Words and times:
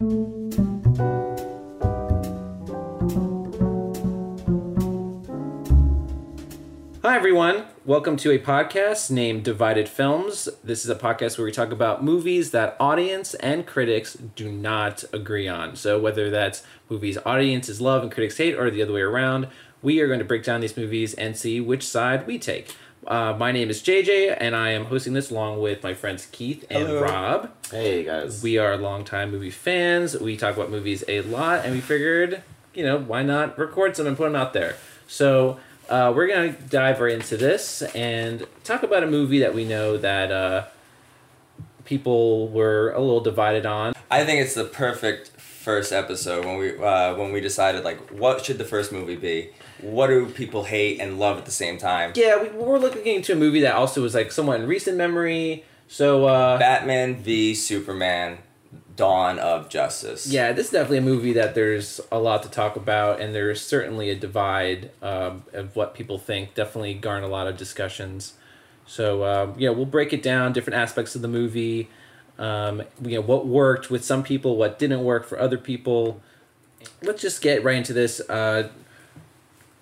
Hi, 0.00 0.06
everyone. 7.04 7.66
Welcome 7.84 8.16
to 8.16 8.30
a 8.30 8.38
podcast 8.38 9.10
named 9.10 9.44
Divided 9.44 9.90
Films. 9.90 10.48
This 10.64 10.84
is 10.84 10.90
a 10.90 10.94
podcast 10.94 11.36
where 11.36 11.44
we 11.44 11.52
talk 11.52 11.70
about 11.70 12.02
movies 12.02 12.50
that 12.52 12.78
audience 12.80 13.34
and 13.34 13.66
critics 13.66 14.14
do 14.14 14.50
not 14.50 15.04
agree 15.12 15.46
on. 15.46 15.76
So, 15.76 16.00
whether 16.00 16.30
that's 16.30 16.62
movies 16.88 17.18
audiences 17.26 17.82
love 17.82 18.02
and 18.02 18.10
critics 18.10 18.38
hate, 18.38 18.54
or 18.54 18.70
the 18.70 18.80
other 18.82 18.94
way 18.94 19.02
around, 19.02 19.48
we 19.82 20.00
are 20.00 20.06
going 20.06 20.18
to 20.18 20.24
break 20.24 20.44
down 20.44 20.62
these 20.62 20.78
movies 20.78 21.12
and 21.12 21.36
see 21.36 21.60
which 21.60 21.86
side 21.86 22.26
we 22.26 22.38
take. 22.38 22.74
Uh, 23.06 23.34
my 23.38 23.50
name 23.50 23.70
is 23.70 23.82
JJ, 23.82 24.36
and 24.38 24.54
I 24.54 24.70
am 24.70 24.84
hosting 24.84 25.14
this 25.14 25.30
along 25.30 25.60
with 25.60 25.82
my 25.82 25.94
friends 25.94 26.26
Keith 26.26 26.64
and 26.68 26.86
Hello. 26.86 27.02
Rob. 27.02 27.50
Hey 27.70 28.04
guys. 28.04 28.42
We 28.42 28.58
are 28.58 28.76
longtime 28.76 29.30
movie 29.30 29.50
fans. 29.50 30.18
We 30.18 30.36
talk 30.36 30.54
about 30.54 30.70
movies 30.70 31.02
a 31.08 31.22
lot, 31.22 31.64
and 31.64 31.74
we 31.74 31.80
figured, 31.80 32.42
you 32.74 32.84
know, 32.84 32.98
why 32.98 33.22
not 33.22 33.58
record 33.58 33.96
some 33.96 34.06
and 34.06 34.16
put 34.16 34.24
them 34.24 34.36
out 34.36 34.52
there? 34.52 34.76
So 35.08 35.58
uh, 35.88 36.12
we're 36.14 36.28
gonna 36.28 36.52
dive 36.52 37.00
right 37.00 37.14
into 37.14 37.38
this 37.38 37.80
and 37.94 38.46
talk 38.64 38.82
about 38.82 39.02
a 39.02 39.06
movie 39.06 39.38
that 39.40 39.54
we 39.54 39.64
know 39.64 39.96
that 39.96 40.30
uh, 40.30 40.66
people 41.86 42.48
were 42.48 42.92
a 42.92 43.00
little 43.00 43.20
divided 43.20 43.64
on. 43.64 43.94
I 44.10 44.26
think 44.26 44.42
it's 44.42 44.54
the 44.54 44.64
perfect 44.64 45.30
first 45.30 45.90
episode 45.90 46.44
when 46.44 46.58
we 46.58 46.78
uh, 46.78 47.14
when 47.16 47.32
we 47.32 47.40
decided 47.40 47.82
like 47.82 48.10
what 48.10 48.44
should 48.44 48.58
the 48.58 48.64
first 48.64 48.92
movie 48.92 49.16
be? 49.16 49.50
What 49.82 50.08
do 50.08 50.26
people 50.26 50.64
hate 50.64 51.00
and 51.00 51.18
love 51.18 51.38
at 51.38 51.44
the 51.44 51.50
same 51.50 51.78
time? 51.78 52.12
Yeah, 52.14 52.42
we, 52.42 52.48
we're 52.48 52.78
looking 52.78 53.06
into 53.06 53.32
a 53.32 53.36
movie 53.36 53.60
that 53.60 53.74
also 53.74 54.02
was 54.02 54.14
like 54.14 54.32
somewhat 54.32 54.60
in 54.60 54.66
recent 54.66 54.96
memory. 54.96 55.64
So 55.88 56.26
uh, 56.26 56.58
Batman 56.58 57.16
v 57.16 57.54
Superman: 57.54 58.38
Dawn 58.96 59.38
of 59.38 59.68
Justice. 59.68 60.26
Yeah, 60.26 60.52
this 60.52 60.66
is 60.66 60.72
definitely 60.72 60.98
a 60.98 61.02
movie 61.02 61.32
that 61.32 61.54
there's 61.54 62.00
a 62.12 62.18
lot 62.18 62.42
to 62.44 62.50
talk 62.50 62.76
about, 62.76 63.20
and 63.20 63.34
there's 63.34 63.60
certainly 63.60 64.10
a 64.10 64.14
divide 64.14 64.90
um, 65.02 65.44
of 65.52 65.74
what 65.74 65.94
people 65.94 66.18
think. 66.18 66.54
Definitely 66.54 66.94
garner 66.94 67.26
a 67.26 67.28
lot 67.28 67.46
of 67.46 67.56
discussions. 67.56 68.34
So 68.86 69.24
um, 69.24 69.54
you 69.58 69.66
know, 69.66 69.72
we'll 69.72 69.86
break 69.86 70.12
it 70.12 70.22
down, 70.22 70.52
different 70.52 70.76
aspects 70.78 71.14
of 71.14 71.22
the 71.22 71.28
movie. 71.28 71.88
Um, 72.38 72.82
you 73.02 73.16
know, 73.16 73.20
what 73.20 73.46
worked 73.46 73.90
with 73.90 74.04
some 74.04 74.22
people, 74.22 74.56
what 74.56 74.78
didn't 74.78 75.04
work 75.04 75.26
for 75.26 75.38
other 75.38 75.58
people. 75.58 76.22
Let's 77.02 77.20
just 77.20 77.42
get 77.42 77.62
right 77.62 77.76
into 77.76 77.92
this. 77.92 78.20
Uh, 78.20 78.70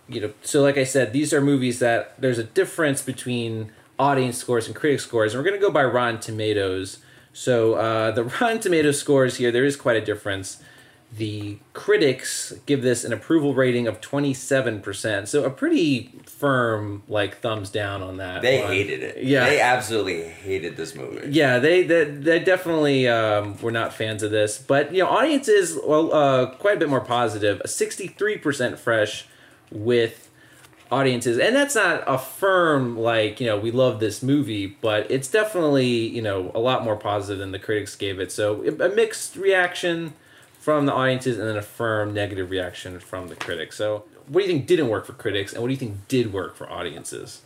you 0.09 0.20
know, 0.20 0.33
so 0.42 0.62
like 0.62 0.78
I 0.78 0.84
said, 0.84 1.12
these 1.12 1.33
are 1.33 1.41
movies 1.41 1.78
that 1.81 2.20
there's 2.20 2.39
a 2.39 2.45
difference 2.45 3.03
between 3.03 3.70
audience 3.98 4.39
scores 4.39 4.67
and 4.67 4.75
critic 4.75 5.00
scores, 5.00 5.34
and 5.34 5.42
we're 5.42 5.48
gonna 5.48 5.61
go 5.61 5.70
by 5.70 5.84
Rotten 5.84 6.20
Tomatoes. 6.20 6.98
So 7.33 7.75
uh, 7.75 8.11
the 8.12 8.25
Rotten 8.41 8.61
Tomatoes 8.61 8.98
scores 8.98 9.37
here, 9.37 9.53
there 9.53 9.65
is 9.65 9.77
quite 9.77 9.97
a 9.97 10.05
difference. 10.05 10.62
The 11.11 11.59
critics 11.73 12.53
give 12.67 12.83
this 12.83 13.03
an 13.03 13.15
approval 13.15 13.55
rating 13.55 13.87
of 13.87 14.00
twenty 14.00 14.34
seven 14.34 14.81
percent, 14.81 15.28
so 15.28 15.45
a 15.45 15.50
pretty 15.50 16.12
firm 16.27 17.03
like 17.09 17.41
thumbs 17.41 17.70
down 17.70 18.03
on 18.03 18.19
that. 18.19 18.43
They 18.43 18.61
one. 18.61 18.72
hated 18.72 19.03
it. 19.03 19.25
Yeah. 19.25 19.48
They 19.48 19.61
absolutely 19.61 20.22
hated 20.25 20.77
this 20.77 20.95
movie. 20.95 21.28
Yeah, 21.31 21.59
they 21.59 21.83
they, 21.83 22.05
they 22.05 22.41
definitely 22.41 23.09
um, 23.09 23.59
were 23.62 23.72
not 23.72 23.95
fans 23.95 24.22
of 24.22 24.31
this, 24.31 24.59
but 24.59 24.93
you 24.95 25.03
know, 25.03 25.09
audiences 25.09 25.78
well 25.83 26.12
uh, 26.12 26.47
quite 26.56 26.77
a 26.77 26.81
bit 26.81 26.91
more 26.91 27.00
positive. 27.00 27.61
A 27.65 27.69
Sixty 27.69 28.06
three 28.06 28.37
percent 28.37 28.78
fresh 28.78 29.27
with 29.71 30.31
audiences, 30.91 31.39
and 31.39 31.55
that's 31.55 31.75
not 31.75 32.03
a 32.07 32.19
firm 32.19 32.99
like 32.99 33.41
you 33.41 33.47
know 33.47 33.59
we 33.59 33.71
love 33.71 34.01
this 34.01 34.23
movie, 34.23 34.67
but 34.67 35.11
it's 35.11 35.29
definitely 35.29 35.87
you 35.87 36.23
know 36.23 36.51
a 36.55 36.61
lot 36.61 36.85
more 36.85 36.97
positive 36.97 37.39
than 37.39 37.53
the 37.53 37.59
critics 37.59 37.95
gave 37.97 38.21
it. 38.21 38.33
So 38.33 38.63
a 38.81 38.89
mixed 38.89 39.37
reaction 39.37 40.15
from 40.59 40.87
the 40.87 40.93
audiences, 40.93 41.39
and 41.39 41.49
then 41.49 41.57
a 41.57 41.63
firm 41.63 42.13
negative 42.13 42.51
reaction 42.51 43.01
from 43.01 43.29
the 43.29 43.37
critics. 43.37 43.77
So 43.77 44.05
what 44.27 44.41
do 44.41 44.47
you 44.47 44.53
think 44.53 44.67
didn't 44.67 44.89
work 44.89 45.07
for 45.07 45.13
critics, 45.13 45.53
and 45.53 45.63
what 45.63 45.69
do 45.69 45.73
you 45.73 45.79
think 45.79 46.09
did 46.09 46.33
work 46.33 46.57
for 46.57 46.71
audiences? 46.71 47.43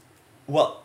Well, 0.47 0.83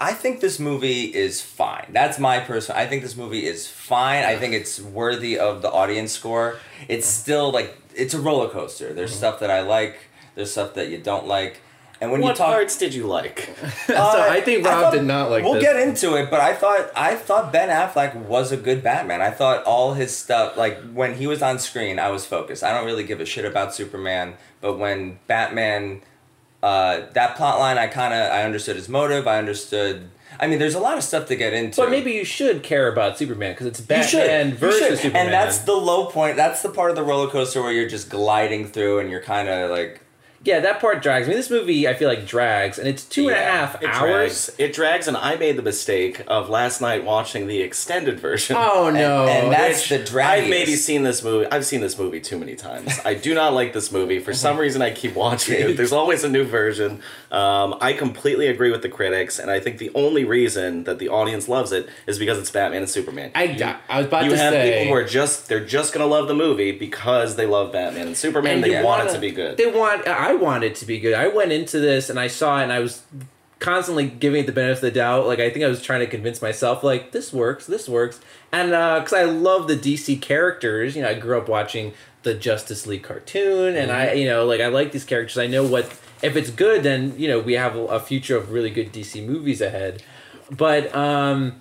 I 0.00 0.12
think 0.12 0.40
this 0.40 0.60
movie 0.60 1.04
is 1.04 1.40
fine. 1.40 1.86
That's 1.90 2.18
my 2.18 2.38
personal. 2.38 2.80
I 2.80 2.86
think 2.86 3.02
this 3.02 3.16
movie 3.16 3.44
is 3.44 3.66
fine. 3.66 4.24
I 4.24 4.36
think 4.36 4.54
it's 4.54 4.80
worthy 4.80 5.38
of 5.38 5.60
the 5.60 5.70
audience 5.70 6.12
score. 6.12 6.58
It's 6.86 7.06
still 7.06 7.50
like 7.50 7.76
it's 7.96 8.14
a 8.14 8.20
roller 8.20 8.48
coaster. 8.48 8.92
There's 8.92 9.14
stuff 9.14 9.40
that 9.40 9.50
I 9.50 9.62
like. 9.62 9.98
There's 10.38 10.52
stuff 10.52 10.74
that 10.74 10.88
you 10.88 10.98
don't 10.98 11.26
like. 11.26 11.60
And 12.00 12.12
when 12.12 12.20
what 12.20 12.28
you 12.30 12.34
talk, 12.36 12.54
parts 12.54 12.78
did 12.78 12.94
you 12.94 13.08
like? 13.08 13.50
so 13.88 13.96
I 13.96 14.40
think 14.40 14.64
Rob 14.64 14.82
thought- 14.82 14.92
did 14.92 15.02
not 15.02 15.32
like 15.32 15.42
We'll 15.42 15.54
this. 15.54 15.64
get 15.64 15.74
into 15.76 16.14
it, 16.14 16.30
but 16.30 16.38
I 16.40 16.54
thought 16.54 16.92
I 16.94 17.16
thought 17.16 17.52
Ben 17.52 17.68
Affleck 17.70 18.14
was 18.14 18.52
a 18.52 18.56
good 18.56 18.84
Batman. 18.84 19.20
I 19.20 19.32
thought 19.32 19.64
all 19.64 19.94
his 19.94 20.16
stuff, 20.16 20.56
like 20.56 20.80
when 20.92 21.14
he 21.16 21.26
was 21.26 21.42
on 21.42 21.58
screen, 21.58 21.98
I 21.98 22.10
was 22.10 22.24
focused. 22.24 22.62
I 22.62 22.72
don't 22.72 22.86
really 22.86 23.02
give 23.02 23.20
a 23.20 23.24
shit 23.26 23.44
about 23.44 23.74
Superman, 23.74 24.34
but 24.60 24.78
when 24.78 25.18
Batman, 25.26 26.02
uh, 26.62 27.00
that 27.14 27.34
plot 27.36 27.58
line, 27.58 27.78
I 27.78 27.88
kind 27.88 28.14
of 28.14 28.30
I 28.30 28.44
understood 28.44 28.76
his 28.76 28.88
motive. 28.88 29.26
I 29.26 29.38
understood. 29.38 30.08
I 30.38 30.46
mean, 30.46 30.60
there's 30.60 30.76
a 30.76 30.80
lot 30.80 30.98
of 30.98 31.02
stuff 31.02 31.26
to 31.28 31.34
get 31.36 31.52
into. 31.52 31.80
But 31.80 31.90
maybe 31.90 32.12
you 32.12 32.24
should 32.24 32.62
care 32.62 32.86
about 32.86 33.18
Superman 33.18 33.54
because 33.54 33.66
it's 33.66 33.80
Batman 33.80 34.50
You 34.50 34.54
versus 34.54 34.80
should. 34.86 34.98
Superman. 34.98 35.24
And 35.26 35.34
that's 35.34 35.58
the 35.58 35.74
low 35.74 36.06
point. 36.06 36.36
That's 36.36 36.62
the 36.62 36.68
part 36.68 36.90
of 36.90 36.96
the 36.96 37.02
roller 37.02 37.28
coaster 37.28 37.60
where 37.60 37.72
you're 37.72 37.88
just 37.88 38.08
gliding 38.08 38.68
through 38.68 39.00
and 39.00 39.10
you're 39.10 39.22
kind 39.22 39.48
of 39.48 39.70
like. 39.72 40.00
Yeah, 40.44 40.60
that 40.60 40.80
part 40.80 41.02
drags. 41.02 41.26
I 41.26 41.30
mean, 41.30 41.36
this 41.36 41.50
movie 41.50 41.88
I 41.88 41.94
feel 41.94 42.08
like 42.08 42.26
drags, 42.26 42.78
and 42.78 42.86
it's 42.88 43.04
two 43.04 43.22
and 43.28 43.30
a 43.36 43.40
Yeah, 43.40 43.66
half 43.66 43.82
It 43.82 43.88
hours. 43.90 44.46
drags. 44.46 44.50
It 44.58 44.72
drags, 44.72 45.08
and 45.08 45.16
I 45.16 45.36
made 45.36 45.56
the 45.56 45.62
mistake 45.62 46.22
of 46.28 46.48
last 46.48 46.80
night 46.80 47.04
watching 47.04 47.46
the 47.48 47.60
extended 47.60 48.20
version. 48.20 48.56
Oh 48.58 48.90
no! 48.94 49.26
and 49.26 49.52
that's 49.52 49.88
the 49.88 49.98
draggiest. 49.98 50.24
I've 50.24 50.48
maybe 50.48 50.76
seen 50.76 51.02
this 51.02 51.22
movie. 51.24 51.46
I've 51.50 51.66
seen 51.66 51.80
this 51.80 51.98
movie 51.98 52.20
too 52.20 52.38
many 52.38 52.54
times. 52.54 52.98
I 53.04 53.14
do 53.14 53.34
not 53.34 53.52
like 53.52 53.72
this 53.72 53.90
movie. 53.90 54.20
For 54.20 54.32
some 54.32 54.56
reason, 54.64 54.80
I 54.80 54.90
keep 54.92 55.14
watching 55.14 55.60
it. 55.60 55.76
There's 55.76 55.92
always 55.92 56.22
a 56.24 56.28
new 56.28 56.44
version. 56.44 57.00
Um, 57.30 57.76
I 57.80 57.92
completely 57.92 58.46
agree 58.46 58.70
with 58.70 58.80
the 58.82 58.88
critics, 58.88 59.38
and 59.38 59.50
I 59.50 59.60
think 59.60 59.78
the 59.78 59.90
only 59.94 60.24
reason 60.24 60.84
that 60.84 60.98
the 60.98 61.08
audience 61.10 61.46
loves 61.48 61.72
it 61.72 61.88
is 62.06 62.18
because 62.18 62.38
it's 62.38 62.50
Batman 62.50 62.80
and 62.82 62.90
Superman. 62.90 63.30
I, 63.34 63.44
You- 63.44 63.64
I 63.88 63.98
was 63.98 64.06
about 64.06 64.20
to 64.20 64.24
say 64.24 64.30
you 64.30 64.30
to 64.36 64.42
have 64.42 64.52
say. 64.54 64.78
people 64.80 64.94
who 64.94 64.98
are 65.00 65.04
just 65.04 65.48
they're 65.48 65.64
just 65.64 65.92
gonna 65.92 66.06
love 66.06 66.26
the 66.28 66.34
movie 66.34 66.72
because 66.72 67.36
they 67.36 67.44
love 67.46 67.72
Batman 67.72 68.06
and 68.06 68.16
Superman. 68.16 68.54
and 68.56 68.64
they 68.64 68.82
want 68.82 69.00
wanna- 69.00 69.10
it 69.10 69.14
to 69.14 69.20
be 69.20 69.30
good. 69.30 69.56
They 69.58 69.66
want. 69.70 70.08
I 70.08 70.34
want 70.34 70.64
it 70.64 70.74
to 70.76 70.86
be 70.86 70.98
good. 70.98 71.12
I 71.14 71.28
went 71.28 71.52
into 71.52 71.78
this 71.80 72.08
and 72.08 72.18
I 72.18 72.28
saw 72.28 72.60
it, 72.60 72.62
and 72.64 72.72
I 72.72 72.78
was 72.78 73.02
constantly 73.58 74.06
giving 74.06 74.44
it 74.44 74.46
the 74.46 74.52
benefit 74.52 74.76
of 74.76 74.80
the 74.82 74.90
doubt. 74.92 75.26
Like 75.26 75.40
I 75.40 75.50
think 75.50 75.64
I 75.64 75.68
was 75.68 75.82
trying 75.82 76.00
to 76.00 76.06
convince 76.06 76.40
myself, 76.40 76.82
like 76.82 77.12
this 77.12 77.32
works, 77.32 77.66
this 77.66 77.88
works, 77.88 78.20
and 78.52 78.70
because 78.70 79.12
I 79.12 79.24
love 79.24 79.68
the 79.68 79.76
DC 79.76 80.20
characters, 80.22 80.96
you 80.96 81.02
know, 81.02 81.08
I 81.08 81.14
grew 81.14 81.36
up 81.36 81.48
watching 81.48 81.92
the 82.22 82.34
Justice 82.34 82.86
League 82.86 83.02
cartoon, 83.02 83.76
and 83.76 83.90
I, 83.92 84.12
you 84.12 84.26
know, 84.28 84.44
like 84.46 84.60
I 84.60 84.68
like 84.68 84.92
these 84.92 85.04
characters. 85.04 85.38
I 85.38 85.46
know 85.46 85.64
what 85.64 85.92
if 86.22 86.36
it's 86.36 86.50
good, 86.50 86.82
then 86.82 87.14
you 87.16 87.28
know 87.28 87.40
we 87.40 87.54
have 87.54 87.76
a, 87.76 88.00
future 88.00 88.36
of 88.36 88.50
really 88.50 88.70
good 88.70 88.92
DC 88.92 89.24
movies 89.24 89.60
ahead. 89.60 90.02
But 90.50 90.94
um, 90.94 91.56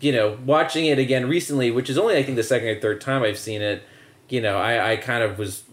you 0.00 0.12
know, 0.12 0.38
watching 0.44 0.86
it 0.86 0.98
again 0.98 1.28
recently, 1.28 1.70
which 1.70 1.88
is 1.88 1.96
only 1.96 2.16
I 2.16 2.22
think 2.22 2.36
the 2.36 2.42
second 2.42 2.68
or 2.68 2.80
third 2.80 3.00
time 3.00 3.22
I've 3.22 3.38
seen 3.38 3.62
it, 3.62 3.82
you 4.28 4.40
know, 4.40 4.58
I, 4.58 4.92
I 4.92 4.96
kind 4.96 5.22
of 5.22 5.38
was 5.38 5.64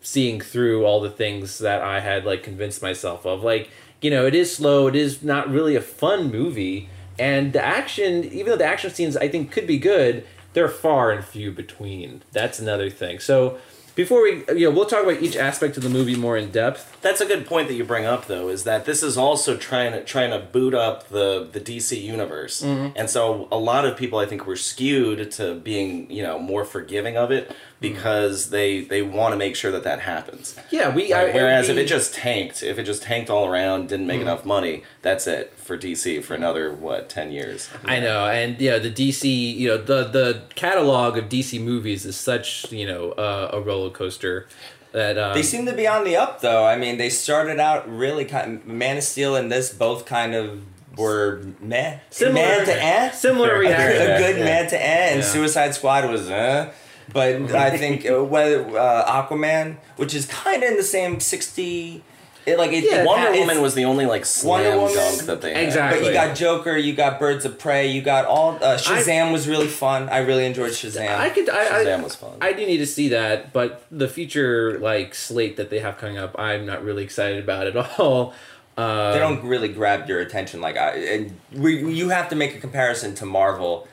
seeing 0.00 0.40
through 0.40 0.84
all 0.84 1.00
the 1.00 1.10
things 1.10 1.58
that 1.58 1.82
I 1.82 2.00
had 2.00 2.24
like 2.24 2.42
convinced 2.42 2.80
myself 2.80 3.26
of. 3.26 3.42
Like, 3.42 3.70
you 4.00 4.10
know, 4.10 4.26
it 4.26 4.34
is 4.34 4.54
slow, 4.54 4.86
it 4.86 4.96
is 4.96 5.22
not 5.22 5.50
really 5.50 5.76
a 5.76 5.82
fun 5.82 6.30
movie, 6.30 6.88
and 7.18 7.52
the 7.52 7.62
action, 7.62 8.24
even 8.24 8.46
though 8.46 8.56
the 8.56 8.64
action 8.64 8.90
scenes 8.90 9.16
I 9.16 9.28
think 9.28 9.50
could 9.50 9.66
be 9.66 9.78
good, 9.78 10.24
they're 10.52 10.68
far 10.68 11.10
and 11.10 11.24
few 11.24 11.52
between. 11.52 12.22
That's 12.32 12.58
another 12.58 12.90
thing. 12.90 13.18
So 13.18 13.58
before 13.98 14.22
we, 14.22 14.44
you 14.54 14.68
know, 14.68 14.70
we'll 14.70 14.86
talk 14.86 15.02
about 15.02 15.20
each 15.20 15.34
aspect 15.34 15.76
of 15.76 15.82
the 15.82 15.88
movie 15.88 16.14
more 16.14 16.36
in 16.36 16.52
depth. 16.52 16.96
That's 17.02 17.20
a 17.20 17.26
good 17.26 17.46
point 17.46 17.66
that 17.66 17.74
you 17.74 17.82
bring 17.82 18.06
up, 18.06 18.26
though, 18.26 18.48
is 18.48 18.62
that 18.62 18.84
this 18.84 19.02
is 19.02 19.18
also 19.18 19.56
trying 19.56 19.90
to 19.90 20.04
trying 20.04 20.30
to 20.30 20.38
boot 20.38 20.72
up 20.72 21.08
the 21.08 21.48
the 21.50 21.60
DC 21.60 22.00
universe, 22.00 22.62
mm-hmm. 22.62 22.96
and 22.96 23.10
so 23.10 23.48
a 23.50 23.58
lot 23.58 23.84
of 23.84 23.96
people 23.96 24.20
I 24.20 24.26
think 24.26 24.46
were 24.46 24.54
skewed 24.54 25.32
to 25.32 25.56
being 25.56 26.08
you 26.12 26.22
know 26.22 26.38
more 26.38 26.64
forgiving 26.64 27.16
of 27.16 27.32
it 27.32 27.50
because 27.80 28.50
they 28.50 28.80
they 28.82 29.02
want 29.02 29.32
to 29.32 29.36
make 29.36 29.54
sure 29.56 29.70
that 29.70 29.84
that 29.84 30.00
happens. 30.00 30.56
Yeah, 30.70 30.94
we. 30.94 31.12
Right? 31.12 31.30
I, 31.30 31.32
Whereas 31.32 31.68
if 31.68 31.76
it 31.76 31.86
just 31.86 32.14
tanked, 32.14 32.62
if 32.62 32.78
it 32.78 32.84
just 32.84 33.02
tanked 33.02 33.30
all 33.30 33.46
around, 33.46 33.88
didn't 33.88 34.06
make 34.06 34.20
enough 34.20 34.44
money, 34.44 34.82
that's 35.02 35.26
it 35.26 35.52
for 35.56 35.76
DC 35.78 36.22
for 36.24 36.34
another 36.34 36.72
what 36.72 37.08
ten 37.08 37.30
years. 37.30 37.68
I 37.84 38.00
know, 38.00 38.26
and 38.26 38.60
yeah, 38.60 38.78
the 38.78 38.90
DC, 38.90 39.54
you 39.56 39.68
know, 39.68 39.78
the 39.78 40.04
the 40.04 40.42
catalog 40.54 41.16
of 41.16 41.28
DC 41.28 41.60
movies 41.60 42.04
is 42.04 42.16
such, 42.16 42.70
you 42.72 42.86
know, 42.86 43.12
uh, 43.12 43.50
a 43.52 43.60
roller 43.60 43.90
coaster 43.90 44.48
that 44.92 45.18
um, 45.18 45.34
They 45.34 45.42
seem 45.42 45.66
to 45.66 45.74
be 45.74 45.86
on 45.86 46.04
the 46.04 46.16
up 46.16 46.40
though. 46.40 46.64
I 46.64 46.76
mean, 46.76 46.98
they 46.98 47.10
started 47.10 47.60
out 47.60 47.88
really 47.88 48.24
kind. 48.24 48.56
Of, 48.56 48.66
Man 48.66 48.96
of 48.96 49.04
Steel 49.04 49.36
and 49.36 49.52
this 49.52 49.72
both 49.72 50.04
kind 50.06 50.34
of 50.34 50.62
were 50.96 51.42
meh. 51.60 51.98
Similar- 52.10 52.34
man 52.34 52.64
to 52.66 52.82
eh. 52.82 53.10
similar 53.10 53.54
a, 53.54 53.58
reaction. 53.60 54.02
a 54.10 54.18
good 54.18 54.38
Yeah. 54.38 54.44
man 54.44 54.68
to 54.70 54.76
eh, 54.76 55.08
and 55.12 55.20
Yeah. 55.20 55.26
Suicide 55.26 55.74
Squad 55.76 56.10
was 56.10 56.28
eh. 56.28 56.70
But 57.12 57.54
I 57.54 57.76
think 57.76 58.08
uh, 58.08 58.22
whether 58.24 58.78
uh, 58.78 59.22
Aquaman, 59.22 59.76
which 59.96 60.14
is 60.14 60.26
kind 60.26 60.62
of 60.62 60.70
in 60.70 60.76
the 60.76 60.82
same 60.82 61.20
sixty 61.20 62.02
It, 62.46 62.58
like 62.58 62.72
it, 62.72 62.84
Yeah, 62.84 63.04
Wonder 63.04 63.38
Woman 63.38 63.60
was 63.62 63.74
the 63.74 63.84
only 63.84 64.06
like 64.06 64.24
slam 64.24 64.78
dunk 64.92 65.22
that 65.22 65.40
they 65.40 65.54
had. 65.54 65.64
Exactly. 65.64 66.00
But 66.00 66.06
you 66.06 66.12
got 66.12 66.36
Joker, 66.36 66.76
you 66.76 66.94
got 66.94 67.18
Birds 67.18 67.44
of 67.44 67.58
Prey, 67.58 67.88
you 67.88 68.02
got 68.02 68.24
all. 68.26 68.56
Uh, 68.56 68.76
Shazam 68.76 69.32
was 69.32 69.48
really 69.48 69.68
fun. 69.68 70.08
I 70.08 70.18
really 70.18 70.44
enjoyed 70.46 70.72
Shazam. 70.72 71.16
I 71.16 71.30
could. 71.30 71.48
I, 71.48 71.66
Shazam 71.84 72.00
I, 72.00 72.02
was 72.02 72.14
fun. 72.14 72.36
I 72.40 72.52
do 72.52 72.64
need 72.66 72.78
to 72.78 72.86
see 72.86 73.08
that, 73.08 73.52
but 73.52 73.84
the 73.90 74.08
future 74.08 74.78
like 74.80 75.14
slate 75.14 75.56
that 75.56 75.70
they 75.70 75.80
have 75.80 75.98
coming 75.98 76.18
up, 76.18 76.38
I'm 76.38 76.66
not 76.66 76.84
really 76.84 77.04
excited 77.04 77.42
about 77.42 77.66
at 77.66 77.76
all. 77.98 78.34
Uh, 78.76 79.12
they 79.12 79.18
don't 79.18 79.44
really 79.44 79.68
grab 79.68 80.08
your 80.08 80.20
attention 80.20 80.60
like 80.60 80.76
I. 80.76 80.90
And 80.90 81.40
we, 81.52 81.92
you 81.92 82.10
have 82.10 82.28
to 82.28 82.36
make 82.36 82.54
a 82.54 82.60
comparison 82.60 83.12
to 83.16 83.26
Marvel, 83.26 83.88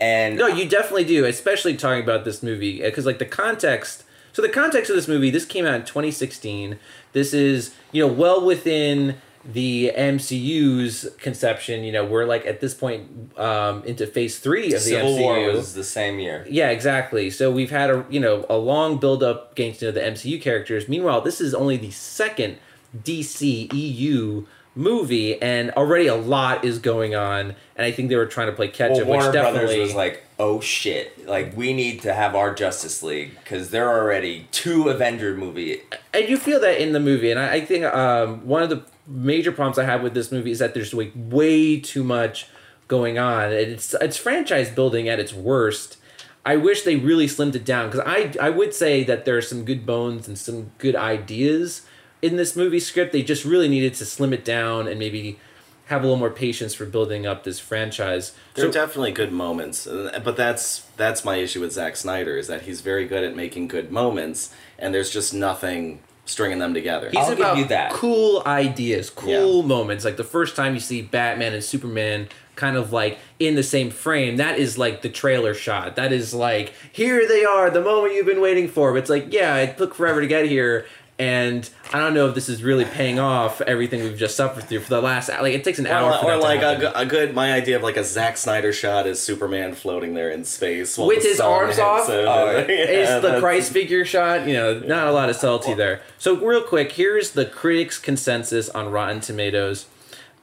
and 0.00 0.36
No, 0.36 0.46
you 0.46 0.68
definitely 0.68 1.04
do, 1.04 1.24
especially 1.24 1.76
talking 1.76 2.02
about 2.02 2.24
this 2.24 2.42
movie 2.42 2.80
because 2.80 3.06
like 3.06 3.18
the 3.18 3.24
context. 3.26 4.04
So 4.32 4.42
the 4.42 4.48
context 4.50 4.90
of 4.90 4.96
this 4.96 5.08
movie, 5.08 5.30
this 5.30 5.46
came 5.46 5.64
out 5.64 5.74
in 5.74 5.84
2016. 5.84 6.78
This 7.12 7.32
is 7.32 7.74
you 7.92 8.06
know 8.06 8.12
well 8.12 8.44
within 8.44 9.16
the 9.44 9.92
MCU's 9.96 11.08
conception. 11.18 11.84
You 11.84 11.92
know 11.92 12.04
we're 12.04 12.26
like 12.26 12.46
at 12.46 12.60
this 12.60 12.74
point 12.74 13.38
um, 13.38 13.82
into 13.84 14.06
phase 14.06 14.38
three 14.38 14.66
of 14.66 14.72
the 14.72 14.78
Civil 14.80 15.16
MCU. 15.16 15.20
War 15.20 15.52
was 15.52 15.74
the 15.74 15.84
same 15.84 16.18
year. 16.18 16.46
Yeah, 16.48 16.70
exactly. 16.70 17.30
So 17.30 17.50
we've 17.50 17.70
had 17.70 17.90
a 17.90 18.04
you 18.10 18.20
know 18.20 18.44
a 18.50 18.56
long 18.56 18.98
build 18.98 19.22
up 19.22 19.54
getting 19.54 19.74
to 19.74 19.86
know 19.86 19.90
the 19.92 20.00
MCU 20.00 20.40
characters. 20.40 20.88
Meanwhile, 20.88 21.22
this 21.22 21.40
is 21.40 21.54
only 21.54 21.76
the 21.76 21.90
second 21.90 22.58
DC 23.02 23.72
EU 23.72 24.46
movie, 24.76 25.40
and 25.42 25.70
already 25.72 26.06
a 26.06 26.14
lot 26.14 26.64
is 26.64 26.78
going 26.78 27.14
on. 27.14 27.56
And 27.74 27.84
I 27.84 27.90
think 27.90 28.08
they 28.08 28.16
were 28.16 28.26
trying 28.26 28.46
to 28.48 28.52
play 28.52 28.68
catch 28.68 28.92
Well, 28.92 29.02
up, 29.02 29.08
which 29.08 29.32
definitely 29.32 29.80
was 29.80 29.94
like, 29.94 30.22
"Oh 30.38 30.60
shit! 30.60 31.26
Like 31.26 31.56
we 31.56 31.72
need 31.72 32.02
to 32.02 32.14
have 32.14 32.34
our 32.34 32.54
Justice 32.54 33.02
League 33.02 33.36
because 33.42 33.70
there 33.70 33.88
are 33.88 34.00
already 34.00 34.46
two 34.52 34.88
Avenger 34.88 35.36
movie." 35.36 35.80
and 36.14 36.28
you 36.28 36.36
feel 36.36 36.60
that 36.60 36.80
in 36.80 36.92
the 36.92 37.00
movie. 37.00 37.30
And 37.30 37.40
I, 37.40 37.54
I 37.54 37.60
think 37.60 37.84
um, 37.84 38.46
one 38.46 38.62
of 38.62 38.70
the 38.70 38.84
major 39.06 39.52
problems 39.52 39.78
I 39.78 39.84
have 39.84 40.02
with 40.02 40.14
this 40.14 40.30
movie 40.30 40.50
is 40.50 40.58
that 40.58 40.74
there's 40.74 40.92
like 40.94 41.12
way 41.14 41.80
too 41.80 42.04
much 42.04 42.48
going 42.88 43.18
on. 43.18 43.44
And 43.44 43.54
It's 43.54 43.94
it's 43.94 44.16
franchise 44.16 44.70
building 44.70 45.08
at 45.08 45.18
its 45.18 45.32
worst. 45.32 45.96
I 46.44 46.56
wish 46.56 46.82
they 46.82 46.94
really 46.94 47.26
slimmed 47.26 47.56
it 47.56 47.64
down 47.64 47.90
because 47.90 48.04
I 48.06 48.32
I 48.40 48.50
would 48.50 48.72
say 48.72 49.02
that 49.04 49.24
there 49.24 49.36
are 49.36 49.42
some 49.42 49.64
good 49.64 49.84
bones 49.84 50.28
and 50.28 50.38
some 50.38 50.70
good 50.78 50.94
ideas 50.94 51.84
in 52.22 52.36
this 52.36 52.56
movie 52.56 52.80
script. 52.80 53.12
They 53.12 53.22
just 53.22 53.44
really 53.44 53.68
needed 53.68 53.94
to 53.94 54.04
slim 54.06 54.32
it 54.32 54.44
down 54.44 54.86
and 54.88 54.98
maybe 54.98 55.38
have 55.86 56.02
a 56.02 56.04
little 56.04 56.18
more 56.18 56.30
patience 56.30 56.74
for 56.74 56.84
building 56.84 57.26
up 57.26 57.44
this 57.44 57.60
franchise. 57.60 58.32
There 58.54 58.64
are 58.64 58.68
So- 58.68 58.72
definitely 58.72 59.12
good 59.12 59.32
moments, 59.32 59.86
but 60.24 60.36
that's 60.36 60.82
that's 60.96 61.24
my 61.24 61.36
issue 61.36 61.60
with 61.60 61.72
Zack 61.72 61.96
Snyder 61.96 62.36
is 62.36 62.48
that 62.48 62.62
he's 62.62 62.80
very 62.80 63.06
good 63.06 63.22
at 63.22 63.36
making 63.36 63.68
good 63.68 63.92
moments, 63.92 64.50
and 64.78 64.92
there's 64.94 65.10
just 65.10 65.32
nothing 65.34 66.00
stringing 66.24 66.58
them 66.58 66.74
together. 66.74 67.08
He's 67.10 67.18
I'll 67.20 67.28
give 67.30 67.38
about 67.38 67.56
you 67.58 67.64
that. 67.66 67.92
cool 67.92 68.42
ideas, 68.46 69.10
cool 69.10 69.62
moments. 69.62 70.04
Like 70.04 70.16
the 70.16 70.24
first 70.24 70.56
time 70.56 70.74
you 70.74 70.80
see 70.80 71.00
Batman 71.02 71.54
and 71.54 71.62
Superman 71.62 72.28
kind 72.56 72.76
of 72.76 72.90
like 72.92 73.18
in 73.38 73.54
the 73.54 73.62
same 73.62 73.90
frame, 73.90 74.38
that 74.38 74.58
is 74.58 74.76
like 74.76 75.02
the 75.02 75.08
trailer 75.08 75.54
shot. 75.54 75.94
That 75.94 76.10
is 76.10 76.34
like, 76.34 76.72
here 76.90 77.28
they 77.28 77.44
are, 77.44 77.70
the 77.70 77.82
moment 77.82 78.14
you've 78.14 78.26
been 78.26 78.40
waiting 78.40 78.66
for. 78.66 78.90
But 78.92 79.00
it's 79.00 79.10
like, 79.10 79.32
yeah, 79.32 79.58
it 79.58 79.78
took 79.78 79.94
forever 79.94 80.20
to 80.20 80.26
get 80.26 80.46
here. 80.46 80.86
And 81.18 81.68
I 81.94 81.98
don't 81.98 82.12
know 82.12 82.28
if 82.28 82.34
this 82.34 82.50
is 82.50 82.62
really 82.62 82.84
paying 82.84 83.18
off 83.18 83.62
everything 83.62 84.02
we've 84.02 84.18
just 84.18 84.36
suffered 84.36 84.64
through 84.64 84.80
for 84.80 84.90
the 84.90 85.00
last 85.00 85.30
like 85.30 85.54
it 85.54 85.64
takes 85.64 85.78
an 85.78 85.86
hour 85.86 86.12
Or, 86.12 86.18
for 86.18 86.24
or 86.26 86.30
that 86.32 86.36
to 86.36 86.42
like 86.42 86.82
a, 86.82 86.92
a 86.94 87.06
good, 87.06 87.34
my 87.34 87.54
idea 87.54 87.76
of 87.76 87.82
like 87.82 87.96
a 87.96 88.04
Zack 88.04 88.36
Snyder 88.36 88.70
shot 88.70 89.06
is 89.06 89.18
Superman 89.18 89.74
floating 89.74 90.12
there 90.12 90.28
in 90.28 90.44
space 90.44 90.98
while 90.98 91.06
With 91.08 91.22
the 91.22 91.28
his 91.28 91.40
arms 91.40 91.78
off? 91.78 92.08
Oh, 92.10 92.50
Yeah, 92.68 92.74
is 92.74 93.22
the 93.22 93.40
Christ 93.40 93.72
figure 93.72 94.04
shot. 94.04 94.46
You 94.46 94.54
know, 94.54 94.78
not 94.80 95.06
a 95.08 95.12
lot 95.12 95.30
of 95.30 95.36
subtlety 95.36 95.72
there. 95.72 96.02
So 96.18 96.36
real 96.36 96.62
quick, 96.62 96.92
here's 96.92 97.30
the 97.30 97.46
critics' 97.46 97.98
consensus 97.98 98.68
on 98.68 98.90
Rotten 98.90 99.20
Tomatoes. 99.20 99.86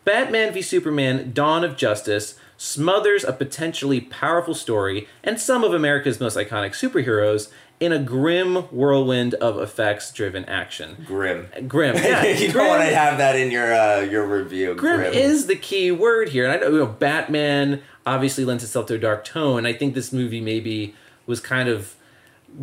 Batman 0.06 0.54
v 0.54 0.62
Superman: 0.64 1.34
Dawn 1.34 1.64
of 1.64 1.78
Justice 1.78 2.36
smothers 2.58 3.24
a 3.24 3.34
potentially 3.34 4.00
powerful 4.00 4.54
story 4.54 5.08
and 5.24 5.40
some 5.40 5.64
of 5.64 5.74
America's 5.74 6.20
most 6.20 6.38
iconic 6.38 6.72
superheroes 6.72 7.52
in 7.84 7.92
a 7.92 8.00
grim 8.00 8.56
whirlwind 8.72 9.34
of 9.36 9.60
effects-driven 9.60 10.46
action. 10.46 11.04
Grim. 11.06 11.50
Grim, 11.68 11.96
yeah. 11.98 12.24
you 12.24 12.52
grim, 12.52 12.66
don't 12.66 12.68
want 12.70 12.90
to 12.90 12.96
have 12.96 13.18
that 13.18 13.36
in 13.36 13.52
your 13.52 13.74
uh, 13.74 14.00
your 14.00 14.26
review. 14.26 14.74
grim 14.76 15.02
is 15.02 15.48
the 15.48 15.56
key 15.56 15.92
word 15.92 16.30
here. 16.30 16.46
And 16.46 16.54
I 16.54 16.58
know, 16.58 16.72
you 16.72 16.80
know 16.80 16.86
Batman 16.86 17.82
obviously 18.06 18.46
lends 18.46 18.64
itself 18.64 18.86
to 18.88 18.96
a 18.96 18.98
dark 18.98 19.26
tone. 19.26 19.66
I 19.66 19.74
think 19.74 19.96
this 19.96 20.14
movie 20.14 20.40
maybe 20.42 20.96
was 21.26 21.40
kind 21.40 21.68
of 21.68 21.96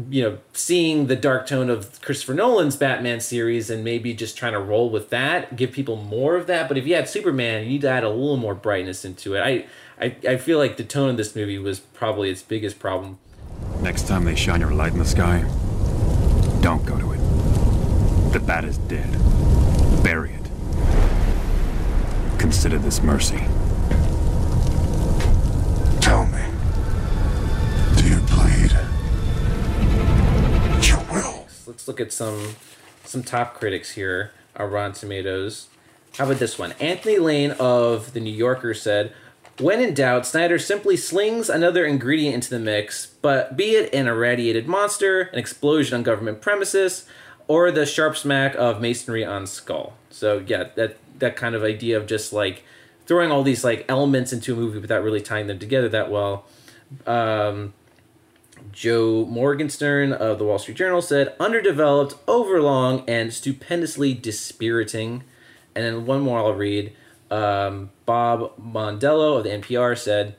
you 0.08 0.22
know, 0.22 0.38
seeing 0.52 1.08
the 1.08 1.16
dark 1.16 1.48
tone 1.48 1.68
of 1.68 2.00
Christopher 2.00 2.34
Nolan's 2.34 2.76
Batman 2.76 3.18
series 3.18 3.70
and 3.70 3.82
maybe 3.82 4.14
just 4.14 4.36
trying 4.36 4.52
to 4.52 4.60
roll 4.60 4.88
with 4.88 5.10
that, 5.10 5.56
give 5.56 5.72
people 5.72 5.96
more 5.96 6.36
of 6.36 6.46
that. 6.46 6.68
But 6.68 6.78
if 6.78 6.86
you 6.86 6.94
had 6.94 7.08
Superman, 7.08 7.64
you 7.64 7.70
need 7.70 7.80
to 7.80 7.88
add 7.88 8.04
a 8.04 8.08
little 8.08 8.36
more 8.36 8.54
brightness 8.54 9.04
into 9.04 9.34
it. 9.34 9.40
I, 9.40 9.66
I, 10.00 10.16
I 10.28 10.36
feel 10.36 10.58
like 10.58 10.76
the 10.76 10.84
tone 10.84 11.10
of 11.10 11.16
this 11.16 11.34
movie 11.34 11.58
was 11.58 11.80
probably 11.80 12.30
its 12.30 12.42
biggest 12.42 12.78
problem. 12.78 13.18
Next 13.80 14.06
time 14.06 14.24
they 14.24 14.34
shine 14.34 14.60
your 14.60 14.70
light 14.72 14.92
in 14.92 14.98
the 14.98 15.04
sky, 15.04 15.40
don't 16.60 16.84
go 16.84 16.98
to 16.98 17.12
it. 17.12 18.32
The 18.32 18.40
bat 18.40 18.64
is 18.64 18.78
dead. 18.78 19.10
Bury 20.02 20.32
it. 20.34 20.50
Consider 22.38 22.78
this 22.78 23.02
mercy. 23.02 23.42
Tell 26.00 26.26
me, 26.26 26.42
do 27.96 28.08
you 28.08 28.20
bleed? 28.28 28.72
You 30.86 30.98
will. 31.12 31.46
Let's 31.66 31.88
look 31.88 32.00
at 32.00 32.12
some 32.12 32.56
some 33.04 33.22
top 33.22 33.54
critics 33.54 33.92
here 33.92 34.30
on 34.56 34.70
Rotten 34.70 34.92
Tomatoes. 34.92 35.68
How 36.16 36.24
about 36.24 36.38
this 36.38 36.58
one? 36.58 36.72
Anthony 36.80 37.18
Lane 37.18 37.52
of 37.52 38.12
The 38.12 38.20
New 38.20 38.32
Yorker 38.32 38.74
said, 38.74 39.12
When 39.60 39.82
in 39.82 39.92
doubt, 39.92 40.26
Snyder 40.26 40.58
simply 40.58 40.96
slings 40.96 41.50
another 41.50 41.84
ingredient 41.84 42.34
into 42.34 42.50
the 42.50 42.58
mix, 42.58 43.06
but 43.20 43.56
be 43.56 43.76
it 43.76 43.92
an 43.94 44.06
irradiated 44.06 44.66
monster, 44.66 45.22
an 45.22 45.38
explosion 45.38 45.96
on 45.96 46.02
government 46.02 46.40
premises, 46.40 47.06
or 47.46 47.70
the 47.70 47.84
sharp 47.84 48.16
smack 48.16 48.54
of 48.54 48.80
masonry 48.80 49.24
on 49.24 49.46
skull. 49.46 49.94
So 50.08 50.42
yeah, 50.46 50.68
that 50.76 50.96
that 51.18 51.36
kind 51.36 51.54
of 51.54 51.62
idea 51.62 51.98
of 51.98 52.06
just 52.06 52.32
like 52.32 52.62
throwing 53.06 53.30
all 53.30 53.42
these 53.42 53.62
like 53.62 53.84
elements 53.88 54.32
into 54.32 54.54
a 54.54 54.56
movie 54.56 54.78
without 54.78 55.02
really 55.02 55.20
tying 55.20 55.46
them 55.46 55.58
together 55.58 55.88
that 55.90 56.10
well. 56.10 56.46
Um, 57.06 57.74
Joe 58.72 59.26
Morgenstern 59.26 60.12
of 60.12 60.38
the 60.38 60.44
Wall 60.44 60.58
Street 60.58 60.76
Journal 60.76 61.02
said, 61.02 61.34
underdeveloped, 61.38 62.14
overlong, 62.26 63.04
and 63.08 63.32
stupendously 63.32 64.14
dispiriting. 64.14 65.24
And 65.74 65.84
then 65.84 66.06
one 66.06 66.20
more 66.20 66.38
I'll 66.38 66.54
read. 66.54 66.94
Um, 67.30 67.90
Bob 68.10 68.50
Mondello 68.60 69.36
of 69.38 69.44
the 69.44 69.50
NPR 69.50 69.96
said, 69.96 70.34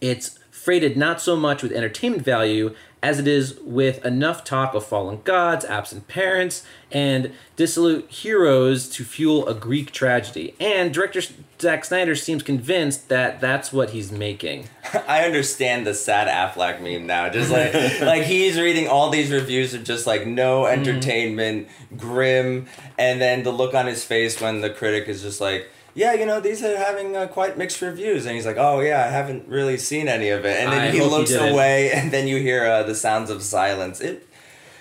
it's 0.00 0.38
freighted 0.52 0.96
not 0.96 1.20
so 1.20 1.34
much 1.34 1.60
with 1.60 1.72
entertainment 1.72 2.22
value 2.24 2.76
as 3.02 3.18
it 3.18 3.26
is 3.26 3.58
with 3.64 4.04
enough 4.04 4.44
talk 4.44 4.72
of 4.72 4.86
fallen 4.86 5.20
gods, 5.24 5.64
absent 5.64 6.06
parents, 6.06 6.64
and 6.92 7.32
dissolute 7.56 8.08
heroes 8.08 8.88
to 8.88 9.02
fuel 9.04 9.48
a 9.48 9.54
Greek 9.54 9.90
tragedy. 9.90 10.54
And 10.60 10.94
director 10.94 11.22
Zack 11.60 11.84
Snyder 11.84 12.14
seems 12.14 12.44
convinced 12.44 13.08
that 13.08 13.40
that's 13.40 13.72
what 13.72 13.90
he's 13.90 14.12
making. 14.12 14.68
I 15.08 15.24
understand 15.24 15.86
the 15.88 15.94
sad 15.94 16.28
Affleck 16.28 16.80
meme 16.80 17.04
now. 17.06 17.28
Just 17.30 17.50
like 17.50 17.74
like 18.00 18.22
he's 18.22 18.60
reading 18.60 18.86
all 18.86 19.10
these 19.10 19.32
reviews 19.32 19.74
of 19.74 19.82
just 19.82 20.06
like 20.06 20.24
no 20.24 20.62
Mm-hmm. 20.62 20.80
entertainment, 20.88 21.68
grim, 21.96 22.66
and 22.96 23.20
then 23.20 23.42
the 23.42 23.50
look 23.50 23.74
on 23.74 23.86
his 23.86 24.04
face 24.04 24.40
when 24.40 24.60
the 24.60 24.70
critic 24.70 25.08
is 25.08 25.22
just 25.22 25.40
like, 25.40 25.68
yeah, 25.96 26.12
you 26.12 26.26
know, 26.26 26.38
these 26.40 26.62
are 26.62 26.76
having 26.76 27.16
uh, 27.16 27.26
quite 27.26 27.56
mixed 27.58 27.80
reviews, 27.82 28.26
and 28.26 28.34
he's 28.36 28.46
like, 28.46 28.58
oh 28.58 28.78
yeah, 28.80 29.04
I 29.04 29.08
haven't 29.10 29.48
really 29.48 29.78
seen 29.78 30.06
any 30.06 30.28
of 30.28 30.44
it, 30.44 30.56
and 30.60 30.70
then 30.72 30.80
I 30.82 30.90
he 30.92 30.98
hope 30.98 31.08
he 31.10 31.16
looks 31.16 31.32
away, 31.32 31.90
and 31.96 32.12
then 32.12 32.28
you 32.28 32.36
hear 32.36 32.64
uh, 32.66 32.82
the 32.84 32.94
sounds 32.94 33.30
of 33.30 33.42
silence. 33.42 34.00
It 34.00 34.28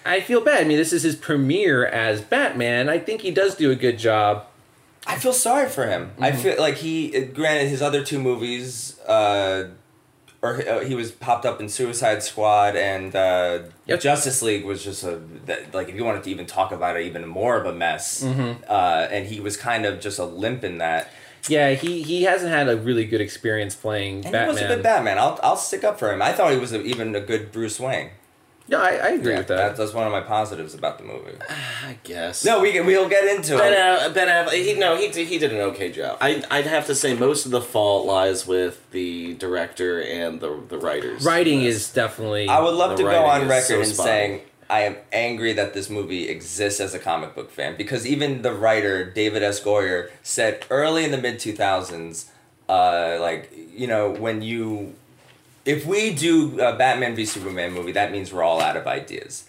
I 0.05 0.19
feel 0.19 0.41
bad. 0.41 0.61
I 0.61 0.67
mean, 0.67 0.77
this 0.77 0.93
is 0.93 1.01
his 1.01 1.15
premiere 1.15 1.83
as 1.85 2.21
Batman. 2.21 2.89
I 2.89 2.99
think 2.99 3.21
he 3.21 3.31
does 3.31 3.55
do 3.55 3.71
a 3.71 3.75
good 3.75 3.97
job. 3.97 4.45
I 5.07 5.17
feel 5.17 5.33
sorry 5.33 5.69
for 5.69 5.87
him. 5.87 6.11
I 6.19 6.31
Mm-hmm. 6.31 6.41
feel 6.41 6.59
like 6.59 6.75
he, 6.75 7.15
uh, 7.15 7.25
granted, 7.33 7.69
his 7.69 7.81
other 7.81 8.03
two 8.03 8.19
movies, 8.19 8.99
uh, 9.07 9.69
or 10.45 10.67
uh, 10.69 10.79
he 10.85 10.95
was 10.95 11.11
popped 11.11 11.45
up 11.45 11.59
in 11.59 11.67
Suicide 11.69 12.21
Squad 12.23 12.75
and 12.75 13.15
uh, 13.15 13.59
Yep. 13.87 13.99
Justice 14.01 14.41
League 14.41 14.65
was 14.65 14.83
just 14.83 15.03
a 15.03 15.19
that, 15.45 15.73
like 15.73 15.89
if 15.89 15.95
you 15.95 16.03
wanted 16.05 16.23
to 16.23 16.29
even 16.31 16.45
talk 16.45 16.71
about 16.71 16.97
it, 16.97 17.05
even 17.05 17.27
more 17.27 17.55
of 17.57 17.65
a 17.65 17.73
mess. 17.73 18.23
Mm-hmm. 18.23 18.63
Uh, 18.67 19.07
and 19.11 19.27
he 19.27 19.39
was 19.39 19.57
kind 19.57 19.85
of 19.85 19.99
just 19.99 20.17
a 20.19 20.25
limp 20.25 20.63
in 20.63 20.77
that. 20.79 21.09
Yeah, 21.47 21.71
he 21.73 22.01
he 22.01 22.23
hasn't 22.23 22.51
had 22.51 22.67
a 22.69 22.75
really 22.77 23.05
good 23.05 23.21
experience 23.21 23.75
playing 23.75 24.15
And 24.25 24.31
Batman. 24.31 24.43
he 24.43 24.47
was 24.53 24.61
a 24.61 24.67
good 24.67 24.83
Batman. 24.83 25.19
I'll 25.19 25.39
I'll 25.43 25.57
stick 25.57 25.83
up 25.83 25.99
for 25.99 26.11
him. 26.11 26.21
I 26.21 26.31
thought 26.33 26.51
he 26.51 26.57
was 26.57 26.73
a, 26.73 26.81
even 26.81 27.15
a 27.15 27.21
good 27.21 27.51
Bruce 27.51 27.79
Wayne. 27.79 28.09
No, 28.67 28.79
I, 28.81 28.89
I 28.93 29.07
agree 29.09 29.35
with 29.35 29.47
that. 29.47 29.57
That's, 29.57 29.77
that's 29.77 29.93
one 29.93 30.07
of 30.07 30.11
my 30.11 30.21
positives 30.21 30.73
about 30.73 30.97
the 30.97 31.03
movie. 31.03 31.37
I 31.87 31.97
guess. 32.03 32.43
No, 32.43 32.61
we 32.61 32.71
can, 32.71 32.85
we'll 32.85 33.07
get 33.07 33.23
into 33.35 33.57
Ben, 33.57 33.73
it. 33.73 33.77
uh, 33.79 34.09
ben 34.13 34.27
Affleck, 34.27 34.53
he 34.63 34.73
no, 34.73 34.95
he 34.97 35.09
did, 35.11 35.27
he 35.27 35.37
did 35.37 35.53
an 35.53 35.59
okay 35.59 35.91
job. 35.91 36.17
I 36.19 36.43
I'd 36.49 36.65
have 36.65 36.87
to 36.87 36.95
say 36.95 37.13
most 37.15 37.45
of 37.45 37.51
the 37.51 37.61
fault 37.61 38.07
lies 38.07 38.47
with 38.47 38.89
the 38.91 39.35
director 39.35 40.01
and 40.01 40.39
the 40.41 40.59
the 40.67 40.77
writers. 40.79 41.23
Writing 41.23 41.61
is 41.61 41.91
definitely. 41.93 42.49
I 42.49 42.59
would 42.59 42.73
love 42.73 42.91
The 42.91 42.97
to 42.97 43.03
go 43.03 43.09
writing 43.09 43.29
on 43.29 43.41
is 43.43 43.47
record 43.49 43.65
so 43.67 43.79
in 43.81 43.85
spot 43.85 43.99
on. 43.99 44.11
saying 44.11 44.41
I 44.67 44.79
am 44.81 44.95
angry 45.13 45.53
that 45.53 45.75
this 45.75 45.91
movie 45.91 46.27
exists 46.27 46.79
as 46.81 46.95
a 46.95 46.99
comic 46.99 47.35
book 47.35 47.51
fan 47.51 47.75
because 47.77 48.07
even 48.07 48.41
the 48.41 48.51
writer 48.51 49.05
David 49.07 49.43
S. 49.43 49.63
Goyer 49.63 50.09
said 50.23 50.65
early 50.71 51.05
in 51.05 51.11
the 51.11 51.19
mid 51.19 51.37
two 51.37 51.53
thousands, 51.53 52.31
uh, 52.67 53.17
like 53.21 53.51
you 53.71 53.85
know 53.85 54.09
when 54.09 54.41
you, 54.41 54.95
if 55.65 55.85
we 55.85 56.13
do 56.13 56.59
a 56.59 56.75
Batman 56.75 57.15
v 57.15 57.25
Superman 57.25 57.73
movie, 57.73 57.91
that 57.93 58.11
means 58.11 58.31
we're 58.31 58.43
all 58.43 58.61
out 58.61 58.77
of 58.77 58.87
ideas, 58.87 59.45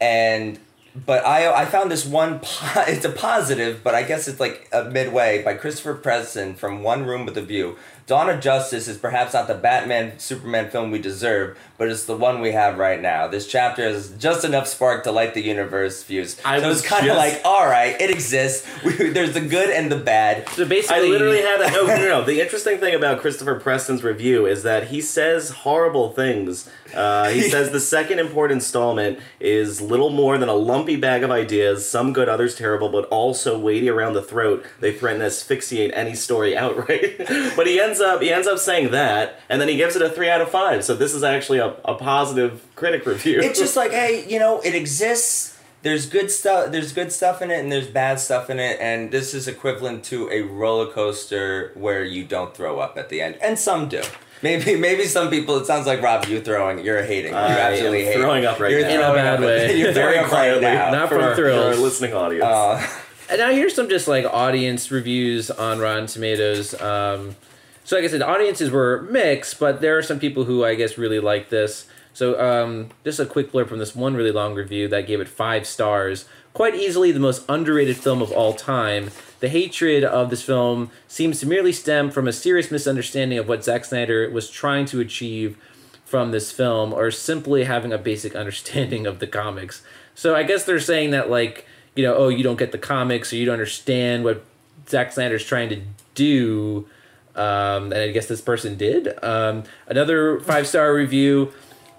and 0.00 0.58
but 0.94 1.24
I 1.26 1.62
I 1.62 1.64
found 1.64 1.90
this 1.90 2.04
one 2.06 2.40
po- 2.40 2.84
it's 2.86 3.04
a 3.04 3.10
positive, 3.10 3.82
but 3.82 3.94
I 3.94 4.02
guess 4.02 4.28
it's 4.28 4.40
like 4.40 4.68
a 4.72 4.84
midway 4.84 5.42
by 5.42 5.54
Christopher 5.54 5.94
Preston 5.94 6.54
from 6.54 6.82
One 6.82 7.04
Room 7.04 7.24
with 7.24 7.36
a 7.36 7.42
View. 7.42 7.76
Dawn 8.06 8.28
of 8.28 8.40
Justice 8.40 8.86
is 8.86 8.98
perhaps 8.98 9.32
not 9.32 9.46
the 9.48 9.54
Batman 9.54 10.18
Superman 10.18 10.68
film 10.68 10.90
we 10.90 10.98
deserve, 10.98 11.58
but 11.78 11.88
it's 11.88 12.04
the 12.04 12.16
one 12.16 12.40
we 12.42 12.52
have 12.52 12.76
right 12.76 13.00
now. 13.00 13.28
This 13.28 13.46
chapter 13.46 13.82
is 13.82 14.10
just 14.18 14.44
enough 14.44 14.66
spark 14.66 15.04
to 15.04 15.10
light 15.12 15.32
the 15.32 15.40
universe 15.40 16.02
fuse. 16.02 16.38
I 16.44 16.60
so 16.60 16.68
was 16.68 16.80
it's 16.80 16.86
kind 16.88 17.06
of 17.08 17.16
just- 17.16 17.34
like, 17.34 17.40
all 17.46 17.64
right, 17.64 17.98
it 17.98 18.10
exists. 18.10 18.68
We, 18.84 19.08
there's 19.08 19.32
the 19.32 19.40
good 19.40 19.70
and 19.70 19.90
the 19.90 19.96
bad. 19.96 20.46
So 20.50 20.66
basically, 20.66 21.06
I 21.06 21.10
literally 21.10 21.40
had 21.40 21.62
a 21.62 21.70
no, 21.70 21.86
no, 21.86 21.96
no. 21.96 22.24
The 22.34 22.40
interesting 22.42 22.78
thing 22.78 22.94
about 22.94 23.20
Christopher 23.20 23.58
Preston's 23.58 24.02
review 24.04 24.44
is 24.46 24.62
that 24.64 24.88
he 24.88 25.00
says 25.00 25.50
horrible 25.50 26.10
things. 26.12 26.68
Uh, 26.94 27.30
he 27.30 27.40
says 27.48 27.70
the 27.70 27.80
second 27.80 28.18
important 28.18 28.58
installment 28.58 29.18
is 29.40 29.80
little 29.80 30.10
more 30.10 30.36
than 30.36 30.48
a 30.50 30.54
lumpy 30.54 30.96
bag 30.96 31.22
of 31.22 31.30
ideas, 31.30 31.88
some 31.88 32.12
good, 32.12 32.28
others 32.28 32.54
terrible, 32.54 32.90
but 32.90 33.06
also 33.06 33.58
weighty 33.58 33.88
around 33.88 34.12
the 34.12 34.22
throat. 34.22 34.64
They 34.80 34.92
threaten 34.92 35.20
to 35.20 35.26
asphyxiate 35.26 35.92
any 35.94 36.14
story 36.14 36.54
outright. 36.56 37.16
but 37.56 37.66
he 37.66 37.80
ends 37.80 37.93
up 38.00 38.20
he 38.22 38.32
ends 38.32 38.46
up 38.46 38.58
saying 38.58 38.90
that, 38.92 39.38
and 39.48 39.60
then 39.60 39.68
he 39.68 39.76
gives 39.76 39.96
it 39.96 40.02
a 40.02 40.08
three 40.10 40.28
out 40.28 40.40
of 40.40 40.48
five. 40.50 40.84
So 40.84 40.94
this 40.94 41.14
is 41.14 41.22
actually 41.22 41.58
a, 41.58 41.68
a 41.84 41.94
positive 41.94 42.66
critic 42.74 43.06
review. 43.12 43.40
It's 43.40 43.58
just 43.58 43.76
like, 43.76 43.90
hey, 43.92 44.24
you 44.28 44.38
know, 44.38 44.60
it 44.60 44.74
exists. 44.74 45.58
There's 45.82 46.06
good 46.06 46.30
stuff. 46.30 46.72
There's 46.72 46.92
good 46.94 47.12
stuff 47.12 47.42
in 47.42 47.50
it, 47.50 47.58
and 47.60 47.70
there's 47.70 47.86
bad 47.88 48.18
stuff 48.18 48.48
in 48.48 48.58
it, 48.58 48.78
and 48.80 49.10
this 49.10 49.34
is 49.34 49.46
equivalent 49.46 50.02
to 50.04 50.30
a 50.30 50.40
roller 50.40 50.90
coaster 50.90 51.72
where 51.74 52.02
you 52.04 52.24
don't 52.24 52.56
throw 52.56 52.78
up 52.80 52.96
at 52.96 53.10
the 53.10 53.20
end, 53.20 53.36
and 53.42 53.58
some 53.58 53.88
do. 53.90 54.02
Maybe, 54.42 54.76
maybe 54.88 55.04
some 55.04 55.28
people. 55.28 55.58
It 55.58 55.66
sounds 55.66 55.86
like 55.86 56.00
Rob, 56.00 56.24
you 56.26 56.40
throwing, 56.40 56.84
you're 56.84 57.02
hating. 57.02 57.32
You 57.32 57.38
I 57.38 57.48
absolutely 57.50 58.04
hate. 58.06 58.16
throwing 58.16 58.46
up 58.46 58.58
right 58.60 58.70
you're 58.70 58.80
now. 58.80 58.88
In 58.88 59.00
a 59.10 59.14
bad 59.14 59.40
way. 59.40 59.78
You're 59.78 59.92
very 59.92 60.14
throwing 60.14 60.18
up 60.26 60.32
right 60.32 60.60
quietly, 60.60 60.60
now. 60.62 60.90
Not 60.90 61.08
for 61.10 61.16
for 61.16 61.22
our, 61.22 61.34
thrills. 61.36 61.74
for 61.74 61.80
our 61.80 61.84
listening 61.86 62.14
audience. 62.14 62.44
Uh, 62.44 62.86
And 63.30 63.38
now 63.38 63.50
here's 63.52 63.74
some 63.74 63.88
just 63.88 64.06
like 64.08 64.26
audience 64.26 64.90
reviews 64.90 65.50
on 65.50 65.78
Rotten 65.78 66.06
Tomatoes. 66.06 66.78
Um, 66.80 67.36
so 67.84 67.96
like 67.96 68.04
I 68.04 68.08
said, 68.08 68.22
the 68.22 68.28
audiences 68.28 68.70
were 68.70 69.02
mixed, 69.10 69.60
but 69.60 69.80
there 69.80 69.96
are 69.96 70.02
some 70.02 70.18
people 70.18 70.44
who 70.44 70.64
I 70.64 70.74
guess 70.74 70.98
really 70.98 71.20
like 71.20 71.50
this. 71.50 71.86
So 72.14 72.40
um, 72.40 72.90
just 73.04 73.20
a 73.20 73.26
quick 73.26 73.52
blurb 73.52 73.68
from 73.68 73.78
this 73.78 73.94
one 73.94 74.14
really 74.14 74.30
long 74.30 74.54
review 74.54 74.88
that 74.88 75.06
gave 75.06 75.20
it 75.20 75.28
five 75.28 75.66
stars. 75.66 76.26
Quite 76.54 76.76
easily 76.76 77.10
the 77.12 77.20
most 77.20 77.44
underrated 77.48 77.96
film 77.96 78.22
of 78.22 78.32
all 78.32 78.54
time. 78.54 79.10
The 79.40 79.48
hatred 79.48 80.04
of 80.04 80.30
this 80.30 80.42
film 80.42 80.90
seems 81.08 81.40
to 81.40 81.46
merely 81.46 81.72
stem 81.72 82.10
from 82.10 82.26
a 82.26 82.32
serious 82.32 82.70
misunderstanding 82.70 83.36
of 83.38 83.48
what 83.48 83.64
Zack 83.64 83.84
Snyder 83.84 84.30
was 84.30 84.48
trying 84.48 84.86
to 84.86 85.00
achieve 85.00 85.58
from 86.04 86.30
this 86.30 86.52
film 86.52 86.92
or 86.92 87.10
simply 87.10 87.64
having 87.64 87.92
a 87.92 87.98
basic 87.98 88.34
understanding 88.42 89.06
of 89.06 89.18
the 89.18 89.26
comics. 89.26 89.82
So 90.14 90.34
I 90.36 90.44
guess 90.44 90.64
they're 90.64 90.80
saying 90.80 91.10
that 91.10 91.28
like, 91.28 91.66
you 91.96 92.04
know, 92.04 92.14
oh, 92.14 92.28
you 92.28 92.44
don't 92.44 92.58
get 92.58 92.72
the 92.72 92.78
comics 92.78 93.32
or 93.32 93.36
you 93.36 93.44
don't 93.44 93.54
understand 93.54 94.24
what 94.24 94.44
Zack 94.88 95.12
Snyder's 95.12 95.44
trying 95.44 95.68
to 95.70 95.82
do. 96.14 96.86
Um, 97.36 97.92
and 97.92 97.94
I 97.94 98.10
guess 98.10 98.26
this 98.26 98.40
person 98.40 98.76
did. 98.76 99.08
Um, 99.22 99.64
another 99.86 100.40
five 100.40 100.66
star 100.66 100.94
review. 100.94 101.52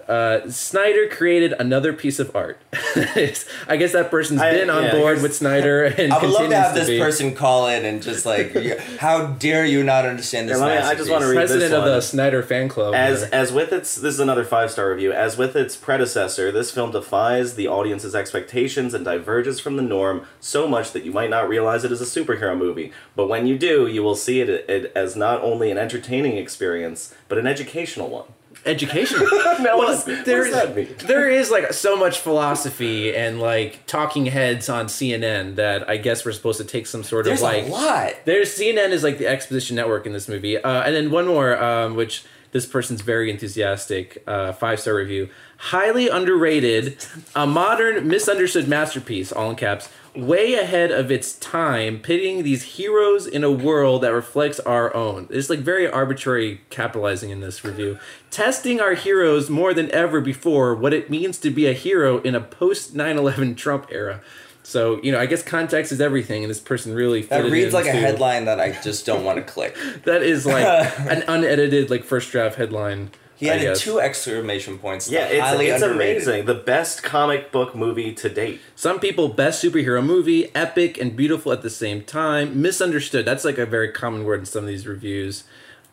Uh, 0.07 0.47
Snyder 0.49 1.07
created 1.09 1.53
another 1.57 1.91
piece 1.91 2.19
of 2.19 2.35
art. 2.35 2.59
I 2.95 3.75
guess 3.77 3.93
that 3.93 4.09
person's 4.11 4.39
I- 4.41 4.51
been 4.51 4.69
on 4.69 4.83
yeah, 4.83 4.91
board 4.91 5.21
with 5.23 5.35
Snyder 5.35 5.83
and 5.97 6.13
I 6.13 6.21
would 6.21 6.29
love 6.29 6.41
to 6.43 6.47
continues 6.49 6.53
have 6.65 6.75
this 6.75 6.87
be. 6.87 6.99
person 6.99 7.33
call 7.33 7.67
in 7.67 7.85
and 7.85 8.03
just 8.03 8.23
like, 8.25 8.53
how 8.99 9.27
dare 9.27 9.65
you 9.65 9.83
not 9.83 10.05
understand 10.05 10.47
this? 10.47 10.59
Yeah, 10.59 10.65
let 10.65 10.83
me- 10.83 10.89
I 10.89 10.93
just 10.95 11.09
wanna 11.09 11.25
read- 11.27 11.35
president 11.35 11.71
this 11.71 11.77
of 11.77 11.85
the 11.85 11.91
one. 11.91 12.01
Snyder 12.01 12.43
fan 12.43 12.69
club. 12.69 12.93
As 12.93 13.21
here. 13.21 13.29
as 13.33 13.51
with 13.51 13.73
its 13.73 13.95
this 13.95 14.13
is 14.13 14.19
another 14.19 14.43
five 14.45 14.69
star 14.69 14.89
review. 14.91 15.11
As 15.11 15.37
with 15.37 15.55
its 15.55 15.75
predecessor, 15.75 16.51
this 16.51 16.69
film 16.69 16.91
defies 16.91 17.55
the 17.55 17.67
audience's 17.67 18.13
expectations 18.13 18.93
and 18.93 19.03
diverges 19.03 19.59
from 19.59 19.75
the 19.75 19.81
norm 19.83 20.27
so 20.39 20.67
much 20.67 20.91
that 20.91 21.03
you 21.03 21.11
might 21.11 21.31
not 21.31 21.49
realize 21.49 21.83
it 21.83 21.91
is 21.91 22.01
a 22.01 22.05
superhero 22.05 22.55
movie. 22.55 22.91
But 23.15 23.27
when 23.27 23.47
you 23.47 23.57
do, 23.57 23.87
you 23.87 24.03
will 24.03 24.15
see 24.15 24.39
it, 24.41 24.49
it 24.69 24.91
as 24.95 25.15
not 25.15 25.41
only 25.41 25.71
an 25.71 25.79
entertaining 25.79 26.37
experience 26.37 27.13
but 27.27 27.39
an 27.39 27.47
educational 27.47 28.07
one. 28.09 28.25
Education. 28.65 29.19
Now, 29.55 29.77
well, 29.77 29.95
what, 29.95 30.05
does, 30.05 30.25
there's 30.25 30.51
does 30.51 30.53
that 30.53 30.75
mean? 30.75 30.93
there 31.07 31.29
is 31.29 31.49
like 31.49 31.71
so 31.73 31.95
much 31.95 32.19
philosophy 32.19 33.15
and 33.15 33.39
like 33.39 33.85
talking 33.87 34.25
heads 34.25 34.67
on 34.69 34.87
CNN 34.87 35.55
that 35.55 35.89
I 35.89 35.97
guess 35.97 36.25
we're 36.25 36.33
supposed 36.33 36.59
to 36.59 36.65
take 36.65 36.85
some 36.87 37.03
sort 37.03 37.25
There's 37.25 37.39
of 37.39 37.43
like 37.43 37.65
a 37.65 37.69
lot. 37.69 38.13
There's 38.25 38.49
CNN 38.49 38.89
is 38.89 39.01
like 39.01 39.17
the 39.17 39.27
exposition 39.27 39.75
network 39.75 40.05
in 40.05 40.13
this 40.13 40.27
movie, 40.27 40.57
uh, 40.57 40.83
and 40.83 40.93
then 40.93 41.09
one 41.09 41.25
more, 41.25 41.57
um, 41.61 41.95
which 41.95 42.25
this 42.51 42.65
person's 42.65 43.01
very 43.01 43.31
enthusiastic. 43.31 44.23
Uh, 44.27 44.51
Five 44.51 44.79
star 44.79 44.95
review, 44.95 45.29
highly 45.57 46.09
underrated, 46.09 46.97
a 47.33 47.47
modern 47.47 48.07
misunderstood 48.07 48.67
masterpiece, 48.67 49.31
all 49.31 49.49
in 49.49 49.55
caps, 49.55 49.89
way 50.15 50.53
ahead 50.55 50.91
of 50.91 51.11
its 51.11 51.33
time, 51.33 51.99
pitting 51.99 52.43
these 52.43 52.63
heroes 52.63 53.27
in 53.27 53.43
a 53.43 53.51
world 53.51 54.03
that 54.03 54.13
reflects 54.13 54.59
our 54.61 54.93
own. 54.95 55.27
It's 55.29 55.49
like 55.49 55.59
very 55.59 55.87
arbitrary 55.87 56.61
capitalizing 56.69 57.29
in 57.29 57.41
this 57.41 57.63
review, 57.63 57.99
testing 58.31 58.79
our 58.79 58.93
heroes 58.93 59.49
more 59.49 59.73
than 59.73 59.91
ever 59.91 60.21
before 60.21 60.75
what 60.75 60.93
it 60.93 61.09
means 61.09 61.37
to 61.39 61.49
be 61.49 61.67
a 61.67 61.73
hero 61.73 62.19
in 62.21 62.35
a 62.35 62.41
post 62.41 62.95
9/11 62.95 63.55
Trump 63.55 63.87
era. 63.91 64.21
So 64.63 64.99
you 65.03 65.11
know, 65.11 65.19
I 65.19 65.27
guess 65.27 65.43
context 65.43 65.91
is 65.91 66.01
everything, 66.01 66.43
and 66.43 66.49
this 66.49 66.59
person 66.59 66.95
really 66.95 67.21
That 67.21 67.51
reads 67.51 67.73
like 67.73 67.85
a 67.85 67.91
headline 67.91 68.45
that 68.45 68.59
I 68.59 68.71
just 68.81 69.05
don't 69.05 69.23
want 69.23 69.37
to 69.37 69.43
click. 69.43 69.77
That 70.05 70.23
is 70.23 70.45
like 70.45 70.65
an 70.99 71.23
unedited 71.27 71.89
like 71.89 72.03
first 72.03 72.31
draft 72.31 72.55
headline. 72.55 73.11
He 73.45 73.49
I 73.51 73.55
added 73.55 73.63
guess. 73.65 73.81
two 73.81 73.99
exclamation 73.99 74.77
points. 74.77 75.09
Yeah, 75.09 75.25
it's, 75.27 75.41
highly 75.41 75.67
it's 75.67 75.81
underrated. 75.81 76.23
amazing. 76.23 76.45
The 76.45 76.53
best 76.53 77.03
comic 77.03 77.51
book 77.51 77.75
movie 77.75 78.13
to 78.13 78.29
date. 78.29 78.59
Some 78.75 78.99
people 78.99 79.29
best 79.29 79.63
superhero 79.63 80.05
movie, 80.05 80.53
epic 80.55 80.97
and 80.97 81.15
beautiful 81.15 81.51
at 81.51 81.61
the 81.61 81.69
same 81.69 82.03
time. 82.03 82.61
Misunderstood. 82.61 83.25
That's 83.25 83.45
like 83.45 83.57
a 83.57 83.65
very 83.65 83.91
common 83.91 84.23
word 84.23 84.39
in 84.41 84.45
some 84.45 84.63
of 84.63 84.67
these 84.67 84.85
reviews. 84.87 85.43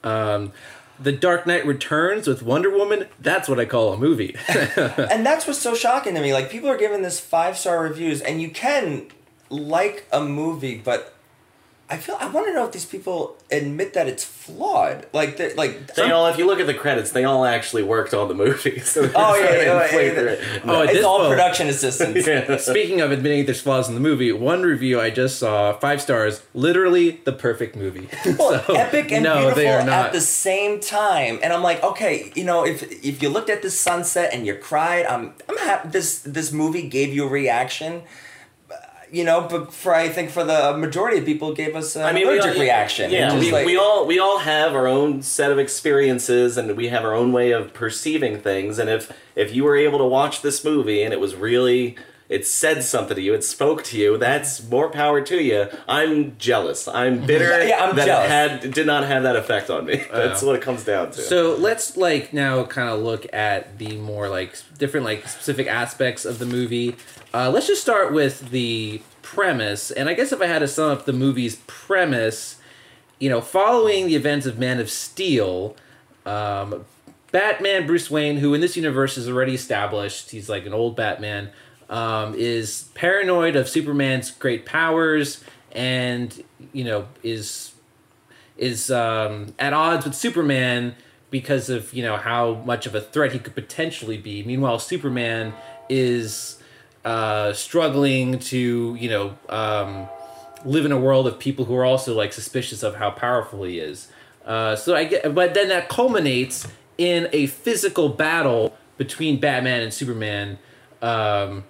Um, 0.05 0.53
the 0.99 1.13
Dark 1.13 1.47
Knight 1.47 1.67
Returns 1.67 2.27
with 2.27 2.43
Wonder 2.43 2.71
Woman. 2.71 3.07
That's 3.21 3.49
what 3.49 3.59
I 3.59 3.65
call 3.65 3.93
a 3.93 3.97
movie. 3.97 4.37
and 4.49 5.25
that's 5.27 5.47
what's 5.47 5.59
so 5.59 5.75
shocking 5.75 6.15
to 6.15 6.21
me. 6.21 6.33
Like 6.33 6.51
people 6.51 6.69
are 6.69 6.77
giving 6.77 7.03
this 7.03 7.21
five 7.21 7.57
star 7.59 7.83
reviews, 7.83 8.21
and 8.21 8.41
you 8.41 8.51
can 8.51 9.09
like 9.49 10.07
a 10.13 10.23
movie, 10.23 10.77
but 10.77 11.15
I 11.93 11.99
feel 11.99 12.17
I 12.19 12.27
want 12.29 12.47
to 12.47 12.55
know 12.55 12.65
if 12.65 12.73
these 12.73 12.87
people 12.87 13.37
admit 13.51 13.93
that 13.95 14.09
it's 14.09 14.25
flawed. 14.25 15.07
Like 15.13 15.37
they 15.37 15.53
like 15.55 15.95
They 15.95 16.11
all, 16.11 16.27
if 16.29 16.39
you 16.39 16.47
look 16.47 16.59
at 16.59 16.67
the 16.67 16.73
credits, 16.75 17.11
they 17.13 17.25
all 17.25 17.45
actually 17.45 17.83
worked 17.83 18.15
on 18.15 18.29
the 18.29 18.35
movie. 18.35 18.81
So 18.93 19.03
Oh, 19.15 19.35
yeah, 19.37 19.47
trying 19.47 19.59
to 19.59 19.65
yeah, 19.65 20.03
yeah, 20.09 20.15
their- 20.15 20.43
yeah. 20.43 20.61
Oh, 20.65 20.83
it's 20.83 21.05
all 21.05 21.19
point- 21.19 21.31
production 21.33 21.69
assistants. 21.69 22.27
Yeah. 22.33 22.57
Speaking 22.57 23.01
of 23.03 23.13
admitting 23.13 23.45
there's 23.47 23.61
flaws 23.61 23.89
in 23.91 23.95
the 23.95 24.01
movie, 24.01 24.33
one 24.33 24.63
review 24.63 25.01
I 25.01 25.11
just 25.11 25.39
saw, 25.39 25.75
five 25.87 26.01
stars, 26.01 26.43
literally 26.55 27.21
the 27.25 27.33
perfect 27.33 27.77
movie. 27.77 28.09
Well, 28.39 28.65
So, 28.67 28.75
epic 28.75 29.13
and 29.13 29.23
no, 29.25 29.35
beautiful 29.53 29.57
they 29.63 29.69
are 29.69 29.81
at 29.81 30.13
the 30.13 30.21
same 30.49 30.81
time. 30.81 31.39
And 31.43 31.53
I'm 31.53 31.63
like, 31.63 31.83
okay, 31.91 32.33
you 32.35 32.45
know, 32.45 32.65
if 32.73 32.79
if 33.05 33.23
you 33.23 33.29
looked 33.29 33.51
at 33.51 33.61
the 33.61 33.71
sunset 33.71 34.31
and 34.33 34.47
you 34.47 34.55
cried, 34.71 35.05
I'm 35.13 35.35
I'm 35.49 35.59
happy 35.59 35.89
this 35.97 36.09
this 36.21 36.53
movie 36.53 36.89
gave 36.89 37.13
you 37.17 37.23
a 37.27 37.29
reaction. 37.43 38.03
You 39.13 39.25
know, 39.25 39.47
but 39.49 39.75
for 39.75 39.95
I 39.95 40.09
think 40.09 40.31
for 40.31 40.43
the 40.43 40.75
majority 40.75 41.19
of 41.19 41.27
people, 41.27 41.53
gave 41.53 41.77
us 41.77 41.97
an 41.97 42.03
I 42.03 42.13
mean, 42.13 42.27
allergic 42.27 42.55
all, 42.55 42.61
reaction. 42.63 43.11
Yeah, 43.11 43.39
we, 43.39 43.53
like- 43.53 43.67
we 43.67 43.77
all 43.77 44.07
we 44.07 44.19
all 44.19 44.39
have 44.39 44.75
our 44.75 44.87
own 44.87 45.21
set 45.23 45.53
of 45.53 45.59
experiences, 45.59 46.57
and 46.57 46.75
we 46.79 46.89
have 46.89 47.05
our 47.05 47.15
own 47.15 47.31
way 47.31 47.51
of 47.51 47.75
perceiving 47.75 48.41
things. 48.41 48.79
And 48.79 48.89
if 48.89 49.13
if 49.37 49.55
you 49.55 49.65
were 49.65 49.77
able 49.77 49.99
to 49.99 50.07
watch 50.07 50.41
this 50.41 50.65
movie 50.65 51.03
and 51.03 51.13
it 51.13 51.21
was 51.21 51.35
really 51.35 51.97
it 52.29 52.47
said 52.47 52.83
something 52.83 53.17
to 53.17 53.23
you, 53.23 53.35
it 53.35 53.45
spoke 53.45 53.83
to 53.85 53.99
you, 53.99 54.17
that's 54.17 54.63
more 54.69 54.89
power 54.89 55.21
to 55.21 55.43
you. 55.43 55.69
I'm 55.89 56.37
jealous. 56.39 56.89
I'm 56.89 57.27
bitter 57.27 57.45
Yeah, 57.69 57.85
I'm 57.85 57.97
that 57.97 58.07
jealous. 58.07 58.27
it 58.27 58.31
had 58.65 58.75
did 58.75 58.87
not 58.87 59.05
have 59.05 59.23
that 59.25 59.37
effect 59.37 59.69
on 59.71 59.85
me. 59.85 60.03
That's 60.11 60.43
what 60.43 60.57
it 60.57 60.63
comes 60.63 60.85
down 60.85 61.11
to. 61.13 61.21
So 61.21 61.55
let's 61.57 61.97
like 61.97 62.33
now 62.33 62.65
kind 62.65 62.89
of 62.89 63.01
look 63.01 63.27
at 63.35 63.79
the 63.79 63.97
more 63.97 64.29
like 64.29 64.57
different 64.79 65.05
like 65.05 65.29
specific 65.29 65.67
aspects 65.67 66.25
of 66.25 66.39
the 66.39 66.47
movie. 66.47 66.97
Uh, 67.35 67.51
let's 67.51 67.67
just 67.67 67.83
start 67.83 68.13
with 68.13 68.51
the 68.51 69.03
premise, 69.23 69.91
and 69.91 70.09
I 70.09 70.15
guess 70.15 70.33
if 70.33 70.41
I 70.41 70.47
had 70.47 70.61
to 70.61 70.69
sum 70.69 70.91
up 70.91 71.05
the 71.07 71.13
movie's 71.13 71.57
premise, 71.67 72.57
you 73.19 73.31
know, 73.31 73.41
following 73.41 74.07
the 74.07 74.17
events 74.17 74.47
of 74.47 74.59
Man 74.59 74.81
of 74.81 74.91
Steel, 74.91 75.77
um, 76.27 76.85
Batman 77.31 77.87
Bruce 77.87 78.11
Wayne, 78.11 78.37
who 78.39 78.53
in 78.53 78.61
this 78.61 78.77
universe 78.77 79.17
is 79.17 79.29
already 79.29 79.55
established, 79.55 80.31
he's 80.31 80.49
like 80.49 80.67
an 80.67 80.75
old 80.75 80.95
Batman, 80.97 81.51
um, 81.93 82.35
is 82.35 82.89
paranoid 82.95 83.55
of 83.55 83.69
Superman's 83.69 84.31
great 84.31 84.65
powers, 84.65 85.45
and 85.71 86.43
you 86.73 86.85
know 86.85 87.07
is 87.23 87.73
is 88.57 88.91
um, 88.91 89.55
at 89.59 89.75
odds 89.75 90.07
with 90.07 90.15
Superman 90.15 90.95
because 91.31 91.69
of 91.69 91.93
you 91.93 92.03
know 92.03 92.17
how 92.17 92.55
much 92.65 92.87
of 92.87 92.95
a 92.95 93.01
threat 93.01 93.33
he 93.33 93.39
could 93.39 93.55
potentially 93.55 94.17
be. 94.17 94.43
Meanwhile, 94.43 94.79
Superman 94.79 95.53
is 95.91 96.61
uh, 97.05 97.53
struggling 97.53 98.39
to 98.39 98.97
you 98.99 99.11
know 99.11 99.37
um, 99.51 100.09
live 100.65 100.87
in 100.87 100.93
a 100.93 100.99
world 100.99 101.27
of 101.27 101.39
people 101.39 101.67
who 101.67 101.77
are 101.77 101.85
also 101.85 102.15
like 102.15 102.33
suspicious 102.33 102.83
of 102.83 102.97
how 102.97 103.11
powerful 103.11 103.65
he 103.65 103.79
is. 103.79 104.09
Uh, 104.47 104.75
so 104.77 104.97
I 104.97 105.05
get, 105.05 105.35
but 105.35 105.53
then 105.53 105.69
that 105.69 105.91
culminates 105.91 106.67
in 106.97 107.29
a 107.33 107.47
physical 107.49 108.09
battle 108.09 108.75
between 108.97 109.39
Batman 109.39 109.83
and 109.83 109.93
Superman. 109.93 110.59
Um, 111.03 111.65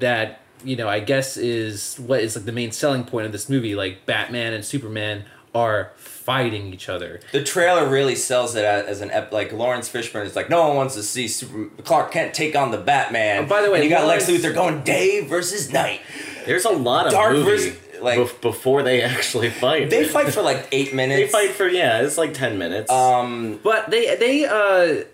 that 0.00 0.40
you 0.64 0.76
know 0.76 0.88
I 0.88 1.00
guess 1.00 1.36
is 1.36 1.96
what 1.96 2.20
is 2.20 2.36
like 2.36 2.44
the 2.44 2.52
main 2.52 2.72
selling 2.72 3.04
point 3.04 3.26
of 3.26 3.32
this 3.32 3.48
movie. 3.48 3.74
Like 3.74 4.06
Batman 4.06 4.52
and 4.52 4.64
Superman 4.64 5.24
are 5.54 5.92
fighting 5.96 6.72
each 6.74 6.88
other. 6.88 7.20
The 7.32 7.42
trailer 7.42 7.88
really 7.88 8.14
sells 8.14 8.54
it 8.54 8.64
as, 8.64 8.84
as 8.86 9.00
an 9.00 9.10
ep- 9.10 9.32
like 9.32 9.50
Laurence 9.52 9.88
Fishburne 9.88 10.26
is 10.26 10.36
like 10.36 10.50
no 10.50 10.66
one 10.68 10.76
wants 10.76 10.94
to 10.94 11.02
see 11.02 11.26
Super- 11.26 11.70
Clark 11.82 12.12
Kent 12.12 12.34
take 12.34 12.54
on 12.54 12.70
the 12.70 12.76
Batman. 12.78 13.44
Oh, 13.44 13.46
by 13.46 13.62
the 13.62 13.70
way, 13.70 13.76
and 13.80 13.84
you 13.84 13.90
got 13.90 14.06
Lex 14.06 14.28
Luthor 14.28 14.52
going 14.54 14.82
day 14.82 15.24
versus 15.24 15.72
night. 15.72 16.00
There's 16.44 16.64
a 16.66 16.70
lot 16.70 17.06
of 17.06 17.12
Dark 17.12 17.32
movie 17.32 17.50
versus- 17.50 17.78
like- 18.02 18.18
bef- 18.18 18.40
before 18.40 18.82
they 18.82 19.02
actually 19.02 19.50
fight. 19.50 19.90
They 19.90 20.04
fight 20.04 20.32
for 20.32 20.42
like 20.42 20.68
eight 20.72 20.94
minutes. 20.94 21.20
They 21.20 21.28
fight 21.28 21.50
for 21.54 21.68
yeah, 21.68 22.02
it's 22.02 22.18
like 22.18 22.34
ten 22.34 22.58
minutes. 22.58 22.90
Um, 22.90 23.60
But 23.62 23.90
they 23.90 24.16
they 24.16 24.44
uh 24.46 25.04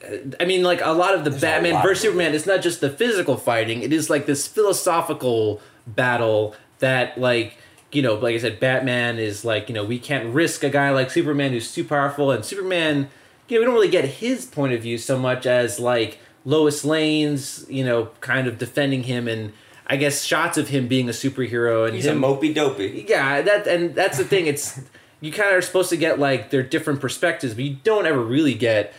I 0.41 0.45
mean 0.45 0.63
like 0.63 0.81
a 0.83 0.93
lot 0.93 1.15
of 1.15 1.25
the 1.25 1.31
Batman 1.31 1.83
versus. 1.83 2.03
Superman 2.03 2.35
it's 2.35 2.47
not 2.47 2.63
just 2.63 2.81
the 2.81 2.91
physical 2.91 3.37
fighting, 3.37 3.83
it 3.83 3.93
is 3.93 4.11
like 4.11 4.27
this 4.27 4.47
philosophical 4.47 5.61
battle 5.87 6.55
that 6.81 7.19
like 7.19 7.59
you 7.93 8.03
know, 8.03 8.15
like 8.15 8.35
I 8.35 8.39
said, 8.39 8.59
Batman 8.59 9.19
is 9.21 9.45
like, 9.45 9.69
you 9.69 9.75
know, 9.75 9.85
we 9.85 10.01
can't 10.01 10.35
risk 10.35 10.65
a 10.65 10.69
guy 10.71 10.91
like 10.91 11.11
Superman 11.13 11.53
who's 11.53 11.73
too 11.73 11.85
powerful 11.85 12.33
and 12.33 12.45
Superman, 12.45 13.09
you 13.49 13.57
know, 13.57 13.61
we 13.61 13.65
don't 13.67 13.75
really 13.75 13.89
get 13.89 14.05
his 14.05 14.47
point 14.47 14.73
of 14.73 14.83
view 14.83 14.99
so 14.99 15.17
much 15.17 15.47
as 15.47 15.79
like 15.79 16.19
Lois 16.45 16.85
Lane's, 16.85 17.65
you 17.69 17.85
know, 17.85 18.11
kind 18.21 18.49
of 18.49 18.59
defending 18.59 19.05
him 19.05 19.29
and 19.29 19.53
I 19.87 19.97
guess 19.97 20.25
shots 20.25 20.57
of 20.59 20.69
him 20.69 20.89
being 20.89 21.09
a 21.09 21.13
superhero 21.13 21.87
and 21.87 21.95
he's 21.95 22.07
him 22.07 22.23
a 22.23 22.27
mopey 22.27 22.55
dopey. 22.55 23.05
yeah 23.09 23.43
that 23.43 23.67
and 23.67 23.95
that's 23.95 24.19
the 24.19 24.25
thing 24.25 24.47
it's 24.47 24.81
you 25.21 25.31
kind 25.33 25.51
of 25.51 25.57
are 25.57 25.63
supposed 25.63 25.91
to 25.91 25.97
get 25.97 26.19
like 26.19 26.51
their 26.51 26.63
different 26.63 27.01
perspectives 27.01 27.55
but 27.55 27.65
you 27.65 27.77
don't 27.85 28.07
ever 28.07 28.23
really 28.23 28.55
get 28.55 28.93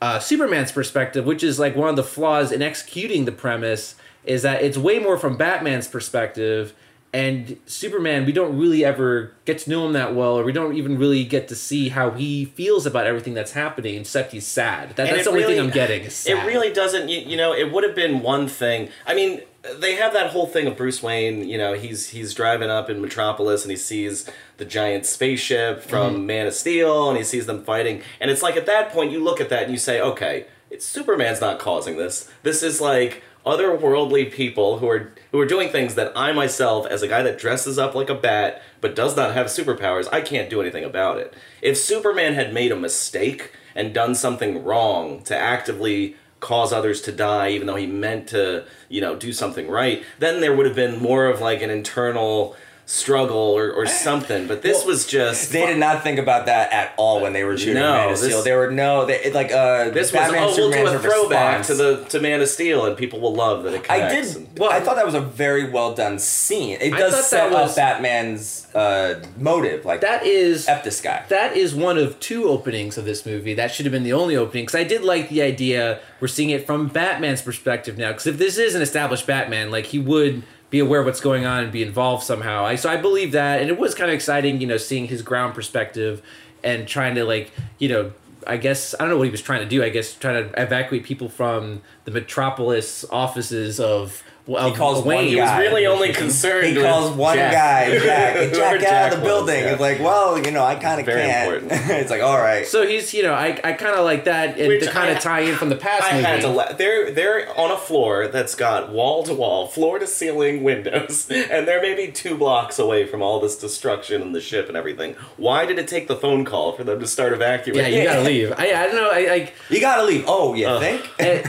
uh, 0.00 0.18
superman's 0.20 0.70
perspective 0.70 1.24
which 1.24 1.42
is 1.42 1.58
like 1.58 1.74
one 1.74 1.88
of 1.88 1.96
the 1.96 2.04
flaws 2.04 2.52
in 2.52 2.62
executing 2.62 3.24
the 3.24 3.32
premise 3.32 3.96
is 4.24 4.42
that 4.42 4.62
it's 4.62 4.78
way 4.78 4.98
more 5.00 5.18
from 5.18 5.36
batman's 5.36 5.88
perspective 5.88 6.72
and 7.12 7.58
superman 7.66 8.24
we 8.24 8.32
don't 8.32 8.56
really 8.56 8.84
ever 8.84 9.32
get 9.44 9.58
to 9.58 9.70
know 9.70 9.86
him 9.86 9.94
that 9.94 10.14
well 10.14 10.38
or 10.38 10.44
we 10.44 10.52
don't 10.52 10.76
even 10.76 10.98
really 10.98 11.24
get 11.24 11.48
to 11.48 11.56
see 11.56 11.88
how 11.88 12.10
he 12.10 12.44
feels 12.44 12.86
about 12.86 13.06
everything 13.06 13.34
that's 13.34 13.52
happening 13.52 13.96
except 13.96 14.30
he's 14.30 14.46
sad 14.46 14.90
that, 14.90 15.10
that's 15.10 15.24
the 15.24 15.30
only 15.30 15.42
thing 15.42 15.58
i'm 15.58 15.70
getting 15.70 16.02
It 16.26 16.46
really 16.46 16.72
doesn't. 16.72 17.08
You, 17.08 17.20
you 17.20 17.36
know, 17.36 17.52
it 17.54 17.72
would 17.72 17.82
have 17.82 17.94
been 17.94 18.20
one 18.20 18.46
thing. 18.46 18.90
I 19.06 19.14
mean, 19.14 19.40
they 19.80 19.96
have 19.96 20.12
that 20.12 20.30
whole 20.30 20.46
thing 20.46 20.66
of 20.66 20.76
Bruce 20.76 21.02
Wayne. 21.02 21.48
You 21.48 21.58
know, 21.58 21.74
he's 21.74 22.08
he's 22.08 22.34
driving 22.34 22.70
up 22.70 22.88
in 22.88 23.00
Metropolis 23.00 23.62
and 23.64 23.70
he 23.70 23.76
sees 23.76 24.28
the 24.56 24.64
giant 24.64 25.04
spaceship 25.06 25.82
from 25.82 26.14
Mm-hmm. 26.14 26.26
Man 26.26 26.46
of 26.46 26.54
Steel 26.54 27.08
and 27.08 27.18
he 27.18 27.24
sees 27.24 27.46
them 27.46 27.64
fighting. 27.64 28.02
And 28.20 28.30
it's 28.30 28.42
like 28.42 28.56
at 28.56 28.66
that 28.66 28.90
point 28.90 29.12
you 29.12 29.22
look 29.22 29.40
at 29.40 29.48
that 29.50 29.64
and 29.64 29.72
you 29.72 29.78
say, 29.78 30.00
okay, 30.00 30.46
it's 30.70 30.86
Superman's 30.86 31.40
not 31.40 31.58
causing 31.58 31.96
this. 31.96 32.30
This 32.42 32.62
is 32.62 32.80
like 32.80 33.22
otherworldly 33.44 34.30
people 34.30 34.78
who 34.78 34.88
are 34.88 35.12
who 35.32 35.40
are 35.40 35.46
doing 35.46 35.70
things 35.70 35.94
that 35.94 36.12
I 36.16 36.32
myself, 36.32 36.86
as 36.86 37.02
a 37.02 37.08
guy 37.08 37.22
that 37.22 37.38
dresses 37.38 37.78
up 37.78 37.94
like 37.94 38.10
a 38.10 38.14
bat 38.14 38.62
but 38.80 38.94
does 38.94 39.16
not 39.16 39.34
have 39.34 39.46
superpowers, 39.46 40.08
I 40.12 40.20
can't 40.20 40.50
do 40.50 40.60
anything 40.60 40.84
about 40.84 41.18
it. 41.18 41.34
If 41.62 41.76
Superman 41.78 42.34
had 42.34 42.54
made 42.54 42.70
a 42.70 42.76
mistake 42.76 43.52
and 43.74 43.92
done 43.94 44.14
something 44.14 44.64
wrong 44.64 45.22
to 45.24 45.36
actively 45.36 46.16
cause 46.40 46.72
others 46.72 47.00
to 47.02 47.12
die 47.12 47.50
even 47.50 47.66
though 47.66 47.76
he 47.76 47.86
meant 47.86 48.28
to 48.28 48.64
you 48.88 49.00
know 49.00 49.16
do 49.16 49.32
something 49.32 49.68
right 49.68 50.04
then 50.18 50.40
there 50.40 50.54
would 50.54 50.66
have 50.66 50.76
been 50.76 51.00
more 51.00 51.26
of 51.26 51.40
like 51.40 51.62
an 51.62 51.70
internal 51.70 52.56
struggle 52.88 53.36
or, 53.36 53.70
or 53.70 53.86
something 53.86 54.46
but 54.48 54.62
this 54.62 54.82
was 54.86 55.06
just 55.06 55.52
They 55.52 55.66
did 55.66 55.76
not 55.76 56.02
think 56.02 56.18
about 56.18 56.46
that 56.46 56.72
at 56.72 56.94
all 56.96 57.20
when 57.20 57.34
they 57.34 57.44
were 57.44 57.58
shooting 57.58 57.74
No, 57.74 57.92
Man 57.92 58.04
of 58.14 58.18
this- 58.18 58.28
Steel. 58.30 58.42
They 58.42 58.54
were 58.54 58.70
no, 58.70 59.04
they 59.04 59.30
like 59.30 59.52
uh, 59.52 59.90
this 59.90 60.10
was 60.10 60.22
oh 60.30 60.32
we'll 60.56 60.70
do 60.72 60.86
a 60.86 60.98
throwback 60.98 61.58
response. 61.58 61.66
to 61.66 61.74
the 61.74 62.04
to 62.08 62.20
man 62.20 62.40
of 62.40 62.48
steel 62.48 62.86
and 62.86 62.96
people 62.96 63.20
will 63.20 63.34
love 63.34 63.64
that 63.64 63.74
it 63.74 63.90
I 63.90 64.08
did. 64.08 64.58
Well, 64.58 64.70
I 64.70 64.80
thought 64.80 64.96
that 64.96 65.04
was 65.04 65.14
a 65.14 65.20
very 65.20 65.68
well 65.68 65.94
done 65.94 66.18
scene. 66.18 66.78
It 66.80 66.92
does 66.92 67.28
set 67.28 67.52
was- 67.52 67.72
up 67.72 67.76
Batman's 67.76 68.66
uh, 68.74 69.22
motive. 69.36 69.84
Like 69.84 70.00
that 70.00 70.24
is 70.24 70.66
f 70.66 70.82
this 70.82 71.00
guy. 71.02 71.24
that 71.28 71.56
is 71.58 71.74
one 71.74 71.98
of 71.98 72.18
two 72.20 72.48
openings 72.48 72.96
of 72.96 73.04
this 73.04 73.26
movie. 73.26 73.52
That 73.52 73.70
should 73.70 73.84
have 73.84 73.92
been 73.92 74.02
the 74.04 74.14
only 74.14 74.34
opening 74.34 74.64
because 74.64 74.74
I 74.80 74.84
did 74.84 75.04
like 75.04 75.28
the 75.28 75.42
idea. 75.42 76.00
We're 76.20 76.28
seeing 76.28 76.48
it 76.50 76.66
from 76.66 76.88
Batman's 76.88 77.42
perspective 77.42 77.98
now. 77.98 78.08
Because 78.12 78.26
if 78.26 78.38
this 78.38 78.56
is 78.56 78.74
an 78.74 78.80
established 78.80 79.26
Batman, 79.26 79.70
like 79.70 79.86
he 79.86 79.98
would 79.98 80.42
be 80.70 80.78
aware 80.78 81.00
of 81.00 81.06
what's 81.06 81.20
going 81.20 81.46
on 81.46 81.62
and 81.64 81.72
be 81.72 81.82
involved 81.82 82.24
somehow. 82.24 82.64
I 82.64 82.76
so 82.76 82.88
I 82.90 82.96
believe 82.96 83.32
that, 83.32 83.60
and 83.60 83.70
it 83.70 83.78
was 83.78 83.94
kind 83.94 84.10
of 84.10 84.14
exciting, 84.14 84.60
you 84.60 84.66
know, 84.66 84.76
seeing 84.76 85.06
his 85.08 85.22
ground 85.22 85.54
perspective 85.54 86.22
and 86.62 86.86
trying 86.86 87.14
to 87.16 87.24
like, 87.24 87.52
you 87.78 87.88
know. 87.88 88.12
I 88.46 88.56
guess 88.56 88.94
I 88.94 88.98
don't 88.98 89.10
know 89.10 89.18
what 89.18 89.24
he 89.24 89.30
was 89.30 89.42
trying 89.42 89.60
to 89.60 89.68
do. 89.68 89.82
I 89.82 89.88
guess 89.88 90.14
trying 90.14 90.42
to 90.42 90.62
evacuate 90.62 91.04
people 91.04 91.28
from 91.28 91.82
the 92.04 92.10
metropolis 92.10 93.04
offices 93.10 93.80
of. 93.80 94.22
Of 94.56 94.74
calls 94.76 94.98
one 95.04 95.16
Wayne. 95.16 95.28
he 95.28 95.36
was 95.40 95.58
really 95.58 95.86
only 95.86 96.12
concerned 96.12 96.68
He 96.68 96.80
calls 96.82 97.10
one 97.14 97.36
Jack. 97.36 97.52
guy 97.52 97.98
Jack, 98.04 98.36
and 98.36 98.50
Whoever 98.54 98.78
Jack 98.78 98.92
out 98.92 99.12
of 99.12 99.18
the 99.20 99.24
was, 99.24 99.28
building. 99.28 99.64
yeah. 99.64 99.70
It's 99.72 99.80
like, 99.80 100.00
well, 100.00 100.38
you 100.42 100.50
know, 100.50 100.64
I 100.64 100.76
kind 100.76 101.00
of 101.00 101.06
can't. 101.06 101.52
important. 101.54 101.72
it's 101.90 102.10
like, 102.10 102.22
all 102.22 102.38
right. 102.38 102.66
So 102.66 102.86
he's, 102.86 103.12
you 103.12 103.22
know, 103.24 103.34
I, 103.34 103.60
I 103.62 103.72
kind 103.74 103.94
of 103.94 104.04
like 104.04 104.24
that, 104.24 104.58
and 104.58 104.68
Which 104.68 104.84
to 104.84 104.90
kind 104.90 105.10
of 105.14 105.22
tie 105.22 105.40
in 105.40 105.56
from 105.56 105.68
the 105.68 105.76
past 105.76 106.04
I 106.04 106.12
movie. 106.16 106.24
had 106.24 106.40
to 106.42 106.48
laugh. 106.48 106.78
They're 106.78 107.10
they're 107.10 107.58
on 107.58 107.70
a 107.70 107.76
floor 107.76 108.28
that's 108.28 108.54
got 108.54 108.90
wall 108.90 109.22
to 109.24 109.34
wall, 109.34 109.66
floor 109.66 109.98
to 109.98 110.06
ceiling 110.06 110.62
windows, 110.64 111.28
and 111.30 111.68
they're 111.68 111.82
maybe 111.82 112.10
two 112.10 112.36
blocks 112.36 112.78
away 112.78 113.06
from 113.06 113.20
all 113.22 113.40
this 113.40 113.56
destruction 113.58 114.22
and 114.22 114.34
the 114.34 114.40
ship 114.40 114.68
and 114.68 114.76
everything. 114.76 115.14
Why 115.36 115.66
did 115.66 115.78
it 115.78 115.88
take 115.88 116.08
the 116.08 116.16
phone 116.16 116.44
call 116.44 116.72
for 116.72 116.84
them 116.84 117.00
to 117.00 117.06
start 117.06 117.32
evacuating? 117.32 117.92
Yeah, 117.92 117.98
you 117.98 118.04
gotta 118.08 118.22
leave. 118.22 118.52
I, 118.52 118.64
I 118.72 118.86
don't 118.86 118.94
know. 118.96 119.10
I 119.10 119.26
like. 119.26 119.54
you 119.68 119.80
gotta 119.80 120.04
leave. 120.04 120.24
Oh, 120.26 120.54
you 120.54 120.66
Uh, 120.66 120.80
think? 120.80 121.08
eh, 121.18 121.42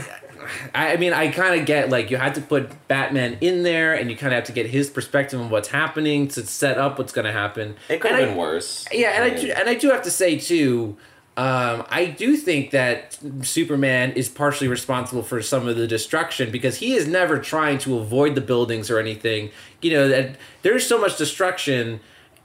I 0.74 0.92
I 0.92 0.96
mean, 0.96 1.12
I 1.12 1.28
kind 1.28 1.58
of 1.60 1.66
get 1.66 1.90
like 1.90 2.10
you 2.10 2.16
had 2.16 2.34
to 2.36 2.40
put 2.40 2.70
Batman 2.88 3.38
in 3.40 3.62
there, 3.62 3.94
and 3.94 4.10
you 4.10 4.16
kind 4.16 4.32
of 4.32 4.36
have 4.36 4.44
to 4.44 4.52
get 4.52 4.66
his 4.66 4.88
perspective 4.90 5.40
on 5.40 5.50
what's 5.50 5.68
happening 5.68 6.28
to 6.28 6.46
set 6.46 6.78
up 6.78 6.98
what's 6.98 7.12
going 7.12 7.26
to 7.26 7.32
happen. 7.32 7.76
It 7.88 8.00
could 8.00 8.10
And 8.12 8.20
have 8.20 8.28
I- 8.28 8.32
been 8.32 8.38
worse. 8.38 8.86
Yeah, 8.92 9.10
and 9.10 9.24
I, 9.24 9.30
mean, 9.36 9.40
do, 9.46 9.52
and 9.52 9.68
I 9.68 9.74
do 9.74 9.90
have 9.90 10.02
to 10.02 10.10
say 10.10 10.38
too. 10.38 10.96
Um, 11.36 11.86
I 11.88 12.04
do 12.06 12.36
think 12.36 12.70
that 12.72 13.16
Superman 13.42 14.12
is 14.12 14.28
partially 14.28 14.68
responsible 14.68 15.22
for 15.22 15.40
some 15.40 15.66
of 15.68 15.76
the 15.76 15.86
destruction 15.86 16.50
because 16.50 16.76
he 16.76 16.94
is 16.94 17.06
never 17.06 17.38
trying 17.38 17.78
to 17.78 17.98
avoid 17.98 18.34
the 18.34 18.40
buildings 18.42 18.90
or 18.90 18.98
anything. 18.98 19.50
You 19.80 19.92
know 19.92 20.08
that 20.08 20.36
there's 20.62 20.86
so 20.86 20.98
much 21.00 21.16
destruction, 21.16 22.00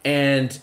and 0.06 0.58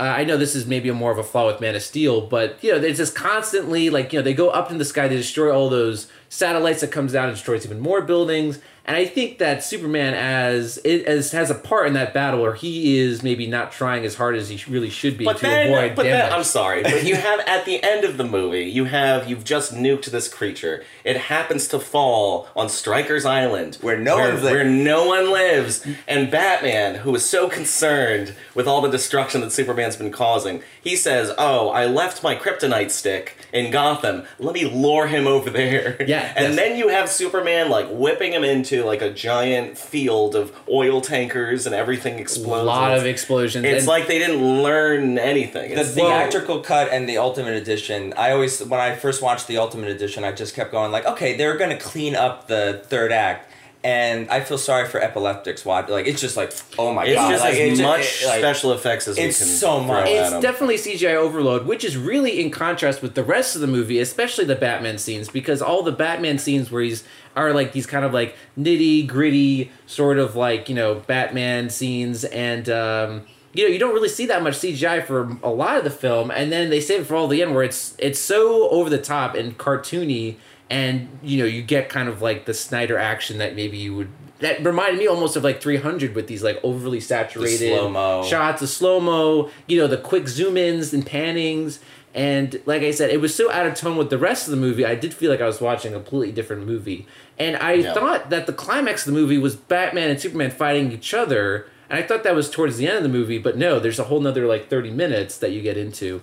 uh, 0.00 0.04
I 0.04 0.24
know 0.24 0.36
this 0.36 0.54
is 0.54 0.66
maybe 0.66 0.88
a 0.88 0.94
more 0.94 1.12
of 1.12 1.18
a 1.18 1.22
flaw 1.24 1.46
with 1.46 1.60
Man 1.60 1.74
of 1.74 1.82
Steel, 1.82 2.22
but 2.22 2.62
you 2.62 2.72
know 2.72 2.78
there's 2.78 2.96
just 2.96 3.14
constantly 3.14 3.90
like 3.90 4.12
you 4.12 4.18
know 4.18 4.22
they 4.22 4.34
go 4.34 4.48
up 4.50 4.70
in 4.70 4.78
the 4.78 4.84
sky, 4.84 5.06
they 5.08 5.16
destroy 5.16 5.52
all 5.54 5.68
those 5.68 6.08
satellites 6.34 6.80
that 6.80 6.90
comes 6.90 7.12
down 7.12 7.28
and 7.28 7.34
destroys 7.36 7.64
even 7.64 7.80
more 7.80 8.02
buildings. 8.02 8.58
And 8.86 8.96
I 8.96 9.06
think 9.06 9.38
that 9.38 9.64
Superman 9.64 10.12
as 10.12 10.78
it 10.84 11.06
as 11.06 11.32
has 11.32 11.50
a 11.50 11.54
part 11.54 11.86
in 11.86 11.94
that 11.94 12.12
battle, 12.12 12.42
where 12.42 12.54
he 12.54 12.98
is 12.98 13.22
maybe 13.22 13.46
not 13.46 13.72
trying 13.72 14.04
as 14.04 14.16
hard 14.16 14.36
as 14.36 14.50
he 14.50 14.62
really 14.70 14.90
should 14.90 15.16
be 15.16 15.24
But 15.24 15.38
to 15.38 15.42
then, 15.42 15.68
avoid 15.68 15.94
but 15.96 16.02
then, 16.02 16.18
damage. 16.18 16.32
I'm 16.34 16.44
sorry, 16.44 16.82
but 16.82 17.02
you 17.04 17.14
have 17.14 17.40
at 17.46 17.64
the 17.64 17.82
end 17.82 18.04
of 18.04 18.18
the 18.18 18.24
movie, 18.24 18.64
you 18.64 18.84
have 18.84 19.28
you've 19.28 19.44
just 19.44 19.72
nuked 19.72 20.06
this 20.06 20.28
creature. 20.28 20.84
It 21.02 21.16
happens 21.16 21.66
to 21.68 21.78
fall 21.80 22.48
on 22.54 22.68
Stryker's 22.68 23.24
Island, 23.24 23.78
Where 23.80 23.98
no 23.98 24.16
where, 24.16 24.34
one 24.34 24.44
li- 24.44 24.50
where 24.52 24.64
no 24.64 25.06
one 25.06 25.32
lives, 25.32 25.86
and 26.06 26.30
Batman, 26.30 26.96
who 26.96 27.14
is 27.14 27.24
so 27.24 27.48
concerned 27.48 28.34
with 28.54 28.66
all 28.68 28.82
the 28.82 28.90
destruction 28.90 29.40
that 29.40 29.52
Superman's 29.52 29.96
been 29.96 30.12
causing, 30.12 30.62
he 30.82 30.94
says, 30.94 31.32
"Oh, 31.38 31.70
I 31.70 31.86
left 31.86 32.22
my 32.22 32.36
kryptonite 32.36 32.90
stick 32.90 33.36
in 33.50 33.70
Gotham. 33.70 34.24
Let 34.38 34.54
me 34.54 34.66
lure 34.66 35.06
him 35.06 35.26
over 35.26 35.48
there." 35.48 35.96
Yeah, 36.06 36.32
and 36.36 36.48
yes. 36.48 36.56
then 36.56 36.76
you 36.76 36.88
have 36.88 37.08
Superman 37.08 37.70
like 37.70 37.86
whipping 37.90 38.32
him 38.32 38.44
into 38.44 38.73
like 38.82 39.02
a 39.02 39.10
giant 39.10 39.78
field 39.78 40.34
of 40.34 40.52
oil 40.68 41.00
tankers, 41.00 41.66
and 41.66 41.74
everything 41.74 42.18
explodes. 42.18 42.62
a 42.62 42.64
lot 42.64 42.96
of 42.96 43.06
explosions. 43.06 43.64
it's 43.64 43.80
and- 43.80 43.86
like 43.86 44.06
they 44.06 44.18
didn't 44.18 44.62
learn 44.62 45.18
anything. 45.18 45.68
The 45.68 45.80
It's- 45.80 45.94
theatrical 45.94 46.60
cut 46.60 46.88
and 46.90 47.08
the 47.08 47.18
ultimate 47.18 47.54
edition. 47.54 48.14
I 48.16 48.32
always, 48.32 48.60
when 48.64 48.80
I 48.80 48.94
first 48.94 49.22
watched 49.22 49.46
the 49.46 49.58
ultimate 49.58 49.90
edition, 49.90 50.24
I 50.24 50.32
just 50.32 50.54
kept 50.56 50.72
going 50.72 50.90
like, 50.90 51.06
okay, 51.06 51.36
they're 51.36 51.56
gonna 51.56 51.76
clean 51.76 52.16
up 52.16 52.48
the 52.48 52.80
third 52.88 53.12
act, 53.12 53.50
and 53.84 54.28
I 54.30 54.40
feel 54.40 54.56
sorry 54.58 54.88
for 54.88 54.98
epileptics. 55.00 55.64
Watch, 55.64 55.88
like 55.90 56.06
it's 56.06 56.20
just 56.20 56.36
like, 56.36 56.52
oh 56.78 56.92
my 56.94 57.04
It's 57.04 57.14
god, 57.14 57.30
just 57.30 57.44
like, 57.44 57.52
as 57.52 57.58
it's 57.60 57.78
just- 57.78 57.82
much 57.82 58.22
it- 58.22 58.26
like, 58.26 58.38
special 58.40 58.72
effects 58.72 59.06
as 59.06 59.18
it's 59.18 59.38
we 59.40 59.46
can 59.46 59.54
so 59.56 59.80
much. 59.80 60.08
It's 60.08 60.20
it's 60.28 60.32
'em. 60.36 60.40
definitely 60.40 60.76
CGI 60.78 61.14
overload, 61.14 61.66
which 61.66 61.84
is 61.84 61.96
really 61.96 62.40
in 62.40 62.50
contrast 62.50 63.02
with 63.02 63.14
the 63.14 63.22
rest 63.22 63.54
of 63.54 63.60
the 63.60 63.66
movie, 63.68 64.00
especially 64.00 64.46
the 64.46 64.56
Batman 64.56 64.96
scenes, 64.98 65.28
because 65.28 65.60
all 65.62 65.82
the 65.82 65.92
Batman 65.92 66.38
scenes 66.38 66.70
where 66.72 66.82
he's 66.82 67.04
are 67.36 67.52
like 67.52 67.72
these 67.72 67.86
kind 67.86 68.04
of 68.04 68.12
like 68.14 68.34
nitty 68.58 69.06
gritty 69.06 69.70
sort 69.86 70.18
of 70.18 70.34
like 70.34 70.68
you 70.68 70.74
know 70.74 70.94
Batman 71.06 71.68
scenes, 71.68 72.24
and 72.24 72.68
um, 72.70 73.22
you 73.52 73.64
know 73.66 73.72
you 73.72 73.78
don't 73.78 73.92
really 73.92 74.08
see 74.08 74.24
that 74.26 74.42
much 74.42 74.54
CGI 74.54 75.04
for 75.04 75.36
a 75.42 75.50
lot 75.50 75.76
of 75.76 75.84
the 75.84 75.90
film, 75.90 76.30
and 76.30 76.50
then 76.50 76.70
they 76.70 76.80
save 76.80 77.02
it 77.02 77.04
for 77.04 77.16
all 77.16 77.28
the 77.28 77.42
end 77.42 77.54
where 77.54 77.64
it's 77.64 77.94
it's 77.98 78.18
so 78.18 78.68
over 78.70 78.88
the 78.88 78.98
top 78.98 79.34
and 79.34 79.58
cartoony. 79.58 80.36
And 80.74 81.08
you 81.22 81.38
know 81.38 81.44
you 81.44 81.62
get 81.62 81.88
kind 81.88 82.08
of 82.08 82.20
like 82.20 82.46
the 82.46 82.54
Snyder 82.54 82.98
action 82.98 83.38
that 83.38 83.54
maybe 83.54 83.78
you 83.78 83.94
would 83.94 84.08
that 84.40 84.64
reminded 84.64 84.98
me 84.98 85.06
almost 85.06 85.36
of 85.36 85.44
like 85.44 85.60
300 85.62 86.16
with 86.16 86.26
these 86.26 86.42
like 86.42 86.58
overly 86.64 86.98
saturated 87.00 87.68
slow-mo. 87.68 88.24
shots 88.24 88.60
of 88.60 88.68
slow 88.68 88.98
mo. 88.98 89.50
You 89.68 89.78
know, 89.78 89.86
the 89.86 89.96
quick 89.96 90.26
zoom 90.26 90.56
ins 90.56 90.92
and 90.92 91.06
pannings. 91.06 91.78
And 92.12 92.60
like 92.66 92.82
I 92.82 92.90
said, 92.90 93.10
it 93.10 93.20
was 93.20 93.32
so 93.34 93.50
out 93.52 93.66
of 93.66 93.74
tone 93.74 93.96
with 93.96 94.10
the 94.10 94.18
rest 94.18 94.46
of 94.48 94.50
the 94.50 94.56
movie. 94.56 94.84
I 94.84 94.96
did 94.96 95.14
feel 95.14 95.30
like 95.30 95.40
I 95.40 95.46
was 95.46 95.60
watching 95.60 95.92
a 95.94 95.96
completely 95.96 96.32
different 96.32 96.66
movie. 96.66 97.06
And 97.38 97.56
I 97.56 97.74
Yeah. 97.74 97.94
thought 97.94 98.30
that 98.30 98.46
the 98.46 98.52
climax 98.52 99.06
of 99.06 99.14
the 99.14 99.20
movie 99.20 99.38
was 99.38 99.54
Batman 99.54 100.10
and 100.10 100.20
Superman 100.20 100.50
fighting 100.50 100.90
each 100.92 101.14
other. 101.14 101.66
And 101.88 101.98
I 101.98 102.02
thought 102.02 102.24
that 102.24 102.34
was 102.34 102.50
towards 102.50 102.76
the 102.78 102.86
end 102.88 102.96
of 102.96 103.02
the 103.04 103.08
movie, 103.08 103.38
but 103.38 103.56
no, 103.56 103.78
there's 103.78 103.98
a 104.00 104.04
whole 104.04 104.20
nother 104.20 104.46
like 104.46 104.68
30 104.68 104.90
minutes 104.90 105.38
that 105.38 105.52
you 105.52 105.60
get 105.62 105.76
into. 105.76 106.22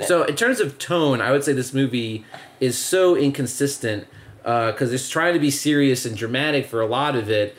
So 0.00 0.22
in 0.24 0.36
terms 0.36 0.58
of 0.58 0.78
tone, 0.78 1.20
I 1.20 1.32
would 1.32 1.44
say 1.44 1.52
this 1.52 1.74
movie 1.74 2.24
is 2.62 2.78
so 2.78 3.16
inconsistent 3.16 4.06
because 4.42 4.92
it's 4.92 5.08
trying 5.08 5.34
to 5.34 5.40
be 5.40 5.50
serious 5.50 6.06
and 6.06 6.16
dramatic 6.16 6.64
for 6.66 6.80
a 6.80 6.86
lot 6.86 7.16
of 7.16 7.28
it, 7.28 7.56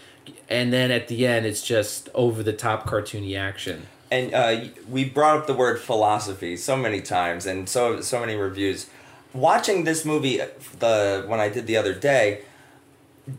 and 0.50 0.72
then 0.72 0.92
at 0.92 1.08
the 1.10 1.28
end, 1.28 1.46
it's 1.46 1.62
just 1.62 2.10
over 2.14 2.42
the 2.42 2.54
top 2.54 2.86
cartoony 2.88 3.38
action. 3.38 3.86
and 4.12 4.34
uh, 4.34 4.66
we 4.90 5.04
brought 5.04 5.38
up 5.38 5.48
the 5.48 5.54
word 5.54 5.80
philosophy 5.80 6.56
so 6.56 6.76
many 6.78 7.02
times 7.02 7.46
and 7.46 7.68
so 7.68 8.00
so 8.02 8.20
many 8.20 8.36
reviews 8.36 8.88
watching 9.34 9.84
this 9.86 10.06
movie 10.06 10.40
the 10.80 11.24
when 11.28 11.40
i 11.40 11.50
did 11.50 11.66
the 11.66 11.76
other 11.76 11.94
day 11.96 12.42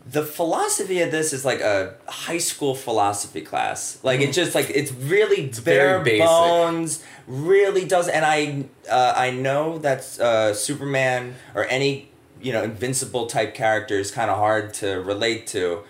the 0.09 0.23
philosophy 0.23 1.01
of 1.01 1.11
this 1.11 1.31
is 1.31 1.45
like 1.45 1.61
a 1.61 1.93
high 2.07 2.39
school 2.39 2.73
philosophy 2.73 3.41
class 3.41 3.99
like 4.01 4.19
it 4.19 4.33
just 4.33 4.55
like 4.55 4.67
it's 4.71 4.91
really 4.91 5.47
bare 5.63 5.99
very 5.99 6.03
basic. 6.03 6.25
bones 6.25 7.03
really 7.27 7.85
does 7.85 8.07
and 8.07 8.25
i 8.25 8.65
uh, 8.89 9.13
i 9.15 9.29
know 9.29 9.77
that 9.77 9.99
uh, 10.19 10.53
superman 10.55 11.35
or 11.53 11.65
any 11.65 12.09
you 12.41 12.51
know 12.51 12.63
invincible 12.63 13.27
type 13.27 13.53
character 13.53 13.99
is 13.99 14.09
kind 14.09 14.31
of 14.31 14.37
hard 14.37 14.73
to 14.73 14.95
relate 15.01 15.45
to 15.45 15.83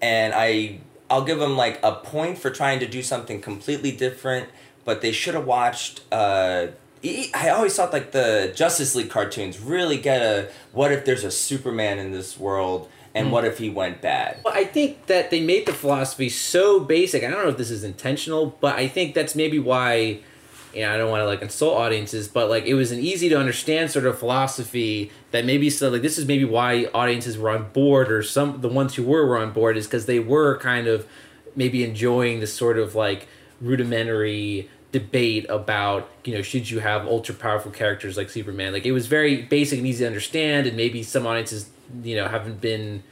and 0.00 0.32
I 0.34 0.80
I'll 1.08 1.24
give 1.24 1.38
them 1.38 1.56
like 1.56 1.80
a 1.82 1.92
point 1.92 2.38
for 2.38 2.50
trying 2.50 2.80
to 2.80 2.86
do 2.86 3.02
something 3.02 3.40
completely 3.40 3.90
different, 3.92 4.48
but 4.84 5.00
they 5.00 5.12
should 5.12 5.34
have 5.34 5.46
watched. 5.46 6.02
Uh, 6.12 6.68
I 7.02 7.48
always 7.48 7.74
thought 7.74 7.92
like 7.92 8.12
the 8.12 8.52
Justice 8.54 8.94
League 8.94 9.10
cartoons 9.10 9.58
really 9.58 9.96
get 9.96 10.22
a 10.22 10.50
what 10.72 10.92
if 10.92 11.04
there's 11.04 11.24
a 11.24 11.30
Superman 11.30 11.98
in 11.98 12.12
this 12.12 12.38
world 12.38 12.88
and 13.14 13.26
hmm. 13.26 13.32
what 13.32 13.44
if 13.44 13.58
he 13.58 13.70
went 13.70 14.00
bad. 14.00 14.40
Well, 14.44 14.54
I 14.54 14.64
think 14.64 15.06
that 15.06 15.30
they 15.30 15.40
made 15.40 15.66
the 15.66 15.72
philosophy 15.72 16.28
so 16.28 16.80
basic. 16.80 17.24
I 17.24 17.30
don't 17.30 17.42
know 17.42 17.50
if 17.50 17.56
this 17.56 17.70
is 17.70 17.84
intentional, 17.84 18.56
but 18.60 18.76
I 18.76 18.88
think 18.88 19.14
that's 19.14 19.34
maybe 19.34 19.58
why. 19.58 20.20
You 20.72 20.82
know, 20.82 20.94
I 20.94 20.98
don't 20.98 21.10
want 21.10 21.22
to 21.22 21.26
like 21.26 21.42
insult 21.42 21.76
audiences, 21.78 22.28
but 22.28 22.48
like 22.48 22.64
it 22.64 22.74
was 22.74 22.92
an 22.92 23.00
easy 23.00 23.28
to 23.30 23.36
understand 23.36 23.90
sort 23.90 24.06
of 24.06 24.16
philosophy 24.20 25.10
that 25.32 25.44
maybe 25.44 25.68
so 25.68 25.88
like 25.88 26.02
this 26.02 26.16
is 26.16 26.26
maybe 26.26 26.44
why 26.44 26.84
audiences 26.94 27.36
were 27.36 27.50
on 27.50 27.72
board 27.72 28.12
or 28.12 28.22
some 28.22 28.60
the 28.60 28.68
ones 28.68 28.94
who 28.94 29.02
were 29.02 29.26
were 29.26 29.38
on 29.38 29.50
board 29.50 29.76
is 29.76 29.88
because 29.88 30.06
they 30.06 30.20
were 30.20 30.56
kind 30.58 30.86
of 30.86 31.08
maybe 31.56 31.82
enjoying 31.82 32.38
this 32.38 32.54
sort 32.54 32.78
of 32.78 32.94
like 32.94 33.26
rudimentary 33.60 34.70
debate 34.92 35.44
about 35.48 36.08
you 36.24 36.32
know 36.34 36.42
should 36.42 36.70
you 36.70 36.78
have 36.78 37.04
ultra 37.04 37.34
powerful 37.34 37.72
characters 37.72 38.16
like 38.16 38.30
Superman 38.30 38.72
like 38.72 38.86
it 38.86 38.92
was 38.92 39.08
very 39.08 39.42
basic 39.42 39.78
and 39.78 39.86
easy 39.88 40.04
to 40.04 40.06
understand 40.06 40.68
and 40.68 40.76
maybe 40.76 41.02
some 41.02 41.26
audiences 41.26 41.68
you 42.02 42.16
know 42.16 42.28
haven't 42.28 42.60
been 42.60 43.02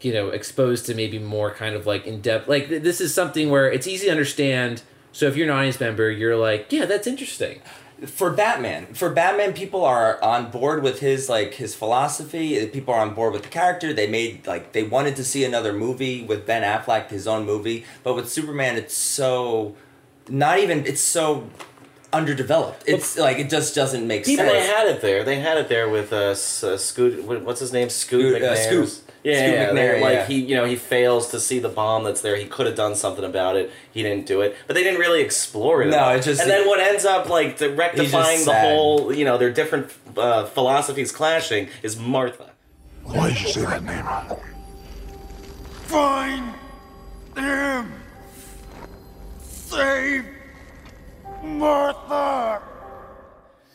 you 0.00 0.12
know 0.12 0.28
exposed 0.28 0.86
to 0.86 0.94
maybe 0.94 1.18
more 1.18 1.52
kind 1.52 1.74
of 1.74 1.86
like 1.86 2.06
in 2.06 2.20
depth 2.20 2.48
like 2.48 2.68
th- 2.68 2.82
this 2.82 3.00
is 3.00 3.14
something 3.14 3.50
where 3.50 3.70
it's 3.70 3.86
easy 3.86 4.06
to 4.06 4.10
understand 4.10 4.82
so 5.12 5.26
if 5.26 5.36
you're 5.36 5.46
an 5.46 5.54
audience 5.56 5.78
member 5.80 6.10
you're 6.10 6.36
like 6.36 6.66
yeah 6.70 6.84
that's 6.84 7.06
interesting 7.06 7.60
for 8.06 8.30
Batman, 8.30 8.94
for 8.94 9.10
Batman, 9.10 9.52
people 9.52 9.84
are 9.84 10.22
on 10.22 10.50
board 10.50 10.82
with 10.82 11.00
his 11.00 11.28
like 11.28 11.54
his 11.54 11.74
philosophy. 11.74 12.66
People 12.66 12.94
are 12.94 13.00
on 13.00 13.14
board 13.14 13.32
with 13.32 13.42
the 13.42 13.48
character. 13.48 13.92
They 13.92 14.08
made 14.08 14.46
like 14.46 14.72
they 14.72 14.82
wanted 14.82 15.16
to 15.16 15.24
see 15.24 15.44
another 15.44 15.72
movie 15.72 16.24
with 16.24 16.46
Ben 16.46 16.62
Affleck, 16.62 17.10
his 17.10 17.28
own 17.28 17.46
movie. 17.46 17.84
But 18.02 18.14
with 18.14 18.28
Superman, 18.28 18.76
it's 18.76 18.94
so 18.94 19.76
not 20.28 20.58
even. 20.58 20.84
It's 20.84 21.00
so 21.00 21.48
underdeveloped. 22.12 22.84
It's 22.86 23.16
like 23.18 23.38
it 23.38 23.48
just 23.50 23.74
doesn't 23.74 24.06
make 24.06 24.26
And 24.26 24.36
sense. 24.36 24.50
they 24.52 24.66
had 24.66 24.86
it 24.88 25.00
there. 25.00 25.24
They 25.24 25.40
had 25.40 25.58
it 25.58 25.68
there 25.68 25.88
with 25.88 26.12
uh, 26.12 26.30
S- 26.32 26.62
uh 26.64 26.76
Scoot. 26.76 27.24
What's 27.24 27.60
his 27.60 27.72
name? 27.72 27.88
Scoot 27.90 28.36
Scoot, 28.36 28.42
uh, 28.42 28.56
Scoot. 28.56 29.00
Yeah, 29.24 29.34
Scoot 29.36 29.54
yeah, 29.54 29.68
McNairy, 29.70 30.00
like 30.00 30.12
yeah. 30.14 30.26
he, 30.26 30.40
you 30.40 30.56
know, 30.56 30.64
he 30.64 30.74
fails 30.74 31.28
to 31.30 31.38
see 31.38 31.60
the 31.60 31.68
bomb 31.68 32.02
that's 32.02 32.22
there. 32.22 32.34
He 32.36 32.46
could 32.46 32.66
have 32.66 32.74
done 32.74 32.96
something 32.96 33.24
about 33.24 33.56
it. 33.56 33.70
He 33.92 34.02
didn't 34.02 34.26
do 34.26 34.40
it, 34.40 34.56
but 34.66 34.74
they 34.74 34.82
didn't 34.82 34.98
really 34.98 35.22
explore 35.22 35.82
it. 35.82 35.90
No, 35.90 36.08
it 36.10 36.22
just- 36.22 36.40
and 36.40 36.50
then 36.50 36.66
what 36.66 36.80
ends 36.80 37.04
up 37.04 37.28
like 37.28 37.58
the 37.58 37.70
rectifying 37.70 38.44
the 38.44 38.54
whole, 38.54 39.12
you 39.14 39.24
know, 39.24 39.38
their 39.38 39.52
different 39.52 39.92
uh, 40.16 40.46
philosophies 40.46 41.12
clashing 41.12 41.68
is 41.84 41.96
Martha. 41.96 42.50
Why 43.04 43.28
did 43.30 43.40
you 43.42 43.48
say 43.48 43.60
that 43.64 43.82
name? 43.84 44.06
Find 45.86 46.54
him! 47.36 47.92
Save 49.40 50.26
Martha! 51.42 52.62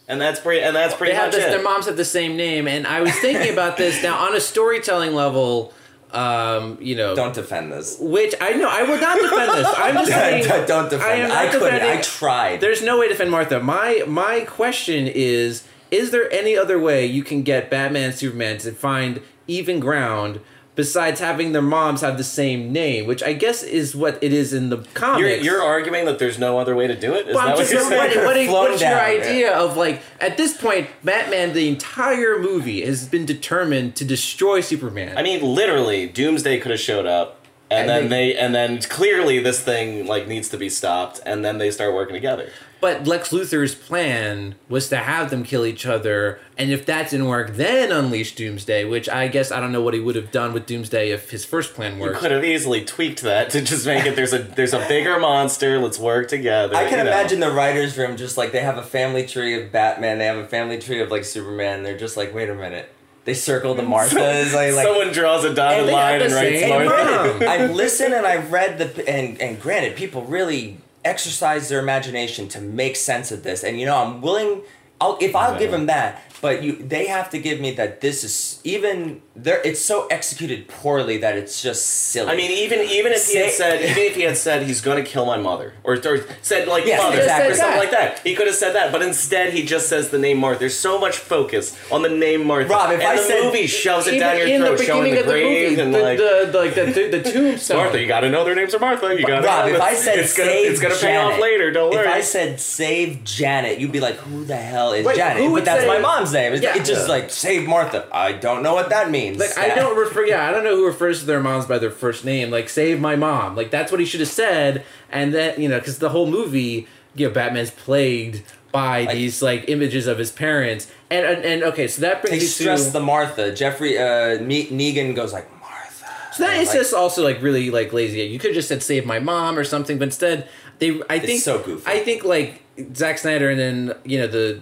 And 0.08 0.22
that's 0.22 0.40
pretty. 0.40 0.64
And 0.64 0.76
that's 0.76 0.96
pretty 0.96 1.14
they 1.14 1.20
have 1.20 1.32
this, 1.32 1.44
it. 1.44 1.50
their 1.50 1.62
moms 1.62 1.86
have 1.86 1.98
the 1.98 2.06
same 2.06 2.38
name 2.38 2.68
and 2.68 2.88
i 2.88 3.02
was 3.02 3.14
thinking 3.20 3.52
about 3.52 3.76
this 3.78 4.02
now 4.02 4.18
on 4.18 4.36
a 4.36 4.40
storytelling 4.40 5.14
level 5.14 5.74
um 6.12 6.78
you 6.80 6.96
know 6.96 7.14
Don't 7.14 7.36
defend 7.36 7.72
this. 7.74 7.98
which 8.00 8.34
i 8.40 8.54
know 8.54 8.70
i 8.70 8.84
will 8.84 9.00
not 9.02 9.20
defend 9.20 9.52
this 9.52 9.68
i'm 9.76 9.96
just 9.96 10.12
saying 10.12 10.66
Don't 10.66 10.90
defend. 10.90 11.04
I 11.04 11.10
I, 11.12 11.16
am 11.16 11.32
I 11.32 11.44
not 11.46 11.54
couldn't. 11.54 11.82
I 11.82 12.02
tried. 12.02 12.62
There's 12.62 12.82
no 12.82 12.98
way 13.00 13.08
to 13.08 13.14
defend 13.14 13.32
Martha. 13.32 13.60
My 13.60 14.04
my 14.08 14.42
question 14.42 15.08
is: 15.08 15.68
Is 15.92 16.12
there 16.12 16.32
any 16.32 16.56
other 16.58 16.80
way 16.80 17.06
you 17.06 17.24
can 17.24 17.44
get 17.44 17.70
Batman 17.70 18.06
and 18.06 18.16
Superman 18.16 18.58
to 18.60 18.72
find 18.72 19.22
even 19.48 19.82
ground 19.82 20.40
besides 20.78 21.20
having 21.20 21.52
their 21.52 21.62
moms 21.62 22.00
have 22.00 22.18
the 22.18 22.24
same 22.24 22.72
name, 22.72 23.06
which 23.06 23.22
I 23.22 23.34
guess 23.34 23.64
is 23.64 23.94
what 23.94 24.18
it 24.24 24.32
is 24.32 24.54
in 24.54 24.70
the 24.70 24.78
comics? 24.94 25.20
You're, 25.44 25.56
you're 25.58 25.62
arguing 25.64 26.06
that 26.06 26.20
there's 26.20 26.40
no 26.40 26.58
other 26.60 26.74
way 26.76 26.88
to 26.88 26.96
do 26.96 27.14
it. 27.16 27.28
Is 27.28 27.36
Well, 27.36 27.46
that 27.46 27.52
I'm 27.52 27.56
what 27.58 27.60
just 27.64 27.74
you're 27.74 27.82
saying, 27.82 28.16
what, 28.26 28.26
what, 28.48 28.70
what's 28.70 28.82
your 28.82 28.92
down, 28.92 29.00
idea 29.10 29.54
of 29.54 29.76
like 29.76 30.02
at 30.22 30.38
this 30.38 30.56
point, 30.56 30.88
Batman? 31.04 31.52
The 31.54 31.68
entire 31.68 32.40
movie 32.40 32.86
has 32.86 33.06
been 33.10 33.26
determined 33.26 33.98
to 33.98 34.06
destroy 34.06 34.62
Superman. 34.62 35.18
I 35.18 35.24
mean, 35.24 35.42
literally, 35.44 36.08
Doomsday 36.08 36.60
could 36.60 36.72
have 36.72 36.80
showed 36.80 37.06
up, 37.06 37.46
and, 37.70 37.82
And 37.82 37.90
then 37.90 38.10
they- 38.10 38.34
they, 38.34 38.38
and 38.38 38.56
then 38.56 38.80
clearly 38.84 39.40
this 39.40 39.60
thing 39.60 40.06
like 40.08 40.28
needs 40.28 40.48
to 40.50 40.58
be 40.58 40.70
stopped, 40.70 41.20
and 41.26 41.44
then 41.44 41.58
they 41.58 41.72
start 41.72 41.94
working 41.94 42.14
together. 42.14 42.50
But 42.80 43.08
Lex 43.08 43.30
Luthor's 43.32 43.74
plan 43.74 44.56
was 44.70 44.90
to 44.90 44.98
have 44.98 45.30
them 45.32 45.44
kill 45.44 45.66
each 45.66 45.86
other, 45.86 46.40
and 46.58 46.70
if 46.72 46.86
that 46.86 47.10
didn't 47.10 47.28
work, 47.28 47.56
then 47.56 47.92
unleash 47.92 48.36
Doomsday. 48.36 48.86
Which 48.86 49.10
I 49.10 49.28
guess 49.30 49.52
I 49.52 49.60
don't 49.60 49.72
know 49.72 49.82
what 49.82 49.94
he 49.96 50.00
would 50.00 50.16
have 50.16 50.32
done 50.32 50.54
with 50.54 50.66
Doomsday 50.68 51.10
if 51.10 51.32
his 51.32 51.44
first 51.44 51.74
plan 51.74 51.96
You 51.96 52.02
worked. 52.04 52.20
could 52.20 52.32
have 52.32 52.44
easily 52.46 52.86
tweaked 52.86 53.22
that 53.24 53.50
to 53.52 53.62
just 53.62 53.86
make 53.88 54.06
it 54.06 54.16
there's 54.16 54.34
a 54.34 54.40
there's 54.40 54.74
a 54.74 54.86
bigger 54.88 55.20
monster. 55.20 55.80
Let's 55.80 55.98
work 55.98 56.28
together. 56.28 56.76
I 56.76 56.84
can 56.88 57.00
you 57.00 57.04
know. 57.06 57.10
imagine 57.12 57.40
the 57.40 57.52
writers' 57.52 57.98
room 57.98 58.16
just 58.16 58.38
like 58.38 58.52
they 58.52 58.62
have 58.62 58.78
a 58.78 58.84
family 58.84 59.26
tree 59.26 59.60
of 59.60 59.72
Batman, 59.72 60.20
they 60.20 60.26
have 60.26 60.38
a 60.38 60.48
family 60.48 60.78
tree 60.78 61.02
of 61.02 61.10
like 61.10 61.26
Superman. 61.26 61.82
They're 61.84 61.98
just 61.98 62.16
like, 62.16 62.34
wait 62.34 62.50
a 62.50 62.56
minute, 62.56 62.94
they 63.26 63.34
circle 63.34 63.74
the 63.74 63.82
Marthas. 63.94 64.54
like, 64.54 64.74
like 64.76 64.86
Someone 64.86 65.12
draws 65.12 65.44
a 65.46 65.54
dotted 65.54 65.86
And 65.86 65.92
line 65.92 66.22
and 66.22 66.32
writes 66.34 66.60
same 66.62 66.86
Martha. 66.86 67.48
I've 67.50 67.72
listened 67.72 68.14
and 68.14 68.26
I've 68.26 68.52
read 68.52 68.78
the 68.78 69.10
and 69.10 69.42
and 69.42 69.60
granted, 69.60 69.96
people 69.96 70.24
really 70.26 70.78
exercise 71.08 71.70
their 71.70 71.80
imagination 71.80 72.48
to 72.50 72.62
make 72.62 72.96
sense 72.96 73.32
of 73.32 73.44
this. 73.44 73.64
And 73.64 73.80
you 73.80 73.86
know, 73.86 73.98
I'm 73.98 74.22
willing. 74.22 74.62
I'll 75.00 75.18
if 75.22 75.36
I'll 75.36 75.58
give 75.58 75.72
them 75.72 75.86
that, 75.88 76.24
but 76.42 76.64
you 76.64 76.76
they 76.76 77.08
have 77.08 77.30
to 77.32 77.40
give 77.40 77.60
me 77.60 77.72
that 77.76 78.02
this 78.02 78.24
is 78.24 78.60
even 78.64 79.22
there. 79.36 79.62
It's 79.64 79.82
so 79.82 80.08
executed 80.08 80.68
poorly 80.68 81.18
that 81.18 81.36
it's 81.38 81.62
just 81.62 81.86
silly. 81.86 82.30
I 82.32 82.36
mean, 82.36 82.52
even 82.52 82.80
even 82.82 83.12
if 83.12 83.28
he 83.28 83.38
had 83.38 83.52
said 83.52 83.82
even 83.82 84.04
if 84.04 84.16
he 84.16 84.22
had 84.24 84.38
said 84.38 84.64
he's 84.64 84.82
going 84.82 85.04
to 85.04 85.10
kill 85.10 85.26
my 85.26 85.38
mother, 85.38 85.74
or, 85.84 85.96
or 86.06 86.26
said 86.42 86.68
like 86.68 86.86
Yes, 86.86 87.02
mother 87.02 87.18
exactly. 87.18 87.52
or 87.52 87.56
something 87.56 87.80
like 87.80 87.92
that, 87.92 88.20
he 88.20 88.36
could 88.36 88.48
have 88.48 88.56
said 88.56 88.74
that. 88.74 88.92
But 88.92 89.02
instead, 89.02 89.54
he 89.54 89.64
just 89.66 89.90
says 89.90 90.10
the 90.10 90.18
name 90.20 90.38
Martha. 90.38 90.60
There's 90.60 90.78
so 90.78 91.00
much 91.00 91.18
focus 91.18 91.78
on 91.92 92.02
the 92.02 92.10
name 92.10 92.46
Martha. 92.46 92.70
Rob, 92.70 92.92
if 92.92 93.00
and 93.00 93.08
I 93.08 93.16
the 93.16 93.22
said- 93.24 93.44
movie 93.44 93.68
shoves 93.68 94.08
it 94.08 94.20
down 94.20 94.38
your 94.38 94.48
in 94.48 94.62
throat, 94.62 94.78
the 94.78 94.84
showing 94.86 95.04
beginning 95.04 95.26
the 95.28 95.34
of 95.34 95.40
the 95.40 95.44
movie, 95.44 95.82
and 95.82 95.94
the, 95.94 96.00
like. 96.02 96.18
the, 96.18 96.50
the, 96.52 96.58
like 96.60 96.76
the, 96.76 96.86
the, 96.86 97.18
the 97.20 97.32
tombstone. 97.32 97.78
Martha, 97.78 98.00
you 98.02 98.08
gotta 98.08 98.30
know 98.30 98.44
their 98.44 98.56
names 98.56 98.74
are 98.76 98.80
Martha. 98.80 99.16
You 99.18 99.26
gotta. 99.26 99.46
Rob, 99.46 99.66
know 99.70 99.76
if 99.76 99.82
I 99.82 99.94
said 99.96 100.20
it's 100.20 100.36
gonna, 100.38 100.50
save 100.52 100.72
it's 100.72 100.80
gonna 100.82 100.94
pay 100.96 101.02
Janet, 101.02 101.34
off 101.34 101.40
later. 101.42 101.72
Don't 101.72 101.92
worry. 101.92 102.06
If 102.08 102.14
I 102.14 102.22
said 102.22 102.60
save 102.60 103.24
Janet, 103.24 103.80
you'd 103.80 103.92
be 103.92 104.00
like, 104.00 104.16
who 104.18 104.44
the 104.46 104.56
hell 104.56 104.94
is 104.94 105.06
Wait, 105.06 105.16
Janet? 105.18 105.38
who 105.44 105.50
but 105.50 105.54
would 105.54 105.66
that's 105.66 105.82
say- 105.82 105.88
my 105.88 105.98
mom's 106.28 106.34
name. 106.34 106.54
It's, 106.54 106.64
Yeah. 106.64 106.78
it's 106.78 106.90
just 106.90 107.08
Yeah. 107.08 107.14
like 107.14 107.30
save 107.32 107.68
Martha. 107.68 108.06
I 108.12 108.32
don't 108.34 108.64
know 108.64 108.74
what 108.74 108.90
that 108.90 109.10
means. 109.12 109.38
Like 109.40 109.58
I 109.58 109.74
don't 109.76 109.98
refer, 109.98 110.26
yeah, 110.26 110.48
I 110.48 110.52
don't 110.52 110.64
know 110.64 110.76
who 110.76 110.86
refers 110.86 111.20
to 111.22 111.26
their 111.26 111.40
moms 111.40 111.66
by 111.66 111.78
their 111.80 111.92
first 111.92 112.26
name. 112.26 112.52
Like 112.52 112.70
save 112.70 113.00
my 113.00 113.16
mom. 113.16 113.56
Like 113.56 113.72
that's 113.72 113.92
what 113.92 114.00
he 114.00 114.06
should 114.06 114.20
have 114.20 114.30
said. 114.30 114.84
And 115.12 115.34
then 115.34 115.60
you 115.62 115.68
know, 115.70 115.80
because 115.80 116.00
the 116.00 116.10
whole 116.10 116.30
movie, 116.30 116.88
you 117.16 117.28
know, 117.28 117.34
Batman's 117.34 117.72
plagued 117.72 118.44
by 118.72 119.06
these 119.12 119.42
like 119.42 119.66
images 119.70 120.08
of 120.08 120.18
his 120.18 120.32
parents. 120.32 120.88
And 121.10 121.26
and, 121.26 121.44
and 121.46 121.64
okay, 121.64 121.88
so 121.88 122.02
that 122.02 122.22
brings 122.22 122.40
They 122.42 122.46
stress 122.48 122.86
to 122.88 122.92
the 122.92 123.00
Martha. 123.00 123.52
Jeffrey 123.54 123.98
uh, 123.98 124.38
Ne- 124.42 124.68
Negan 124.70 125.16
goes 125.16 125.32
like 125.34 125.50
Martha. 125.60 126.06
So 126.34 126.44
that 126.44 126.58
is 126.62 126.68
Like- 126.70 126.78
just 126.78 126.94
also 126.94 127.24
like 127.24 127.42
really 127.42 127.70
like 127.72 127.94
lazy. 127.94 128.22
You 128.22 128.38
could 128.40 128.50
have 128.50 128.56
just 128.56 128.68
said 128.68 128.84
save 128.84 129.06
my 129.06 129.20
mom 129.20 129.58
or 129.58 129.64
something, 129.64 129.98
but 129.98 130.06
instead 130.10 130.48
they 130.80 131.02
I 131.10 131.18
think 131.20 131.42
so 131.42 131.60
goofy. 131.60 131.84
I 131.90 132.00
think 132.00 132.24
like 132.24 132.62
Zack 132.94 133.18
Snyder 133.18 133.50
and 133.50 133.60
then 133.60 133.96
you 134.04 134.20
know 134.20 134.28
the 134.28 134.60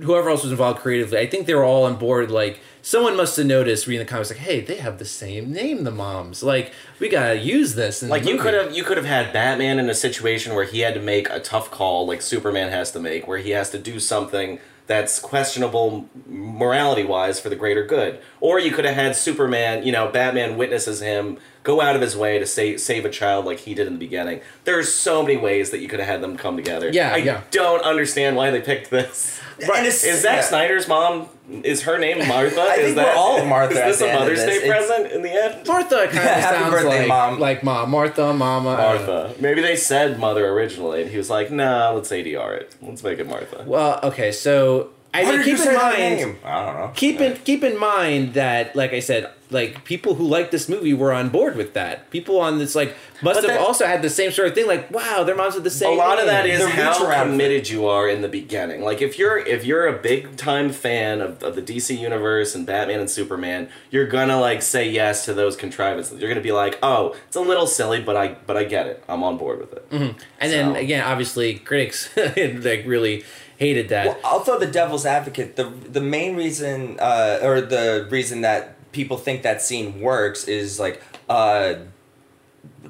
whoever 0.00 0.30
else 0.30 0.42
was 0.42 0.52
involved 0.52 0.80
creatively, 0.80 1.18
I 1.18 1.26
think 1.26 1.46
they 1.46 1.54
were 1.54 1.64
all 1.64 1.84
on 1.84 1.96
board. 1.96 2.30
Like 2.30 2.60
someone 2.82 3.16
must 3.16 3.36
have 3.36 3.46
noticed 3.46 3.86
reading 3.86 4.06
the 4.06 4.10
comics, 4.10 4.30
like, 4.30 4.38
hey, 4.38 4.60
they 4.60 4.76
have 4.76 4.98
the 4.98 5.04
same 5.04 5.52
name, 5.52 5.84
the 5.84 5.90
moms. 5.90 6.42
Like 6.42 6.72
we 6.98 7.08
gotta 7.08 7.38
use 7.38 7.74
this. 7.74 8.02
Like 8.02 8.24
you 8.24 8.38
could 8.38 8.54
have 8.54 8.74
you 8.74 8.84
could 8.84 8.96
have 8.96 9.06
had 9.06 9.32
Batman 9.32 9.78
in 9.78 9.88
a 9.88 9.94
situation 9.94 10.54
where 10.54 10.64
he 10.64 10.80
had 10.80 10.94
to 10.94 11.00
make 11.00 11.28
a 11.30 11.40
tough 11.40 11.70
call 11.70 12.06
like 12.06 12.22
Superman 12.22 12.70
has 12.70 12.92
to 12.92 13.00
make 13.00 13.26
where 13.26 13.38
he 13.38 13.50
has 13.50 13.70
to 13.70 13.78
do 13.78 13.98
something 14.00 14.60
that's 14.86 15.18
questionable 15.18 16.08
morality 16.26 17.02
wise 17.02 17.40
for 17.40 17.48
the 17.48 17.56
greater 17.56 17.84
good. 17.84 18.20
Or 18.40 18.60
you 18.60 18.70
could 18.70 18.84
have 18.84 18.94
had 18.94 19.16
Superman, 19.16 19.84
you 19.84 19.92
know, 19.92 20.08
Batman 20.08 20.56
witnesses 20.56 21.00
him 21.00 21.38
go 21.66 21.80
out 21.80 21.96
of 21.96 22.00
his 22.00 22.16
way 22.16 22.38
to 22.38 22.46
save 22.46 22.80
save 22.80 23.04
a 23.04 23.10
child 23.10 23.44
like 23.44 23.58
he 23.58 23.74
did 23.74 23.88
in 23.88 23.94
the 23.94 23.98
beginning. 23.98 24.40
There's 24.64 24.92
so 24.94 25.20
many 25.22 25.36
ways 25.36 25.70
that 25.72 25.80
you 25.80 25.88
could 25.88 25.98
have 25.98 26.08
had 26.08 26.20
them 26.22 26.36
come 26.36 26.56
together. 26.56 26.88
Yeah, 26.92 27.12
I 27.12 27.16
yeah. 27.16 27.40
don't 27.50 27.82
understand 27.82 28.36
why 28.36 28.50
they 28.52 28.60
picked 28.60 28.88
this. 28.90 29.40
And 29.58 29.70
it's- 29.70 30.04
Is 30.04 30.22
Zack 30.22 30.36
yeah. 30.36 30.40
Snyder's 30.42 30.86
mom 30.86 31.28
is 31.64 31.82
her 31.82 31.98
name 31.98 32.18
Martha? 32.28 32.60
I 32.60 32.74
is 32.74 32.94
think 32.94 32.96
we're 33.06 33.14
all 33.14 33.44
Martha 33.46 33.72
Is 33.72 33.78
at 33.78 33.86
this 33.88 33.98
the 33.98 34.04
a 34.04 34.08
end 34.08 34.14
of 34.16 34.20
Mother's 34.22 34.38
this. 34.44 34.48
Day 34.60 34.66
It's- 34.66 34.70
present 34.88 35.12
in 35.12 35.22
the 35.22 35.30
end? 35.44 35.66
Martha 35.66 35.96
kind 36.06 36.08
of 36.18 36.22
Happy 36.24 36.56
sounds 36.56 36.70
birthday, 36.72 36.98
like 37.00 37.08
Mom. 37.08 37.38
like 37.40 37.64
mom, 37.64 37.90
Martha, 37.90 38.32
Mama, 38.32 38.70
I 38.70 38.76
don't 38.92 39.06
know. 39.06 39.22
Martha. 39.24 39.42
Maybe 39.42 39.60
they 39.62 39.74
said 39.76 40.18
mother 40.20 40.46
originally, 40.48 41.02
and 41.02 41.10
he 41.10 41.16
was 41.16 41.30
like, 41.30 41.50
"Nah, 41.50 41.90
let's 41.92 42.10
ADR 42.12 42.56
it. 42.58 42.74
Let's 42.82 43.02
make 43.02 43.18
it 43.18 43.26
Martha." 43.26 43.64
Well, 43.66 43.98
okay, 44.04 44.30
so 44.30 44.90
I 45.24 45.30
mean, 45.36 45.42
keep 45.44 45.58
in 45.58 45.74
mind. 45.74 45.98
name? 45.98 46.36
I 46.44 46.64
don't 46.66 46.74
know. 46.76 46.92
Keep 46.94 47.20
in 47.20 47.36
keep 47.38 47.62
in 47.64 47.78
mind 47.78 48.34
that, 48.34 48.74
like 48.76 48.92
I 48.92 49.00
said, 49.00 49.30
like 49.50 49.84
people 49.84 50.14
who 50.16 50.26
like 50.26 50.50
this 50.50 50.68
movie 50.68 50.92
were 50.92 51.12
on 51.12 51.28
board 51.28 51.54
with 51.56 51.74
that. 51.74 52.10
People 52.10 52.40
on 52.40 52.58
this 52.58 52.74
like 52.74 52.94
must 53.22 53.40
But 53.40 53.48
have 53.48 53.58
that- 53.58 53.66
also 53.66 53.86
had 53.86 54.02
the 54.02 54.10
same 54.10 54.32
sort 54.32 54.48
of 54.48 54.54
thing. 54.54 54.66
Like, 54.66 54.90
wow, 54.90 55.22
their 55.24 55.36
moms 55.36 55.56
are 55.56 55.60
the 55.60 55.70
same. 55.70 55.90
A 55.90 55.92
same. 55.92 55.98
lot 55.98 56.18
of 56.18 56.26
name. 56.26 56.34
that 56.34 56.46
is 56.46 56.58
The 56.60 56.66
reach 56.66 56.74
how 56.74 57.06
around 57.06 57.30
committed 57.30 57.68
you 57.68 57.86
are 57.86 58.08
in 58.08 58.22
the 58.22 58.28
beginning. 58.28 58.82
Like 58.82 59.00
if 59.00 59.18
you're 59.18 59.38
if 59.38 59.64
you're 59.64 59.86
a 59.86 59.92
big 59.96 60.36
time 60.36 60.70
fan 60.70 61.20
of, 61.20 61.42
of 61.44 61.54
the 61.54 61.62
DC 61.62 61.96
universe 61.96 62.54
and 62.56 62.66
Batman 62.66 62.98
and 63.00 63.08
Superman, 63.08 63.68
you're 63.90 64.06
gonna 64.08 64.40
like 64.40 64.62
say 64.62 64.88
yes 64.90 65.24
to 65.26 65.32
those 65.34 65.54
contrivances. 65.56 66.18
You're 66.20 66.28
gonna 66.28 66.40
be 66.40 66.52
like, 66.52 66.78
oh, 66.82 67.14
it's 67.28 67.36
a 67.36 67.40
little 67.40 67.66
silly, 67.68 68.00
but 68.02 68.16
I 68.16 68.34
but 68.46 68.56
I 68.56 68.64
get 68.64 68.86
it. 68.88 69.04
I'm 69.08 69.22
on 69.22 69.38
board 69.38 69.60
with 69.60 69.72
it. 69.72 69.90
Mm-hmm. 69.90 70.18
and 70.40 70.52
then 70.52 70.74
again, 70.76 71.04
obviously, 71.04 71.54
critics 71.54 72.10
like 72.16 72.82
really 72.84 73.24
hated 73.56 73.88
that. 73.88 74.06
Well, 74.06 74.18
I'll 74.24 74.40
throw 74.40 74.58
the 74.58 74.66
devil's 74.66 75.06
advocate. 75.06 75.56
The 75.56 75.64
the 75.64 76.00
main 76.00 76.36
reason, 76.36 76.98
uh, 77.00 77.40
or 77.42 77.60
the 77.60 78.06
reason 78.10 78.42
that 78.42 78.92
people 78.92 79.16
think 79.16 79.42
that 79.42 79.60
scene 79.60 80.00
works 80.00 80.48
is 80.48 80.80
like, 80.80 81.02
uh, 81.28 81.74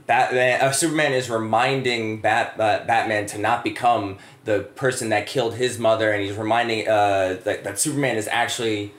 Batman, 0.07 0.61
uh, 0.61 0.71
Superman 0.71 1.13
is 1.13 1.29
reminding 1.29 2.21
Bat, 2.21 2.61
uh, 2.61 2.85
Batman 2.87 3.27
to 3.27 3.39
not 3.39 3.65
become 3.65 4.19
the 4.45 4.61
person 4.61 5.09
that 5.09 5.27
killed 5.27 5.55
his 5.55 5.79
mother, 5.79 6.13
and 6.13 6.23
he's 6.23 6.37
reminding 6.37 6.87
uh, 6.87 7.39
that, 7.45 7.65
that 7.65 7.79
Superman 7.81 8.17
is 8.17 8.29
actually 8.29 8.93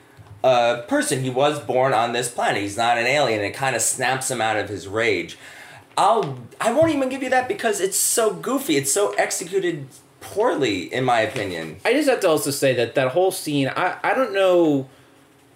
a 0.44 0.84
person. 0.88 1.24
He 1.24 1.30
was 1.30 1.60
born 1.60 1.94
on 1.94 2.14
this 2.14 2.30
planet. 2.30 2.62
He's 2.62 2.78
not 2.78 2.98
an 2.98 3.06
alien. 3.06 3.42
It 3.42 3.52
kind 3.52 3.76
of 3.76 3.82
snaps 3.82 4.30
him 4.30 4.42
out 4.42 4.58
of 4.58 4.70
his 4.70 4.88
rage. 4.88 5.38
I'll 5.98 6.38
I 6.62 6.72
won't 6.74 6.94
even 6.94 7.10
give 7.10 7.24
you 7.24 7.30
that 7.32 7.48
because 7.48 7.82
it's 7.82 7.98
so 7.98 8.34
goofy. 8.34 8.76
It's 8.78 8.94
so 8.94 9.14
executed 9.14 9.88
poorly, 10.20 10.92
in 10.94 11.04
my 11.04 11.22
opinion. 11.22 11.78
I 11.86 11.94
just 11.94 12.10
have 12.10 12.20
to 12.22 12.30
also 12.30 12.52
say 12.52 12.74
that 12.76 12.96
that 12.96 13.10
whole 13.10 13.32
scene, 13.32 13.70
I, 13.70 13.98
I 14.04 14.14
don't 14.14 14.34
know. 14.34 14.90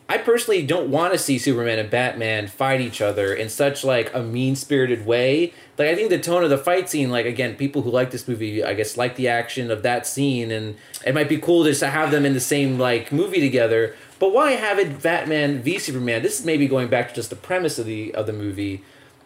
I 0.08 0.18
personally 0.18 0.66
don't 0.66 0.90
want 0.90 1.14
to 1.14 1.20
see 1.20 1.38
Superman 1.38 1.80
and 1.80 1.90
Batman 1.90 2.48
fight 2.48 2.82
each 2.82 3.02
other 3.02 3.34
in 3.34 3.48
such 3.48 3.86
like 3.86 4.14
a 4.14 4.22
mean 4.22 4.58
spirited 4.58 5.06
way. 5.06 5.54
Like 5.78 5.88
I 5.88 5.96
think 5.96 6.10
the 6.10 6.20
tone 6.20 6.44
of 6.44 6.50
the 6.50 6.58
fight 6.58 6.90
scene, 6.90 7.10
like 7.10 7.26
again, 7.26 7.56
people 7.56 7.82
who 7.84 7.92
like 7.92 8.12
this 8.12 8.28
movie, 8.28 8.62
I 8.62 8.74
guess, 8.74 8.98
like 8.98 9.16
the 9.16 9.30
action 9.30 9.72
of 9.72 9.84
that 9.84 10.06
scene, 10.06 10.52
and 10.52 10.76
it 11.06 11.16
might 11.16 11.30
be 11.30 11.38
cool 11.38 11.64
just 11.64 11.80
to 11.80 11.88
have 11.88 12.12
them 12.12 12.26
in 12.26 12.34
the 12.34 12.42
same 12.42 12.78
like 12.78 13.14
movie 13.14 13.40
together. 13.40 13.96
But 14.20 14.34
why 14.34 14.52
have 14.52 14.80
it 14.80 15.02
Batman 15.02 15.62
v 15.62 15.80
Superman? 15.80 16.22
This 16.22 16.42
is 16.42 16.46
maybe 16.46 16.68
going 16.68 16.90
back 16.90 17.08
to 17.10 17.16
just 17.16 17.30
the 17.30 17.38
premise 17.38 17.80
of 17.80 17.86
the 17.86 18.14
of 18.14 18.28
the 18.28 18.34
movie, 18.34 18.84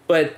but 0.08 0.36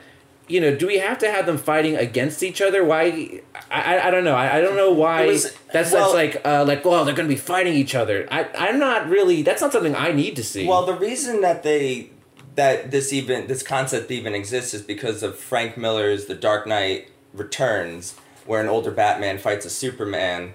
you 0.48 0.62
know, 0.62 0.76
do 0.76 0.88
we 0.88 0.98
have 1.00 1.18
to 1.20 1.30
have 1.32 1.46
them 1.46 1.58
fighting 1.58 1.96
against 1.96 2.42
each 2.44 2.62
other? 2.62 2.84
Why? 2.84 3.42
I, 3.70 3.82
I, 3.98 4.08
I 4.08 4.12
don't 4.12 4.24
know. 4.24 4.36
I, 4.36 4.58
I 4.58 4.62
don't 4.62 4.76
know 4.78 4.92
why. 4.92 5.26
Was- 5.26 5.54
that's 5.74 5.92
well- 5.92 6.14
that's 6.14 6.14
like 6.14 6.42
uh, 6.46 6.64
like 6.66 6.86
well 6.86 7.04
they're 7.06 7.16
going 7.16 7.28
to 7.28 7.34
be 7.34 7.40
fighting 7.40 7.74
each 7.74 7.96
other. 7.96 8.28
I 8.32 8.46
I'm 8.58 8.80
not 8.80 9.10
really. 9.10 9.42
That's 9.42 9.62
not 9.62 9.72
something 9.72 9.96
I 9.96 10.12
need 10.12 10.36
to 10.38 10.44
see. 10.44 10.66
Well, 10.68 10.86
the 10.86 10.94
reason 10.96 11.42
that 11.42 11.64
they 11.64 12.12
that 12.56 12.92
this 12.92 13.12
even 13.14 13.48
this 13.48 13.62
concept 13.64 14.10
even 14.12 14.34
exists 14.34 14.74
is 14.74 14.82
because 14.82 15.22
of 15.24 15.38
Frank 15.38 15.78
Miller's 15.78 16.26
The 16.26 16.36
Dark 16.36 16.66
Knight 16.66 17.10
Returns, 17.34 18.16
where 18.46 18.62
an 18.62 18.68
older 18.68 18.92
Batman 18.92 19.38
fights 19.38 19.66
a 19.66 19.70
Superman, 19.70 20.54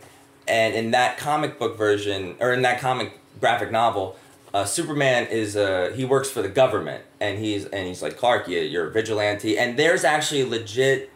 and 0.49 0.75
in 0.75 0.91
that 0.93 1.17
comic 1.19 1.59
book 1.59 1.77
version 1.77 2.35
or 2.41 2.53
in 2.53 2.63
that 2.63 2.81
comic 2.81 3.19
graphic 3.41 3.71
novel, 3.71 4.17
uh, 4.55 4.65
Superman 4.65 5.27
is 5.29 5.57
uh, 5.57 5.93
he 5.95 6.05
works 6.05 6.31
for 6.31 6.43
the 6.43 6.49
government, 6.49 7.05
and 7.21 7.39
he's 7.39 7.65
and 7.67 7.87
he's 7.87 8.03
like 8.03 8.17
Clark, 8.17 8.49
you, 8.49 8.61
you're 8.61 8.89
a 8.89 8.91
vigilante, 8.93 9.59
and 9.59 9.79
there's 9.79 10.05
actually 10.05 10.45
legit 10.45 11.11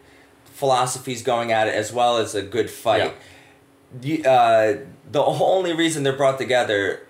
philosophies 0.45 1.21
going 1.21 1.51
at 1.51 1.67
it 1.67 1.75
as 1.75 1.93
well 1.93 2.17
as 2.17 2.33
a 2.33 2.41
good 2.41 2.69
fight. 2.69 3.13
Yeah. 3.93 4.21
The, 4.21 4.29
uh, 4.29 4.77
the 5.11 5.23
only 5.23 5.73
reason 5.73 6.03
they're 6.03 6.17
brought 6.17 6.37
together 6.37 7.07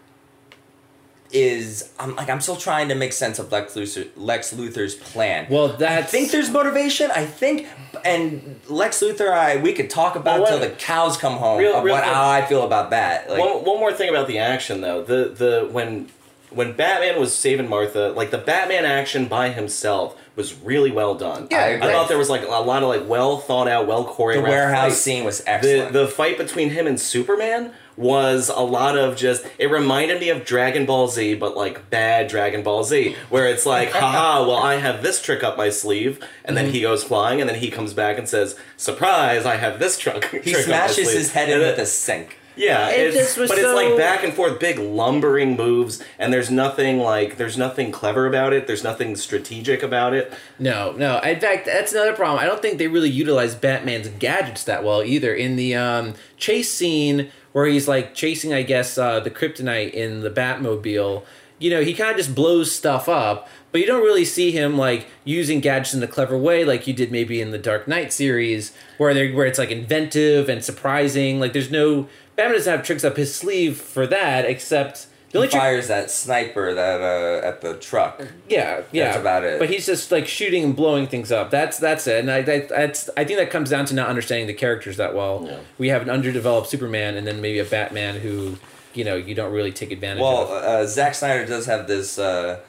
is 1.31 1.91
I'm 1.99 2.15
like 2.15 2.29
I'm 2.29 2.39
still 2.39 2.55
trying 2.55 2.87
to 2.89 2.95
make 2.95 3.11
sense 3.13 3.37
of 3.39 3.51
Lex 3.51 3.73
Luthor, 3.73 4.09
Lex 4.15 4.53
Luthor's 4.53 4.95
plan. 4.95 5.47
well, 5.49 5.69
that 5.69 5.97
I 5.97 6.01
think 6.03 6.31
there's 6.31 6.49
motivation. 6.49 7.11
I 7.11 7.25
think, 7.25 7.67
and 8.05 8.59
Lex 8.67 9.01
Luthor, 9.01 9.31
I 9.31 9.57
we 9.57 9.73
could 9.73 9.89
talk 9.89 10.15
about 10.15 10.41
Well, 10.41 10.49
till 10.49 10.59
the 10.59 10.75
cows 10.75 11.17
come 11.17 11.33
home. 11.37 11.59
Real- 11.59 11.81
real 11.81 11.95
what 11.95 12.03
how 12.03 12.29
I 12.29 12.45
feel 12.45 12.63
about 12.63 12.91
that. 12.91 13.29
Like, 13.29 13.39
one, 13.39 13.65
one 13.65 13.79
more 13.79 13.91
thing 13.93 14.09
about 14.09 14.27
the 14.27 14.39
action 14.39 14.81
though. 14.81 15.03
The 15.03 15.29
the 15.29 15.69
when 15.71 16.09
when 16.57 16.73
Batman 16.73 17.19
was 17.19 17.33
saving 17.33 17.69
Martha, 17.69 18.09
like 18.09 18.31
the 18.31 18.37
Batman 18.37 18.83
action 18.83 19.27
by 19.27 19.49
himself 19.49 20.19
was 20.35 20.55
really 20.55 20.91
well 20.91 21.15
done. 21.15 21.47
Yeah, 21.51 21.59
I, 21.59 21.67
agree. 21.67 21.91
thought 21.91 22.09
there 22.09 22.17
was 22.17 22.29
like 22.29 22.41
a 22.41 22.47
lot 22.47 22.81
of 22.81 22.89
like 22.89 23.07
well 23.07 23.37
thought 23.37 23.67
out, 23.67 23.87
well 23.87 24.05
choreographed. 24.05 24.33
the 24.33 24.41
warehouse 24.41 24.91
fights. 24.91 25.01
scene 25.01 25.23
was 25.23 25.43
excellent. 25.45 25.93
the 25.93 26.01
the 26.01 26.07
fight 26.07 26.37
between 26.37 26.71
him 26.71 26.87
and 26.87 26.99
Superman 26.99 27.73
was 27.95 28.49
a 28.49 28.59
lot 28.59 28.97
of 28.97 29.15
just 29.15 29.45
it 29.57 29.67
reminded 29.67 30.19
me 30.19 30.29
of 30.29 30.45
Dragon 30.45 30.85
Ball 30.85 31.07
Z, 31.07 31.35
but 31.35 31.55
like 31.55 31.91
bad 31.91 32.27
Dragon 32.27 32.63
Ball 32.63 32.83
Z, 32.83 33.15
where 33.29 33.47
it's 33.47 33.65
like, 33.65 33.91
haha, 33.93 34.41
well 34.47 34.57
I 34.57 34.75
have 34.75 35.03
this 35.03 35.21
trick 35.21 35.43
up 35.43 35.57
my 35.57 35.69
sleeve, 35.69 36.19
and 36.43 36.57
then 36.57 36.65
mm-hmm. 36.65 36.73
he 36.73 36.81
goes 36.81 37.03
flying, 37.03 37.39
and 37.39 37.47
then 37.47 37.59
he 37.59 37.69
comes 37.69 37.93
back 37.93 38.17
and 38.17 38.27
says, 38.27 38.55
Surprise, 38.77 39.45
I 39.45 39.57
have 39.57 39.79
this 39.79 39.97
truck. 39.97 40.25
he 40.31 40.53
trick 40.53 40.55
up 40.55 40.69
my 40.69 40.87
smashes 40.87 41.13
his 41.13 41.31
head 41.33 41.49
in 41.49 41.59
And 41.59 41.63
with 41.63 41.79
a 41.79 41.85
sink. 41.85 42.39
Yeah, 42.57 42.89
It 42.89 43.07
it's, 43.07 43.15
just 43.15 43.37
was 43.37 43.49
but 43.49 43.59
it's 43.59 43.73
like 43.73 43.95
back 43.97 44.23
and 44.23 44.33
forth, 44.33 44.59
big 44.59 44.79
lumbering 44.79 45.55
moves, 45.55 46.03
and 46.19 46.33
there's 46.33 46.51
nothing 46.51 46.99
like 46.99 47.37
there's 47.37 47.57
nothing 47.57 47.91
clever 47.91 48.25
about 48.25 48.53
it. 48.53 48.67
There's 48.67 48.83
nothing 48.83 49.15
strategic 49.15 49.83
about 49.83 50.13
it. 50.13 50.33
no, 50.59 50.91
no. 50.93 51.19
In 51.19 51.39
fact, 51.39 51.65
that's 51.65 51.93
another 51.93 52.13
problem. 52.13 52.39
I 52.39 52.45
don't 52.45 52.61
think 52.61 52.77
they 52.77 52.87
really 52.87 53.09
utilize 53.09 53.55
Batman's 53.55 54.09
gadgets 54.09 54.63
that 54.65 54.83
well 54.83 55.03
either. 55.03 55.33
In 55.33 55.55
the 55.55 55.75
um, 55.75 56.15
chase 56.37 56.73
scene 56.73 57.31
where 57.53 57.65
he's 57.65 57.87
like 57.87 58.13
chasing, 58.13 58.53
I 58.53 58.61
guess, 58.61 58.97
uh, 58.97 59.19
the 59.19 59.31
kryptonite 59.31 59.91
in 59.91 60.21
the 60.21 60.29
Batmobile. 60.29 61.23
You 61.59 61.71
know, 61.71 61.81
he 61.81 61.95
kind 61.95 62.11
of 62.11 62.17
just 62.17 62.35
blows 62.35 62.71
stuff 62.71 63.09
up, 63.09 63.49
but 63.71 63.81
you 63.81 63.87
don't 63.87 64.03
really 64.03 64.25
see 64.25 64.51
him 64.51 64.77
like 64.77 65.07
using 65.23 65.59
gadgets 65.59 65.95
in 65.95 66.03
a 66.03 66.07
clever 66.07 66.37
way, 66.37 66.63
like 66.63 66.85
you 66.85 66.93
did 66.93 67.11
maybe 67.11 67.41
in 67.41 67.49
the 67.49 67.57
Dark 67.57 67.87
Knight 67.87 68.13
series, 68.13 68.73
where 68.99 69.13
they 69.15 69.31
where 69.31 69.47
it's 69.47 69.57
like 69.57 69.71
inventive 69.71 70.49
and 70.49 70.63
surprising. 70.63 71.39
Like, 71.39 71.53
there's 71.53 71.71
no 71.71 72.07
Batman 72.37 72.53
doesn't 72.55 72.71
have 72.77 72.85
tricks 72.85 73.03
up 73.03 73.17
his 73.17 73.35
sleeve 73.35 73.77
for 73.77 74.07
that, 74.07 74.45
except 74.45 75.07
the 75.31 75.31
He 75.31 75.37
only 75.39 75.47
trick 75.49 75.61
fires 75.61 75.87
that 75.89 76.09
sniper 76.09 76.73
that 76.73 77.01
uh, 77.01 77.45
at 77.45 77.59
the 77.59 77.73
truck. 77.75 78.21
Yeah, 78.47 78.83
yeah, 78.93 79.05
That's 79.07 79.17
about 79.17 79.43
it. 79.43 79.59
But 79.59 79.69
he's 79.69 79.85
just 79.85 80.09
like 80.11 80.25
shooting 80.27 80.63
and 80.63 80.73
blowing 80.75 81.07
things 81.07 81.31
up. 81.33 81.49
That's 81.51 81.77
that's 81.79 82.07
it. 82.07 82.19
And 82.21 82.31
I 82.31 82.43
that, 82.43 82.69
that's 82.69 83.09
I 83.17 83.25
think 83.25 83.39
that 83.39 83.49
comes 83.49 83.69
down 83.71 83.85
to 83.87 83.93
not 83.95 84.07
understanding 84.07 84.47
the 84.47 84.53
characters 84.53 84.95
that 84.97 85.13
well. 85.13 85.43
Yeah. 85.45 85.59
We 85.77 85.89
have 85.89 86.01
an 86.03 86.09
underdeveloped 86.09 86.69
Superman, 86.69 87.17
and 87.17 87.27
then 87.27 87.41
maybe 87.41 87.59
a 87.59 87.65
Batman 87.65 88.21
who 88.21 88.57
you 88.93 89.03
know 89.03 89.15
you 89.15 89.35
don't 89.35 89.51
really 89.51 89.71
take 89.73 89.91
advantage 89.91 90.21
Well, 90.21 90.43
of. 90.43 90.49
uh, 90.51 90.85
Zack 90.87 91.13
Snyder 91.15 91.45
does 91.45 91.65
have 91.65 91.87
this. 91.87 92.17
Uh, 92.17 92.59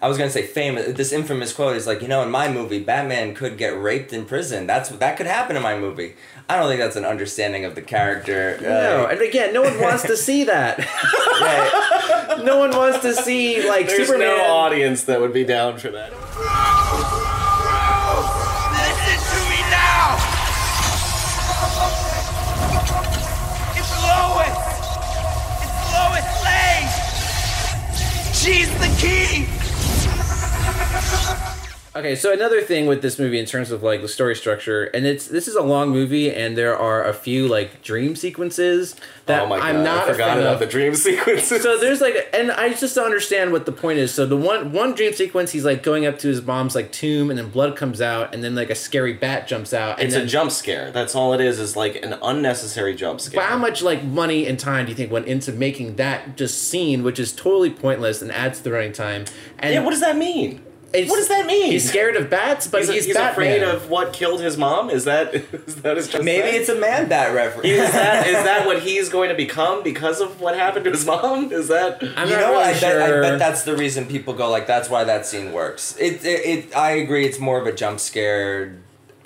I 0.00 0.06
was 0.08 0.16
gonna 0.16 0.30
say 0.30 0.46
famous. 0.46 0.96
This 0.96 1.12
infamous 1.12 1.52
quote 1.52 1.76
is 1.76 1.86
like, 1.86 2.00
you 2.02 2.08
know, 2.08 2.22
in 2.22 2.30
my 2.30 2.48
movie, 2.48 2.78
Batman 2.78 3.34
could 3.34 3.58
get 3.58 3.70
raped 3.78 4.12
in 4.12 4.24
prison. 4.26 4.66
That's 4.66 4.88
that 4.90 5.16
could 5.16 5.26
happen 5.26 5.56
in 5.56 5.62
my 5.62 5.76
movie. 5.76 6.14
I 6.50 6.56
don't 6.56 6.68
think 6.68 6.80
that's 6.80 6.96
an 6.96 7.04
understanding 7.04 7.66
of 7.66 7.74
the 7.74 7.82
character. 7.82 8.58
no, 8.62 9.04
Uh, 9.04 9.08
and 9.10 9.20
again, 9.20 9.52
no 9.52 9.60
one 9.62 9.78
wants 9.80 10.02
to 10.04 10.16
see 10.16 10.44
that. 10.44 10.78
yeah, 11.40 12.40
no 12.42 12.56
one 12.58 12.70
wants 12.70 13.00
to 13.00 13.14
see 13.14 13.68
like 13.68 13.86
There's 13.86 14.06
Superman. 14.08 14.28
no 14.38 14.44
audience 14.44 15.04
that 15.04 15.20
would 15.20 15.34
be 15.34 15.44
down 15.44 15.76
for 15.78 15.90
that. 15.90 16.10
Listen 18.72 19.18
to 19.28 19.40
me 19.50 19.60
now! 19.68 20.16
It's 23.76 23.92
Lois! 24.08 24.58
It's 25.64 25.78
Lois 25.92 26.28
Lane! 26.48 26.88
She's 28.32 28.70
the 28.80 28.88
key! 28.98 29.44
Okay, 31.98 32.14
so 32.14 32.32
another 32.32 32.62
thing 32.62 32.86
with 32.86 33.02
this 33.02 33.18
movie 33.18 33.40
in 33.40 33.44
terms 33.44 33.72
of 33.72 33.82
like 33.82 34.02
the 34.02 34.08
story 34.08 34.36
structure, 34.36 34.84
and 34.84 35.04
it's 35.04 35.26
this 35.26 35.48
is 35.48 35.56
a 35.56 35.62
long 35.62 35.90
movie, 35.90 36.32
and 36.32 36.56
there 36.56 36.78
are 36.78 37.04
a 37.04 37.12
few 37.12 37.48
like 37.48 37.82
dream 37.82 38.14
sequences 38.14 38.94
that 39.26 39.42
oh 39.42 39.46
my 39.48 39.58
god! 39.58 39.66
I'm 39.66 39.82
not 39.82 40.06
I 40.06 40.10
a 40.10 40.12
forgot 40.12 40.28
fan 40.28 40.38
about 40.38 40.54
of. 40.54 40.60
the 40.60 40.66
dream 40.66 40.94
sequences. 41.08 41.60
So 41.60 41.76
there's 41.76 42.00
like, 42.00 42.28
and 42.32 42.52
I 42.52 42.72
just 42.72 42.94
don't 42.94 43.06
understand 43.06 43.50
what 43.50 43.66
the 43.66 43.72
point 43.72 43.98
is. 43.98 44.14
So 44.14 44.26
the 44.26 44.36
one 44.36 44.70
one 44.70 44.94
dream 44.94 45.12
sequence, 45.12 45.50
he's 45.50 45.64
like 45.64 45.82
going 45.82 46.06
up 46.06 46.20
to 46.20 46.28
his 46.28 46.40
mom's 46.40 46.76
like 46.76 46.92
tomb, 46.92 47.30
and 47.30 47.38
then 47.38 47.50
blood 47.50 47.74
comes 47.74 48.00
out, 48.00 48.32
and 48.32 48.44
then 48.44 48.54
like 48.54 48.70
a 48.70 48.76
scary 48.76 49.14
bat 49.14 49.48
jumps 49.48 49.74
out. 49.74 49.98
And 49.98 50.06
it's 50.06 50.14
then, 50.14 50.26
a 50.26 50.28
jump 50.28 50.52
scare. 50.52 50.92
That's 50.92 51.16
all 51.16 51.32
it 51.32 51.40
is. 51.40 51.58
Is 51.58 51.74
like 51.74 51.96
an 52.04 52.14
unnecessary 52.22 52.94
jump 52.94 53.20
scare. 53.20 53.40
But 53.40 53.48
how 53.48 53.58
much 53.58 53.82
like 53.82 54.04
money 54.04 54.46
and 54.46 54.56
time 54.56 54.86
do 54.86 54.92
you 54.92 54.96
think 54.96 55.10
went 55.10 55.26
into 55.26 55.50
making 55.50 55.96
that 55.96 56.36
just 56.36 56.62
scene, 56.62 57.02
which 57.02 57.18
is 57.18 57.32
totally 57.32 57.70
pointless 57.70 58.22
and 58.22 58.30
adds 58.30 58.58
to 58.58 58.64
the 58.64 58.70
running 58.70 58.92
time? 58.92 59.24
And 59.58 59.74
Yeah, 59.74 59.82
what 59.82 59.90
does 59.90 60.00
that 60.00 60.16
mean? 60.16 60.62
It's- 60.92 61.10
what 61.10 61.16
does 61.16 61.28
that 61.28 61.46
mean? 61.46 61.72
He's 61.72 61.88
scared 61.88 62.16
of 62.16 62.30
bats, 62.30 62.66
but 62.66 62.80
He's, 62.80 62.90
he's, 62.90 63.04
he's 63.06 63.16
afraid 63.16 63.62
of 63.62 63.90
what 63.90 64.12
killed 64.12 64.40
his 64.40 64.56
mom. 64.56 64.88
Is 64.90 65.04
that 65.04 65.34
is 65.66 65.76
that 65.82 65.96
his 65.96 66.08
just 66.08 66.24
Maybe 66.24 66.50
thing? 66.50 66.60
it's 66.60 66.68
a 66.68 66.74
man 66.74 67.08
bat 67.08 67.34
reference. 67.34 67.66
is 67.68 67.92
that 67.92 68.26
is 68.34 68.34
that 68.44 68.66
what 68.66 68.80
he's 68.82 69.08
going 69.08 69.28
to 69.28 69.34
become 69.34 69.82
because 69.82 70.20
of 70.20 70.40
what 70.40 70.56
happened 70.56 70.84
to 70.86 70.90
his 70.90 71.04
mom? 71.06 71.52
Is 71.52 71.68
that 71.68 72.02
I'm 72.16 72.28
you 72.28 72.34
not 72.34 72.40
know, 72.40 72.50
really 72.52 72.64
I, 72.64 72.80
bet, 72.80 73.02
I 73.02 73.20
bet 73.20 73.38
that's 73.38 73.62
the 73.64 73.76
reason 73.76 74.06
people 74.06 74.34
go 74.34 74.50
like. 74.50 74.66
That's 74.66 74.88
why 74.88 75.04
that 75.04 75.26
scene 75.26 75.52
works. 75.52 75.96
It, 75.98 76.24
it, 76.24 76.46
it 76.68 76.76
I 76.76 76.92
agree. 76.92 77.26
It's 77.26 77.38
more 77.38 77.60
of 77.60 77.66
a 77.66 77.72
jump 77.72 78.00
scare. 78.00 78.76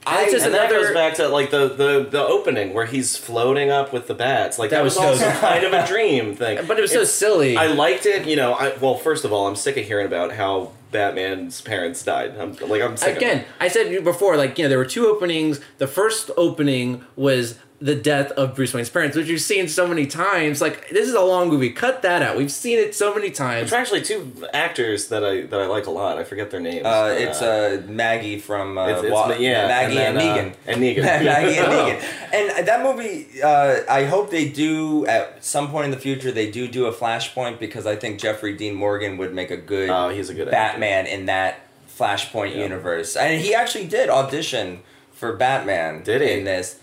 I 0.05 0.29
just 0.33 0.44
and 0.44 0.53
that 0.55 0.68
another- 0.72 0.87
goes 0.87 0.94
back 0.94 1.14
to 1.14 1.29
like 1.29 1.53
the, 1.53 1.68
the 1.68 2.09
the 2.11 2.20
opening 2.20 2.75
where 2.75 2.87
he's 2.87 3.16
floating 3.16 3.70
up 3.70 3.92
with 3.92 4.09
the 4.09 4.14
bats. 4.14 4.59
Like 4.59 4.70
that, 4.70 4.79
That 4.79 4.83
was, 4.85 4.96
was 4.96 5.20
so 5.20 5.27
also 5.29 5.40
kind 5.40 5.62
of 5.64 5.72
a 5.72 5.87
dream 5.87 6.35
thing. 6.35 6.66
but 6.66 6.77
it 6.77 6.83
was 6.83 6.90
so 6.90 7.05
silly. 7.05 7.57
I 7.57 7.68
liked 7.68 8.05
it. 8.07 8.27
You 8.27 8.35
know, 8.35 8.55
I, 8.55 8.77
well, 8.79 8.96
first 8.96 9.25
of 9.25 9.33
all, 9.33 9.46
I'm 9.46 9.55
sick 9.55 9.77
of 9.77 9.85
hearing 9.87 10.07
about 10.07 10.33
how 10.33 10.72
Batman's 10.92 11.61
parents 11.61 12.05
died. 12.05 12.37
I'm 12.38 12.55
like, 12.68 12.83
I'm 12.83 12.96
sick. 12.96 13.16
Again, 13.16 13.44
I 13.59 13.68
said 13.68 14.05
before, 14.05 14.37
like 14.37 14.57
you 14.59 14.64
know, 14.64 14.68
there 14.68 14.78
were 14.78 14.85
two 14.85 15.07
openings. 15.07 15.61
The 15.78 15.88
first 15.88 16.31
opening 16.37 17.05
was 17.16 17.59
the 17.83 17.97
death 17.97 18.31
of 18.33 18.55
Bruce 18.55 18.73
Wayne's 18.73 18.88
parents, 18.88 19.16
which 19.16 19.27
you've 19.27 19.40
seen 19.40 19.66
so 19.66 19.88
many 19.88 20.07
times. 20.07 20.61
Like 20.61 20.88
this 20.90 21.09
is 21.09 21.14
a 21.14 21.21
long 21.21 21.49
movie. 21.49 21.71
Cut 21.71 22.03
that 22.03 22.23
out. 22.23 22.37
We've 22.37 22.51
seen 22.53 22.79
it 22.79 22.95
so 22.95 23.12
many 23.12 23.31
times. 23.33 23.71
There's 23.71 23.81
actually 23.81 24.03
two 24.03 24.33
actors 24.55 25.09
that 25.09 25.25
I 25.25 25.42
that 25.42 25.61
I 25.61 25.66
like 25.66 25.87
a 25.87 25.90
lot. 25.90 26.16
I 26.16 26.23
forget 26.25 26.51
their 26.53 26.61
names. 26.61 26.87
Uh, 26.87 27.09
but, 27.09 27.21
it's 27.21 27.42
uh, 27.42 27.83
Maggie 27.88 28.38
from 28.38 28.79
uh, 28.79 28.87
It's- 28.88 29.03
it's 29.05 29.12
Wa- 29.12 29.33
yeah, 29.35 29.66
Maggie 29.66 29.99
and, 29.99 30.16
and 30.18 30.21
Negan. 30.21 30.53
uh, 30.53 30.71
and 30.71 30.81
Negan. 30.83 31.03
Maggie 31.25 31.59
and 31.59 31.66
Oh. 31.66 31.87
Negan. 31.88 32.59
And 32.59 32.68
that 32.68 32.83
movie, 32.83 33.42
uh, 33.42 33.81
I 33.90 34.05
hope 34.05 34.31
they 34.31 34.49
do 34.49 35.05
at 35.07 35.45
some 35.45 35.68
point 35.71 35.87
in 35.87 35.90
the 35.90 35.99
future. 35.99 36.31
They 36.31 36.51
do 36.51 36.68
do 36.68 36.87
a 36.87 36.92
Flashpoint 36.92 37.59
because 37.59 37.87
I 37.87 37.97
think 37.97 38.21
Jeffrey 38.21 38.57
Dean 38.57 38.75
Morgan 38.75 39.16
would 39.18 39.35
make 39.35 39.51
a 39.51 39.57
good, 39.57 39.90
Oh, 39.90 40.09
he's 40.09 40.31
a 40.31 40.35
good 40.35 40.49
actor. 40.49 40.79
Batman 40.79 41.07
in 41.07 41.27
that 41.27 41.66
Flashpoint 41.99 42.55
Yeah. 42.55 42.62
universe. 42.62 43.16
And 43.16 43.40
he 43.40 43.55
actually 43.55 43.87
did 43.87 44.09
audition 44.09 44.81
for 45.12 45.35
Batman. 45.37 46.03
Did 46.05 46.23
he? 46.23 46.31
in 46.33 46.45
this? 46.45 46.79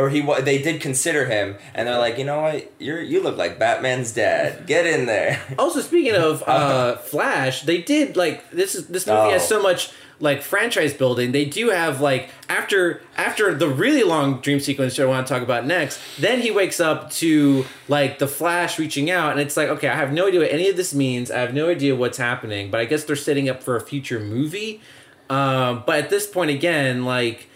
Or 0.00 0.08
he 0.08 0.20
they 0.40 0.62
did 0.62 0.80
consider 0.80 1.26
him, 1.26 1.56
and 1.74 1.86
they're 1.86 1.98
like, 1.98 2.16
you 2.18 2.24
know 2.24 2.40
what, 2.40 2.72
you're 2.78 3.00
you 3.02 3.22
look 3.22 3.36
like 3.36 3.58
Batman's 3.58 4.12
dad. 4.12 4.66
Get 4.66 4.86
in 4.86 5.06
there. 5.06 5.40
Also, 5.58 5.80
speaking 5.80 6.14
of 6.14 6.42
uh, 6.46 6.96
Flash, 6.96 7.62
they 7.62 7.78
did 7.82 8.16
like 8.16 8.50
this 8.50 8.74
is 8.74 8.86
this 8.88 9.06
movie 9.06 9.18
Oh. 9.18 9.30
has 9.30 9.46
so 9.46 9.62
much 9.62 9.90
like 10.22 10.42
franchise 10.42 10.92
building. 10.94 11.32
They 11.32 11.44
do 11.44 11.68
have 11.70 12.00
like 12.00 12.30
after 12.48 13.02
after 13.16 13.54
the 13.54 13.68
really 13.68 14.02
long 14.02 14.40
dream 14.40 14.60
sequence 14.60 14.96
that 14.96 15.02
I 15.02 15.06
want 15.06 15.26
to 15.26 15.32
talk 15.34 15.42
about 15.42 15.66
next. 15.66 16.00
Then 16.18 16.40
he 16.40 16.50
wakes 16.50 16.80
up 16.80 17.10
to 17.20 17.64
like 17.88 18.18
the 18.18 18.26
Flash 18.28 18.78
reaching 18.78 19.10
out, 19.10 19.32
and 19.32 19.40
it's 19.40 19.56
like 19.56 19.68
okay, 19.68 19.88
I 19.88 19.96
have 19.96 20.12
no 20.12 20.28
idea 20.28 20.40
what 20.40 20.50
any 20.50 20.68
of 20.70 20.76
this 20.76 20.94
means. 20.94 21.30
I 21.30 21.40
have 21.40 21.52
no 21.54 21.68
idea 21.68 21.94
what's 21.94 22.18
happening, 22.18 22.70
but 22.70 22.80
I 22.80 22.86
guess 22.86 23.04
they're 23.04 23.16
setting 23.16 23.48
up 23.50 23.62
for 23.62 23.76
a 23.76 23.80
future 23.80 24.20
movie. 24.20 24.80
Um, 25.28 25.84
but 25.86 26.04
at 26.04 26.10
this 26.10 26.26
point, 26.26 26.50
again, 26.50 27.04
like. 27.04 27.48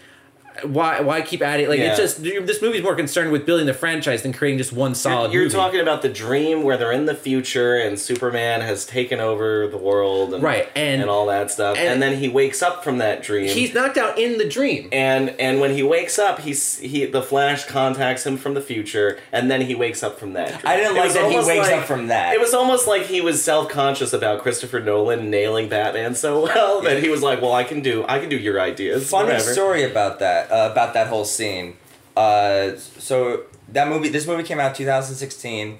Why? 0.63 1.01
Why 1.01 1.21
keep 1.21 1.41
adding? 1.41 1.67
Like 1.69 1.79
it's 1.79 1.97
just 1.97 2.23
this 2.23 2.61
movie's 2.61 2.81
more 2.83 2.95
concerned 2.95 3.31
with 3.31 3.45
building 3.45 3.65
the 3.65 3.73
franchise 3.73 4.21
than 4.23 4.33
creating 4.33 4.57
just 4.57 4.71
one 4.73 4.95
solid. 4.95 5.31
You're, 5.31 5.41
you're 5.43 5.49
movie. 5.49 5.55
talking 5.57 5.79
about 5.81 6.01
the 6.01 6.09
dream 6.09 6.63
where 6.63 6.77
they're 6.77 6.91
in 6.91 7.05
the 7.05 7.15
future 7.15 7.75
and 7.77 7.99
Superman 7.99 8.61
has 8.61 8.85
taken 8.85 9.19
over 9.19 9.67
the 9.67 9.77
world 9.77 10.33
and 10.33 10.41
Right, 10.43 10.69
and- 10.75 11.01
and 11.01 11.09
all 11.09 11.25
that 11.27 11.51
stuff, 11.51 11.77
and- 11.77 11.87
and, 11.87 12.01
then 12.01 12.17
he 12.17 12.29
wakes 12.29 12.61
up 12.63 12.83
from 12.83 12.99
that 12.99 13.21
dream. 13.23 13.49
He's 13.49 13.73
knocked 13.73 13.97
out 13.97 14.17
in 14.17 14.37
the 14.37 14.47
dream. 14.47 14.89
and 14.91 15.29
and 15.39 15.59
when 15.59 15.71
he 15.73 15.83
wakes 15.83 16.17
up, 16.19 16.39
he's 16.39 16.77
he 16.79 17.05
the 17.05 17.21
Flash 17.21 17.65
contacts 17.65 18.25
him 18.25 18.37
from 18.37 18.53
the 18.53 18.61
future, 18.61 19.19
and 19.31 19.49
then 19.51 19.61
he 19.61 19.75
wakes 19.75 20.03
up 20.03 20.19
from 20.19 20.33
that. 20.33 20.49
Dream. 20.49 20.61
I 20.65 20.77
didn't 20.77 20.91
It 20.91 20.99
like 20.99 21.03
was 21.05 21.13
that 21.15 21.23
he 21.29 21.35
almost 21.35 21.47
wakes 21.47 21.67
like- 21.67 21.79
up 21.81 21.85
from 21.85 22.07
that. 22.07 22.33
It 22.33 22.39
was 22.39 22.53
almost 22.53 22.87
like 22.87 23.03
he 23.07 23.19
was 23.21 23.43
self 23.43 23.69
conscious 23.69 24.13
about 24.13 24.41
Christopher 24.41 24.79
Nolan 24.79 25.29
nailing 25.29 25.67
Batman 25.69 26.15
so 26.15 26.43
well 26.43 26.81
that 26.87 27.01
he 27.03 27.09
was 27.09 27.21
like, 27.21 27.41
"Well, 27.41 27.53
I 27.53 27.63
can 27.63 27.81
do 27.81 28.05
I 28.07 28.19
can 28.19 28.29
do 28.29 28.37
your 28.37 28.59
ideas." 28.61 29.09
funny 29.09 29.29
whatever. 29.29 29.51
story 29.53 29.83
about 29.83 30.19
that 30.19 30.44
uh, 30.51 30.69
about 30.71 30.93
that 30.93 31.07
whole 31.07 31.25
scene. 31.25 31.77
Uh, 32.15 32.75
so 32.77 33.43
that 33.69 33.87
movie 33.87 34.09
this 34.09 34.27
movie 34.27 34.43
came 34.43 34.59
out 34.59 34.75
2016 34.75 35.79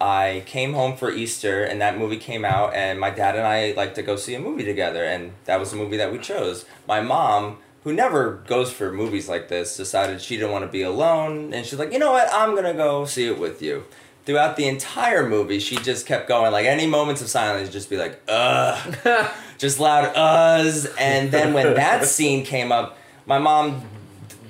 i 0.00 0.42
came 0.46 0.72
home 0.72 0.96
for 0.96 1.10
easter 1.10 1.64
and 1.64 1.80
that 1.80 1.98
movie 1.98 2.16
came 2.16 2.44
out 2.44 2.72
and 2.74 2.98
my 2.98 3.10
dad 3.10 3.36
and 3.36 3.46
i 3.46 3.72
like 3.72 3.94
to 3.94 4.02
go 4.02 4.16
see 4.16 4.34
a 4.34 4.40
movie 4.40 4.64
together 4.64 5.04
and 5.04 5.32
that 5.44 5.58
was 5.58 5.70
the 5.70 5.76
movie 5.76 5.96
that 5.96 6.12
we 6.12 6.18
chose. 6.18 6.64
My 6.86 7.00
mom 7.00 7.58
who 7.84 7.92
never 7.92 8.42
goes 8.46 8.72
for 8.72 8.90
movies 8.92 9.28
like 9.28 9.48
this 9.48 9.76
decided 9.76 10.20
she 10.20 10.36
didn't 10.36 10.52
want 10.52 10.64
to 10.64 10.70
be 10.70 10.82
alone 10.82 11.52
and 11.52 11.66
she's 11.66 11.78
like 11.78 11.92
you 11.92 11.98
know 11.98 12.12
what? 12.12 12.28
I'm 12.32 12.54
gonna 12.54 12.74
go 12.74 13.04
see 13.04 13.26
it 13.26 13.38
with 13.38 13.62
you. 13.62 13.84
Throughout 14.24 14.56
the 14.56 14.66
entire 14.66 15.28
movie 15.28 15.58
she 15.60 15.76
just 15.76 16.06
kept 16.06 16.28
going 16.28 16.50
like 16.50 16.66
any 16.66 16.86
moments 16.86 17.20
of 17.20 17.28
silence 17.28 17.68
just 17.68 17.90
be 17.90 17.96
like 17.96 18.20
ugh. 18.28 19.30
Just 19.56 19.78
loud 19.78 20.12
uhs. 20.16 20.92
And 20.98 21.30
then 21.30 21.54
when 21.54 21.74
that 21.74 22.04
scene 22.14 22.44
came 22.44 22.72
up 22.72 22.98
my 23.24 23.38
mom 23.38 23.82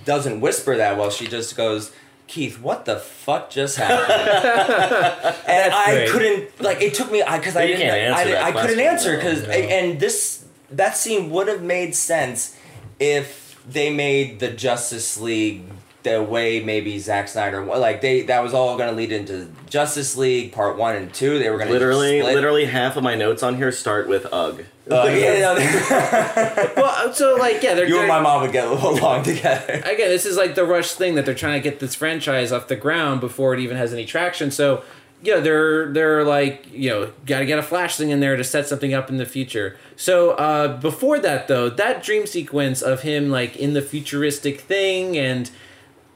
doesn't 0.04 0.40
whisper 0.40 0.76
that 0.76 0.96
well 0.98 1.10
she 1.10 1.26
just 1.26 1.56
goes 1.56 1.92
keith 2.26 2.60
what 2.60 2.84
the 2.84 2.96
fuck 2.96 3.50
just 3.50 3.76
happened 3.76 4.10
and 5.48 5.72
i 5.74 5.94
great. 5.94 6.08
couldn't 6.10 6.60
like 6.62 6.80
it 6.80 6.94
took 6.94 7.10
me 7.12 7.22
because 7.34 7.56
i 7.56 7.62
But 7.62 7.66
didn't 7.66 7.80
can't 7.82 7.96
answer 7.96 8.20
I, 8.20 8.24
didn't- 8.24 8.40
that 8.40 8.56
I 8.56 8.60
couldn't 8.62 8.80
answer 8.80 9.16
because 9.16 9.42
No. 9.42 9.52
and 9.52 10.00
this 10.00 10.44
that 10.70 10.96
scene 10.96 11.30
would 11.30 11.48
have 11.48 11.62
made 11.62 11.94
sense 11.94 12.56
if 12.98 13.60
they 13.68 13.92
made 13.92 14.40
the 14.40 14.50
justice 14.50 15.18
league 15.18 15.62
the 16.02 16.22
way 16.22 16.60
maybe 16.60 16.98
Zack 16.98 17.28
Snyder 17.28 17.64
like 17.64 18.00
they 18.02 18.22
that 18.22 18.42
was 18.42 18.52
all 18.52 18.76
going 18.76 18.90
to 18.90 18.94
lead 18.96 19.10
into 19.12 19.48
Justice 19.70 20.16
League 20.16 20.52
Part 20.52 20.76
One 20.76 20.94
and 20.96 21.12
Two. 21.14 21.38
They 21.38 21.48
were 21.48 21.56
going 21.56 21.68
to 21.68 21.72
Literally, 21.72 22.22
literally 22.22 22.64
half 22.66 22.96
of 22.98 23.02
my 23.02 23.14
notes 23.14 23.42
on 23.42 23.56
here 23.56 23.72
start 23.72 24.06
with 24.06 24.26
"ugh." 24.30 24.64
Uh, 24.90 25.04
yeah, 25.14 25.40
no, 25.40 26.72
Well, 26.76 27.12
so 27.14 27.36
like 27.36 27.62
yeah, 27.62 27.74
they're 27.74 27.88
you 27.88 27.98
and 27.98 28.08
my 28.08 28.20
mom 28.20 28.42
would 28.42 28.52
get 28.52 28.66
along 28.66 29.22
together. 29.24 29.74
again, 29.84 30.08
this 30.10 30.26
is 30.26 30.36
like 30.36 30.54
the 30.54 30.64
rush 30.64 30.92
thing 30.92 31.14
that 31.14 31.24
they're 31.24 31.34
trying 31.34 31.60
to 31.60 31.68
get 31.68 31.80
this 31.80 31.94
franchise 31.94 32.52
off 32.52 32.68
the 32.68 32.76
ground 32.76 33.20
before 33.20 33.54
it 33.54 33.60
even 33.60 33.76
has 33.76 33.92
any 33.94 34.04
traction. 34.04 34.50
So, 34.50 34.84
yeah, 35.22 35.40
they're 35.40 35.90
they're 35.90 36.22
like 36.24 36.66
you 36.70 36.90
know 36.90 37.12
got 37.24 37.38
to 37.38 37.46
get 37.46 37.58
a 37.58 37.62
flash 37.62 37.96
thing 37.96 38.10
in 38.10 38.20
there 38.20 38.36
to 38.36 38.44
set 38.44 38.66
something 38.66 38.92
up 38.92 39.08
in 39.08 39.16
the 39.16 39.24
future. 39.24 39.76
So 39.96 40.32
uh, 40.32 40.76
before 40.78 41.18
that 41.20 41.48
though, 41.48 41.70
that 41.70 42.02
dream 42.02 42.26
sequence 42.26 42.82
of 42.82 43.02
him 43.02 43.30
like 43.30 43.56
in 43.56 43.72
the 43.72 43.82
futuristic 43.82 44.60
thing 44.60 45.16
and 45.16 45.50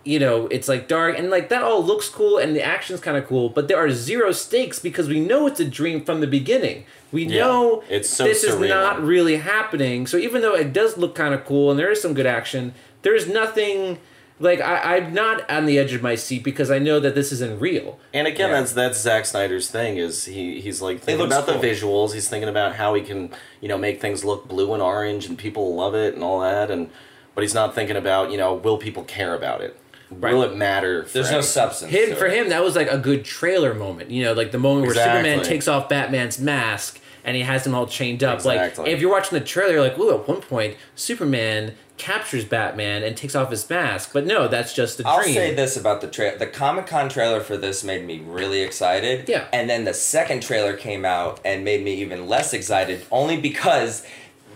you 0.05 0.19
know 0.19 0.47
it's 0.49 0.69
like 0.69 0.89
dark 0.89 1.19
and 1.19 1.29
like 1.31 1.49
that 1.51 1.63
all 1.63 1.85
looks 1.85 2.09
cool 2.09 2.39
and 2.39 2.55
the 2.57 2.63
action's 2.63 3.01
kind 3.01 3.17
of 3.17 3.27
cool, 3.27 3.49
but 3.49 3.69
there 3.69 3.77
are 3.79 3.91
zero 3.91 4.33
stakes 4.33 4.79
because 4.79 5.09
we 5.09 5.21
know 5.21 5.47
it's 5.47 5.61
a 5.61 5.65
dream 5.65 6.05
from 6.05 6.21
the 6.21 6.27
beginning. 6.27 6.85
We 7.13 7.25
Yeah, 7.25 7.45
know 7.45 7.83
it's 7.89 8.09
so 8.09 8.25
this 8.25 8.45
is 8.45 8.59
not 8.61 9.03
really 9.03 9.37
happening. 9.37 10.07
So 10.07 10.17
even 10.17 10.41
though 10.43 10.55
it 10.55 10.73
does 10.73 10.97
look 10.99 11.15
kind 11.15 11.35
of 11.35 11.45
cool 11.45 11.71
and 11.71 11.79
there 11.79 11.91
is 11.91 12.01
some 12.01 12.15
good 12.15 12.27
action, 12.27 12.75
there's 13.03 13.27
nothing 13.29 13.99
like 14.41 14.61
I, 14.61 14.97
I'm 14.99 15.13
not 15.15 15.51
on 15.51 15.67
the 15.67 15.79
edge 15.79 15.93
of 15.95 16.01
my 16.03 16.15
seat 16.15 16.45
because 16.45 16.71
I 16.71 16.79
know 16.79 17.01
that 17.01 17.15
this 17.17 17.33
isn't 17.33 17.61
real. 17.61 17.99
And 18.15 18.29
again, 18.29 18.51
Yeah. 18.51 18.61
that's 18.61 18.73
that's 18.73 19.01
Zack 19.01 19.27
Snyder's 19.27 19.69
thing. 19.69 19.97
Is 19.97 20.27
he 20.27 20.61
he's 20.61 20.81
like 20.81 21.01
thinking 21.01 21.27
about 21.27 21.47
cool. 21.47 21.59
the 21.59 21.67
visuals. 21.67 22.13
He's 22.15 22.29
thinking 22.29 22.49
about 22.49 22.77
how 22.77 22.95
he 22.95 23.03
can 23.03 23.31
you 23.61 23.69
know 23.69 23.77
make 23.79 24.01
things 24.01 24.25
look 24.25 24.47
blue 24.47 24.73
and 24.75 24.83
orange 24.83 25.27
and 25.27 25.37
people 25.37 25.75
love 25.75 25.95
it 25.97 26.15
and 26.15 26.23
all 26.23 26.41
that. 26.41 26.71
And 26.71 26.89
but 27.35 27.43
he's 27.43 27.55
not 27.55 27.75
thinking 27.75 27.97
about 27.97 28.31
you 28.31 28.37
know 28.39 28.55
will 28.55 28.79
people 28.79 29.03
care 29.05 29.35
about 29.35 29.61
it? 29.61 29.77
Will 30.11 30.43
it 30.43 30.57
matter? 30.57 31.05
for 31.05 31.13
There's 31.13 31.31
no 31.31 31.41
substance. 31.41 31.93
Him 31.93 32.11
to 32.11 32.17
for 32.17 32.29
him, 32.29 32.49
that 32.49 32.63
was 32.63 32.77
like 32.77 32.91
a 32.91 32.99
good 32.99 33.25
trailer 33.25 33.75
moment. 33.75 34.11
You 34.11 34.25
know, 34.25 34.33
like 34.33 34.53
the 34.53 34.59
moment 34.59 34.87
where 34.87 34.95
Superman 34.95 35.43
takes 35.43 35.69
off 35.69 35.89
Batman's 35.89 36.39
mask 36.39 37.01
and 37.25 37.37
he 37.37 37.43
has 37.43 37.67
him 37.67 37.75
all 37.75 37.87
chained 37.87 38.25
up. 38.25 38.37
Exactly. 38.37 38.85
Like 38.85 38.93
if 38.93 39.01
you're 39.01 39.11
watching 39.11 39.39
the 39.39 39.45
trailer, 39.45 39.73
you're 39.73 39.83
like, 39.83 39.99
ooh, 39.99 40.15
at 40.15 40.27
one 40.27 40.41
point 40.41 40.77
Superman 40.95 41.75
captures 41.99 42.45
Batman 42.45 43.03
and 43.03 43.17
takes 43.17 43.35
off 43.35 43.51
his 43.51 43.69
mask. 43.69 44.13
But 44.13 44.25
no, 44.25 44.49
that's 44.49 44.73
just 44.73 45.01
a 45.01 45.07
I'll 45.07 45.23
dream. 45.23 45.35
say 45.35 45.55
this 45.55 45.77
about 45.77 46.01
the 46.01 46.09
trailer. 46.09 46.39
The 46.39 46.47
Comic 46.47 46.87
Con 46.87 47.09
trailer 47.09 47.41
for 47.41 47.57
this 47.57 47.85
made 47.85 48.07
me 48.07 48.21
really 48.21 48.63
excited. 48.63 49.29
Yeah. 49.29 49.49
And 49.53 49.69
then 49.69 49.85
the 49.85 49.95
second 49.95 50.43
trailer 50.43 50.75
came 50.75 51.05
out 51.05 51.41
and 51.45 51.65
made 51.65 51.85
me 51.85 51.95
even 51.95 52.27
less 52.27 52.55
excited, 52.55 53.05
only 53.11 53.39
because 53.39 54.07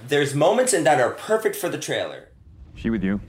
there's 0.09 0.35
moments 0.35 0.72
in 0.72 0.85
that 0.85 1.01
are 1.01 1.11
perfect 1.11 1.57
for 1.57 1.68
the 1.68 1.79
trailer. 1.79 2.29
She 2.74 2.89
with 2.89 3.05
you? 3.05 3.20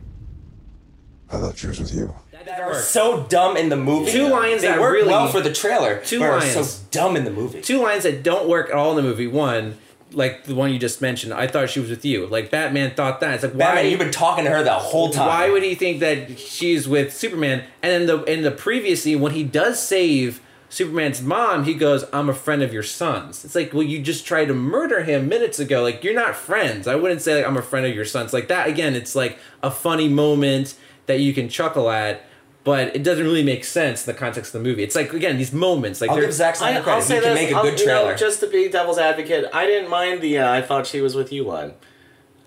I 1.31 1.37
thought 1.39 1.57
she 1.57 1.67
was 1.67 1.79
with 1.79 1.93
you. 1.95 2.13
That 2.45 2.59
are 2.59 2.75
so 2.75 3.25
dumb 3.29 3.55
in 3.55 3.69
the 3.69 3.77
movie. 3.77 4.11
Two 4.11 4.27
lines 4.27 4.61
they 4.61 4.67
that 4.67 4.79
work 4.81 4.91
really- 4.93 5.07
well 5.07 5.29
for 5.29 5.39
the 5.41 5.53
trailer. 5.53 6.01
Two 6.03 6.19
but 6.19 6.25
are 6.29 6.39
lines. 6.39 6.69
so 6.69 6.83
dumb 6.91 7.15
in 7.15 7.23
the 7.23 7.31
movie. 7.31 7.61
two 7.61 7.81
lines 7.81 8.03
that 8.03 8.21
don't 8.21 8.49
work 8.49 8.69
at 8.69 8.75
all 8.75 8.91
in 8.91 8.97
the 8.97 9.01
movie. 9.09 9.27
One, 9.27 9.77
like 10.11 10.43
the 10.43 10.53
one 10.53 10.71
you 10.71 10.77
just 10.77 11.01
mentioned. 11.01 11.33
I 11.33 11.47
thought 11.47 11.69
she 11.69 11.79
was 11.79 11.89
with 11.89 12.03
you. 12.03 12.27
Like 12.27 12.51
Batman 12.51 12.91
thought 12.95 13.21
that. 13.21 13.35
It's 13.35 13.43
like 13.43 13.57
Batman, 13.57 13.85
why 13.85 13.89
you've 13.89 13.99
been 13.99 14.11
talking 14.11 14.43
to 14.43 14.51
her 14.51 14.61
the 14.63 14.73
whole 14.73 15.09
time. 15.09 15.27
why 15.27 15.49
would 15.49 15.63
he 15.63 15.73
think 15.73 16.01
that 16.01 16.37
she's 16.37 16.87
with 16.87 17.15
Superman? 17.15 17.63
And 17.81 17.91
then 17.91 18.05
the 18.07 18.23
in 18.31 18.43
the 18.43 18.51
previous 18.51 19.03
scene 19.03 19.21
when 19.21 19.31
he 19.31 19.43
does 19.43 19.81
save 19.81 20.41
Superman's 20.69 21.21
mom, 21.21 21.63
he 21.63 21.73
goes, 21.75 22.03
"I'm 22.11 22.29
a 22.29 22.33
friend 22.33 22.61
of 22.61 22.73
your 22.73 22.83
son's." 22.83 23.45
It's 23.45 23.55
like, 23.55 23.73
well, 23.73 23.83
you 23.83 24.01
just 24.01 24.25
tried 24.25 24.45
to 24.49 24.53
murder 24.53 25.03
him 25.03 25.29
minutes 25.29 25.59
ago. 25.59 25.81
Like 25.81 26.03
you're 26.03 26.13
not 26.13 26.35
friends. 26.35 26.87
I 26.87 26.95
wouldn't 26.95 27.21
say 27.21 27.37
like 27.37 27.47
I'm 27.47 27.57
a 27.57 27.61
friend 27.61 27.85
of 27.85 27.95
your 27.95 28.05
son's. 28.05 28.33
Like 28.33 28.49
that 28.49 28.67
again. 28.67 28.95
It's 28.95 29.15
like 29.15 29.39
a 29.63 29.71
funny 29.71 30.09
moment 30.09 30.75
that 31.07 31.19
you 31.19 31.33
can 31.33 31.49
chuckle 31.49 31.89
at. 31.89 32.21
But 32.65 32.95
it 32.95 33.03
doesn't 33.03 33.25
really 33.25 33.43
make 33.43 33.65
sense 33.65 34.07
in 34.07 34.13
the 34.13 34.17
context 34.17 34.55
of 34.55 34.63
the 34.63 34.69
movie. 34.69 34.83
It's 34.83 34.95
like 34.95 35.11
again 35.11 35.37
these 35.37 35.51
moments, 35.51 35.99
like 35.99 36.09
I'll 36.09 36.15
they're- 36.15 36.25
give 36.25 36.33
Zack 36.33 36.55
I, 36.55 36.57
Snyder 36.59 36.77
I'll 36.77 36.83
credit. 36.83 37.03
say 37.03 37.15
He 37.15 37.21
can 37.21 37.29
this, 37.35 37.41
make 37.43 37.51
a 37.51 37.55
I'll- 37.57 37.63
good 37.63 37.79
you 37.79 37.85
know, 37.87 38.01
trailer. 38.03 38.15
just 38.15 38.39
to 38.39 38.47
be 38.47 38.69
devil's 38.69 38.97
advocate, 38.97 39.45
I 39.51 39.65
didn't 39.65 39.89
mind 39.89 40.21
the 40.21 40.37
uh, 40.37 40.49
I 40.49 40.61
thought 40.61 40.87
she 40.87 41.01
was 41.01 41.13
with 41.13 41.33
you 41.33 41.43
line. 41.43 41.73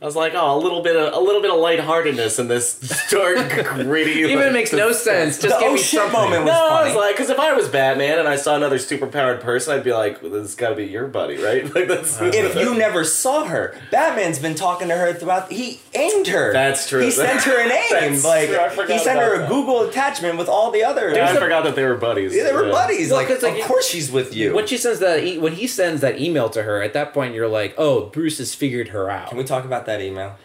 I 0.03 0.05
was 0.05 0.15
like, 0.15 0.35
oh, 0.35 0.55
a 0.57 0.61
little 0.61 0.83
bit 0.83 0.95
of 0.95 1.15
a 1.15 1.19
little 1.19 1.41
bit 1.41 1.51
of 1.51 1.59
lightheartedness 1.59 2.39
in 2.39 2.49
this 2.49 2.79
dark, 3.11 3.39
gritty. 3.65 4.21
even 4.21 4.37
like, 4.39 4.47
it 4.49 4.53
makes 4.53 4.73
no 4.75 4.93
sense. 4.93 5.39
Just 5.41 5.55
The 5.55 5.61
give 5.61 5.71
oh 5.71 5.75
me 5.75 5.79
shit 5.81 6.01
something. 6.01 6.13
moment 6.21 6.45
was 6.45 6.53
No, 6.53 6.69
I 6.69 6.85
was 6.85 6.95
like, 6.95 7.15
because 7.17 7.31
if 7.31 7.39
I 7.39 7.55
was 7.55 7.67
Batman 7.69 8.19
and 8.19 8.29
I 8.29 8.37
saw 8.37 8.57
another 8.57 8.77
superpowered 8.77 9.41
person, 9.41 9.73
I'd 9.75 9.85
be 9.85 9.95
like, 9.95 10.21
well, 10.23 10.31
"This 10.33 10.55
got 10.55 10.69
to 10.71 10.75
be 10.77 10.85
your 10.85 11.07
buddy, 11.09 11.39
right?" 11.39 11.65
Like 11.75 11.89
that's. 11.89 12.21
Uh-huh. 12.21 12.31
if 12.33 12.55
you 12.57 12.75
never 12.75 13.05
saw 13.05 13.45
her, 13.47 13.75
Batman's 13.91 14.39
been 14.39 14.55
talking 14.55 14.89
to 14.89 14.97
her 14.97 15.15
throughout. 15.15 15.51
He 15.51 15.81
aimed 15.95 16.27
her. 16.29 16.53
That's 16.53 16.87
true. 16.89 17.01
He 17.03 17.11
sent 17.11 17.43
her 17.45 17.59
an 17.59 17.73
aim. 18.03 18.23
Like 18.23 18.51
true. 18.75 18.87
He 18.89 18.99
sent 18.99 19.19
her 19.19 19.37
a 19.37 19.39
that. 19.41 19.49
Google 19.49 19.83
attachment 19.89 20.37
with 20.37 20.49
all 20.49 20.71
the 20.73 20.85
other. 20.85 21.09
I 21.11 21.31
a- 21.31 21.41
forgot 21.41 21.65
that 21.65 21.75
they 21.75 21.85
were 21.85 21.97
buddies. 21.97 22.35
Yeah, 22.37 22.45
they 22.45 22.53
were 22.53 22.67
Yeah. 22.67 22.71
buddies. 22.73 23.09
Well, 23.11 23.19
like, 23.21 23.29
'cause, 23.29 23.43
like, 23.43 23.59
of 23.63 23.67
course 23.67 23.87
she's 23.89 24.13
with 24.13 24.37
you. 24.37 24.55
When 24.55 24.67
she 24.67 24.77
sends 24.77 25.01
that, 25.01 25.25
e- 25.25 25.39
when 25.39 25.55
he 25.55 25.67
sends 25.67 26.03
that 26.03 26.21
email 26.21 26.51
to 26.51 26.63
her, 26.65 26.83
at 26.83 26.93
that 26.93 27.15
point 27.15 27.35
you're 27.35 27.49
like, 27.49 27.75
oh, 27.79 28.07
Bruce 28.07 28.37
has 28.39 28.55
figured 28.55 28.89
her 28.89 29.09
out. 29.11 29.31
Can 29.31 29.39
we 29.39 29.45
talk 29.45 29.65
about 29.65 29.86
that 29.87 30.01
email? 30.01 30.37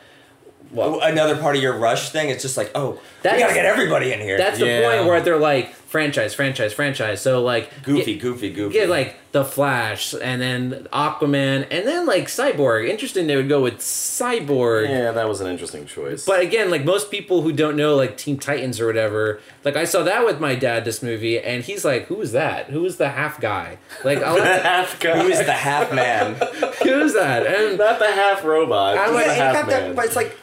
Well, 0.73 0.95
oh, 0.95 0.99
Another 1.01 1.35
part 1.37 1.55
of 1.55 1.61
your 1.61 1.77
rush 1.77 2.09
thing. 2.09 2.29
It's 2.29 2.41
just 2.41 2.57
like, 2.57 2.71
oh, 2.75 2.99
That's- 3.23 3.37
we 3.39 3.43
gotta 3.43 3.53
get 3.55 3.65
everybody 3.65 4.13
in 4.13 4.19
here. 4.19 4.37
That's 4.37 4.59
the 4.59 4.65
Yeah. 4.67 4.89
point 4.89 5.07
where 5.07 5.21
they're 5.21 5.37
like 5.37 5.73
franchise, 5.75 6.33
franchise, 6.33 6.71
franchise. 6.71 7.21
So 7.21 7.41
like 7.43 7.83
goofy, 7.83 8.13
get, 8.13 8.21
goofy, 8.21 8.49
goofy. 8.51 8.73
get 8.73 8.89
like 8.89 9.15
the 9.33 9.43
Flash, 9.45 10.13
and 10.21 10.41
then 10.41 10.87
Aquaman, 10.93 11.65
and 11.71 11.85
then 11.87 12.05
like 12.05 12.27
Cyborg. 12.27 12.87
Interesting, 12.89 13.27
they 13.27 13.35
would 13.35 13.49
go 13.49 13.61
with 13.61 13.79
Cyborg. 13.79 14.89
Yeah, 14.89 15.11
that 15.11 15.27
was 15.27 15.41
an 15.41 15.47
interesting 15.47 15.85
choice. 15.85 16.25
But 16.25 16.41
again, 16.41 16.69
like 16.71 16.85
most 16.85 17.11
people 17.11 17.41
who 17.41 17.51
don't 17.51 17.75
know 17.75 17.95
like 17.95 18.17
Teen 18.17 18.37
Titans 18.37 18.79
or 18.79 18.87
whatever, 18.87 19.39
like 19.65 19.75
I 19.75 19.83
saw 19.85 20.03
that 20.03 20.25
with 20.25 20.39
my 20.39 20.55
dad 20.55 20.85
this 20.85 21.01
movie, 21.03 21.39
and 21.39 21.63
he's 21.63 21.83
like, 21.85 22.07
"Who 22.07 22.21
is 22.21 22.31
that? 22.31 22.69
Who 22.69 22.85
is 22.85 22.97
the 22.97 23.09
half 23.09 23.39
guy? 23.41 23.77
Like, 24.03 24.17
I'll 24.23 24.41
have 24.41 24.61
half 24.63 24.99
guy. 24.99 25.19
Who 25.21 25.27
is 25.29 25.39
the 25.45 25.51
half 25.53 25.93
man? 25.93 26.35
who 26.83 27.01
is 27.01 27.13
that?" 27.13 27.45
And 27.45 27.77
not 27.77 27.99
the 27.99 28.11
half 28.11 28.43
robot? 28.43 28.97
I'm 28.97 29.13
like, 29.13 29.25
the 29.27 29.33
half 29.33 29.53
got 29.53 29.67
that, 29.69 29.95
but 29.95 30.05
it's 30.05 30.15
like 30.15 30.37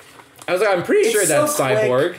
I 0.49 0.53
was 0.53 0.61
like, 0.61 0.70
"I'm 0.76 0.82
pretty 0.82 1.03
It's 1.09 1.12
sure 1.12 1.24
so 1.26 1.42
that's 1.42 1.55
quick. 1.57 1.68
Cyborg." 1.78 2.16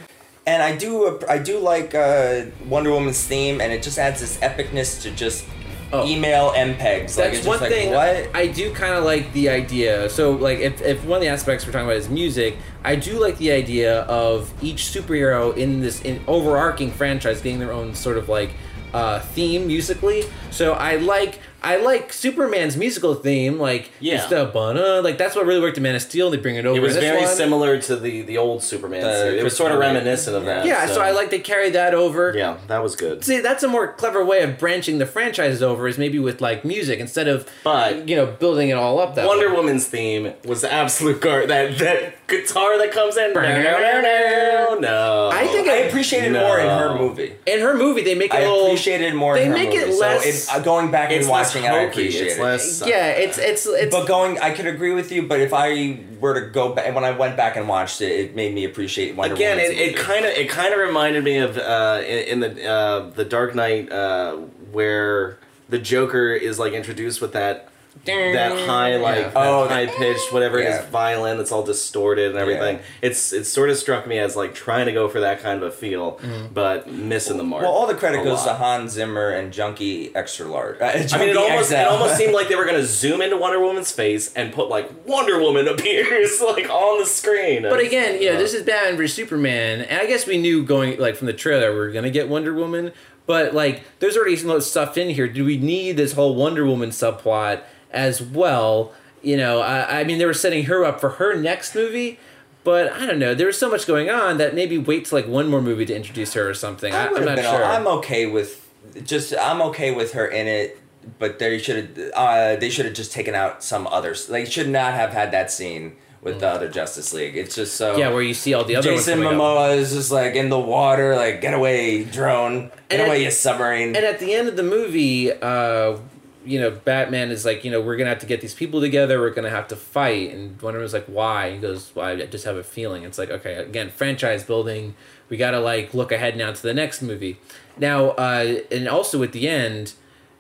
And 0.47 0.63
I 0.63 0.75
do 0.75 1.19
I 1.27 1.37
do 1.39 1.59
like 1.59 1.93
uh, 1.95 2.43
Wonder 2.67 2.91
Woman's 2.91 3.23
theme, 3.23 3.59
and 3.61 3.73
it 3.73 3.83
just 3.83 3.97
adds 3.97 4.19
this 4.21 4.37
epicness 4.37 5.01
to 5.03 5.11
just 5.11 5.45
Oh. 5.91 6.05
email 6.07 6.51
MPEGs. 6.51 6.77
like, 6.77 7.31
That's 7.31 7.37
just 7.37 7.47
one 7.47 7.59
like, 7.61 7.71
thing 7.71 7.91
What? 7.93 8.29
I 8.35 8.45
do 8.45 8.71
kind 8.75 8.93
of 8.93 9.03
like 9.05 9.33
the 9.33 9.49
idea. 9.49 10.07
So, 10.11 10.33
like, 10.33 10.59
if, 10.59 10.83
if 10.83 11.03
one 11.03 11.15
of 11.17 11.21
the 11.23 11.29
aspects 11.29 11.65
we're 11.65 11.71
talking 11.71 11.87
about 11.87 11.97
is 11.97 12.09
music, 12.09 12.57
I 12.83 12.95
do 12.95 13.19
like 13.19 13.39
the 13.39 13.51
idea 13.51 14.01
of 14.01 14.53
each 14.61 14.83
superhero 14.83 15.57
in 15.57 15.79
this 15.81 15.99
in 16.03 16.21
overarching 16.27 16.91
franchise 16.91 17.41
getting 17.41 17.57
their 17.57 17.71
own 17.73 17.95
sort 17.95 18.17
of 18.17 18.29
like 18.29 18.51
uh, 18.93 19.21
theme 19.21 19.65
musically. 19.65 20.25
So 20.51 20.73
I 20.73 20.97
like 20.97 21.39
I 21.61 21.77
like 21.77 22.13
Superman's 22.13 22.77
musical 22.77 23.15
theme, 23.15 23.59
like 23.59 23.91
Yeah. 23.99 24.15
it's 24.15 24.27
the 24.27 24.45
bana, 24.45 25.01
like 25.01 25.17
that's 25.17 25.35
what 25.35 25.45
really 25.45 25.59
worked 25.59 25.77
in 25.77 25.83
Man 25.83 25.95
of 25.95 26.01
Steel. 26.01 26.29
They 26.29 26.37
bring 26.37 26.55
it 26.55 26.65
over. 26.65 26.77
it 26.77 26.81
was 26.81 26.93
this 26.95 27.03
very 27.03 27.23
one. 27.23 27.27
similar 27.35 27.79
to 27.81 27.95
the 27.97 28.21
the 28.21 28.37
old 28.37 28.63
Superman 28.63 29.01
The. 29.01 29.37
It 29.39 29.43
was 29.43 29.55
sort 29.57 29.71
of 29.71 29.79
reminiscent 29.79 30.35
of 30.35 30.45
that. 30.45 30.65
Yeah, 30.65 30.85
so, 30.87 31.01
I 31.01 31.11
like 31.11 31.29
they 31.31 31.39
carry 31.39 31.69
that 31.71 31.93
over. 31.93 32.33
Yeah, 32.35 32.57
that 32.67 32.81
was 32.81 32.95
good. 32.95 33.23
See, 33.25 33.39
that's 33.41 33.63
a 33.63 33.67
more 33.67 33.91
clever 33.91 34.23
way 34.23 34.41
of 34.41 34.57
branching 34.57 34.97
the 34.99 35.05
franchises 35.05 35.61
over 35.61 35.87
is 35.87 35.97
maybe 35.97 36.19
with 36.19 36.39
like 36.41 36.63
music 36.63 36.99
instead 36.99 37.27
of 37.27 37.47
But- 37.63 38.07
you 38.07 38.15
know 38.15 38.25
building 38.25 38.69
it 38.69 38.73
all 38.77 38.99
up 38.99 39.15
that 39.15 39.27
Wonder 39.27 39.49
way. 39.49 39.55
Woman's 39.57 39.85
theme 39.85 40.33
was 40.45 40.63
absolute 40.63 41.19
gar. 41.21 41.45
That 41.45 41.77
that 41.79 42.27
guitar 42.27 42.77
that 42.77 42.91
comes 42.91 43.17
in. 43.17 43.33
No, 43.33 43.41
no, 43.41 44.01
no, 44.01 44.77
no. 44.79 45.29
I 45.33 45.47
think 45.47 45.67
I 45.67 45.77
appreciated 45.77 46.31
No. 46.31 46.41
more 46.47 46.59
in 46.59 46.67
her 46.69 46.95
movie. 46.95 47.33
in 47.45 47.59
her 47.59 47.75
movie 47.75 48.03
they 48.03 48.15
make 48.15 48.33
it 48.33 48.37
I 48.37 48.41
a 48.41 48.49
little 48.49 48.65
appreciated 48.67 49.13
more. 49.15 49.35
they 49.35 49.45
in 49.45 49.51
her 49.51 49.57
movie. 49.57 49.69
They 49.69 49.75
make 49.77 49.87
it 49.89 49.99
less- 49.99 50.23
So 50.45 50.53
it, 50.55 50.59
uh, 50.59 50.63
going 50.63 50.91
back 50.91 51.09
and 51.11 51.19
It's 51.19 51.27
less 51.55 51.63
watching 51.63 51.63
it, 51.65 51.71
I 51.73 51.79
hokey. 51.85 51.89
appreciate 51.89 52.27
It's 52.27 52.37
it. 52.37 52.41
less. 52.43 52.83
yeah 52.87 53.07
it's 53.07 53.37
it's 53.37 53.65
it's 53.67 53.95
But 53.95 54.07
going, 54.07 54.39
I 54.39 54.51
could 54.51 54.65
agree 54.67 54.93
with 54.93 55.11
you. 55.11 55.23
But 55.27 55.39
if 55.41 55.53
I 55.53 55.99
were 56.19 56.39
to 56.39 56.47
go 56.49 56.73
back, 56.73 56.93
when 56.95 57.03
I 57.03 57.11
went 57.11 57.37
back 57.37 57.55
and 57.55 57.67
watched 57.67 58.01
it, 58.01 58.11
it 58.11 58.35
made 58.35 58.53
me 58.53 58.65
appreciate 58.65 59.15
Wonder 59.15 59.35
Again, 59.35 59.57
Woman's 59.57 59.77
it, 59.77 59.81
it 59.89 59.95
kind 59.97 60.25
of 60.25 60.31
it 60.31 60.49
kind 60.49 60.73
of 60.73 60.79
reminded 60.79 61.23
me 61.23 61.37
of 61.37 61.57
uh, 61.57 62.01
in, 62.05 62.43
in 62.43 62.53
the 62.55 62.65
uh, 62.67 63.09
the 63.11 63.25
Dark 63.25 63.55
Knight 63.55 63.91
uh, 63.91 64.35
where 64.71 65.37
the 65.69 65.79
Joker 65.79 66.31
is 66.33 66.59
like 66.59 66.73
introduced 66.73 67.21
with 67.21 67.33
that 67.33 67.68
that 68.05 68.51
high 68.67 68.95
like 68.97 69.15
Yeah. 69.17 69.21
that 69.29 69.35
Oh, 69.35 69.67
high 69.67 69.85
pitched 69.87 70.31
whatever 70.31 70.57
it 70.59 70.63
Yeah. 70.63 70.79
is 70.83 70.85
violin 70.89 71.37
that's 71.37 71.51
all 71.51 71.63
distorted 71.63 72.31
and 72.31 72.39
everything. 72.39 72.77
Yeah. 72.77 72.81
It's 73.09 73.33
it 73.33 73.43
sort 73.45 73.69
of 73.69 73.77
struck 73.77 74.07
me 74.07 74.17
as 74.19 74.35
like 74.35 74.55
trying 74.55 74.85
to 74.85 74.91
go 74.91 75.07
for 75.09 75.19
that 75.19 75.41
kind 75.41 75.61
of 75.61 75.67
a 75.67 75.71
feel, 75.71 76.19
but 76.53 76.89
missing 76.91 77.37
the 77.37 77.43
mark. 77.43 77.63
Well, 77.63 77.71
all 77.71 77.87
the 77.87 77.95
credit 77.95 78.21
a 78.21 78.23
goes 78.23 78.43
to. 78.43 78.53
Hans 78.53 78.93
Zimmer 78.93 79.29
and 79.29 79.51
Junkie 79.53 80.15
Extra 80.15 80.47
Large. 80.47 80.81
Uh, 80.81 80.85
I 80.85 81.17
mean, 81.19 81.29
it 81.29 81.37
almost, 81.37 81.69
XL. 81.69 81.75
it 81.75 81.87
almost 81.87 82.17
seemed 82.17 82.33
like 82.33 82.47
they 82.47 82.55
were 82.55 82.65
gonna 82.65 82.83
zoom 82.99 83.21
into 83.21 83.37
Wonder 83.37 83.59
Woman's 83.59 83.91
face 83.91 84.33
and 84.33 84.53
put 84.53 84.69
like 84.69 84.89
Wonder 85.05 85.39
Woman 85.39 85.67
appears 85.73 86.41
like 86.41 86.69
on 86.69 86.99
the 86.99 87.05
screen. 87.05 87.63
but 87.63 87.79
again 87.79 88.21
you 88.21 88.31
know 88.31 88.37
this 88.37 88.53
is 88.53 88.63
Batman 88.63 88.97
vs 88.97 89.13
Superman 89.15 89.81
and 89.81 90.01
I 90.01 90.05
guess 90.05 90.25
we 90.25 90.37
knew 90.37 90.63
going 90.63 90.97
like 90.99 91.15
from 91.15 91.27
the 91.27 91.33
trailer 91.33 91.71
we 91.73 91.79
are 91.79 91.91
gonna 91.91 92.09
get 92.09 92.27
Wonder 92.29 92.53
Woman 92.53 92.91
but 93.25 93.53
like 93.53 93.81
there's 93.99 94.15
already 94.17 94.35
some 94.35 94.59
stuff 94.61 94.97
in 94.97 95.09
here 95.09 95.27
do 95.27 95.43
we 95.45 95.57
need 95.57 95.97
this 95.97 96.13
whole 96.13 96.35
Wonder 96.35 96.65
Woman 96.65 96.89
subplot 96.89 97.61
as 97.91 98.21
well 98.21 98.93
you 99.21 99.35
know 99.37 99.61
I, 99.61 100.01
I 100.01 100.03
mean 100.03 100.17
they 100.19 100.25
were 100.25 100.33
setting 100.33 100.65
her 100.65 100.85
up 100.85 100.99
for 101.01 101.09
her 101.11 101.35
next 101.35 101.73
movie 101.75 102.19
but 102.63 102.91
I 102.93 103.05
don't 103.05 103.19
know 103.19 103.33
there 103.33 103.47
was 103.47 103.57
so 103.57 103.69
much 103.69 103.87
going 103.87 104.09
on 104.09 104.37
that 104.37 104.53
maybe 104.53 104.77
wait 104.77 105.05
till 105.05 105.17
like 105.19 105.27
one 105.27 105.49
more 105.49 105.61
movie 105.61 105.85
to 105.85 105.95
introduce 105.95 106.33
her 106.33 106.49
or 106.49 106.53
something 106.53 106.93
I, 106.93 107.03
I 107.03 107.07
I'm 107.07 107.13
would 107.13 107.25
not 107.25 107.35
been. 107.37 107.45
sure 107.45 107.63
I'm 107.63 107.87
okay 107.87 108.25
with 108.27 108.65
just. 109.03 109.33
I'm 109.39 109.61
okay 109.63 109.91
with 109.93 110.13
her 110.13 110.25
in 110.25 110.47
it, 110.47 110.79
but 111.19 111.37
they 111.37 111.57
should 111.59 111.75
have. 111.97 112.11
Uh, 112.15 112.55
they 112.55 112.69
should 112.69 112.85
have 112.85 112.95
just 112.95 113.11
taken 113.11 113.35
out 113.35 113.61
some 113.63 113.85
others. 113.87 114.27
They 114.27 114.45
should 114.45 114.69
not 114.69 114.93
have 114.93 115.11
had 115.11 115.31
that 115.31 115.51
scene 115.51 115.95
with 116.21 116.39
the 116.39 116.47
other 116.47 116.69
Justice 116.69 117.13
League. 117.13 117.35
It's 117.35 117.55
just 117.55 117.75
so. 117.75 117.97
yeah 117.97 118.09
where 118.09 118.21
you 118.21 118.33
see 118.33 118.53
all 118.53 118.63
the 118.63 118.77
other 118.77 118.89
Jason 118.91 119.19
ones 119.19 119.27
coming 119.29 119.39
up. 119.39 119.45
Momoa 119.45 119.77
is 119.77 119.93
just 119.93 120.11
like 120.11 120.35
in 120.35 120.49
the 120.49 120.59
water, 120.59 121.15
like 121.15 121.41
get 121.41 121.53
away, 121.53 122.03
drone, 122.05 122.71
get 122.89 122.99
And 122.99 123.07
away, 123.07 123.21
it- 123.21 123.25
you 123.25 123.31
submarine. 123.31 123.95
And 123.95 124.05
at 124.05 124.19
the 124.19 124.33
end 124.33 124.47
of 124.47 124.55
the 124.55 124.63
movie, 124.63 125.31
uh, 125.31 125.97
you 126.45 126.59
know, 126.59 126.71
Batman 126.71 127.31
is 127.31 127.45
like, 127.45 127.63
you 127.63 127.71
know, 127.71 127.81
we're 127.81 127.97
gonna 127.97 128.09
have 128.09 128.19
to 128.19 128.25
get 128.25 128.41
these 128.41 128.53
people 128.53 128.79
together. 128.79 129.19
We're 129.19 129.29
gonna 129.31 129.49
have 129.49 129.67
to 129.69 129.75
fight. 129.75 130.31
And 130.33 130.61
Wonder 130.61 130.79
Woman's 130.79 130.93
like, 130.93 131.05
why? 131.05 131.51
He 131.51 131.57
goes, 131.57 131.91
well, 131.93 132.05
I 132.07 132.25
just 132.25 132.45
have 132.45 132.55
a 132.55 132.63
feeling. 132.63 133.03
It's 133.03 133.17
like, 133.17 133.29
okay, 133.29 133.55
again, 133.55 133.89
franchise 133.89 134.43
building. 134.43 134.95
We 135.29 135.37
gotta 135.37 135.59
like 135.59 135.93
look 135.93 136.11
ahead 136.11 136.37
now 136.37 136.51
to 136.51 136.61
the 136.61 136.73
next 136.73 137.01
movie. 137.01 137.39
Now, 137.77 138.09
uh, 138.11 138.61
and 138.71 138.87
also 138.87 139.21
at 139.23 139.31
the 139.31 139.47
end, 139.47 139.93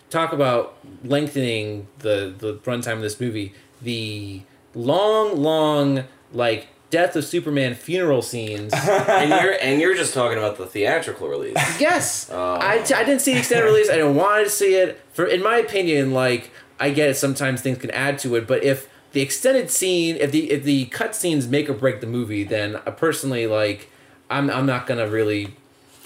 talk 0.09 0.33
about 0.33 0.77
lengthening 1.03 1.87
the 1.99 2.33
the 2.37 2.55
runtime 2.55 2.93
of 2.93 3.01
this 3.01 3.19
movie. 3.19 3.53
The 3.81 4.41
long, 4.73 5.37
long 5.37 6.05
like 6.33 6.67
death 6.89 7.15
of 7.15 7.23
Superman 7.25 7.75
funeral 7.75 8.21
scenes. 8.21 8.73
and 8.75 9.29
you're 9.29 9.55
and 9.61 9.79
you're 9.81 9.95
just 9.95 10.13
talking 10.13 10.37
about 10.37 10.57
the 10.57 10.65
theatrical 10.65 11.27
release. 11.27 11.55
Yes, 11.79 12.29
Oh. 12.31 12.53
I, 12.55 12.75
I 12.79 13.03
didn't 13.03 13.19
see 13.19 13.33
the 13.33 13.39
extended 13.39 13.65
release. 13.65 13.89
I 13.89 13.95
didn't 13.97 14.15
want 14.15 14.45
to 14.45 14.49
see 14.51 14.75
it. 14.75 14.99
For 15.13 15.25
in 15.25 15.41
my 15.43 15.57
opinion, 15.57 16.11
like 16.13 16.51
I 16.79 16.89
get 16.91 17.09
it. 17.09 17.15
Sometimes 17.15 17.61
things 17.61 17.77
can 17.79 17.91
add 17.91 18.19
to 18.19 18.35
it, 18.35 18.47
but 18.47 18.63
if 18.63 18.89
the 19.11 19.21
extended 19.21 19.69
scene, 19.71 20.15
if 20.17 20.31
the 20.31 20.51
if 20.51 20.63
the 20.63 20.85
cut 20.85 21.15
scenes 21.15 21.47
make 21.47 21.69
or 21.69 21.73
break 21.73 21.99
the 22.01 22.07
movie, 22.07 22.43
then 22.43 22.75
I 22.85 22.91
personally 22.91 23.47
like 23.47 23.89
I'm 24.29 24.49
I'm 24.49 24.65
not 24.65 24.87
gonna 24.87 25.07
really. 25.07 25.55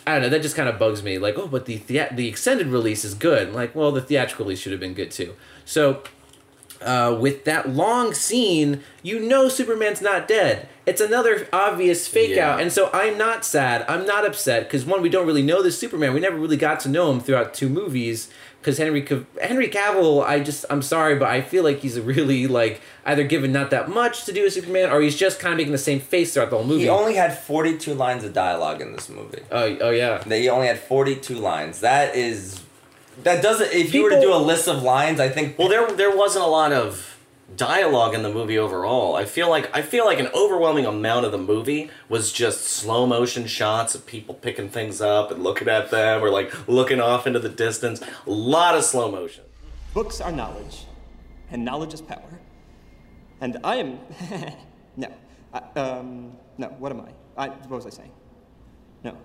I 0.05 0.13
don't 0.15 0.23
know. 0.23 0.29
That 0.29 0.41
just 0.41 0.57
kind 0.57 0.67
of 0.67 0.77
bugs 0.77 1.01
me. 1.01 1.17
Like, 1.17 1.37
oh, 1.37 1.47
but 1.47 1.65
the 1.65 1.77
thea- 1.77 2.09
the 2.13 2.27
extended 2.27 2.67
release 2.67 3.05
is 3.05 3.13
good. 3.13 3.53
Like, 3.53 3.73
well, 3.73 3.89
the 3.93 4.01
theatrical 4.01 4.43
release 4.45 4.59
should 4.59 4.73
have 4.73 4.81
been 4.81 4.93
good 4.93 5.11
too. 5.11 5.33
So, 5.63 6.03
uh, 6.83 7.15
with 7.19 7.45
that 7.45 7.69
long 7.69 8.13
scene, 8.13 8.81
you 9.01 9.19
know 9.19 9.47
Superman's 9.49 10.01
not 10.01 10.27
dead. 10.27 10.67
It's 10.85 10.99
another 11.01 11.47
obvious 11.53 12.07
fake 12.07 12.35
Yeah. 12.35 12.53
out, 12.55 12.61
and 12.61 12.71
so 12.71 12.89
I'm 12.93 13.17
not 13.17 13.45
sad. 13.45 13.85
I'm 13.87 14.05
not 14.05 14.25
upset 14.25 14.63
because 14.63 14.85
one, 14.85 15.01
we 15.01 15.09
don't 15.09 15.25
really 15.25 15.41
know 15.41 15.61
this 15.63 15.79
Superman. 15.79 16.13
We 16.13 16.19
never 16.19 16.35
really 16.37 16.57
got 16.57 16.79
to 16.81 16.89
know 16.89 17.11
him 17.11 17.19
throughout 17.19 17.53
two 17.53 17.69
movies. 17.69 18.29
Because 18.59 18.77
Henry 18.77 19.01
Cav- 19.01 19.25
Henry 19.41 19.67
Cavill, 19.67 20.23
I 20.25 20.39
just 20.39 20.65
I'm 20.69 20.81
sorry, 20.81 21.15
but 21.15 21.27
I 21.27 21.41
feel 21.41 21.63
like 21.65 21.79
he's 21.79 21.99
really 21.99 22.47
like 22.47 22.79
either 23.05 23.25
given 23.25 23.51
not 23.51 23.71
that 23.71 23.89
much 23.89 24.23
to 24.25 24.31
do 24.31 24.45
as 24.45 24.53
Superman, 24.53 24.89
or 24.89 25.01
he's 25.01 25.17
just 25.17 25.37
kind 25.39 25.51
of 25.53 25.57
making 25.57 25.73
the 25.73 25.77
same 25.77 25.99
face 25.99 26.33
throughout 26.33 26.49
the 26.49 26.55
whole 26.55 26.65
movie. 26.65 26.83
he 26.83 26.89
only 26.89 27.15
had 27.15 27.37
42 27.37 27.93
lines 27.93 28.23
of 28.23 28.31
dialogue 28.33 28.79
in 28.81 28.93
this 28.93 29.09
movie. 29.09 29.39
oh, 29.51 29.77
oh 29.81 29.89
yeah. 29.89 30.23
He 30.23 30.47
only 30.47 30.67
had 30.67 30.79
42 30.79 31.35
lines. 31.35 31.81
That 31.81 32.15
is. 32.15 32.61
That 33.21 33.43
doesn't. 33.43 33.71
If 33.71 33.93
you 33.93 34.03
were 34.03 34.09
to 34.09 34.19
do 34.19 34.33
a 34.33 34.37
list 34.37 34.67
of 34.67 34.81
lines, 34.81 35.19
I 35.19 35.29
think. 35.29 35.57
Well, 35.57 35.69
there 35.69 35.89
there 35.91 36.15
wasn't 36.15 36.45
a 36.45 36.47
lot 36.47 36.71
of 36.71 37.13
dialogue 37.55 38.15
in 38.15 38.23
the 38.23 38.33
movie 38.33 38.57
overall. 38.57 39.15
I 39.15 39.25
feel 39.25 39.49
like 39.49 39.69
I 39.75 39.81
feel 39.81 40.05
like 40.05 40.19
an 40.19 40.29
overwhelming 40.33 40.85
amount 40.85 41.25
of 41.25 41.31
the 41.31 41.37
movie 41.37 41.89
was 42.09 42.31
just 42.33 42.63
slow 42.63 43.05
motion 43.05 43.45
shots 43.45 43.93
of 43.95 44.05
people 44.05 44.35
picking 44.35 44.69
things 44.69 45.01
up 45.01 45.31
and 45.31 45.43
looking 45.43 45.67
at 45.67 45.91
them 45.91 46.23
or 46.23 46.29
like 46.29 46.67
looking 46.67 46.99
off 46.99 47.27
into 47.27 47.39
the 47.39 47.49
distance. 47.49 48.01
A 48.25 48.31
lot 48.31 48.75
of 48.75 48.83
slow 48.83 49.11
motion. 49.11 49.43
Books 49.93 50.19
are 50.19 50.31
knowledge, 50.31 50.85
and 51.51 51.63
knowledge 51.63 51.93
is 51.93 52.01
power. 52.01 52.39
And 53.41 53.59
I 53.63 53.75
am. 53.75 53.99
no. 54.97 55.13
I, 55.53 55.79
um, 55.79 56.35
no, 56.57 56.67
what 56.79 56.91
am 56.91 57.01
I? 57.01 57.45
I? 57.45 57.49
What 57.49 57.83
was 57.83 57.85
I 57.85 57.89
saying? 57.89 58.11
No. 59.03 59.17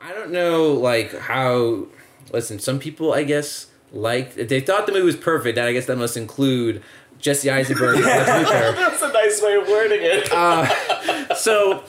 I 0.00 0.12
don't 0.12 0.30
know, 0.30 0.72
like 0.72 1.16
how. 1.18 1.86
Listen, 2.32 2.58
some 2.58 2.78
people, 2.78 3.12
I 3.12 3.24
guess, 3.24 3.66
liked. 3.92 4.36
They 4.48 4.60
thought 4.60 4.86
the 4.86 4.92
movie 4.92 5.04
was 5.06 5.16
perfect, 5.16 5.58
and 5.58 5.66
I 5.66 5.72
guess 5.72 5.86
that 5.86 5.96
must 5.96 6.16
include 6.16 6.82
Jesse 7.18 7.50
Eisenberg. 7.50 7.96
and 7.96 8.04
That's 8.04 9.02
a 9.02 9.12
nice 9.12 9.40
way 9.42 9.54
of 9.54 9.68
wording 9.68 10.00
it. 10.02 11.36
So, 11.36 11.84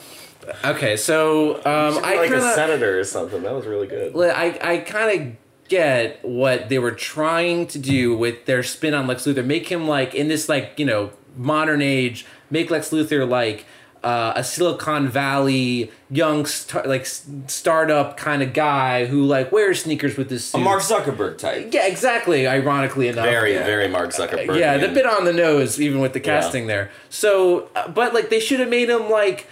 okay, 0.64 0.96
so 0.96 1.56
um, 1.56 1.64
I 2.04 2.16
like 2.16 2.30
kind 2.30 2.42
a 2.42 2.48
of. 2.48 2.54
senator 2.54 2.98
or 2.98 3.04
something. 3.04 3.42
That 3.42 3.54
was 3.54 3.66
really 3.66 3.86
good. 3.86 4.14
I, 4.16 4.58
I 4.62 4.78
kind 4.78 5.20
of 5.20 5.36
get 5.68 6.24
what 6.24 6.68
they 6.68 6.78
were 6.78 6.92
trying 6.92 7.66
to 7.66 7.78
do 7.78 8.16
with 8.16 8.46
their 8.46 8.62
spin 8.62 8.94
on 8.94 9.06
Lex 9.06 9.24
Luthor. 9.24 9.44
Make 9.44 9.68
him 9.68 9.88
like 9.88 10.14
in 10.14 10.28
this 10.28 10.48
like 10.48 10.74
you 10.76 10.86
know 10.86 11.10
modern 11.36 11.82
age. 11.82 12.24
Make 12.50 12.70
Lex 12.70 12.90
Luthor 12.90 13.28
like 13.28 13.66
uh, 14.04 14.32
a 14.36 14.44
Silicon 14.44 15.08
Valley 15.08 15.90
young 16.10 16.46
star, 16.46 16.84
like 16.86 17.02
s- 17.02 17.26
startup 17.48 18.16
kind 18.16 18.42
of 18.42 18.52
guy 18.52 19.06
who 19.06 19.24
like 19.24 19.50
wears 19.50 19.82
sneakers 19.82 20.16
with 20.16 20.30
his 20.30 20.52
A. 20.54 20.58
Mark 20.58 20.82
Zuckerberg 20.82 21.38
type. 21.38 21.70
yeah, 21.72 21.86
exactly. 21.86 22.46
Ironically 22.46 23.08
enough, 23.08 23.24
Very, 23.24 23.54
yeah. 23.54 23.64
very 23.64 23.88
Mark 23.88 24.10
Zuckerberg. 24.10 24.58
yeah, 24.58 24.76
the 24.78 24.88
bit 24.88 25.06
on 25.06 25.24
the 25.24 25.32
nose, 25.32 25.80
even 25.80 26.00
with 26.00 26.12
the 26.12 26.20
Yeah. 26.20 26.40
casting 26.40 26.66
there. 26.68 26.90
So, 27.10 27.68
uh, 27.74 27.88
but 27.88 28.14
like 28.14 28.30
they 28.30 28.40
should 28.40 28.60
have 28.60 28.68
made 28.68 28.88
him 28.90 29.10
like 29.10 29.46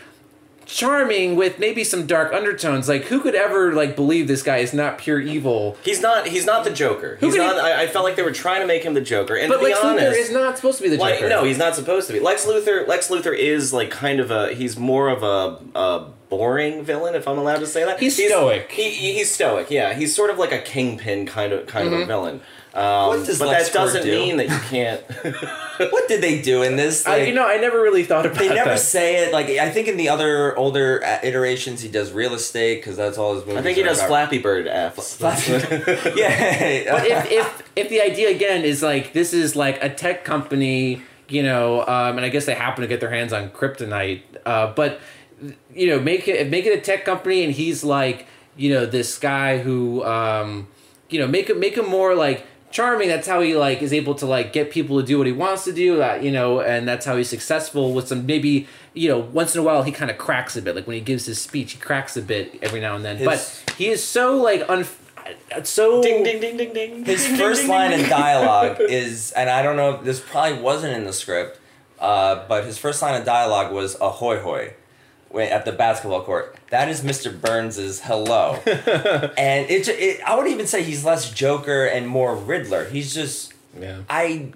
charming 0.66 1.36
with 1.36 1.58
maybe 1.58 1.84
some 1.84 2.06
dark 2.06 2.32
undertones. 2.32 2.88
Like, 2.88 3.04
who 3.04 3.20
could 3.20 3.34
ever 3.34 3.72
like 3.72 3.96
believe 3.96 4.28
this 4.28 4.42
guy 4.42 4.58
is 4.58 4.72
not 4.72 4.98
pure 4.98 5.20
evil? 5.20 5.76
He's 5.84 6.00
not. 6.00 6.26
He's 6.28 6.44
not 6.46 6.64
the 6.64 6.70
Joker. 6.70 7.16
Who 7.20 7.26
He's 7.26 7.36
not. 7.36 7.54
he- 7.56 7.60
I, 7.60 7.82
I 7.82 7.86
felt 7.86 8.04
like 8.04 8.16
they 8.16 8.22
were 8.22 8.32
trying 8.32 8.60
to 8.60 8.66
make 8.66 8.82
him 8.82 8.94
the 8.94 9.00
Joker. 9.00 9.34
And 9.36 9.48
But 9.48 9.58
to 9.58 9.64
be 9.64 9.70
Lex 9.72 9.84
honest, 9.84 10.06
Luthor 10.06 10.18
is 10.20 10.30
not 10.30 10.56
supposed 10.56 10.78
to 10.78 10.82
be 10.84 10.90
the 10.90 10.96
Like, 10.96 11.14
Joker. 11.16 11.28
no, 11.28 11.44
he's 11.44 11.58
not 11.58 11.74
supposed 11.74 12.06
to 12.08 12.12
be. 12.12 12.20
Lex 12.20 12.46
Luthor. 12.46 12.86
Lex 12.88 13.08
Luthor 13.08 13.36
is 13.36 13.72
like 13.72 13.90
kind 13.90 14.20
of 14.20 14.30
a. 14.30 14.54
He's 14.54 14.76
more 14.78 15.08
of 15.08 15.22
a, 15.22 15.58
a 15.78 16.06
boring 16.30 16.82
villain, 16.84 17.14
if 17.14 17.28
I'm 17.28 17.38
allowed 17.38 17.58
to 17.60 17.66
say 17.66 17.84
that. 17.84 18.00
He's 18.00 18.16
stoic. 18.16 18.70
He, 18.72 18.90
he- 18.90 19.12
he's 19.14 19.30
stoic. 19.30 19.70
Yeah, 19.70 19.94
he's 19.94 20.14
sort 20.14 20.30
of 20.30 20.38
like 20.38 20.52
a 20.52 20.58
kingpin 20.58 21.26
kind 21.26 21.52
of 21.52 21.66
kind 21.66 21.86
Mm-hmm. 21.86 21.94
of 21.96 22.00
a 22.02 22.06
villain. 22.06 22.40
Um, 22.74 23.06
What 23.08 23.24
does 23.26 23.38
but 23.38 23.48
Lex 23.48 23.68
that 23.68 23.72
doesn't 23.74 24.02
do? 24.02 24.10
mean 24.10 24.36
that 24.38 24.48
you 24.48 24.58
can't. 24.68 25.00
What 25.92 26.06
did 26.06 26.20
they 26.22 26.40
do 26.40 26.62
in 26.62 26.76
this? 26.76 27.04
I, 27.04 27.22
you 27.22 27.34
know, 27.34 27.46
I 27.46 27.56
never 27.56 27.80
really 27.80 28.04
thought 28.04 28.26
about 28.26 28.38
they 28.38 28.48
never 28.48 28.70
that. 28.70 28.78
say 28.78 29.24
it. 29.24 29.32
Like 29.32 29.48
I 29.48 29.70
think 29.70 29.88
in 29.88 29.96
the 29.96 30.08
other 30.08 30.56
older 30.56 31.02
uh, 31.04 31.18
iterations, 31.24 31.80
he 31.80 31.88
does 31.88 32.12
real 32.12 32.32
estate 32.34 32.76
because 32.76 32.96
that's 32.96 33.18
all 33.18 33.34
his 33.34 33.44
movies. 33.44 33.58
I 33.58 33.62
think 33.62 33.76
he 33.76 33.82
are 33.82 33.86
does 33.86 33.98
about. 33.98 34.08
Flappy 34.08 34.38
Bird 34.38 34.68
ass. 34.68 35.18
yeah, 35.20 36.92
but 36.92 37.06
if, 37.06 37.30
if 37.32 37.62
if 37.76 37.88
the 37.88 38.00
idea 38.00 38.30
again 38.30 38.64
is 38.64 38.82
like 38.82 39.12
this 39.12 39.32
is 39.32 39.56
like 39.56 39.82
a 39.82 39.88
tech 39.92 40.24
company, 40.24 41.02
you 41.28 41.42
know, 41.42 41.80
um, 41.82 42.16
and 42.16 42.20
I 42.20 42.28
guess 42.28 42.46
they 42.46 42.54
happen 42.54 42.82
to 42.82 42.88
get 42.88 43.00
their 43.00 43.10
hands 43.10 43.32
on 43.32 43.50
kryptonite, 43.50 44.22
uh, 44.46 44.72
but 44.74 45.00
you 45.74 45.88
know, 45.88 46.00
make 46.00 46.28
it 46.28 46.48
make 46.50 46.66
it 46.66 46.78
a 46.78 46.80
tech 46.80 47.04
company, 47.04 47.42
and 47.44 47.52
he's 47.52 47.82
like, 47.82 48.26
you 48.56 48.72
know, 48.72 48.86
this 48.86 49.18
guy 49.18 49.58
who, 49.58 50.04
um, 50.04 50.68
you 51.10 51.18
know, 51.18 51.26
make 51.26 51.50
it 51.50 51.58
make 51.58 51.76
him 51.76 51.88
more 51.88 52.14
like 52.14 52.46
charming. 52.74 53.08
That's 53.08 53.26
how 53.26 53.40
he 53.40 53.54
like 53.56 53.80
is 53.80 53.92
able 53.94 54.14
to 54.16 54.26
like 54.26 54.52
get 54.52 54.70
people 54.70 55.00
to 55.00 55.06
do 55.06 55.16
what 55.16 55.26
he 55.26 55.32
wants 55.32 55.64
to 55.64 55.72
do. 55.72 55.96
That 55.96 56.22
you 56.22 56.30
know, 56.30 56.60
and 56.60 56.86
that's 56.86 57.06
how 57.06 57.16
he's 57.16 57.30
successful 57.30 57.94
with 57.94 58.08
some 58.08 58.26
maybe 58.26 58.66
you 58.92 59.08
know 59.08 59.18
once 59.18 59.54
in 59.54 59.60
a 59.60 59.64
while 59.64 59.82
he 59.84 59.92
kind 59.92 60.10
of 60.10 60.18
cracks 60.18 60.56
a 60.56 60.62
bit. 60.62 60.74
Like 60.76 60.86
when 60.86 60.94
he 60.96 61.00
gives 61.00 61.24
his 61.24 61.40
speech, 61.40 61.72
he 61.72 61.78
cracks 61.78 62.16
a 62.18 62.22
bit 62.22 62.58
every 62.60 62.80
now 62.80 62.94
and 62.96 63.04
then. 63.04 63.16
His- 63.16 63.26
but 63.26 63.74
he 63.78 63.88
is 63.88 64.04
so 64.04 64.36
like 64.36 64.68
un. 64.68 64.84
So 65.62 66.02
ding 66.02 66.22
ding 66.22 66.38
ding 66.40 66.56
ding 66.58 66.72
ding. 66.74 67.04
His 67.06 67.24
Ding, 67.24 67.36
first 67.36 67.62
ding, 67.62 67.70
line 67.70 67.90
ding, 67.92 68.00
in 68.00 68.10
dialogue 68.10 68.76
is, 68.80 69.32
and 69.32 69.48
I 69.48 69.62
don't 69.62 69.76
know, 69.76 70.02
this 70.02 70.20
probably 70.20 70.60
wasn't 70.60 70.92
in 70.94 71.04
the 71.04 71.14
script, 71.14 71.58
uh, 71.98 72.46
but 72.46 72.64
his 72.66 72.76
first 72.76 73.00
line 73.00 73.18
of 73.18 73.24
dialogue 73.24 73.72
was 73.72 73.96
"ahoy 74.02 74.40
hoy," 74.40 74.74
at 75.36 75.64
the 75.64 75.72
basketball 75.72 76.22
court. 76.22 76.56
That 76.70 76.88
is 76.88 77.00
Mr. 77.02 77.38
Burns's 77.38 78.00
"hello," 78.02 78.54
and 78.66 79.70
it, 79.70 79.88
it. 79.88 80.20
I 80.26 80.36
would 80.36 80.46
even 80.48 80.66
say 80.66 80.82
he's 80.82 81.04
less 81.04 81.30
Joker 81.30 81.84
and 81.86 82.06
more 82.08 82.34
Riddler. 82.36 82.84
He's 82.88 83.12
just, 83.14 83.52
yeah. 83.78 84.02
I. 84.08 84.52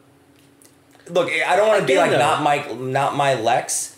Look, 1.08 1.30
I 1.30 1.56
don't 1.56 1.68
want 1.68 1.80
to 1.80 1.86
be 1.86 1.96
like 1.96 2.10
though- 2.10 2.18
not 2.18 2.42
my 2.42 2.70
not 2.72 3.16
my 3.16 3.34
Lex. 3.34 3.96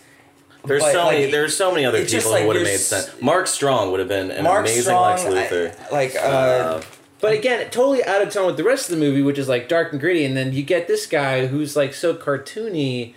There's 0.65 0.83
But, 0.83 0.93
so 0.93 1.05
like, 1.07 1.19
many. 1.19 1.31
There's 1.33 1.57
so 1.57 1.73
many 1.73 1.87
other 1.87 2.05
people 2.05 2.31
like 2.33 2.43
who 2.43 2.49
would 2.49 2.57
have 2.57 2.67
made 2.67 2.77
sense. 2.79 3.11
Mark 3.23 3.47
Strong 3.47 3.91
would 3.93 4.01
have 4.01 4.09
been 4.11 4.31
an 4.31 4.45
Mark 4.45 4.61
amazing 4.61 4.83
Strong, 4.83 5.03
Lex 5.05 5.23
Luthor. 5.25 5.75
I- 5.89 5.91
like 5.91 6.15
uh, 6.17 6.19
Uh, 6.19 6.83
But 7.21 7.33
again, 7.33 7.69
totally 7.71 8.05
out 8.05 8.21
of 8.23 8.31
tone 8.33 8.47
with 8.47 8.57
the 8.59 8.65
rest 8.65 8.91
of 8.91 8.97
the 8.99 9.01
movie, 9.05 9.23
which 9.23 9.39
is 9.39 9.49
like 9.49 9.69
dark 9.69 9.93
and 9.93 10.01
gritty, 10.01 10.25
and 10.25 10.37
then 10.37 10.53
you 10.53 10.63
get 10.63 10.87
this 10.87 11.07
guy 11.07 11.47
who's 11.47 11.77
like 11.77 11.95
so 11.95 12.15
cartoony, 12.15 13.15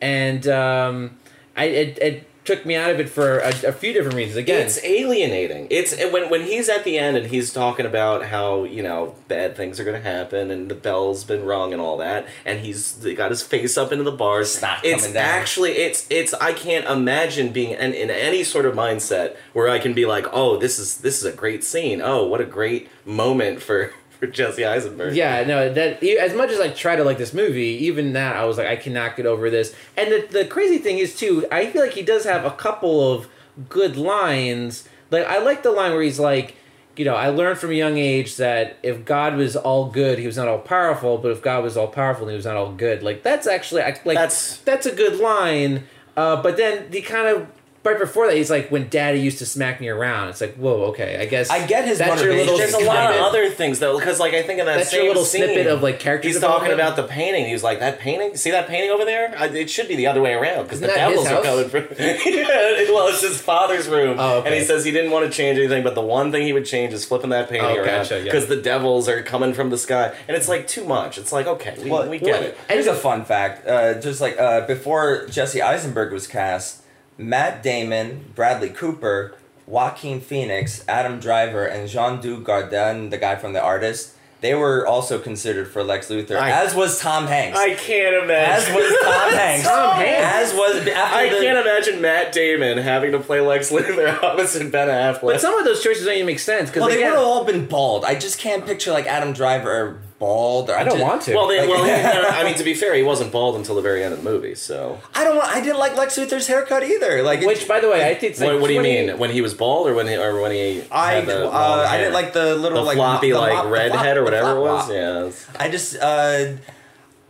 and 0.00 0.48
um, 0.48 1.18
I 1.56 1.64
it, 1.66 1.98
it 1.98 2.25
took 2.46 2.64
me 2.64 2.74
out 2.76 2.90
of 2.90 3.00
it 3.00 3.08
for 3.08 3.38
a, 3.38 3.48
a 3.66 3.72
few 3.72 3.92
different 3.92 4.16
reasons. 4.16 4.36
Again, 4.36 4.66
It's 4.66 4.82
alienating. 4.84 5.66
It's 5.70 5.94
when 6.12 6.30
when 6.30 6.42
he's 6.42 6.68
at 6.68 6.84
the 6.84 6.98
end 6.98 7.16
and 7.16 7.26
he's 7.26 7.52
talking 7.52 7.86
about 7.86 8.26
how 8.26 8.64
you 8.64 8.82
know 8.82 9.14
bad 9.28 9.56
things 9.56 9.78
are 9.80 9.84
going 9.84 10.00
to 10.00 10.08
happen 10.08 10.50
and 10.50 10.70
the 10.70 10.74
bell's 10.74 11.24
been 11.24 11.44
rung 11.44 11.72
and 11.72 11.82
all 11.82 11.96
that, 11.98 12.26
and 12.44 12.60
he's 12.60 12.92
got 13.16 13.30
his 13.30 13.42
face 13.42 13.76
up 13.76 13.92
into 13.92 14.04
the 14.04 14.12
bars. 14.12 14.54
Snot 14.54 14.80
it's 14.84 15.02
coming 15.02 15.14
down. 15.14 15.24
actually 15.24 15.72
it's 15.72 16.06
it's 16.10 16.32
I 16.34 16.52
can't 16.52 16.86
imagine 16.86 17.52
being 17.52 17.70
in, 17.70 17.92
in 17.92 18.10
any 18.10 18.44
sort 18.44 18.66
of 18.66 18.74
mindset 18.74 19.36
where 19.52 19.68
I 19.68 19.78
can 19.78 19.92
be 19.92 20.06
like, 20.06 20.26
oh, 20.32 20.56
this 20.56 20.78
is 20.78 20.98
this 20.98 21.18
is 21.18 21.24
a 21.24 21.36
great 21.36 21.64
scene. 21.64 22.00
Oh, 22.00 22.24
what 22.26 22.40
a 22.40 22.46
great 22.46 22.88
moment 23.04 23.62
for 23.62 23.92
for 24.20 24.26
Jesse 24.26 24.64
Eisenberg. 24.64 25.14
Yeah, 25.14 25.44
no, 25.44 25.72
that 25.72 26.02
as 26.02 26.34
much 26.34 26.50
as 26.50 26.60
I 26.60 26.68
try 26.68 26.96
to 26.96 27.04
like 27.04 27.18
this 27.18 27.32
movie, 27.34 27.84
even 27.86 28.12
that 28.14 28.36
I 28.36 28.44
was 28.44 28.58
like, 28.58 28.66
I 28.68 28.76
cannot 28.76 29.16
get 29.16 29.26
over 29.26 29.50
this. 29.50 29.74
And 29.96 30.10
the 30.10 30.26
the 30.30 30.44
crazy 30.44 30.78
thing 30.78 30.98
is 30.98 31.16
too, 31.16 31.46
I 31.52 31.66
feel 31.70 31.82
like 31.82 31.92
he 31.92 32.02
does 32.02 32.24
have 32.24 32.44
a 32.44 32.50
couple 32.50 33.12
of 33.12 33.28
good 33.68 33.96
lines. 33.96 34.88
Like 35.10 35.26
I 35.26 35.38
like 35.38 35.62
the 35.62 35.70
line 35.72 35.92
where 35.92 36.02
he's 36.02 36.18
like, 36.18 36.56
you 36.96 37.04
know, 37.04 37.14
I 37.14 37.28
learned 37.28 37.58
from 37.58 37.70
a 37.70 37.74
young 37.74 37.98
age 37.98 38.36
that 38.36 38.78
if 38.82 39.04
God 39.04 39.36
was 39.36 39.54
all 39.56 39.90
good, 39.90 40.18
he 40.18 40.26
was 40.26 40.36
not 40.36 40.48
all 40.48 40.58
powerful. 40.58 41.18
But 41.18 41.30
if 41.32 41.42
God 41.42 41.62
was 41.62 41.76
all 41.76 41.88
powerful, 41.88 42.26
he 42.28 42.34
was 42.36 42.46
not 42.46 42.56
all 42.56 42.72
good. 42.72 43.02
Like 43.02 43.22
that's 43.22 43.46
actually 43.46 43.82
I- 43.82 44.00
like 44.04 44.16
That's- 44.16 44.58
that's 44.64 44.86
a 44.86 44.94
good 44.94 45.18
line. 45.20 45.84
Uh, 46.16 46.40
but 46.42 46.56
then 46.56 46.90
he 46.90 47.02
kind 47.02 47.28
of. 47.28 47.46
Right 47.86 47.98
before 47.98 48.26
that, 48.26 48.36
he's 48.36 48.50
like, 48.50 48.68
"When 48.70 48.88
Daddy 48.88 49.20
used 49.20 49.38
to 49.38 49.46
smack 49.46 49.80
me 49.80 49.88
around." 49.88 50.28
It's 50.30 50.40
like, 50.40 50.54
whoa, 50.56 50.86
okay, 50.86 51.18
I 51.20 51.26
guess 51.26 51.50
I 51.50 51.66
get 51.66 51.84
his 51.86 51.98
that's 51.98 52.20
your 52.20 52.30
motivation. 52.32 52.38
little 52.54 52.58
There's 52.58 52.74
a 52.74 52.78
lot 52.86 53.06
snippet. 53.06 53.16
of 53.20 53.22
other 53.28 53.50
things 53.50 53.78
though, 53.78 53.98
because 53.98 54.18
like 54.20 54.34
I 54.34 54.42
think 54.42 54.58
in 54.60 54.66
that 54.66 54.76
That's 54.78 54.90
same 54.90 55.00
your 55.04 55.08
little 55.10 55.24
scene, 55.24 55.44
snippet 55.44 55.66
of, 55.68 55.82
like, 55.82 55.98
character 56.00 56.26
He's 56.28 56.40
talking 56.40 56.68
development. 56.70 56.80
about 56.80 56.96
the 56.96 57.12
painting. 57.14 57.46
He 57.46 57.52
was 57.52 57.62
like, 57.62 57.78
"That 57.80 57.98
painting, 58.00 58.36
see 58.36 58.50
that 58.50 58.66
painting 58.68 58.90
over 58.90 59.04
there? 59.04 59.34
I, 59.38 59.46
it 59.46 59.70
should 59.70 59.88
be 59.88 59.96
the 59.96 60.08
other 60.08 60.20
way 60.20 60.32
around 60.34 60.64
because 60.64 60.80
the 60.80 60.86
Isn't 60.88 60.98
that 60.98 61.10
his 61.12 61.22
devils 61.24 61.26
are 61.28 61.34
house? 61.36 61.44
coming 61.46 61.68
from." 61.68 61.96
yeah, 62.34 62.92
well, 62.92 63.08
it's 63.08 63.22
his 63.22 63.40
father's 63.40 63.88
room, 63.88 64.16
Oh, 64.18 64.38
okay. 64.38 64.46
and 64.48 64.54
he 64.56 64.62
says 64.64 64.84
he 64.84 64.90
didn't 64.90 65.10
want 65.12 65.24
to 65.26 65.32
change 65.32 65.58
anything, 65.58 65.84
but 65.84 65.94
the 65.94 66.02
one 66.02 66.32
thing 66.32 66.42
he 66.42 66.52
would 66.52 66.66
change 66.66 66.92
is 66.92 67.04
flipping 67.04 67.30
that 67.30 67.48
painting 67.48 67.70
Oh, 67.70 67.76
around 67.76 67.84
gotcha, 68.02 68.18
yeah. 68.18 68.24
because 68.24 68.46
the 68.48 68.56
devils 68.56 69.08
are 69.08 69.22
coming 69.22 69.54
from 69.54 69.70
the 69.70 69.78
sky, 69.78 70.12
and 70.26 70.36
it's 70.36 70.48
like 70.48 70.66
too 70.66 70.84
much. 70.84 71.18
It's 71.18 71.32
like 71.32 71.46
okay, 71.46 71.76
we, 71.82 71.90
Well, 71.90 72.08
we 72.08 72.18
get 72.18 72.26
well, 72.40 72.42
it. 72.42 72.58
Here's 72.68 72.86
a 72.88 72.94
fun 72.94 73.24
fact. 73.24 73.66
Uh, 73.66 73.94
just 74.00 74.20
like 74.20 74.38
uh, 74.40 74.66
before 74.66 75.26
Jesse 75.28 75.62
Eisenberg 75.62 76.12
was 76.12 76.26
cast, 76.26 76.82
Matt 77.18 77.62
Damon, 77.62 78.32
Bradley 78.34 78.70
Cooper, 78.70 79.34
Joaquin 79.66 80.20
Phoenix, 80.20 80.84
Adam 80.88 81.18
Driver, 81.18 81.64
and 81.66 81.88
Jean 81.88 82.18
Dujardin, 82.20 83.10
the 83.10 83.18
guy 83.18 83.36
from 83.36 83.52
The 83.52 83.60
Artist, 83.62 84.12
they 84.42 84.54
were 84.54 84.86
also 84.86 85.18
considered 85.18 85.66
for 85.66 85.82
Lex 85.82 86.08
Luthor, 86.08 86.36
I- 86.38 86.50
as 86.50 86.74
was 86.74 87.00
Tom 87.00 87.26
Hanks. 87.26 87.58
I 87.58 87.74
can't 87.74 88.22
imagine. 88.22 88.68
as 88.70 88.76
was 88.76 88.98
Tom 89.02 89.32
Hanks. 89.32 89.66
Tom 89.66 89.96
Hanks? 89.96 90.52
As 90.52 90.54
was 90.54 90.76
after 90.86 91.16
I 91.16 91.28
the- 91.30 91.40
can't 91.40 91.58
imagine 91.58 92.00
Matt 92.02 92.32
Damon 92.32 92.76
having 92.78 93.12
to 93.12 93.18
play 93.18 93.40
Lex 93.40 93.70
Luthor 93.72 94.22
opposite 94.22 94.70
Ben 94.70 94.88
Affleck. 94.88 95.22
But 95.22 95.40
some 95.40 95.58
of 95.58 95.64
those 95.64 95.82
choices 95.82 96.04
don't 96.04 96.14
even 96.14 96.26
make 96.26 96.38
sense 96.38 96.68
because 96.68 96.82
Well, 96.82 96.90
they 96.90 96.96
again, 96.96 97.12
would 97.12 97.18
have 97.18 97.26
all 97.26 97.44
been 97.44 97.66
bald. 97.66 98.04
I 98.04 98.14
just 98.14 98.38
can't 98.38 98.64
picture 98.66 98.92
like 98.92 99.06
Adam 99.06 99.32
Driver 99.32 99.98
bald. 100.18 100.70
Or 100.70 100.76
I 100.76 100.84
don't 100.84 100.94
just- 100.98 101.02
want 101.02 101.22
to. 101.22 101.34
well, 101.34 101.46
they, 101.48 101.60
Like- 101.60 101.68
well, 101.68 101.84
he- 101.84 101.90
I 102.40 102.44
mean, 102.44 102.54
to 102.54 102.64
be 102.64 102.74
fair, 102.74 102.94
he 102.94 103.02
wasn't 103.02 103.32
bald 103.32 103.56
until 103.56 103.74
the 103.74 103.82
very 103.82 104.02
end 104.02 104.12
of 104.14 104.22
the 104.22 104.30
movie. 104.30 104.54
So, 104.54 105.00
I 105.14 105.24
don't. 105.24 105.36
want- 105.36 105.48
I 105.48 105.60
didn't 105.60 105.78
like 105.78 105.96
Lex 105.96 106.16
Luthor's 106.18 106.46
haircut 106.46 106.82
either. 106.82 107.22
Like, 107.22 107.40
it- 107.42 107.46
Which, 107.46 107.66
by 107.68 107.80
the 107.80 107.88
way, 107.88 108.04
I 108.08 108.14
think 108.14 108.32
it's 108.32 108.40
like 108.40 108.52
what, 108.52 108.60
what 108.62 108.68
do 108.68 108.74
you 108.74 108.80
20 108.80 109.06
mean? 109.08 109.18
When 109.18 109.30
he 109.30 109.40
was 109.42 109.54
bald, 109.54 109.88
or 109.88 109.94
when 109.94 110.06
he, 110.08 110.16
or 110.16 110.40
when 110.40 110.52
he? 110.52 110.82
I 110.90 111.12
had 111.12 111.26
the 111.26 111.46
uh, 111.48 111.50
I 111.50 111.88
hair? 111.96 111.98
didn't 112.00 112.14
like 112.14 112.32
the 112.32 112.54
little 112.56 112.78
the 112.80 112.84
like 112.84 112.96
floppy 112.96 113.30
the 113.32 113.38
like 113.38 113.52
mop- 113.52 113.64
the 113.64 113.70
red 113.70 113.90
flop- 113.92 114.04
head 114.04 114.16
or 114.16 114.24
whatever 114.24 114.56
it 114.56 114.60
was. 114.60 114.88
mop. 114.88 114.94
Yeah, 114.96 115.30
I 115.64 115.68
just 115.68 115.96
uh, 116.00 116.52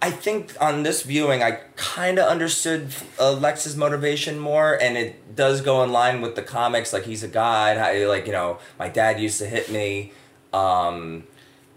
I 0.02 0.10
think 0.10 0.52
on 0.60 0.82
this 0.82 1.02
viewing 1.02 1.42
I 1.42 1.52
kind 1.76 2.18
of 2.18 2.28
understood 2.28 2.88
uh, 3.18 3.32
Lex's 3.32 3.76
motivation 3.76 4.38
more, 4.38 4.78
and 4.80 4.96
it 4.96 5.34
does 5.34 5.60
go 5.62 5.82
in 5.82 5.90
line 5.90 6.20
with 6.20 6.36
the 6.36 6.42
comics. 6.42 6.92
Like 6.92 7.04
he's 7.04 7.22
a 7.22 7.28
god. 7.28 7.78
How, 7.78 7.92
like 8.08 8.26
you 8.26 8.32
know, 8.32 8.58
my 8.78 8.88
dad 8.88 9.18
used 9.18 9.38
to 9.38 9.46
hit 9.46 9.70
me. 9.70 10.12
Um, 10.52 11.24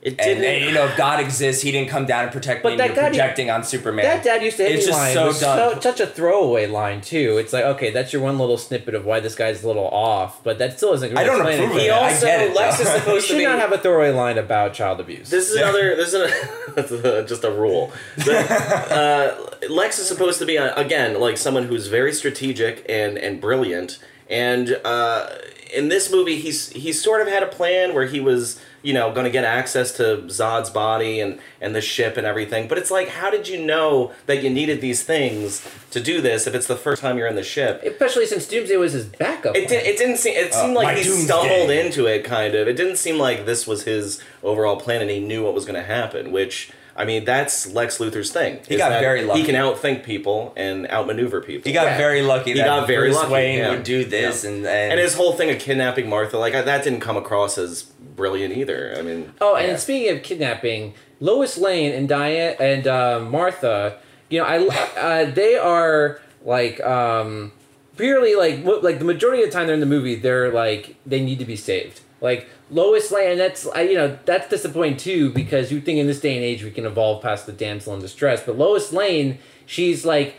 It 0.01 0.17
didn't. 0.17 0.45
and, 0.45 0.63
you 0.65 0.71
know, 0.71 0.85
if 0.85 0.95
God 0.95 1.19
exists, 1.19 1.61
he 1.61 1.73
didn't 1.73 1.89
come 1.89 2.05
down 2.05 2.23
and 2.23 2.31
protect 2.31 2.63
But 2.63 2.69
me. 2.69 2.73
and 2.73 2.79
that 2.79 2.87
you're 2.87 2.95
God- 2.95 3.07
projecting 3.09 3.49
on 3.49 3.65
Superman. 3.65 4.05
That 4.05 4.23
dad 4.23 4.41
used 4.41 4.55
to 4.57 4.63
hit 4.63 4.71
It's 4.71 4.85
me 4.85 4.91
just 4.93 4.97
line 4.97 5.13
so 5.13 5.25
was 5.27 5.39
dumb. 5.41 5.73
so, 5.73 5.79
such 5.81 5.99
a 5.99 6.07
throwaway 6.07 6.67
line 6.67 7.01
too. 7.01 7.37
It's 7.37 7.51
like 7.51 7.65
okay, 7.65 7.91
that's 7.91 8.13
your 8.13 8.21
one 8.21 8.37
little 8.39 8.57
snippet 8.57 8.95
of 8.95 9.03
why 9.03 9.19
this 9.19 9.35
guy's 9.35 9.61
a 9.63 9.67
little 9.67 9.87
off, 9.89 10.41
but 10.43 10.57
that 10.59 10.77
still 10.77 10.93
isn't. 10.93 11.17
I 11.17 11.23
don't 11.25 11.41
approve 11.41 11.71
of 11.71 11.75
he 11.77 11.87
it. 11.87 11.91
I 11.91 12.13
also 12.13 12.25
get 12.27 12.41
it, 12.49 12.55
Lex 12.55 12.79
is. 12.79 12.87
You 12.93 12.99
supposed 12.99 13.27
to 13.27 13.33
should 13.33 13.37
be. 13.39 13.43
not 13.45 13.59
have 13.59 13.73
a 13.73 13.77
throwaway 13.77 14.11
line 14.11 14.37
about 14.37 14.73
child 14.73 15.01
abuse. 15.01 15.29
This 15.29 15.49
is 15.49 15.57
another. 15.57 15.95
This 15.97 16.13
is 16.13 16.91
a, 17.03 17.25
just 17.25 17.43
a 17.43 17.51
rule. 17.51 17.91
But, 18.17 18.51
uh, 18.91 19.35
Lex 19.69 19.99
is 19.99 20.07
supposed 20.07 20.39
to 20.39 20.45
be 20.45 20.57
uh, 20.57 20.79
again 20.79 21.19
like 21.19 21.37
someone 21.37 21.63
who's 21.65 21.87
very 21.87 22.13
strategic 22.13 22.85
and 22.87 23.17
and 23.17 23.41
brilliant. 23.41 23.99
And 24.29 24.79
uh, 24.85 25.27
in 25.73 25.89
this 25.89 26.11
movie, 26.11 26.37
he's 26.37 26.69
he 26.69 26.93
sort 26.93 27.21
of 27.21 27.27
had 27.27 27.43
a 27.43 27.47
plan 27.47 27.93
where 27.93 28.05
he 28.05 28.19
was 28.19 28.61
you 28.81 28.93
know 28.93 29.11
going 29.11 29.25
to 29.25 29.31
get 29.31 29.43
access 29.43 29.91
to 29.97 30.23
Zod's 30.27 30.69
body 30.69 31.19
and 31.19 31.39
and 31.61 31.75
the 31.75 31.81
ship 31.81 32.17
and 32.17 32.25
everything. 32.25 32.67
But 32.67 32.77
it's 32.77 32.91
like, 32.91 33.09
how 33.09 33.29
did 33.29 33.47
you 33.47 33.63
know 33.63 34.13
that 34.25 34.43
you 34.43 34.49
needed 34.49 34.81
these 34.81 35.03
things 35.03 35.65
to 35.91 35.99
do 35.99 36.21
this 36.21 36.47
if 36.47 36.55
it's 36.55 36.67
the 36.67 36.75
first 36.75 37.01
time 37.01 37.17
you're 37.17 37.27
in 37.27 37.35
the 37.35 37.43
ship? 37.43 37.81
especially 37.83 38.25
since 38.25 38.47
Doomsday 38.47 38.77
was 38.77 38.93
his 38.93 39.05
backup. 39.05 39.55
It, 39.55 39.67
plan. 39.67 39.83
did, 39.83 39.87
it 39.87 39.97
didn't 39.97 40.17
seem. 40.17 40.35
It 40.35 40.53
seemed 40.53 40.71
uh, 40.71 40.81
my 40.81 40.83
like 40.83 40.97
he 40.97 41.03
doomsday. 41.03 41.25
stumbled 41.25 41.69
into 41.71 42.05
it, 42.05 42.23
kind 42.23 42.55
of. 42.55 42.67
It 42.67 42.73
didn't 42.77 42.97
seem 42.97 43.17
like 43.17 43.45
this 43.45 43.67
was 43.67 43.83
his 43.83 44.21
overall 44.43 44.77
plan, 44.77 45.01
and 45.01 45.09
he 45.09 45.19
knew 45.19 45.43
what 45.43 45.53
was 45.53 45.65
going 45.65 45.75
to 45.79 45.83
happen. 45.85 46.31
Which 46.31 46.71
I 46.95 47.05
mean, 47.05 47.23
that's 47.23 47.71
Lex 47.71 47.97
Luthor's 47.99 48.29
thing. 48.31 48.59
He 48.67 48.75
got 48.75 48.99
very 48.99 49.23
lucky. 49.23 49.39
He 49.41 49.45
can 49.45 49.55
outthink 49.55 50.03
people 50.03 50.51
and 50.57 50.85
outmaneuver 50.89 51.39
people. 51.41 51.69
He 51.69 51.73
got 51.73 51.85
Yeah. 51.85 51.97
very 51.97 52.21
lucky 52.21 52.51
He 52.51 52.57
that 52.57 52.65
got 52.65 52.87
very 52.87 53.07
Bruce 53.07 53.15
lucky, 53.15 53.31
Wayne 53.31 53.57
yeah. 53.59 53.69
would 53.71 53.83
do 53.83 54.03
this, 54.03 54.43
Yeah. 54.43 54.49
and, 54.49 54.65
and 54.65 54.91
and 54.93 54.99
his 54.99 55.13
whole 55.13 55.31
thing 55.33 55.49
of 55.49 55.59
kidnapping 55.59 56.09
Martha, 56.09 56.37
like 56.37 56.55
I, 56.55 56.61
that, 56.61 56.83
didn't 56.83 56.99
come 56.99 57.15
across 57.15 57.57
as 57.57 57.85
brilliant 58.19 58.55
either. 58.55 58.93
I 58.97 59.01
mean, 59.01 59.31
Oh, 59.41 59.55
and 59.55 59.69
Yeah. 59.69 59.75
speaking 59.77 60.15
of 60.15 60.21
kidnapping, 60.23 60.93
Lois 61.21 61.57
Lane 61.57 61.91
and 61.93 62.07
Diane 62.07 62.55
and 62.59 62.85
uh, 62.85 63.19
Martha, 63.21 63.97
you 64.29 64.39
know, 64.39 64.45
I 64.45 64.57
uh, 64.99 65.31
they 65.31 65.55
are 65.55 66.19
like 66.45 66.79
um, 66.81 67.51
purely 67.97 68.35
like 68.35 68.61
what 68.63 68.83
like 68.83 68.99
the 68.99 69.05
majority 69.05 69.41
of 69.43 69.49
the 69.49 69.53
time 69.53 69.65
they're 69.67 69.73
in 69.73 69.79
the 69.79 69.85
movie, 69.97 70.15
they're 70.15 70.51
like 70.51 70.95
they 71.05 71.21
need 71.23 71.39
to 71.39 71.45
be 71.45 71.55
saved. 71.55 72.01
Like 72.21 72.47
Lois 72.69 73.11
Lane, 73.11 73.37
that's 73.37 73.63
you 73.77 73.95
know 73.95 74.17
that's 74.25 74.49
disappointing 74.49 74.97
too 74.97 75.31
because 75.31 75.71
you 75.71 75.79
think 75.81 75.97
in 75.99 76.07
this 76.07 76.19
day 76.19 76.35
and 76.35 76.43
age 76.43 76.63
we 76.63 76.71
can 76.71 76.85
evolve 76.85 77.23
past 77.23 77.45
the 77.45 77.53
damsel 77.53 77.93
in 77.95 78.01
distress, 78.01 78.43
but 78.45 78.57
Lois 78.57 78.91
Lane, 78.91 79.39
she's 79.65 80.05
like 80.05 80.35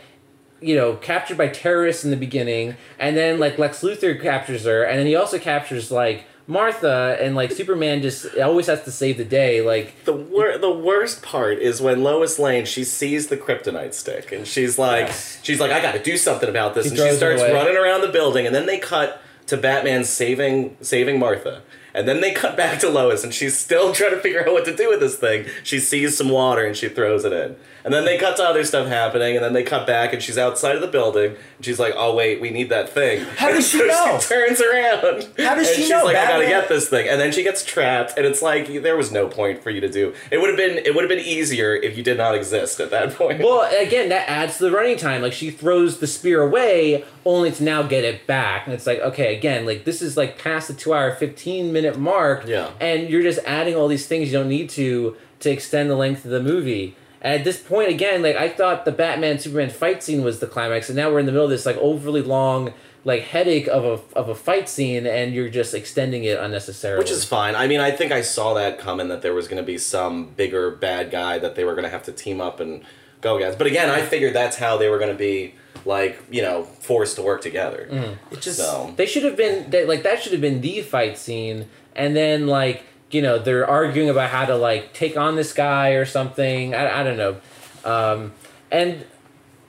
you 0.63 0.75
know, 0.75 0.93
captured 0.95 1.39
by 1.39 1.47
terrorists 1.47 2.05
in 2.05 2.11
the 2.11 2.15
beginning, 2.17 2.75
and 2.99 3.17
then 3.17 3.39
like 3.39 3.57
Lex 3.57 3.81
Luthor 3.81 4.21
captures 4.21 4.63
her, 4.65 4.83
and 4.83 4.99
then 4.99 5.07
he 5.07 5.15
also 5.15 5.39
captures 5.39 5.89
like 5.91 6.23
Martha, 6.47 7.17
and 7.21 7.35
like 7.35 7.51
Superman 7.51 8.01
just 8.01 8.37
always 8.37 8.67
has 8.67 8.83
to 8.83 8.91
save 8.91 9.17
the 9.17 9.25
day. 9.25 9.61
Like, 9.61 10.03
the 10.05 10.13
wor- 10.13 10.57
the 10.57 10.71
worst 10.71 11.21
part 11.21 11.59
is 11.59 11.81
when 11.81 12.03
Lois 12.03 12.39
Lane 12.39 12.65
she 12.65 12.83
sees 12.83 13.27
the 13.27 13.37
kryptonite 13.37 13.93
stick 13.93 14.31
and 14.31 14.47
she's 14.47 14.77
like 14.77 15.11
she's 15.43 15.59
like 15.59 15.71
I 15.71 15.81
got 15.81 15.93
to 15.93 16.01
do 16.03 16.17
something 16.17 16.49
about 16.49 16.75
this 16.75 16.85
She 16.85 16.89
and 16.91 16.97
she 16.99 17.15
starts 17.15 17.41
running 17.41 17.77
around 17.77 18.01
the 18.01 18.07
building 18.09 18.45
and 18.45 18.53
then 18.55 18.65
they 18.65 18.79
cut 18.79 19.21
to 19.47 19.57
Batman 19.57 20.03
saving 20.03 20.77
saving 20.81 21.19
Martha 21.19 21.61
and 21.93 22.07
then 22.07 22.21
they 22.21 22.31
cut 22.31 22.55
back 22.57 22.79
to 22.79 22.89
Lois 22.89 23.23
and 23.23 23.33
she's 23.33 23.57
still 23.57 23.93
trying 23.93 24.11
to 24.11 24.19
figure 24.19 24.41
out 24.41 24.53
what 24.53 24.65
to 24.65 24.75
do 24.75 24.89
with 24.89 24.99
this 24.99 25.15
thing. 25.17 25.45
She 25.63 25.79
sees 25.79 26.17
some 26.17 26.29
water 26.29 26.65
and 26.65 26.75
she 26.75 26.89
throws 26.89 27.25
it 27.25 27.33
in. 27.33 27.55
And 27.83 27.93
then 27.93 28.05
they 28.05 28.17
cut 28.17 28.37
to 28.37 28.43
other 28.43 28.63
stuff 28.63 28.87
happening 28.87 29.35
and 29.35 29.43
then 29.43 29.53
they 29.53 29.63
cut 29.63 29.87
back 29.87 30.13
and 30.13 30.21
she's 30.21 30.37
outside 30.37 30.75
of 30.75 30.81
the 30.81 30.87
building 30.87 31.35
and 31.57 31.65
she's 31.65 31.79
like, 31.79 31.93
"Oh 31.97 32.15
wait, 32.15 32.39
we 32.41 32.49
need 32.49 32.69
that 32.69 32.89
thing." 32.89 33.25
How 33.37 33.47
and 33.47 33.55
does 33.57 33.67
she 33.67 33.79
so 33.79 33.85
know? 33.87 34.19
She 34.19 34.27
turns 34.27 34.61
around. 34.61 35.27
How 35.37 35.55
does 35.55 35.67
and 35.67 35.75
she 35.75 35.81
she's 35.83 35.89
know? 35.89 36.03
like, 36.05 36.15
"I 36.15 36.27
got 36.27 36.37
to 36.39 36.45
get 36.45 36.69
this 36.69 36.89
thing." 36.89 37.07
And 37.07 37.19
then 37.19 37.31
she 37.31 37.43
gets 37.43 37.65
trapped 37.65 38.13
and 38.17 38.25
it's 38.25 38.41
like 38.41 38.67
there 38.83 38.95
was 38.97 39.11
no 39.11 39.27
point 39.27 39.63
for 39.63 39.69
you 39.69 39.81
to 39.81 39.89
do. 39.89 40.13
It 40.31 40.37
would 40.39 40.49
have 40.49 40.57
been 40.57 40.77
it 40.85 40.93
would 40.95 41.03
have 41.03 41.09
been 41.09 41.25
easier 41.25 41.73
if 41.75 41.97
you 41.97 42.03
did 42.03 42.17
not 42.17 42.35
exist 42.35 42.79
at 42.79 42.91
that 42.91 43.15
point. 43.15 43.39
well, 43.39 43.69
again, 43.81 44.09
that 44.09 44.29
adds 44.29 44.57
to 44.57 44.63
the 44.65 44.71
running 44.71 44.97
time. 44.97 45.21
Like, 45.21 45.33
she 45.33 45.49
throws 45.51 45.99
the 45.99 46.07
spear 46.07 46.41
away, 46.41 47.03
only 47.25 47.51
to 47.51 47.63
now 47.63 47.83
get 47.83 48.03
it 48.03 48.27
back, 48.27 48.65
and 48.65 48.73
it's 48.73 48.85
like, 48.87 48.99
okay, 48.99 49.35
again, 49.35 49.65
like 49.65 49.85
this 49.85 50.01
is 50.01 50.15
like 50.17 50.37
past 50.37 50.67
the 50.67 50.73
two-hour, 50.73 51.15
fifteen-minute 51.15 51.97
mark, 51.97 52.45
Yeah. 52.47 52.69
and 52.79 53.09
you're 53.09 53.23
just 53.23 53.39
adding 53.45 53.75
all 53.75 53.87
these 53.87 54.05
things 54.07 54.31
you 54.31 54.37
don't 54.37 54.49
need 54.49 54.69
to 54.71 55.15
to 55.39 55.49
extend 55.49 55.89
the 55.89 55.95
length 55.95 56.23
of 56.25 56.31
the 56.31 56.41
movie. 56.43 56.95
And 57.21 57.35
at 57.35 57.43
this 57.43 57.61
point, 57.61 57.89
again, 57.89 58.21
like 58.21 58.35
I 58.35 58.49
thought 58.49 58.85
the 58.85 58.91
Batman 58.91 59.39
Superman 59.39 59.69
fight 59.69 60.03
scene 60.03 60.23
was 60.23 60.39
the 60.39 60.47
climax, 60.47 60.89
and 60.89 60.97
now 60.97 61.11
we're 61.11 61.19
in 61.19 61.25
the 61.25 61.31
middle 61.31 61.45
of 61.45 61.51
this 61.51 61.65
like 61.65 61.77
overly 61.77 62.21
long 62.21 62.73
like 63.03 63.23
headache 63.23 63.67
of 63.67 63.83
a 63.83 64.17
of 64.17 64.29
a 64.29 64.35
fight 64.35 64.69
scene, 64.69 65.05
and 65.05 65.33
you're 65.33 65.49
just 65.49 65.73
extending 65.73 66.23
it 66.23 66.37
unnecessarily. 66.39 66.99
Which 66.99 67.11
is 67.11 67.25
fine. 67.25 67.55
I 67.55 67.67
mean, 67.67 67.79
I 67.79 67.91
think 67.91 68.11
I 68.11 68.21
saw 68.21 68.53
that 68.55 68.79
coming 68.79 69.07
that 69.09 69.21
there 69.21 69.33
was 69.33 69.47
going 69.47 69.61
to 69.61 69.65
be 69.65 69.77
some 69.77 70.29
bigger 70.29 70.71
bad 70.71 71.11
guy 71.11 71.39
that 71.39 71.55
they 71.55 71.63
were 71.63 71.73
going 71.73 71.83
to 71.83 71.89
have 71.89 72.03
to 72.03 72.11
team 72.11 72.41
up 72.41 72.59
and 72.59 72.83
go 73.21 73.37
against. 73.37 73.57
But 73.57 73.67
again, 73.67 73.89
I 73.89 74.01
figured 74.01 74.33
that's 74.33 74.57
how 74.57 74.77
they 74.77 74.89
were 74.89 74.99
going 74.99 75.11
to 75.11 75.17
be 75.17 75.55
like, 75.85 76.21
you 76.29 76.41
know, 76.41 76.63
forced 76.63 77.15
to 77.15 77.23
work 77.23 77.41
together. 77.41 77.87
Mm. 77.89 78.17
it 78.31 78.41
just 78.41 78.59
So, 78.59 78.93
They 78.95 79.05
should 79.05 79.23
have 79.23 79.35
been 79.35 79.69
they, 79.69 79.85
like 79.85 80.03
that 80.03 80.21
should 80.21 80.31
have 80.31 80.41
been 80.41 80.61
the 80.61 80.81
fight 80.81 81.17
scene, 81.17 81.67
and 81.95 82.15
then 82.15 82.47
like 82.47 82.83
you 83.13 83.21
know 83.21 83.37
they're 83.39 83.67
arguing 83.67 84.09
about 84.09 84.29
how 84.29 84.45
to 84.45 84.55
like 84.55 84.93
take 84.93 85.17
on 85.17 85.35
this 85.35 85.53
guy 85.53 85.89
or 85.91 86.05
something. 86.05 86.73
I, 86.75 87.01
I 87.01 87.03
don't 87.03 87.17
know, 87.17 87.37
um, 87.85 88.33
and 88.71 89.05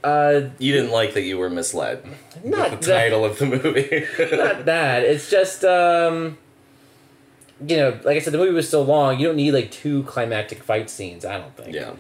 uh, 0.05 0.49
you 0.59 0.72
didn't 0.72 0.90
like 0.90 1.14
that 1.14 1.22
you 1.22 1.38
were 1.38 1.49
misled 1.51 2.05
Not 2.45 2.70
with 2.72 2.80
the 2.80 2.86
that- 2.88 3.01
title 3.03 3.24
of 3.24 3.38
the 3.38 3.47
movie. 3.47 4.07
not 4.36 4.64
that. 4.64 5.03
It's 5.05 5.30
just 5.30 5.64
um, 5.64 6.38
you 7.66 7.76
know, 7.76 7.90
like 8.05 8.16
I 8.16 8.18
said, 8.20 8.32
the 8.32 8.38
movie 8.38 8.53
was 8.53 8.68
so 8.68 8.82
long. 8.82 9.20
You 9.20 9.26
don't 9.28 9.36
need 9.36 9.53
like 9.53 9.70
two 9.70 10.03
climactic 10.05 10.62
fight 10.62 10.90
scenes. 10.90 11.24
I 11.24 11.38
don't 11.38 11.57
think. 11.57 11.74
yeah. 11.74 11.93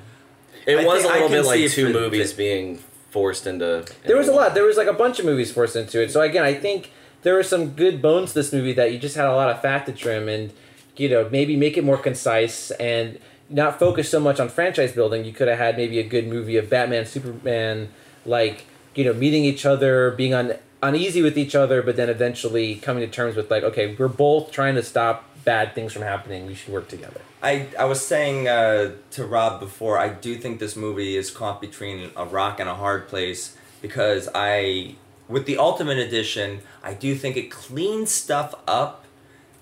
It 0.66 0.78
I 0.78 0.84
was 0.84 1.02
think 1.02 1.12
a 1.12 1.16
I 1.16 1.20
little 1.22 1.28
bit 1.28 1.44
like 1.44 1.70
two 1.70 1.86
for- 1.92 1.98
movies 2.00 2.32
being 2.32 2.78
forced 3.10 3.46
into. 3.46 3.84
There 4.06 4.16
was 4.16 4.28
a 4.28 4.32
lot. 4.32 4.54
There 4.54 4.64
was 4.64 4.76
like 4.76 4.88
a 4.88 4.92
bunch 4.92 5.18
of 5.18 5.24
movies 5.24 5.52
forced 5.52 5.76
into 5.76 6.02
it. 6.02 6.10
So 6.12 6.20
again, 6.20 6.44
I 6.44 6.54
think 6.54 6.90
there 7.22 7.34
were 7.34 7.42
some 7.44 7.70
good 7.70 8.00
bones 8.02 8.30
to 8.30 8.34
this 8.34 8.52
movie 8.52 8.72
that 8.72 8.92
you 8.92 8.98
just 8.98 9.14
had 9.16 9.26
a 9.26 9.34
lot 9.34 9.48
of 9.50 9.60
fat 9.62 9.86
to 9.86 9.92
trim, 9.92 10.28
and 10.28 10.52
you 10.96 11.08
know 11.08 11.28
maybe 11.30 11.56
make 11.56 11.76
it 11.76 11.84
more 11.84 11.98
concise 11.98 12.70
and 12.72 13.18
not 13.48 13.78
focus 13.78 14.08
so 14.08 14.18
much 14.20 14.40
on 14.40 14.48
franchise 14.48 14.92
building. 14.92 15.24
You 15.24 15.32
could 15.32 15.48
have 15.48 15.58
had 15.58 15.76
maybe 15.76 15.98
a 15.98 16.02
good 16.02 16.26
movie 16.26 16.56
of 16.56 16.70
Batman, 16.70 17.06
Superman, 17.06 17.90
like 18.24 18.66
you 18.94 19.04
know 19.04 19.12
meeting 19.12 19.44
each 19.44 19.66
other, 19.66 20.10
being 20.10 20.34
on 20.34 20.54
uneasy 20.82 21.22
with 21.22 21.38
each 21.38 21.54
other, 21.54 21.80
but 21.80 21.96
then 21.96 22.10
eventually 22.10 22.74
coming 22.74 23.02
to 23.02 23.10
terms 23.10 23.36
with 23.36 23.50
like, 23.50 23.62
okay, 23.62 23.94
we're 23.94 24.08
both 24.08 24.50
trying 24.50 24.74
to 24.74 24.82
stop 24.82 25.24
bad 25.44 25.74
things 25.74 25.92
from 25.92 26.02
happening. 26.02 26.46
We 26.46 26.54
should 26.54 26.72
work 26.72 26.88
together. 26.88 27.20
I, 27.42 27.68
I 27.78 27.84
was 27.84 28.04
saying 28.04 28.48
uh, 28.48 28.92
to 29.12 29.24
Rob 29.24 29.60
before, 29.60 29.98
I 29.98 30.08
do 30.08 30.36
think 30.36 30.60
this 30.60 30.76
movie 30.76 31.16
is 31.16 31.30
caught 31.30 31.60
between 31.60 32.10
a 32.16 32.24
rock 32.24 32.60
and 32.60 32.68
a 32.68 32.74
hard 32.74 33.08
place 33.08 33.56
because 33.80 34.28
I, 34.34 34.96
with 35.28 35.46
the 35.46 35.56
Ultimate 35.56 35.98
Edition, 35.98 36.60
I 36.82 36.94
do 36.94 37.14
think 37.14 37.36
it 37.36 37.50
cleans 37.50 38.10
stuff 38.10 38.54
up 38.66 39.04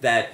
that 0.00 0.30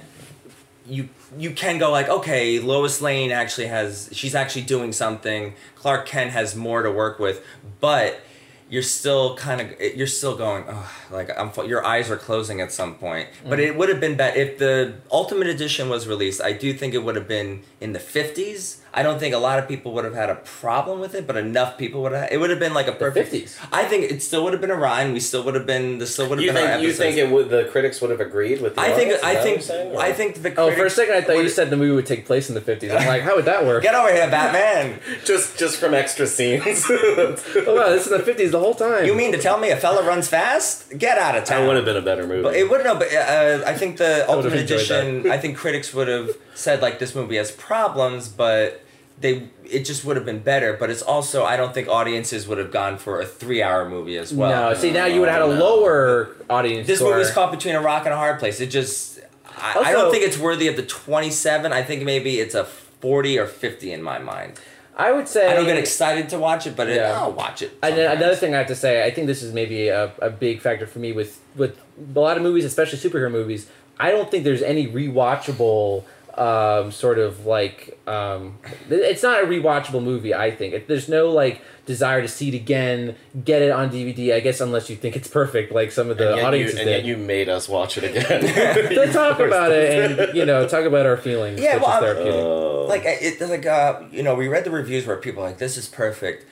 you 0.89 1.09
you 1.39 1.51
can 1.51 1.79
go 1.79 1.91
like, 1.91 2.09
okay, 2.09 2.61
Lois 2.61 3.01
Lane 3.01 3.31
actually 3.31 3.67
has, 3.67 4.09
she's 4.13 4.35
actually 4.35 4.63
doing 4.63 4.93
something. 4.93 5.55
Clark 5.75 6.07
Kent 6.07 6.31
has 6.31 6.55
more 6.55 6.83
to 6.83 6.91
work 6.91 7.19
with, 7.19 7.45
but 7.81 8.21
you're 8.69 8.83
still 8.83 9.37
kind 9.37 9.61
of 9.61 9.81
you're 9.81 10.09
still 10.09 10.37
going 10.37 10.65
oh, 10.69 10.93
like 11.13 11.31
I'm 11.39 11.53
your 11.69 11.85
eyes 11.85 12.11
are 12.11 12.17
closing 12.17 12.61
at 12.61 12.73
some 12.73 12.97
point. 12.97 13.29
But 13.45 13.59
mm-hmm. 13.59 13.69
it 13.69 13.77
would 13.77 13.89
have 13.89 14.01
been 14.01 14.17
better 14.17 14.39
if 14.39 14.59
the 14.59 14.95
Ultimate 15.11 15.47
Edition 15.47 15.89
was 15.89 16.09
released. 16.09 16.43
I 16.43 16.53
do 16.53 16.73
think 16.73 16.95
it 16.95 17.05
would 17.05 17.17
have 17.17 17.29
been 17.29 17.63
in 17.81 17.93
the 17.93 18.01
50s. 18.01 18.79
I 18.99 19.03
don't 19.03 19.19
think 19.19 19.35
a 19.35 19.39
lot 19.39 19.59
of 19.59 19.69
people 19.69 19.93
would 19.93 20.05
have 20.07 20.15
had 20.15 20.31
a 20.31 20.37
problem 20.37 21.01
with 21.01 21.15
it, 21.15 21.27
but 21.27 21.37
enough 21.37 21.77
people 21.77 22.03
would 22.03 22.13
have. 22.13 22.33
It 22.33 22.41
would 22.41 22.49
have 22.49 22.59
been 22.59 22.73
like 22.73 22.89
a 22.89 22.93
perfect. 22.93 23.31
50s. 23.31 23.59
I 23.71 23.85
think 23.85 24.11
it 24.11 24.23
still 24.23 24.43
would 24.45 24.55
have 24.55 24.63
been 24.63 24.71
a 24.71 24.75
rhyme. 24.77 25.13
We 25.13 25.21
still 25.21 25.43
would 25.45 25.55
have 25.55 25.67
been. 25.67 25.99
This 25.99 26.15
still 26.15 26.31
would 26.31 26.39
have 26.39 26.45
You 26.47 26.53
been. 26.53 26.67
think 26.67 26.83
you 26.83 26.93
think 26.95 27.17
it 27.19 27.31
would 27.31 27.51
the 27.51 27.65
critics 27.71 28.01
would 28.01 28.11
have 28.11 28.21
agreed 28.21 28.63
with? 28.63 28.75
The 28.75 28.81
I 28.81 28.93
think 28.93 29.23
I 29.23 29.37
think 29.37 29.61
saying, 29.61 29.97
I 29.99 30.13
think 30.15 30.41
the. 30.43 30.55
Oh, 30.57 30.71
for 30.73 30.87
a 30.87 30.91
second, 30.91 31.15
I 31.15 31.21
thought 31.21 31.37
you 31.37 31.51
said 31.51 31.69
the 31.69 31.77
movie 31.77 31.95
would 31.95 32.07
take 32.07 32.25
place 32.25 32.49
in 32.49 32.55
the 32.55 32.61
fifties. 32.63 32.91
I'm 32.91 33.07
like, 33.07 33.21
how 33.23 33.37
would 33.37 33.45
that 33.45 33.67
work? 33.67 33.83
Get 33.83 33.95
over 33.95 34.11
here, 34.11 34.31
Batman! 34.31 34.99
just 35.27 35.59
just 35.59 35.77
from 35.77 35.93
extra 35.93 36.27
scenes. 36.27 36.87
Oh 36.89 37.75
wow, 37.77 37.89
this 37.91 38.05
is 38.05 38.11
the 38.11 38.21
fifties 38.21 38.53
the 38.53 38.59
whole 38.61 38.75
time. 38.75 39.05
you 39.05 39.15
mean 39.15 39.33
to 39.33 39.39
tell 39.39 39.59
me 39.59 39.71
a 39.71 39.77
fella 39.77 40.07
runs 40.07 40.27
fast? 40.29 40.97
Get 40.97 41.19
out 41.19 41.37
of 41.37 41.45
town. 41.45 41.63
that 41.63 41.67
would 41.69 41.77
have 41.77 41.85
been 41.85 41.97
a 41.97 42.01
better 42.03 42.27
movie. 42.27 42.43
But 42.43 42.57
it 42.57 42.71
would 42.71 42.83
no, 42.83 42.95
but 42.95 43.13
uh, 43.13 43.63
I 43.67 43.75
think 43.75 43.99
the 43.99 44.25
Ultimate 44.31 44.61
Edition. 44.61 45.31
I 45.31 45.37
think 45.37 45.59
critics 45.59 45.93
would 45.93 46.09
have 46.09 46.31
said 46.55 46.81
like 46.81 46.99
this 46.99 47.15
movie 47.15 47.37
has 47.37 47.51
problems, 47.51 48.29
but 48.29 48.83
they 49.19 49.49
it 49.65 49.85
just 49.85 50.05
would 50.05 50.17
have 50.17 50.25
been 50.27 50.41
better. 50.41 50.75
But 50.75 50.91
it's 50.91 51.03
also 51.03 51.45
I 51.45 51.57
don't 51.57 51.73
think 51.75 51.89
audiences 51.89 52.47
would 52.47 52.59
have 52.59 52.71
gone 52.71 52.99
for 52.99 53.21
a 53.21 53.27
three 53.27 53.63
hour 53.63 53.89
movie 53.89 54.19
as 54.19 54.33
well. 54.33 54.71
no, 54.71 54.79
see 54.79 54.91
now 54.91 55.07
you 55.07 55.21
would 55.21 55.29
have 55.29 55.41
had 55.43 55.49
a 55.49 55.61
lower 55.61 56.37
audience. 56.49 56.87
This 56.87 56.99
score. 56.99 57.13
movie's 57.13 57.31
caught 57.31 57.51
between 57.51 57.75
a 57.75 57.81
rock 57.81 58.05
and 58.05 58.13
a 58.15 58.17
hard 58.17 58.39
place. 58.39 58.61
It 58.61 58.69
just 58.69 59.21
I, 59.59 59.85
I 59.87 59.93
don't 59.93 60.11
think 60.11 60.25
it's 60.25 60.39
worthy 60.39 60.69
of 60.69 60.77
the 60.77 60.85
twenty 60.85 61.31
seven. 61.31 61.73
I 61.73 61.83
think 61.83 62.03
maybe 62.05 62.41
it's 62.41 62.55
a 62.55 62.65
forty 62.65 63.39
or 63.39 63.47
fifty 63.47 63.93
in 63.93 64.03
my 64.03 64.19
mind. 64.19 64.61
I 64.99 65.13
would 65.13 65.29
say 65.29 65.47
I 65.51 65.55
don't 65.55 65.67
get 65.67 65.77
excited 65.77 66.31
to 66.31 66.39
watch 66.39 66.67
it, 66.67 66.75
but 66.75 66.89
it, 66.89 66.97
Yeah. 66.97 67.21
I'll 67.21 67.33
watch 67.33 67.61
it. 67.61 67.77
And 67.83 67.97
then 67.99 68.17
another 68.17 68.35
thing 68.35 68.55
I 68.55 68.59
have 68.59 68.67
to 68.69 68.75
say, 68.75 69.05
I 69.05 69.11
think 69.11 69.27
this 69.27 69.43
is 69.43 69.53
maybe 69.53 69.89
a, 69.89 70.11
a 70.23 70.31
big 70.31 70.61
factor 70.63 70.87
for 70.87 71.01
me 71.01 71.13
with 71.13 71.41
with 71.55 71.79
a 72.15 72.19
lot 72.21 72.37
of 72.39 72.43
movies, 72.43 72.65
especially 72.65 72.99
superhero 72.99 73.31
movies. 73.31 73.67
I 73.99 74.11
don't 74.11 74.31
think 74.31 74.45
there's 74.45 74.63
any 74.63 74.87
rewatchable 74.87 76.05
um, 76.37 76.93
sort 76.93 77.19
of 77.19 77.47
like 77.47 77.99
um, 78.07 78.59
it's 78.91 79.23
not 79.23 79.43
a 79.43 79.47
rewatchable 79.47 80.03
movie. 80.03 80.35
I 80.35 80.51
think 80.51 80.75
it, 80.75 80.89
there's 80.89 81.09
no 81.09 81.31
like 81.31 81.63
desire 81.87 82.21
to 82.21 82.29
see 82.29 82.49
it 82.49 82.55
again, 82.55 83.17
get 83.45 83.63
it 83.63 83.71
on 83.71 83.91
DVD. 83.91 84.35
I 84.35 84.41
guess 84.41 84.61
unless 84.61 84.91
you 84.91 84.97
think 84.97 85.17
it's 85.17 85.29
perfect, 85.29 85.73
like 85.73 85.93
some 85.93 86.11
of 86.11 86.19
the 86.19 86.29
and 86.29 86.37
yet, 86.37 86.43
you, 86.43 86.47
audiences 86.47 86.79
and 86.81 86.91
yet 86.91 87.05
you 87.05 87.17
made 87.17 87.49
us 87.49 87.69
watch 87.69 87.97
it 87.97 88.05
again. 88.05 88.43
to 89.07 89.13
talk 89.13 89.41
about 89.41 89.73
it 89.73 90.19
and 90.19 90.37
you 90.37 90.45
know 90.45 90.69
talk 90.69 90.85
about 90.85 91.07
our 91.07 91.17
feelings. 91.17 91.61
Yeah, 91.61 91.75
which 91.75 91.83
well, 91.85 91.91
is 91.91 92.05
I'm- 92.05 92.17
therapeutic. 92.17 92.89
like 92.89 93.07
I- 93.07 93.19
it 93.21 93.41
like 93.41 93.67
uh 93.67 94.03
you 94.11 94.23
know 94.23 94.35
we 94.35 94.49
read 94.49 94.65
the 94.65 94.71
reviews 94.71 95.07
where 95.07 95.17
people 95.17 95.43
are 95.43 95.47
like 95.47 95.59
this 95.59 95.77
is 95.77 95.89
perfect 95.89 96.47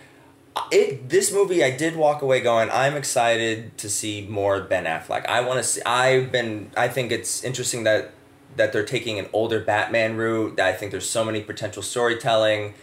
it 0.70 1.08
this 1.08 1.32
movie 1.32 1.64
i 1.64 1.70
did 1.70 1.96
walk 1.96 2.22
away 2.22 2.40
going 2.40 2.70
i'm 2.70 2.94
excited 2.96 3.76
to 3.76 3.88
see 3.88 4.24
more 4.30 4.60
ben 4.60 4.84
affleck 4.84 5.26
i 5.26 5.40
want 5.40 5.58
to 5.58 5.64
see 5.64 5.82
i've 5.82 6.30
been 6.30 6.70
i 6.76 6.86
think 6.86 7.10
it's 7.10 7.42
interesting 7.42 7.82
that 7.82 8.13
that 8.56 8.72
they're 8.72 8.84
taking 8.84 9.18
an 9.18 9.26
older 9.32 9.60
batman 9.60 10.16
route 10.16 10.56
That 10.56 10.66
i 10.68 10.72
think 10.72 10.90
there's 10.92 11.08
so 11.08 11.24
many 11.24 11.40
potential 11.42 11.82
storytelling 11.82 12.74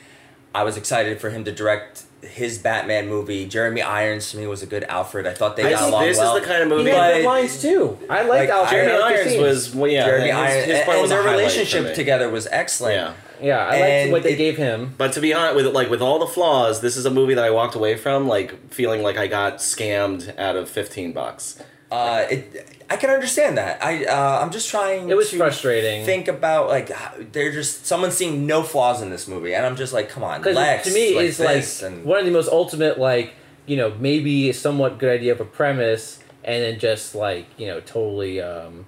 i 0.53 0.63
was 0.63 0.77
excited 0.77 1.19
for 1.21 1.29
him 1.29 1.43
to 1.45 1.51
direct 1.51 2.03
his 2.21 2.57
batman 2.59 3.07
movie 3.07 3.45
jeremy 3.47 3.81
irons 3.81 4.29
to 4.31 4.37
me 4.37 4.45
was 4.47 4.61
a 4.61 4.67
good 4.67 4.83
alfred 4.85 5.25
i 5.25 5.33
thought 5.33 5.55
they 5.55 5.63
I 5.63 5.71
got 5.71 5.79
think 5.79 5.91
along 5.91 6.05
this 6.05 6.17
well 6.17 6.33
This 6.35 6.43
is 6.43 6.47
the 6.47 6.53
kind 6.53 6.63
of 6.63 6.69
he 6.69 6.75
movie. 6.83 6.89
had 6.91 6.97
But- 7.11 7.13
good 7.17 7.25
lines 7.25 7.61
too. 7.61 7.97
I 8.09 8.21
liked 8.23 8.29
Like, 8.29 8.49
Alfred. 8.49 8.85
Jeremy 8.85 9.01
I 9.03 9.07
Irons 9.07 9.29
scenes. 9.31 9.41
was 9.41 9.75
well, 9.75 9.89
yeah. 9.91 10.05
jeremy 10.05 10.27
his, 10.27 10.35
irons 10.35 10.65
his 10.65 10.79
part 10.81 10.89
and, 10.89 11.01
was 11.01 11.11
and 11.11 11.19
a 11.19 11.23
their 11.23 11.31
for 11.31 11.37
relationship 11.37 11.85
me. 11.85 11.93
together 11.95 12.29
was 12.29 12.47
excellent 12.51 12.95
Yeah. 12.95 13.13
Yeah, 13.41 13.57
I 13.65 13.79
liked 14.03 14.11
what 14.11 14.21
they 14.21 14.33
it- 14.33 14.37
gave 14.37 14.57
him. 14.57 14.93
But 14.99 15.13
to 15.13 15.19
be 15.19 15.33
honest, 15.33 15.55
with 15.55 15.65
like 15.73 15.89
with 15.89 15.99
all 15.99 16.19
the 16.19 16.27
flaws, 16.27 16.81
this 16.81 16.95
is 16.95 17.07
a 17.07 17.09
movie 17.09 17.33
that 17.33 17.43
I 17.43 17.49
walked 17.49 17.73
away 17.73 17.95
from 17.97 18.27
like 18.27 18.69
feeling 18.71 19.01
like 19.01 19.17
I 19.17 19.25
got 19.25 19.55
scammed 19.57 20.37
out 20.37 20.55
of 20.55 20.69
fifteen 20.69 21.11
bucks. 21.11 21.57
Uh, 21.91 22.25
it, 22.29 22.67
I 22.89 22.95
can 22.95 23.09
understand 23.09 23.57
that. 23.57 23.83
I 23.83 24.05
uh, 24.05 24.39
I'm 24.41 24.51
just 24.51 24.69
trying. 24.69 25.09
It 25.09 25.17
was 25.17 25.29
to 25.31 25.37
frustrating. 25.37 26.05
Think 26.05 26.27
about 26.27 26.67
like 26.69 26.89
how- 26.89 27.13
they're 27.31 27.51
just 27.51 27.85
someone 27.85 28.11
seeing 28.11 28.47
no 28.47 28.63
flaws 28.63 29.01
in 29.01 29.09
this 29.09 29.27
movie, 29.27 29.53
and 29.53 29.65
I'm 29.65 29.75
just 29.75 29.91
like, 29.93 30.09
come 30.09 30.23
on, 30.23 30.41
Lex. 30.41 30.87
to 30.87 30.93
me, 30.93 31.15
like 31.15 31.25
it's 31.25 31.39
like 31.39 31.91
and 31.91 32.05
one 32.05 32.19
of 32.19 32.25
the 32.25 32.31
most 32.31 32.49
ultimate, 32.49 32.97
like 32.97 33.33
you 33.65 33.77
know, 33.77 33.93
maybe 33.99 34.49
a 34.49 34.53
somewhat 34.53 34.97
good 34.99 35.09
idea 35.11 35.31
of 35.33 35.41
a 35.41 35.45
premise, 35.45 36.19
and 36.43 36.63
then 36.63 36.79
just 36.79 37.13
like 37.13 37.45
you 37.57 37.67
know, 37.67 37.79
totally, 37.81 38.41
um, 38.41 38.85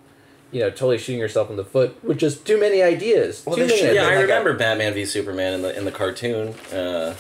you 0.52 0.62
know, 0.62 0.70
totally 0.70 0.98
shooting 0.98 1.20
yourself 1.20 1.50
in 1.50 1.58
the 1.58 1.66
foot 1.66 2.02
with 2.04 2.18
just 2.18 2.46
too 2.46 2.60
many 2.60 2.82
ideas. 2.82 3.44
Well, 3.46 3.56
too 3.56 3.64
many 3.68 3.78
should- 3.78 3.90
ideas. 3.92 4.04
Yeah, 4.04 4.10
I 4.10 4.16
like 4.16 4.22
remember 4.24 4.54
Batman 4.58 4.94
v 4.94 5.06
Superman 5.06 5.54
in 5.54 5.62
the 5.62 5.78
in 5.78 5.84
the 5.86 5.92
cartoon. 5.92 6.54
Uh, 6.74 7.16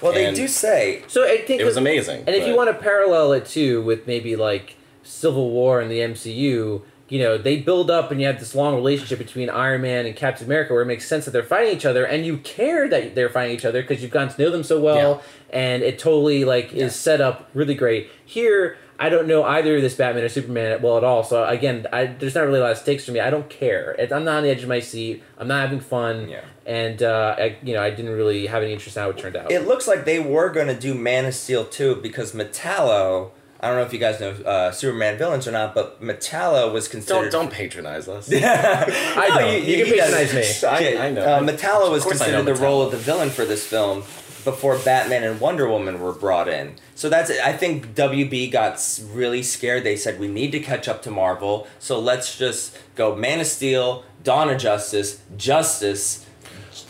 well, 0.00 0.12
they 0.12 0.32
do 0.32 0.46
say 0.48 1.02
So 1.08 1.24
I 1.24 1.38
think 1.38 1.60
it 1.60 1.64
was 1.64 1.76
amazing. 1.76 2.24
And 2.26 2.36
if 2.36 2.46
you 2.46 2.56
want 2.56 2.68
to 2.70 2.74
parallel 2.82 3.32
it 3.32 3.46
too 3.46 3.82
with 3.82 4.06
maybe 4.06 4.36
like 4.36 4.76
Civil 5.04 5.50
War 5.50 5.80
and 5.80 5.90
the 5.90 5.98
MCU, 6.00 6.82
you 7.08 7.18
know, 7.18 7.36
they 7.38 7.58
build 7.60 7.90
up 7.90 8.10
and 8.10 8.20
you 8.20 8.26
have 8.26 8.38
this 8.40 8.54
long 8.54 8.74
relationship 8.74 9.18
between 9.18 9.50
Iron 9.50 9.82
Man 9.82 10.06
and 10.06 10.16
Captain 10.16 10.46
America 10.46 10.72
where 10.72 10.82
it 10.82 10.86
makes 10.86 11.06
sense 11.06 11.26
that 11.26 11.30
they're 11.32 11.42
fighting 11.42 11.76
each 11.76 11.84
other 11.86 12.04
and 12.04 12.24
you 12.24 12.38
care 12.38 12.88
that 12.88 13.14
they're 13.14 13.28
fighting 13.28 13.54
each 13.54 13.64
other 13.64 13.82
because 13.82 14.02
you've 14.02 14.10
gotten 14.10 14.34
to 14.34 14.42
know 14.42 14.50
them 14.50 14.64
so 14.64 14.80
well 14.80 15.22
and 15.50 15.82
it 15.82 15.98
totally 15.98 16.44
like 16.44 16.72
Yeah. 16.72 16.86
is 16.86 16.96
set 16.96 17.20
up 17.20 17.48
really 17.54 17.74
great. 17.74 18.10
Here, 18.24 18.78
I 18.98 19.08
don't 19.10 19.26
know 19.28 19.42
either 19.44 19.76
of 19.76 19.82
this 19.82 19.94
Batman 19.94 20.24
or 20.24 20.28
Superman 20.30 20.80
well 20.80 20.96
at 20.96 21.04
all. 21.04 21.22
So 21.24 21.44
again, 21.44 21.86
I, 21.92 22.06
there's 22.06 22.34
not 22.34 22.46
really 22.46 22.60
a 22.60 22.62
lot 22.62 22.72
of 22.72 22.78
stakes 22.78 23.04
for 23.04 23.12
me. 23.12 23.20
I 23.20 23.28
don't 23.28 23.50
care. 23.50 23.94
I'm 24.10 24.24
not 24.24 24.36
on 24.38 24.42
the 24.44 24.48
edge 24.50 24.62
of 24.62 24.68
my 24.68 24.80
seat. 24.80 25.22
I'm 25.36 25.46
not 25.48 25.60
having 25.60 25.80
fun. 25.80 26.28
Yeah. 26.28 26.40
And 26.64 27.02
uh, 27.02 27.34
I, 27.38 27.58
you 27.62 27.74
know, 27.74 27.82
I 27.82 27.90
didn't 27.90 28.12
really 28.12 28.46
have 28.46 28.62
any 28.62 28.72
interest 28.72 28.96
in 28.96 29.02
how 29.02 29.10
it 29.10 29.18
turned 29.18 29.36
out. 29.36 29.50
it 29.52 29.66
looks 29.68 29.86
like 29.86 30.06
they 30.06 30.20
were 30.20 30.48
gonna 30.48 30.78
do 30.78 30.94
Man 30.94 31.26
of 31.26 31.34
Steel 31.34 31.66
two 31.66 31.96
because 31.96 32.32
Metallo. 32.32 33.32
I 33.64 33.68
don't 33.68 33.76
know 33.76 33.82
if 33.82 33.92
you 33.92 33.98
guys 33.98 34.20
know 34.20 34.30
uh, 34.30 34.70
Superman 34.72 35.16
villains 35.16 35.48
or 35.48 35.52
not, 35.52 35.74
but 35.74 36.00
Metallo 36.02 36.72
was 36.72 36.86
considered. 36.86 37.30
don't 37.30 37.44
don't 37.46 37.52
patronize 37.52 38.06
us. 38.08 38.30
I 38.32 39.28
No, 39.30 39.38
don't. 39.38 39.64
You, 39.64 39.84
can 39.86 39.94
patronize 39.96 40.34
me. 40.62 40.68
I- 40.68 41.06
I 41.06 41.10
know. 41.10 41.22
Uh, 41.24 41.40
Metallo 41.40 41.90
was 41.90 42.04
I 42.04 42.08
considered 42.10 42.32
know 42.32 42.42
the 42.44 42.54
role 42.54 42.82
of 42.82 42.90
the 42.90 42.98
villain 42.98 43.30
for 43.30 43.44
this 43.44 43.66
film 43.66 44.00
before 44.44 44.76
Batman 44.78 45.24
and 45.24 45.40
Wonder 45.40 45.66
Woman 45.68 45.98
were 46.00 46.12
brought 46.12 46.48
in. 46.48 46.74
So 46.94 47.08
that's 47.08 47.30
it. 47.30 47.40
I 47.42 47.54
think 47.54 47.94
WB 47.94 48.52
got 48.52 48.78
really 49.12 49.42
scared. 49.42 49.84
They 49.84 49.96
said 49.96 50.20
we 50.20 50.28
need 50.28 50.52
to 50.52 50.60
catch 50.60 50.86
up 50.86 51.02
to 51.04 51.10
Marvel, 51.10 51.66
so 51.78 51.98
let's 51.98 52.36
just 52.36 52.76
go 52.94 53.16
Man 53.16 53.40
of 53.40 53.46
Steel, 53.46 54.04
Dawn 54.22 54.50
of 54.50 54.58
Justice, 54.60 55.20
Justice 55.38 56.26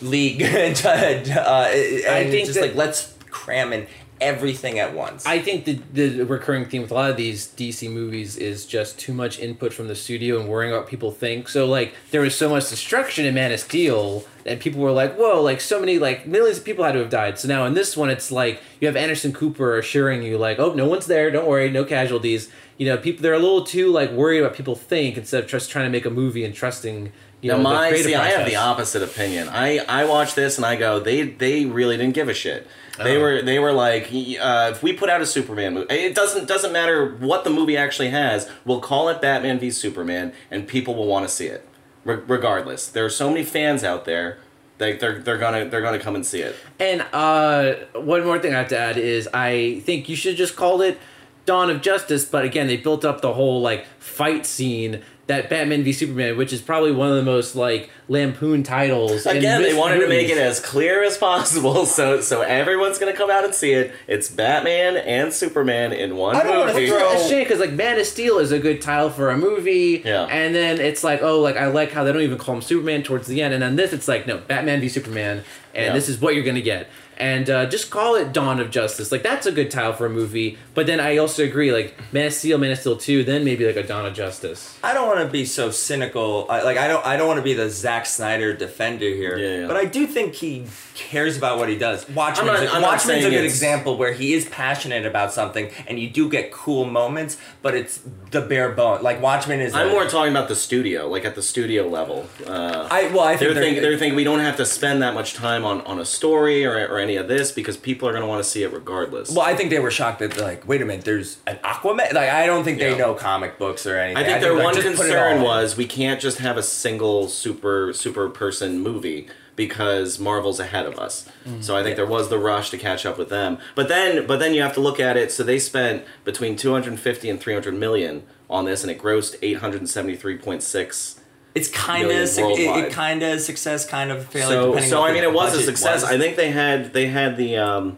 League, 0.01 0.41
and, 0.41 0.81
uh, 0.85 0.91
and 0.91 2.29
think 2.29 2.47
just 2.47 2.59
that- 2.59 2.61
like 2.67 2.75
let's 2.75 3.13
cram 3.29 3.71
in 3.73 3.87
everything 4.25 4.79
at 4.79 4.93
once. 4.93 5.25
I 5.25 5.39
think 5.39 5.65
the 5.65 5.79
the 5.93 6.23
recurring 6.25 6.65
theme 6.65 6.81
with 6.81 6.91
a 6.91 6.95
lot 6.95 7.11
of 7.11 7.17
these 7.17 7.47
DC 7.47 7.89
movies 7.91 8.35
is 8.37 8.65
just 8.65 8.97
too 8.99 9.13
much 9.13 9.39
input 9.39 9.71
from 9.71 9.87
the 9.87 9.95
studio 9.95 10.39
and 10.39 10.49
worrying 10.49 10.73
about 10.73 10.83
what 10.83 10.89
people 10.89 11.11
think. 11.11 11.47
So 11.47 11.65
like 11.67 11.93
there 12.11 12.21
was 12.21 12.35
so 12.35 12.49
much 12.49 12.69
destruction 12.69 13.25
in 13.25 13.35
Man 13.35 13.51
of 13.51 13.59
Steel 13.59 14.25
and 14.45 14.59
people 14.59 14.81
were 14.81 14.91
like, 14.91 15.15
"Whoa!" 15.15 15.41
Like 15.41 15.61
so 15.61 15.79
many 15.79 15.99
like 15.99 16.27
millions 16.27 16.57
of 16.57 16.65
people 16.65 16.83
had 16.83 16.93
to 16.93 16.99
have 16.99 17.09
died. 17.09 17.39
So 17.39 17.47
now 17.47 17.65
in 17.65 17.73
this 17.75 17.95
one, 17.95 18.09
it's 18.09 18.31
like 18.31 18.61
you 18.79 18.87
have 18.87 18.95
Anderson 18.95 19.31
Cooper 19.33 19.77
assuring 19.77 20.23
you 20.23 20.37
like, 20.37 20.59
"Oh, 20.59 20.73
no 20.73 20.87
one's 20.87 21.05
there. 21.05 21.31
Don't 21.31 21.47
worry, 21.47 21.69
no 21.69 21.83
casualties." 21.85 22.49
You 22.77 22.87
know, 22.87 22.97
people 22.97 23.21
they're 23.23 23.33
a 23.33 23.39
little 23.39 23.63
too 23.63 23.91
like 23.91 24.11
worried 24.11 24.39
about 24.39 24.55
people 24.55 24.75
think 24.75 25.17
instead 25.17 25.43
of 25.43 25.49
just 25.49 25.69
trying 25.69 25.85
to 25.85 25.91
make 25.91 26.05
a 26.05 26.09
movie 26.09 26.43
and 26.43 26.53
trusting. 26.53 27.11
You 27.41 27.51
Now 27.51 27.57
know, 27.57 27.63
the 27.63 27.75
my 27.75 27.89
creative 27.89 28.05
see, 28.07 28.15
I 28.15 28.29
have 28.29 28.47
the 28.47 28.55
opposite 28.55 29.03
opinion. 29.03 29.49
I 29.49 29.79
I 29.79 30.05
watch 30.05 30.35
this 30.35 30.57
and 30.57 30.65
I 30.65 30.75
go, 30.75 30.99
they 30.99 31.23
they 31.23 31.65
really 31.65 31.95
didn't 31.97 32.15
give 32.15 32.27
a 32.27 32.33
shit. 32.33 32.67
They 32.97 33.17
Oh. 33.17 33.21
were 33.21 33.41
they 33.41 33.59
were 33.59 33.73
like, 33.73 34.05
uh, 34.05 34.69
if 34.71 34.81
we 34.83 34.93
put 34.93 35.09
out 35.09 35.21
a 35.21 35.25
Superman 35.25 35.73
movie, 35.73 35.93
it 35.93 36.15
doesn't 36.15 36.47
doesn't 36.47 36.71
matter 36.71 37.05
what 37.19 37.43
the 37.43 37.49
movie 37.49 37.77
actually 37.77 38.09
has. 38.09 38.49
We'll 38.65 38.79
call 38.81 39.09
it 39.09 39.21
Batman 39.21 39.59
v 39.59 39.69
Superman, 39.71 40.33
and 40.49 40.67
people 40.67 40.95
will 40.95 41.07
want 41.07 41.27
to 41.27 41.33
see 41.33 41.47
it, 41.47 41.67
Re- 42.05 42.19
regardless. 42.27 42.87
There 42.87 43.03
are 43.05 43.09
so 43.09 43.29
many 43.29 43.43
fans 43.43 43.83
out 43.83 44.05
there. 44.05 44.37
They, 44.77 44.93
they're, 44.97 45.19
they're 45.19 45.37
gonna 45.37 45.65
they're 45.69 45.81
gonna 45.81 45.99
come 45.99 46.15
and 46.15 46.25
see 46.25 46.41
it. 46.41 46.55
And 46.79 47.05
uh, 47.13 47.75
one 47.93 48.25
more 48.25 48.39
thing 48.39 48.53
I 48.53 48.59
have 48.59 48.67
to 48.69 48.77
add 48.77 48.97
is 48.97 49.27
I 49.33 49.81
think 49.85 50.09
you 50.09 50.15
should 50.17 50.35
just 50.35 50.55
call 50.55 50.81
it 50.81 50.97
Dawn 51.45 51.69
of 51.69 51.81
Justice. 51.81 52.25
But 52.25 52.43
again, 52.45 52.67
they 52.67 52.77
built 52.77 53.05
up 53.05 53.21
the 53.21 53.33
whole 53.33 53.61
like 53.61 53.85
fight 53.99 54.45
scene 54.45 55.01
that 55.27 55.49
Batman 55.49 55.83
v 55.83 55.91
Superman, 55.91 56.37
which 56.37 56.53
is 56.53 56.61
probably 56.61 56.91
one 56.91 57.09
of 57.09 57.15
the 57.15 57.23
most 57.23 57.55
like 57.55 57.89
lampoon 58.07 58.61
titles. 58.61 59.25
Again, 59.25 59.63
they 59.63 59.73
wanted 59.75 59.99
to 60.01 60.07
make 60.07 60.29
it 60.29 60.37
as 60.37 60.59
clear 60.59 61.03
as 61.03 61.17
possible, 61.17 61.85
so 61.87 62.21
so 62.21 62.41
everyone's 62.41 62.99
gonna 62.99 63.13
come 63.13 63.29
out 63.31 63.43
and 63.43 63.53
see 63.53 63.71
it. 63.73 63.91
It's 64.07 64.29
Batman 64.29 64.97
and 64.97 65.33
Superman 65.33 65.93
in 65.93 66.15
one 66.15 66.35
I 66.35 66.43
don't 66.43 66.59
wanna 66.59 66.73
movie. 66.73 66.87
throw- 66.87 67.13
It's 67.13 67.25
a 67.25 67.29
shame 67.29 67.43
because 67.43 67.59
like 67.59 67.71
Man 67.73 67.99
of 67.99 68.05
Steel 68.05 68.37
is 68.37 68.51
a 68.51 68.59
good 68.59 68.81
title 68.81 69.09
for 69.09 69.29
a 69.31 69.37
movie, 69.37 70.03
Yeah. 70.05 70.25
and 70.25 70.53
then 70.53 70.79
it's 70.79 71.03
like 71.03 71.21
oh 71.23 71.39
like 71.41 71.57
I 71.57 71.67
like 71.67 71.91
how 71.91 72.03
they 72.03 72.11
don't 72.13 72.21
even 72.21 72.37
call 72.37 72.55
him 72.55 72.61
Superman 72.61 73.01
towards 73.01 73.27
the 73.27 73.41
end, 73.41 73.53
and 73.53 73.63
then 73.63 73.75
this 73.75 73.93
it's 73.93 74.07
like 74.07 74.27
no 74.27 74.37
Batman 74.37 74.79
v 74.79 74.89
Superman, 74.89 75.43
and 75.73 75.85
Yeah. 75.87 75.93
this 75.93 76.07
is 76.07 76.21
what 76.21 76.35
you're 76.35 76.43
gonna 76.45 76.61
get, 76.61 76.87
and 77.17 77.49
uh, 77.49 77.65
just 77.65 77.89
call 77.89 78.15
it 78.15 78.33
Dawn 78.33 78.59
of 78.59 78.69
Justice, 78.71 79.11
like 79.11 79.23
that's 79.23 79.45
a 79.45 79.51
good 79.51 79.71
title 79.71 79.93
for 79.93 80.05
a 80.05 80.09
movie. 80.09 80.57
But 80.73 80.87
then 80.87 80.99
I 80.99 81.17
also 81.17 81.43
agree 81.43 81.71
like 81.71 81.95
Man 82.11 82.27
of 82.27 82.33
Steel, 82.33 82.57
Man 82.57 82.71
of 82.71 82.79
Steel 82.79 82.97
two, 82.97 83.23
then 83.23 83.43
maybe 83.45 83.65
like 83.65 83.77
a 83.77 83.83
Dawn 83.83 84.05
of 84.05 84.13
Justice. 84.13 84.77
I 84.83 84.93
don't 84.93 85.07
want 85.07 85.19
to 85.21 85.27
be 85.27 85.45
so 85.45 85.71
cynical. 85.71 86.45
I, 86.49 86.61
like 86.63 86.77
I 86.77 86.87
don't. 86.87 87.05
I 87.05 87.17
don't 87.17 87.27
want 87.27 87.37
to 87.37 87.43
be 87.43 87.53
the 87.53 87.69
Zack 87.69 88.05
Snyder 88.05 88.53
defender 88.53 89.05
here. 89.07 89.37
Yeah, 89.37 89.61
yeah. 89.61 89.67
But 89.67 89.77
I 89.77 89.85
do 89.85 90.05
think 90.07 90.33
he 90.33 90.65
cares 90.95 91.37
about 91.37 91.57
what 91.57 91.67
he 91.69 91.77
does. 91.77 92.07
Watchmen's, 92.09 92.49
I'm 92.59 92.65
not- 92.65 92.75
I'm 92.75 92.81
Watchmen's 92.81 93.25
a 93.25 93.29
good 93.29 93.33
it's- 93.39 93.51
example 93.51 93.97
where 93.97 94.13
he 94.13 94.33
is 94.33 94.45
passionate 94.49 95.05
about 95.05 95.31
something, 95.33 95.69
and 95.87 95.99
you 95.99 96.09
do 96.09 96.29
get 96.29 96.51
cool 96.51 96.85
moments, 96.85 97.37
but 97.61 97.75
it's 97.75 98.01
the 98.31 98.41
bare 98.41 98.69
bone. 98.71 99.01
Like 99.03 99.21
Watchmen 99.21 99.59
is. 99.61 99.73
I'm 99.73 99.87
a- 99.87 99.91
more 99.91 100.05
talking 100.05 100.31
about 100.31 100.47
the 100.49 100.55
studio, 100.55 101.07
like 101.07 101.25
at 101.25 101.35
the 101.35 101.41
studio 101.41 101.87
level. 101.87 102.27
Uh, 102.45 102.87
I 102.91 103.07
well, 103.13 103.21
I 103.21 103.37
think 103.37 103.39
they're, 103.39 103.53
they're, 103.53 103.63
think, 103.63 103.81
they're 103.81 103.97
thinking 103.97 104.15
we 104.15 104.23
don't 104.23 104.39
have 104.39 104.57
to 104.57 104.65
spend 104.65 105.01
that 105.01 105.13
much 105.13 105.33
time 105.33 105.63
on, 105.65 105.81
on 105.81 105.99
a 105.99 106.05
story 106.05 106.65
or, 106.65 106.87
or 106.87 106.99
any 107.05 107.15
of 107.15 107.27
this 107.27 107.51
because 107.51 107.77
people 107.77 108.07
are 108.09 108.11
going 108.11 108.21
to 108.23 108.27
want 108.27 108.43
to 108.43 108.49
see 108.49 108.63
it 108.63 108.73
regardless. 108.73 109.29
Well, 109.31 109.45
I 109.45 109.55
think 109.55 109.69
they 109.69 109.79
were 109.79 109.91
shocked 109.91 110.19
that 110.19 110.37
like, 110.37 110.67
wait 110.67 110.81
a 110.81 110.85
minute, 110.85 111.05
there's 111.05 111.37
an 111.47 111.57
Aquaman. 111.63 112.13
Like, 112.13 112.29
I 112.29 112.45
don't 112.45 112.63
think 112.63 112.79
they 112.79 112.91
Yeah. 112.91 112.97
know 112.97 113.13
comic 113.13 113.57
books 113.57 113.85
or 113.87 113.97
anything. 113.97 114.21
I 114.21 114.25
think 114.27 114.41
their 114.41 114.53
like, 114.53 114.63
one 114.63 114.73
just 114.75 114.87
concern 114.87 115.41
was 115.41 115.77
we 115.77 115.85
can't 115.85 116.19
just 116.19 116.39
have 116.39 116.57
a 116.57 116.63
single 116.63 117.27
super 117.29 117.93
super 117.93 118.27
person 118.29 118.79
movie 118.81 119.27
because 119.55 120.19
Marvel's 120.19 120.59
ahead 120.59 120.85
of 120.85 120.99
us. 120.99 121.25
Mm-hmm. 121.47 121.61
So 121.61 121.77
I 121.77 121.83
think 121.83 121.95
there 121.95 122.05
was 122.05 122.27
the 122.27 122.37
rush 122.37 122.71
to 122.71 122.77
catch 122.77 123.05
up 123.05 123.17
with 123.17 123.29
them. 123.29 123.57
But 123.75 123.87
then 123.87 124.27
but 124.27 124.39
then 124.39 124.53
you 124.53 124.61
have 124.61 124.73
to 124.73 124.81
look 124.81 124.99
at 124.99 125.15
it 125.15 125.31
so 125.31 125.43
they 125.43 125.59
spent 125.59 126.03
between 126.25 126.55
250 126.57 127.29
and 127.29 127.39
300 127.39 127.73
million 127.73 128.23
on 128.49 128.65
this 128.65 128.83
and 128.83 128.91
it 128.91 128.99
grossed 128.99 129.39
873.6 129.39 131.19
it's 131.55 131.69
kind 131.69 132.05
of 132.05 132.11
it, 132.11 132.37
it 132.37 132.91
kind 132.91 133.23
of 133.23 133.39
success, 133.41 133.87
kind 133.87 134.11
of 134.11 134.27
failure. 134.27 134.79
so 134.81 134.87
so 134.87 135.03
I 135.03 135.13
mean 135.13 135.23
it 135.23 135.33
was 135.33 135.55
a 135.55 135.61
success. 135.63 136.01
was. 136.03 136.11
I 136.11 136.17
think 136.17 136.35
they 136.35 136.51
had 136.51 136.93
they 136.93 137.07
had 137.07 137.37
the 137.37 137.57
um 137.57 137.97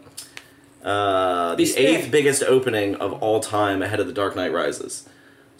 uh, 0.82 1.54
the 1.56 1.76
eighth 1.76 2.10
biggest 2.10 2.42
opening 2.42 2.94
of 2.94 3.12
all 3.14 3.40
time 3.40 3.82
ahead 3.82 4.00
of 4.00 4.06
The 4.06 4.12
Dark 4.12 4.36
Knight 4.36 4.52
Rises. 4.52 5.08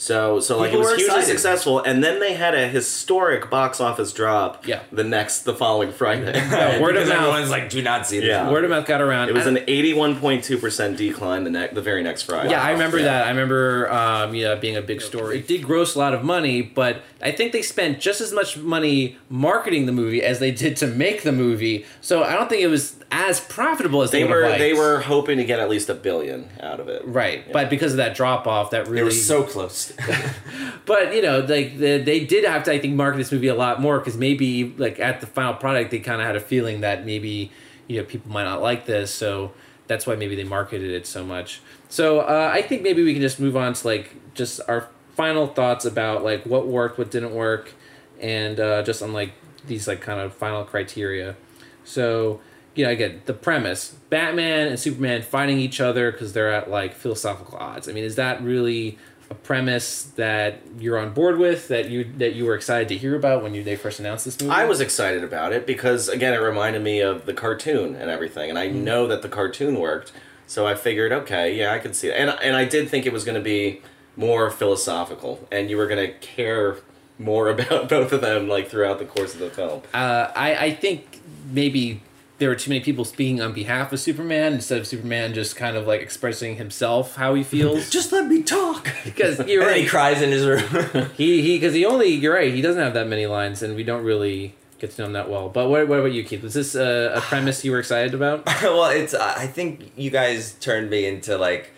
So, 0.00 0.38
so 0.38 0.58
like 0.58 0.70
People 0.70 0.82
it 0.82 0.84
was 0.84 0.90
were 0.92 0.96
hugely 0.96 1.16
excited. 1.16 1.26
successful, 1.32 1.80
and 1.80 2.04
then 2.04 2.20
they 2.20 2.34
had 2.34 2.54
a 2.54 2.68
historic 2.68 3.50
box 3.50 3.80
office 3.80 4.12
drop. 4.12 4.64
Yeah. 4.64 4.82
The 4.92 5.02
next, 5.02 5.40
the 5.40 5.52
following 5.52 5.90
Friday. 5.90 6.26
word 6.80 6.94
of 6.96 7.02
Because 7.02 7.08
mouth. 7.08 7.18
everyone's 7.18 7.50
like, 7.50 7.68
do 7.68 7.82
not 7.82 8.06
see 8.06 8.20
this. 8.20 8.28
Yeah. 8.28 8.48
Word 8.48 8.62
of 8.62 8.70
mouth 8.70 8.86
got 8.86 9.00
around. 9.00 9.28
It 9.28 9.34
was 9.34 9.46
And- 9.46 9.58
an 9.58 9.64
eighty-one 9.66 10.20
point 10.20 10.44
two 10.44 10.56
percent 10.56 10.96
decline 10.98 11.42
the 11.42 11.50
next, 11.50 11.74
the 11.74 11.82
very 11.82 12.04
next 12.04 12.22
Friday. 12.22 12.50
Yeah, 12.50 12.62
I 12.62 12.70
remember 12.70 12.98
Yeah. 12.98 13.06
that. 13.06 13.26
I 13.26 13.30
remember, 13.30 13.90
um, 13.92 14.36
yeah, 14.36 14.54
being 14.54 14.76
a 14.76 14.82
big 14.82 15.00
story. 15.02 15.40
It 15.40 15.48
did 15.48 15.64
gross 15.64 15.96
a 15.96 15.98
lot 15.98 16.14
of 16.14 16.22
money, 16.22 16.62
but 16.62 17.02
I 17.20 17.32
think 17.32 17.50
they 17.50 17.62
spent 17.62 17.98
just 17.98 18.20
as 18.20 18.32
much 18.32 18.56
money 18.56 19.18
marketing 19.28 19.86
the 19.86 19.92
movie 19.92 20.22
as 20.22 20.38
they 20.38 20.52
did 20.52 20.76
to 20.76 20.86
make 20.86 21.22
the 21.24 21.32
movie. 21.32 21.84
So 22.00 22.22
I 22.22 22.34
don't 22.34 22.48
think 22.48 22.62
it 22.62 22.68
was 22.68 22.94
as 23.10 23.40
profitable 23.40 24.02
as 24.02 24.10
they, 24.10 24.22
They 24.22 24.28
were 24.28 24.58
they 24.58 24.72
were 24.74 25.00
hoping 25.00 25.38
to 25.38 25.44
get 25.44 25.60
at 25.60 25.70
least 25.70 25.88
a 25.88 25.94
billion 25.94 26.50
out 26.60 26.78
of 26.80 26.88
it. 26.88 27.02
right, 27.06 27.50
but 27.52 27.70
because 27.70 27.92
of 27.92 27.96
that 27.98 28.14
drop 28.14 28.46
off, 28.46 28.70
that 28.70 28.86
really 28.86 28.96
They 28.96 29.02
were 29.04 29.10
so 29.10 29.42
close. 29.44 29.92
But 30.86 31.14
you 31.14 31.20
know, 31.20 31.40
like 31.40 31.78
the, 31.78 31.98
they 31.98 32.20
did 32.20 32.44
have 32.44 32.64
to, 32.64 32.72
I 32.72 32.78
think, 32.78 32.94
market 32.94 33.18
this 33.18 33.30
movie 33.30 33.48
a 33.48 33.54
lot 33.54 33.78
more 33.78 33.98
because 33.98 34.16
maybe 34.16 34.74
like 34.78 34.98
at 34.98 35.20
the 35.20 35.26
final 35.26 35.52
product, 35.52 35.90
they 35.90 35.98
kind 35.98 36.20
of 36.20 36.26
had 36.26 36.34
a 36.34 36.40
feeling 36.40 36.80
that 36.80 37.04
maybe 37.04 37.52
you 37.88 37.98
know 37.98 38.04
people 38.04 38.30
might 38.32 38.44
not 38.44 38.62
like 38.62 38.86
this, 38.86 39.12
so 39.12 39.52
that's 39.86 40.06
why 40.06 40.16
maybe 40.16 40.34
they 40.34 40.44
marketed 40.44 40.90
it 40.90 41.06
so 41.06 41.24
much. 41.24 41.60
So 41.90 42.20
uh, 42.20 42.50
I 42.52 42.62
think 42.62 42.82
maybe 42.82 43.04
we 43.04 43.12
can 43.12 43.20
just 43.20 43.38
move 43.38 43.54
on 43.56 43.74
to 43.74 43.86
like 43.86 44.14
just 44.34 44.60
our 44.66 44.88
final 45.14 45.46
thoughts 45.46 45.84
about 45.84 46.24
like 46.24 46.46
what 46.46 46.66
worked, 46.66 46.98
what 46.98 47.10
didn't 47.10 47.34
work, 47.34 47.72
and 48.20 48.58
uh, 48.58 48.82
just 48.82 49.02
on 49.02 49.12
like 49.12 49.32
these 49.66 49.86
like 49.86 50.00
kind 50.00 50.20
of 50.20 50.32
final 50.32 50.64
criteria. 50.64 51.36
So 51.84 52.40
you 52.78 52.84
know, 52.84 52.90
again, 52.92 53.20
the 53.26 53.34
premise: 53.34 53.96
Batman 54.08 54.68
and 54.68 54.78
Superman 54.78 55.22
fighting 55.22 55.58
each 55.58 55.80
other 55.80 56.12
because 56.12 56.32
they're 56.32 56.52
at 56.52 56.70
like 56.70 56.94
philosophical 56.94 57.58
odds. 57.58 57.88
I 57.88 57.92
mean, 57.92 58.04
is 58.04 58.14
that 58.14 58.40
really 58.42 58.96
a 59.30 59.34
premise 59.34 60.04
that 60.16 60.60
you're 60.78 60.96
on 60.96 61.12
board 61.12 61.38
with? 61.38 61.66
That 61.68 61.90
you 61.90 62.04
that 62.18 62.34
you 62.34 62.44
were 62.44 62.54
excited 62.54 62.86
to 62.90 62.96
hear 62.96 63.16
about 63.16 63.42
when 63.42 63.52
you 63.52 63.64
they 63.64 63.74
first 63.74 63.98
announced 63.98 64.24
this 64.24 64.40
movie? 64.40 64.52
I 64.52 64.64
was 64.64 64.80
excited 64.80 65.24
about 65.24 65.52
it 65.52 65.66
because 65.66 66.08
again, 66.08 66.32
it 66.32 66.38
reminded 66.38 66.82
me 66.82 67.00
of 67.00 67.26
the 67.26 67.34
cartoon 67.34 67.96
and 67.96 68.08
everything, 68.10 68.48
and 68.48 68.58
I 68.58 68.68
Mm-hmm. 68.68 68.84
know 68.84 69.06
that 69.08 69.22
the 69.22 69.28
cartoon 69.28 69.80
worked, 69.80 70.12
so 70.46 70.64
I 70.66 70.74
figured, 70.76 71.10
okay, 71.12 71.54
yeah, 71.56 71.72
I 71.72 71.80
can 71.80 71.92
see 71.92 72.08
it, 72.08 72.14
and 72.14 72.30
and 72.42 72.54
I 72.56 72.64
did 72.64 72.88
think 72.88 73.06
it 73.06 73.12
was 73.12 73.24
going 73.24 73.34
to 73.36 73.44
be 73.44 73.82
more 74.16 74.50
philosophical, 74.52 75.46
and 75.50 75.68
you 75.68 75.76
were 75.76 75.88
going 75.88 76.06
to 76.06 76.12
care 76.20 76.76
more 77.18 77.48
about 77.54 77.88
both 77.88 78.12
of 78.12 78.20
them 78.20 78.46
like 78.48 78.68
throughout 78.70 79.00
the 79.00 79.04
course 79.04 79.34
of 79.34 79.40
the 79.40 79.50
film. 79.50 79.82
Uh, 79.92 80.30
I 80.36 80.54
I 80.66 80.70
think 80.74 81.20
maybe 81.50 82.02
there 82.38 82.48
were 82.48 82.54
too 82.54 82.70
many 82.70 82.80
people 82.80 83.04
speaking 83.04 83.40
on 83.42 83.52
behalf 83.52 83.92
of 83.92 83.98
Superman 83.98 84.52
instead 84.54 84.78
of 84.78 84.86
Superman 84.86 85.34
just 85.34 85.56
kind 85.56 85.76
of 85.76 85.86
like 85.86 86.00
expressing 86.00 86.56
himself 86.56 87.16
how 87.16 87.34
he 87.34 87.42
feels. 87.42 87.90
Just 87.98 88.12
let 88.12 88.26
me 88.26 88.42
talk. 88.42 88.88
Because 89.04 89.40
you're 89.46 89.68
And 89.68 89.76
he 89.76 89.86
cries 89.86 90.22
in 90.22 90.30
his 90.30 90.46
room. 90.46 91.10
He 91.16 91.42
he 91.42 91.56
because 91.58 91.74
he 91.74 91.84
only 91.84 92.08
you're 92.08 92.34
right. 92.34 92.52
He 92.54 92.62
doesn't 92.62 92.80
have 92.80 92.94
that 92.94 93.08
many 93.08 93.26
lines, 93.26 93.62
and 93.62 93.74
we 93.74 93.82
don't 93.82 94.04
really 94.04 94.54
get 94.78 94.92
to 94.92 95.02
know 95.02 95.06
him 95.06 95.12
that 95.14 95.28
well. 95.28 95.48
But 95.48 95.68
what 95.68 95.88
what 95.88 95.98
about 95.98 96.12
you, 96.12 96.22
Keith? 96.22 96.42
Was 96.42 96.54
this 96.54 96.74
a, 96.76 97.12
a 97.16 97.20
premise 97.20 97.64
you 97.64 97.72
were 97.72 97.80
excited 97.80 98.14
about? 98.14 98.46
well, 98.46 98.90
it's. 98.90 99.14
I 99.14 99.46
think 99.48 99.92
you 99.96 100.10
guys 100.10 100.52
turned 100.60 100.90
me 100.90 101.06
into 101.06 101.36
like. 101.36 101.72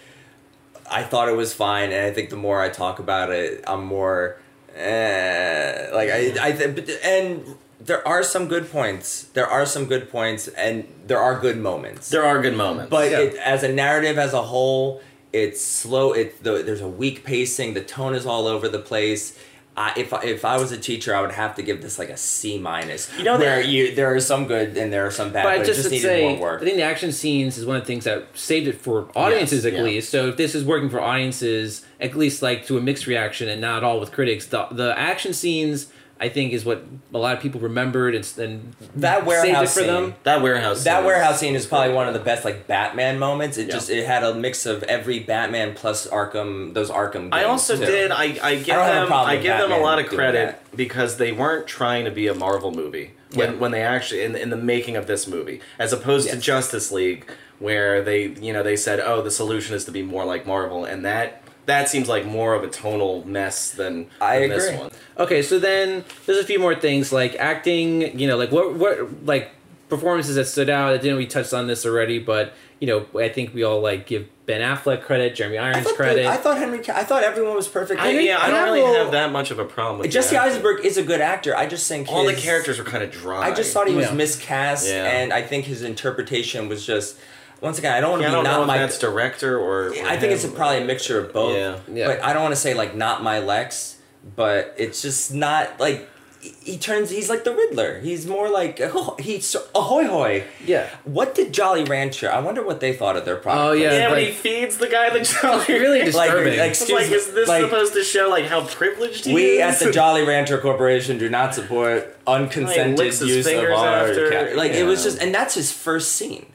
I 0.91 1.05
thought 1.05 1.29
it 1.29 1.37
was 1.37 1.55
fine, 1.55 1.93
and 1.93 2.05
I 2.05 2.11
think 2.13 2.31
the 2.31 2.37
more 2.37 2.61
I 2.61 2.69
talk 2.69 2.99
about 2.99 3.31
it, 3.31 3.65
I'm 3.67 3.85
more. 3.85 4.37
Eh, 4.77 5.91
like 5.93 6.11
I, 6.11 6.35
I, 6.41 6.53
th- 6.53 6.99
and 7.05 7.57
there 7.81 8.07
are 8.07 8.23
some 8.23 8.47
good 8.49 8.71
points. 8.71 9.25
There 9.35 9.47
are 9.47 9.65
some 9.67 9.87
good 9.87 10.11
points, 10.11 10.49
and 10.49 10.87
there 11.07 11.19
are 11.19 11.39
good 11.39 11.57
moments. 11.59 12.11
There 12.11 12.25
are 12.25 12.41
good 12.43 12.57
moments, 12.57 12.91
But 12.91 13.11
Yeah. 13.11 13.19
it, 13.21 13.35
as 13.37 13.63
a 13.63 13.73
narrative 13.73 14.19
as 14.19 14.33
a 14.35 14.43
whole, 14.43 15.01
it's 15.33 15.63
slow. 15.65 16.13
It 16.13 16.43
the, 16.43 16.63
there's 16.63 16.81
a 16.81 16.89
weak 16.89 17.25
pacing. 17.25 17.75
The 17.75 17.83
tone 17.83 18.15
is 18.15 18.27
all 18.27 18.47
over 18.47 18.69
the 18.69 18.81
place. 18.81 19.39
I, 19.77 19.93
if 19.97 20.13
I, 20.13 20.23
if 20.25 20.45
I 20.45 20.59
was 20.59 20.73
a 20.73 20.77
teacher, 20.77 21.15
I 21.15 21.21
would 21.23 21.31
have 21.31 21.55
to 21.55 21.63
give 21.63 21.81
this 21.81 21.99
like 21.99 22.11
a 22.11 22.17
C 22.17 22.59
minus. 22.59 23.09
You 23.17 23.23
know, 23.25 23.39
where 23.39 23.57
there- 23.57 23.61
you 23.63 23.95
there 23.95 24.13
are 24.15 24.21
some 24.21 24.47
good 24.47 24.77
and 24.77 24.93
there 24.93 25.07
are 25.07 25.13
some 25.13 25.33
bad, 25.33 25.45
but, 25.45 25.57
But 25.59 25.61
it 25.63 25.67
just, 25.67 25.79
just 25.83 25.91
needed 25.93 26.03
say, 26.07 26.29
more 26.29 26.39
work. 26.41 26.61
I 26.61 26.65
think 26.65 26.77
the 26.77 26.83
action 26.83 27.13
scenes 27.13 27.57
is 27.57 27.65
one 27.65 27.77
of 27.77 27.83
the 27.83 27.87
things 27.87 28.05
that 28.05 28.27
saved 28.35 28.67
it 28.67 28.75
for 28.75 29.09
audiences 29.15 29.65
Yes, 29.65 29.73
at 29.73 29.79
yeah. 29.79 29.83
least. 29.85 30.11
So 30.11 30.29
if 30.29 30.37
this 30.37 30.55
is 30.57 30.65
working 30.65 30.91
for 30.91 31.01
audiences, 31.01 31.87
at 32.01 32.15
least 32.17 32.43
like 32.43 32.67
to 32.67 32.77
a 32.77 32.81
mixed 32.81 33.07
reaction 33.07 33.49
and 33.49 33.61
not 33.61 33.85
all 33.85 34.01
with 34.01 34.11
critics, 34.13 34.45
the, 34.47 34.67
the 34.73 34.99
action 34.99 35.33
scenes 35.33 35.87
I 36.23 36.29
think 36.29 36.53
is 36.53 36.65
what 36.67 36.85
a 37.15 37.19
lot 37.19 37.35
of 37.35 37.41
people 37.43 37.61
remembered 37.61 38.15
and, 38.15 38.31
and 38.39 38.75
That 38.97 39.21
saved 39.21 39.25
it 39.25 39.27
warehouse 39.27 39.75
for 39.75 39.83
them. 39.85 40.05
scene. 40.09 40.15
that 40.25 40.43
warehouse, 40.43 40.85
that 40.85 40.97
scene 40.99 41.07
warehouse 41.07 41.35
is- 41.35 41.41
scene 41.41 41.55
is 41.57 41.67
probably 41.67 41.95
one 41.95 42.09
of 42.09 42.13
the 42.15 42.21
best 42.21 42.45
like 42.45 42.67
Batman 42.67 43.19
moments. 43.19 43.57
It 43.57 43.69
Yeah. 43.69 43.73
just 43.75 43.89
it 43.89 44.05
had 44.07 44.23
a 44.23 44.35
mix 44.35 44.67
of 44.67 44.83
every 44.83 45.21
Batman 45.21 45.73
plus 45.75 46.07
Arkham 46.07 46.75
those 46.75 46.91
Arkham. 46.91 47.13
Games 47.31 47.33
I 47.33 47.45
also 47.45 47.75
too. 47.77 47.87
did. 47.87 48.11
I, 48.11 48.39
I 48.43 48.55
give 48.57 48.67
don't 48.67 48.85
have 48.85 49.03
a 49.05 49.07
them. 49.07 49.13
I 49.15 49.35
with 49.37 49.43
give 49.45 49.57
them 49.59 49.73
a 49.73 49.79
lot 49.79 49.99
of 49.99 50.07
credit 50.09 50.59
because 50.77 51.17
they 51.17 51.33
weren't 51.33 51.67
trying 51.67 52.05
to 52.05 52.11
be 52.11 52.27
a 52.27 52.35
Marvel 52.35 52.71
movie 52.71 53.13
when 53.35 53.53
Yeah. 53.53 53.59
when 53.59 53.71
they 53.71 53.83
actually 53.83 54.23
in 54.23 54.37
in 54.37 54.51
the 54.51 54.57
making 54.59 54.97
of 54.97 55.07
this 55.07 55.27
movie, 55.27 55.61
as 55.79 55.93
opposed 55.95 56.29
to 56.31 56.37
Justice 56.37 56.93
League, 56.93 57.25
where 57.59 58.03
they 58.03 58.27
you 58.41 58.53
know 58.53 58.63
they 58.63 58.77
said, 58.77 59.01
oh, 59.01 59.23
the 59.23 59.31
solution 59.31 59.75
is 59.75 59.87
to 59.87 59.91
be 59.91 60.03
more 60.03 60.27
like 60.27 60.47
Marvel, 60.47 60.85
and 60.85 61.03
that 61.05 61.43
that 61.67 61.89
seems 61.89 62.09
like 62.09 62.25
more 62.27 62.55
of 62.55 62.65
a 62.65 62.69
tonal 62.69 63.25
mess 63.25 63.71
than, 63.71 64.09
I 64.21 64.41
than 64.41 64.49
this 64.51 64.79
one. 64.79 64.91
Okay, 65.19 65.43
so 65.43 65.59
then 65.59 66.05
there's 66.27 66.39
a 66.39 66.45
few 66.45 66.59
more 66.59 66.75
things 66.75 67.13
like 67.13 67.35
acting. 67.37 68.19
You 68.19 68.27
know, 68.29 68.37
like 68.37 68.51
what 68.51 68.75
what 68.75 69.25
like 69.25 69.51
performances 69.89 70.37
that 70.37 70.47
stood 70.47 70.71
out. 70.71 70.93
I 70.93 70.97
didn't 70.99 71.19
we 71.19 71.27
touched 71.27 71.53
on 71.53 71.67
this 71.67 71.85
already, 71.85 72.19
but 72.19 72.55
you 72.79 72.87
know, 72.87 73.07
I 73.21 73.29
think 73.29 73.53
we 73.55 73.63
all 73.63 73.81
like 73.81 74.07
give 74.07 74.29
Ben 74.47 74.61
Affleck 74.63 75.03
credit, 75.03 75.35
Jeremy 75.35 75.59
Irons 75.59 75.87
thought, 75.87 75.97
credit. 75.97 76.27
I 76.27 76.37
thought 76.37 76.57
Henry. 76.59 76.79
I 76.89 77.05
thought 77.05 77.23
everyone 77.23 77.55
was 77.55 77.69
perfect. 77.69 78.01
I, 78.01 78.07
Henry 78.07 78.27
yeah, 78.27 78.39
I 78.41 78.51
don't 78.51 78.65
really 78.65 78.97
have 78.97 79.13
that 79.13 79.31
much 79.33 79.51
of 79.51 79.59
a 79.59 79.65
problem 79.65 79.99
with 80.01 80.11
Jesse 80.11 80.35
the. 80.37 80.41
Eisenberg 80.43 80.85
is 80.85 80.97
a 80.97 81.03
good 81.03 81.21
actor. 81.21 81.55
I 81.57 81.67
just 81.67 81.87
think 81.87 82.09
All 82.09 82.25
the 82.25 82.35
characters 82.35 82.79
were 82.79 82.85
kind 82.85 83.05
of 83.05 83.11
dry. 83.11 83.43
I 83.43 83.53
just 83.55 83.73
thought 83.75 83.87
he 83.87 83.95
was 83.95 84.07
Yeah. 84.07 84.15
miscast, 84.15 84.89
Yeah. 84.89 85.05
and 85.11 85.33
I 85.33 85.43
think 85.43 85.67
his 85.67 85.83
interpretation 85.83 86.69
was 86.69 86.87
just. 86.87 87.17
Once 87.61 87.79
again, 87.79 87.93
I 87.93 88.01
don't 88.01 88.11
want 88.13 88.23
to 88.23 88.29
Yeah, 88.29 88.29
I 88.29 88.31
be 88.31 88.35
don't 88.37 88.45
know 88.45 88.51
not 88.59 88.61
if 88.63 88.67
my. 88.69 88.79
that's 88.79 88.99
director 88.99 89.59
or. 89.59 89.89
or 89.89 89.95
I 90.07 90.17
think 90.17 90.33
it's 90.33 90.45
him. 90.45 90.53
probably 90.53 90.79
a 90.79 90.85
mixture 90.85 91.19
of 91.19 91.33
both. 91.33 91.55
Yeah. 91.57 91.79
Yeah. 91.93 92.07
But 92.07 92.23
I 92.25 92.33
don't 92.33 92.43
want 92.43 92.55
to 92.55 92.61
say 92.61 92.75
like 92.75 92.95
not 92.95 93.23
my 93.23 93.39
Lex, 93.41 93.97
but 94.37 94.75
it's 94.79 95.03
just 95.03 95.33
not 95.35 95.79
like 95.79 96.09
he- 96.41 96.55
he 96.65 96.79
turns. 96.79 97.11
He's 97.11 97.29
like 97.29 97.45
the 97.45 97.55
Riddler. 97.55 98.01
He's 98.01 98.27
more 98.27 98.49
like 98.49 98.81
oh, 98.83 99.15
he's 99.19 99.55
ahoy 99.75 100.05
hoy. 100.07 100.45
yeah. 100.65 100.89
What 101.05 101.35
did 101.35 101.53
Jolly 101.53 101.85
Rancher? 101.85 102.33
I 102.33 102.41
wonder 102.41 102.63
what 102.63 102.81
they 102.81 102.95
thought 102.95 103.19
of 103.19 103.27
their 103.27 103.37
product. 103.37 103.63
Oh, 103.63 103.73
yeah. 103.73 103.93
Yeah, 103.93 104.11
when 104.11 104.25
he 104.25 104.33
feeds 104.33 104.79
the 104.79 104.89
guy 104.89 105.11
the 105.11 105.21
jolly. 105.23 105.65
Really 105.69 105.99
Like, 105.99 106.07
disturbing. 106.31 106.59
like, 106.59 106.71
It's 106.71 106.81
excuse 106.81 106.99
like, 106.99 107.11
me, 107.11 107.17
is 107.17 107.33
this 107.35 107.47
like, 107.47 107.63
supposed 107.63 107.93
to 107.93 108.03
show 108.05 108.31
like 108.31 108.47
how 108.47 108.65
privileged 108.65 109.27
he 109.27 109.35
We 109.35 109.43
is? 109.45 109.57
We 109.59 109.63
at 109.63 109.79
the 109.81 109.93
Jolly 109.93 110.25
Rancher 110.25 110.57
Corporation 110.59 111.19
do 111.19 111.29
not 111.29 111.55
support 111.55 112.17
unconsented 112.27 112.97
licks 112.99 113.21
use 113.21 113.45
of 113.47 113.53
fingers 113.53 113.77
our 113.79 114.09
after, 114.09 114.31
cat. 114.31 114.57
Like 114.57 114.73
it 114.73 114.85
was 114.85 115.03
just, 115.05 115.21
and 115.21 115.35
that's 115.35 115.55
his 115.55 115.71
first 115.71 116.13
scene. 116.13 116.47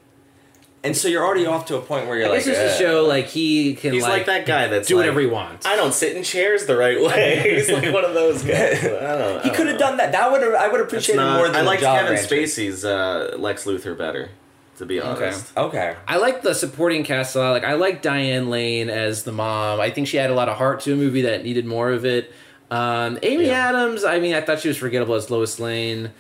And 0.86 0.96
so 0.96 1.08
you're 1.08 1.26
already 1.26 1.46
off 1.46 1.66
to 1.66 1.76
a 1.78 1.82
point 1.82 2.08
where 2.08 2.16
you're 2.18 2.28
I 2.28 2.30
like, 2.30 2.46
guess 2.46 2.56
just 2.58 2.80
to 2.80 2.86
"Uh." 2.86 2.90
show 2.90 3.06
like 3.06 3.26
he 3.26 3.74
can 3.76 3.92
He's 3.94 4.04
like, 4.04 4.12
like, 4.12 4.26
that 4.28 4.46
guy 4.46 4.68
that's 4.68 4.88
do 4.88 4.96
like, 4.96 5.02
whatever 5.02 5.20
he 5.20 5.26
wants. 5.28 5.66
I 5.66 5.76
don't 5.76 5.94
sit 5.94 6.16
in 6.16 6.24
chairs 6.24 6.66
the 6.68 6.78
right 6.78 7.02
way. 7.02 7.56
He's 7.56 7.70
like 7.72 7.92
one 7.94 8.06
of 8.06 8.14
those 8.14 8.44
guys. 8.44 8.84
I 8.86 9.18
don't, 9.18 9.44
He 9.44 9.50
could 9.50 9.68
have 9.68 9.80
done 9.80 9.98
that. 9.98 10.12
That 10.14 10.32
would 10.32 10.42
have. 10.44 10.54
I 10.54 10.68
would 10.70 10.80
appreciate 10.82 11.16
it 11.16 11.18
not, 11.18 11.38
more 11.38 11.48
than 11.48 11.56
I 11.58 11.60
the 11.62 11.66
liked 11.66 11.82
Kevin 11.82 12.14
Rancher. 12.14 12.36
Spacey's 12.36 12.86
uh, 12.86 13.36
Lex 13.38 13.66
Luthor 13.66 13.98
better, 13.98 14.30
to 14.78 14.86
be 14.86 15.02
honest. 15.02 15.52
Okay. 15.58 15.96
I 16.08 16.18
like 16.18 16.42
the 16.44 16.54
supporting 16.54 17.04
cast 17.04 17.36
a 17.36 17.40
lot. 17.40 17.52
Like 17.52 17.64
I 17.64 17.74
like 17.74 18.02
Diane 18.02 18.50
Lane 18.50 18.90
as 18.90 19.24
the 19.24 19.32
mom. 19.32 19.80
I 19.80 19.90
think 19.90 20.08
she 20.08 20.18
had 20.18 20.30
a 20.30 20.36
lot 20.36 20.50
of 20.50 20.58
heart 20.58 20.82
to 20.82 20.94
a 20.94 20.96
movie 20.96 21.22
that 21.24 21.44
needed 21.44 21.66
more 21.66 21.92
of 21.92 22.06
it. 22.06 22.32
Um, 22.72 23.18
Amy 23.24 23.48
Yeah. 23.48 23.70
Adams. 23.70 24.04
I 24.04 24.20
mean, 24.20 24.34
I 24.36 24.42
thought 24.42 24.60
she 24.60 24.68
was 24.68 24.78
forgettable 24.78 25.16
as 25.16 25.30
Lois 25.32 25.60
Lane. 25.60 26.12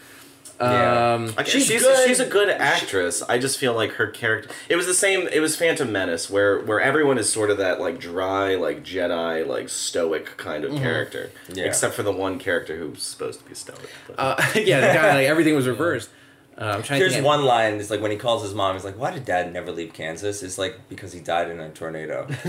Yeah. 0.60 1.14
Um, 1.16 1.34
I 1.38 1.44
She's 1.44 1.66
she's 1.66 1.82
good. 1.82 2.08
she's 2.08 2.20
a 2.20 2.26
good 2.26 2.50
actress. 2.50 3.22
I 3.24 3.38
just 3.40 3.58
feel 3.58 3.74
like 3.74 3.92
her 3.94 4.08
character. 4.08 4.50
It 4.70 4.76
was 4.76 4.86
the 4.86 4.94
same. 4.94 5.28
It 5.28 5.40
was 5.40 5.56
Phantom 5.56 5.92
Menace, 5.92 6.30
where 6.30 6.60
where 6.62 6.80
everyone 6.80 7.18
is 7.18 7.32
sort 7.32 7.50
of 7.52 7.58
that 7.58 7.82
like 7.82 8.00
dry, 8.00 8.56
like 8.56 8.84
Jedi, 8.84 9.46
like 9.46 9.70
stoic 9.70 10.38
kind 10.38 10.64
of 10.64 10.76
character, 10.78 11.32
Yeah. 11.50 11.66
except 11.66 11.94
for 11.96 12.04
the 12.04 12.12
one 12.12 12.40
character 12.40 12.78
who's 12.78 13.04
supposed 13.04 13.40
to 13.42 13.46
be 13.50 13.56
stoic. 13.56 13.90
But. 14.08 14.16
uh, 14.18 14.36
yeah, 14.56 14.82
the 14.82 14.94
guy 14.94 15.14
like 15.16 15.28
everything 15.28 15.56
was 15.56 15.68
reversed. 15.76 16.10
Uh, 16.58 16.76
I'm 16.78 16.84
trying 16.84 17.02
Here's 17.02 17.12
think. 17.14 17.26
one 17.26 17.44
line. 17.44 17.74
It's 17.82 17.90
like 17.90 18.00
when 18.00 18.12
he 18.12 18.18
calls 18.18 18.42
his 18.42 18.54
mom. 18.54 18.76
He's 18.76 18.86
like, 18.86 18.98
"Why 18.98 19.12
did 19.12 19.26
Dad 19.26 19.52
never 19.52 19.74
leave 19.74 19.92
Kansas?" 19.92 20.42
It's 20.42 20.58
like 20.58 20.88
because 20.88 21.12
he 21.12 21.20
died 21.20 21.52
in 21.52 21.60
a 21.60 21.70
tornado. 21.70 22.28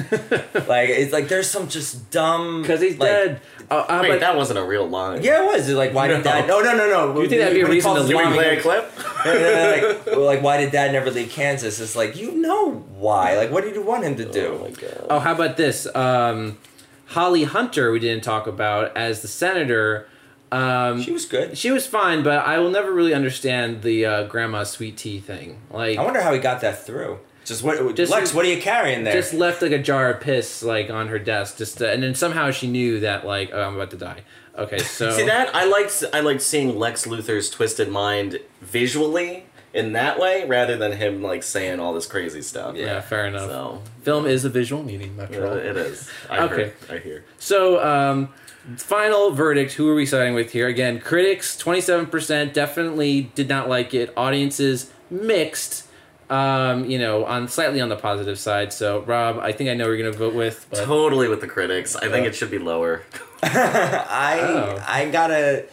like 0.68 0.90
it's 0.90 1.12
like 1.12 1.26
there's 1.26 1.50
some 1.50 1.68
just 1.68 2.08
dumb 2.12 2.62
because 2.62 2.80
he's 2.80 2.98
like- 2.98 3.10
dead. 3.10 3.40
Uh, 3.68 3.74
uh, 3.88 3.98
Wait, 4.02 4.10
but 4.10 4.20
that 4.20 4.36
wasn't 4.36 4.60
a 4.60 4.64
real 4.64 4.88
line. 4.88 5.24
Yeah, 5.24 5.42
it 5.42 5.46
was. 5.46 5.68
It's 5.68 5.76
like 5.76 5.92
why 5.92 6.06
did 6.06 6.22
Dad? 6.22 6.46
No, 6.46 6.60
no, 6.60 6.76
no, 6.76 6.88
no. 7.12 7.20
You 7.20 7.28
think 7.28 7.40
that'd 7.40 7.54
be 7.54 7.62
a 7.62 7.64
When 7.64 7.72
he 7.72 7.76
reason 7.78 7.94
to 7.96 8.02
his 8.02 8.10
Can 8.12 8.32
play 8.32 8.48
a 8.50 8.54
he's 8.54 8.62
clip? 8.62 10.06
like, 10.06 10.16
like, 10.16 10.42
why 10.42 10.58
did 10.58 10.70
Dad 10.70 10.92
never 10.92 11.10
leave 11.10 11.30
Kansas? 11.30 11.80
It's 11.80 11.96
like 11.96 12.14
you 12.16 12.30
know 12.32 12.74
why. 12.96 13.36
Like, 13.36 13.50
what 13.50 13.64
did 13.64 13.74
you 13.74 13.82
want 13.82 14.04
him 14.04 14.14
to 14.18 14.24
do? 14.30 14.58
Oh 14.60 14.64
my 14.64 14.70
god. 14.70 15.06
oh, 15.10 15.18
how 15.18 15.32
about 15.34 15.56
this? 15.56 15.86
Um, 15.96 16.58
Holly 17.06 17.42
Hunter, 17.42 17.90
we 17.90 17.98
didn't 17.98 18.22
talk 18.22 18.46
about 18.46 18.96
as 18.96 19.22
the 19.22 19.28
senator. 19.28 20.06
Um, 20.52 21.02
she 21.02 21.10
was 21.10 21.24
good. 21.24 21.58
She 21.58 21.70
was 21.70 21.86
fine, 21.86 22.22
but 22.22 22.46
I 22.46 22.58
will 22.58 22.70
never 22.70 22.92
really 22.92 23.14
understand 23.14 23.82
the 23.82 24.06
uh, 24.06 24.22
grandma 24.28 24.62
sweet 24.64 24.96
tea 24.96 25.18
thing. 25.20 25.58
Like, 25.70 25.98
I 25.98 26.04
wonder 26.04 26.20
how 26.20 26.32
he 26.32 26.38
got 26.38 26.60
that 26.60 26.84
through. 26.84 27.18
Just 27.44 27.62
what? 27.62 27.94
Just- 27.94 28.12
Lex, 28.12 28.32
what 28.34 28.44
are 28.44 28.48
you 28.48 28.60
carrying 28.60 29.04
there? 29.04 29.12
just 29.12 29.32
left 29.34 29.62
like 29.62 29.72
a 29.72 29.78
jar 29.78 30.10
of 30.10 30.20
piss 30.20 30.62
like 30.62 30.90
on 30.90 31.08
her 31.08 31.18
desk, 31.18 31.58
just 31.58 31.78
to, 31.78 31.90
and 31.90 32.02
then 32.02 32.14
somehow 32.14 32.50
she 32.50 32.66
knew 32.66 33.00
that 33.00 33.24
like 33.26 33.50
oh, 33.52 33.62
I'm 33.62 33.74
about 33.76 33.90
to 33.90 33.96
die. 33.96 34.22
Okay, 34.56 34.78
so 34.98 35.10
See 35.10 35.26
that 35.26 35.54
I 35.54 35.64
liked 35.64 36.02
I 36.12 36.20
liked 36.20 36.42
seeing 36.42 36.76
Lex 36.78 37.06
Luthor's 37.06 37.48
twisted 37.50 37.88
mind 37.88 38.40
visually 38.60 39.46
in 39.72 39.92
that 39.92 40.18
way 40.18 40.44
rather 40.46 40.76
than 40.76 40.92
him 40.92 41.22
like 41.22 41.42
saying 41.42 41.78
all 41.78 41.92
this 41.92 42.06
crazy 42.06 42.42
stuff. 42.42 42.74
yeah, 42.76 43.00
fair 43.00 43.26
enough. 43.26 43.48
So 43.50 43.82
Film 44.02 44.26
is 44.26 44.44
a 44.44 44.48
visual 44.48 44.82
medium 44.82 45.20
after 45.20 45.44
uh, 45.46 45.50
all. 45.50 45.56
it 45.56 45.76
is. 45.76 46.08
I 46.30 46.38
Okay. 46.44 46.54
heard, 46.56 46.74
I 46.90 46.98
hear. 46.98 47.24
So, 47.38 47.84
um, 47.84 48.30
final 48.76 49.30
verdict. 49.30 49.72
Who 49.74 49.88
are 49.88 49.94
we 49.94 50.06
siding 50.06 50.34
with 50.34 50.52
here? 50.52 50.66
Again, 50.68 51.00
critics 51.00 51.56
twenty 51.56 51.80
seven 51.80 52.06
percent 52.06 52.52
definitely 52.54 53.30
did 53.34 53.48
not 53.48 53.68
like 53.68 53.94
it. 53.94 54.12
Audiences 54.16 54.90
mixed. 55.10 55.84
Um, 56.28 56.84
you 56.86 56.98
know, 56.98 57.24
on 57.24 57.46
slightly 57.46 57.80
on 57.80 57.88
the 57.88 57.94
positive 57.96 58.36
side. 58.36 58.72
So, 58.72 59.02
Rob, 59.02 59.38
I 59.38 59.52
think 59.52 59.70
I 59.70 59.74
know 59.74 59.84
who 59.84 59.92
you're 59.92 60.10
gonna 60.10 60.18
vote 60.18 60.34
with. 60.34 60.66
But 60.70 60.84
Totally 60.84 61.28
with 61.28 61.40
the 61.40 61.46
critics. 61.46 61.94
I 61.94 62.08
think 62.08 62.26
it 62.26 62.34
should 62.34 62.50
be 62.50 62.58
lower. 62.58 63.02
I 63.44 64.38
Oh. 64.42 64.84
I 64.86 65.08
gotta. 65.10 65.66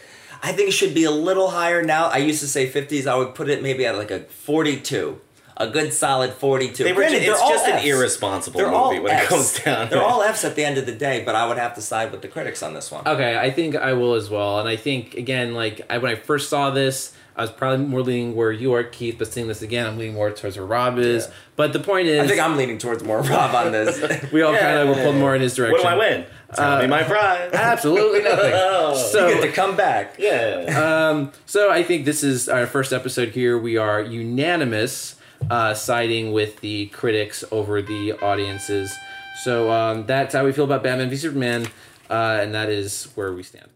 I 0.43 0.51
think 0.51 0.69
it 0.69 0.73
should 0.73 0.93
be 0.93 1.05
a 1.05 1.11
little 1.11 1.49
higher 1.49 1.81
now. 1.81 2.07
I 2.07 2.17
used 2.17 2.41
to 2.41 2.47
say 2.47 2.69
50s. 2.69 3.07
I 3.07 3.15
would 3.15 3.33
put 3.33 3.49
it 3.49 3.63
maybe 3.63 3.85
at 3.85 3.95
like 3.97 4.11
a 4.11 4.19
42. 4.19 5.19
A 5.57 5.67
good 5.67 5.93
solid 5.93 6.33
42. 6.33 6.83
They 6.83 6.91
were, 6.93 6.95
Granted, 6.97 7.23
it's 7.23 7.39
all 7.39 7.49
just 7.51 7.67
an 7.67 7.85
irresponsible 7.85 8.59
They're 8.59 8.71
movie 8.71 8.99
when 8.99 9.11
Fs. 9.13 9.23
it 9.23 9.29
comes 9.29 9.59
down. 9.63 9.89
They're 9.89 10.01
all 10.01 10.21
Fs 10.23 10.43
at 10.45 10.55
the 10.55 10.65
end 10.65 10.77
of 10.79 10.85
the 10.85 10.91
day, 10.91 11.23
but 11.23 11.35
I 11.35 11.47
would 11.47 11.57
have 11.57 11.75
to 11.75 11.81
side 11.81 12.11
with 12.11 12.21
the 12.23 12.27
critics 12.27 12.63
on 12.63 12.73
this 12.73 12.89
one. 12.91 13.07
Okay, 13.07 13.37
I 13.37 13.51
think 13.51 13.75
I 13.75 13.93
will 13.93 14.15
as 14.15 14.29
well. 14.29 14.59
And 14.59 14.67
I 14.67 14.75
think 14.75 15.13
again, 15.15 15.53
like 15.53 15.81
I, 15.89 15.99
when 15.99 16.11
I 16.11 16.15
first 16.15 16.49
saw 16.49 16.71
this, 16.71 17.13
I 17.35 17.41
was 17.41 17.51
probably 17.51 17.85
more 17.85 18.01
leaning 18.01 18.35
where 18.35 18.51
you 18.51 18.73
are, 18.73 18.83
Keith. 18.83 19.15
But 19.17 19.31
seeing 19.33 19.47
this 19.47 19.63
again, 19.63 19.87
I'm 19.87 19.97
leaning 19.97 20.13
more 20.13 20.29
towards 20.31 20.55
where 20.55 20.65
Rob 20.67 20.99
is. 20.99 21.25
Yeah. 21.27 21.33
But 21.55 21.73
the 21.73 21.79
point 21.79 22.07
is, 22.07 22.19
I 22.23 22.27
think 22.27 22.39
I'm 22.39 22.57
leaning 22.57 22.77
towards 22.77 23.03
more 23.03 23.21
Rob 23.21 23.55
on 23.55 23.71
this. 23.71 24.31
we 24.31 24.41
all 24.43 24.55
kind 24.55 24.77
of 24.77 24.95
were 24.95 25.03
pulled 25.03 25.15
more 25.15 25.35
in 25.35 25.41
his 25.41 25.55
direction. 25.55 25.83
What 25.83 25.89
do 25.89 25.95
I 25.95 25.97
win? 25.97 26.25
Tell 26.55 26.79
me 26.81 26.87
my 26.87 27.01
prize. 27.01 27.51
Absolutely 27.53 28.21
nothing. 28.21 28.51
Oh, 28.53 28.95
So 28.95 29.27
you 29.27 29.35
get 29.35 29.41
to 29.47 29.51
come 29.51 29.75
back. 29.75 30.15
yeah. 30.19 31.09
Um, 31.09 31.31
so 31.47 31.71
I 31.71 31.81
think 31.81 32.05
this 32.05 32.23
is 32.23 32.47
our 32.47 32.67
first 32.67 32.93
episode 32.93 33.29
here. 33.29 33.57
We 33.57 33.77
are 33.77 33.99
unanimous, 34.01 35.12
uh, 35.49 35.73
siding 35.73 36.31
with 36.31 36.59
the 36.61 36.87
critics 36.87 37.43
over 37.51 37.81
the 37.81 38.13
audiences. 38.13 38.95
So 39.43 39.71
um, 39.71 40.05
that's 40.05 40.33
how 40.33 40.45
we 40.45 40.51
feel 40.51 40.65
about 40.65 40.83
Batman 40.83 41.09
v 41.09 41.15
Superman, 41.15 41.67
uh, 42.09 42.39
and 42.41 42.53
that 42.53 42.69
is 42.69 43.05
where 43.15 43.33
we 43.33 43.43
stand. 43.43 43.69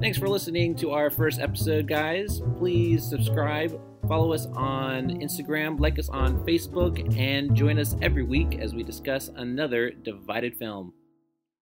Thanks 0.00 0.18
for 0.18 0.28
listening 0.28 0.76
to 0.76 0.90
our 0.90 1.10
first 1.10 1.40
episode, 1.40 1.86
guys. 1.86 2.42
Please 2.58 3.08
subscribe, 3.08 3.80
follow 4.06 4.32
us 4.32 4.46
on 4.54 5.08
Instagram, 5.20 5.78
like 5.80 5.98
us 5.98 6.08
on 6.08 6.44
Facebook, 6.44 7.16
and 7.18 7.54
join 7.54 7.78
us 7.78 7.96
every 8.02 8.22
week 8.22 8.58
as 8.58 8.74
we 8.74 8.82
discuss 8.82 9.30
another 9.36 9.90
divided 9.90 10.56
film. 10.56 10.92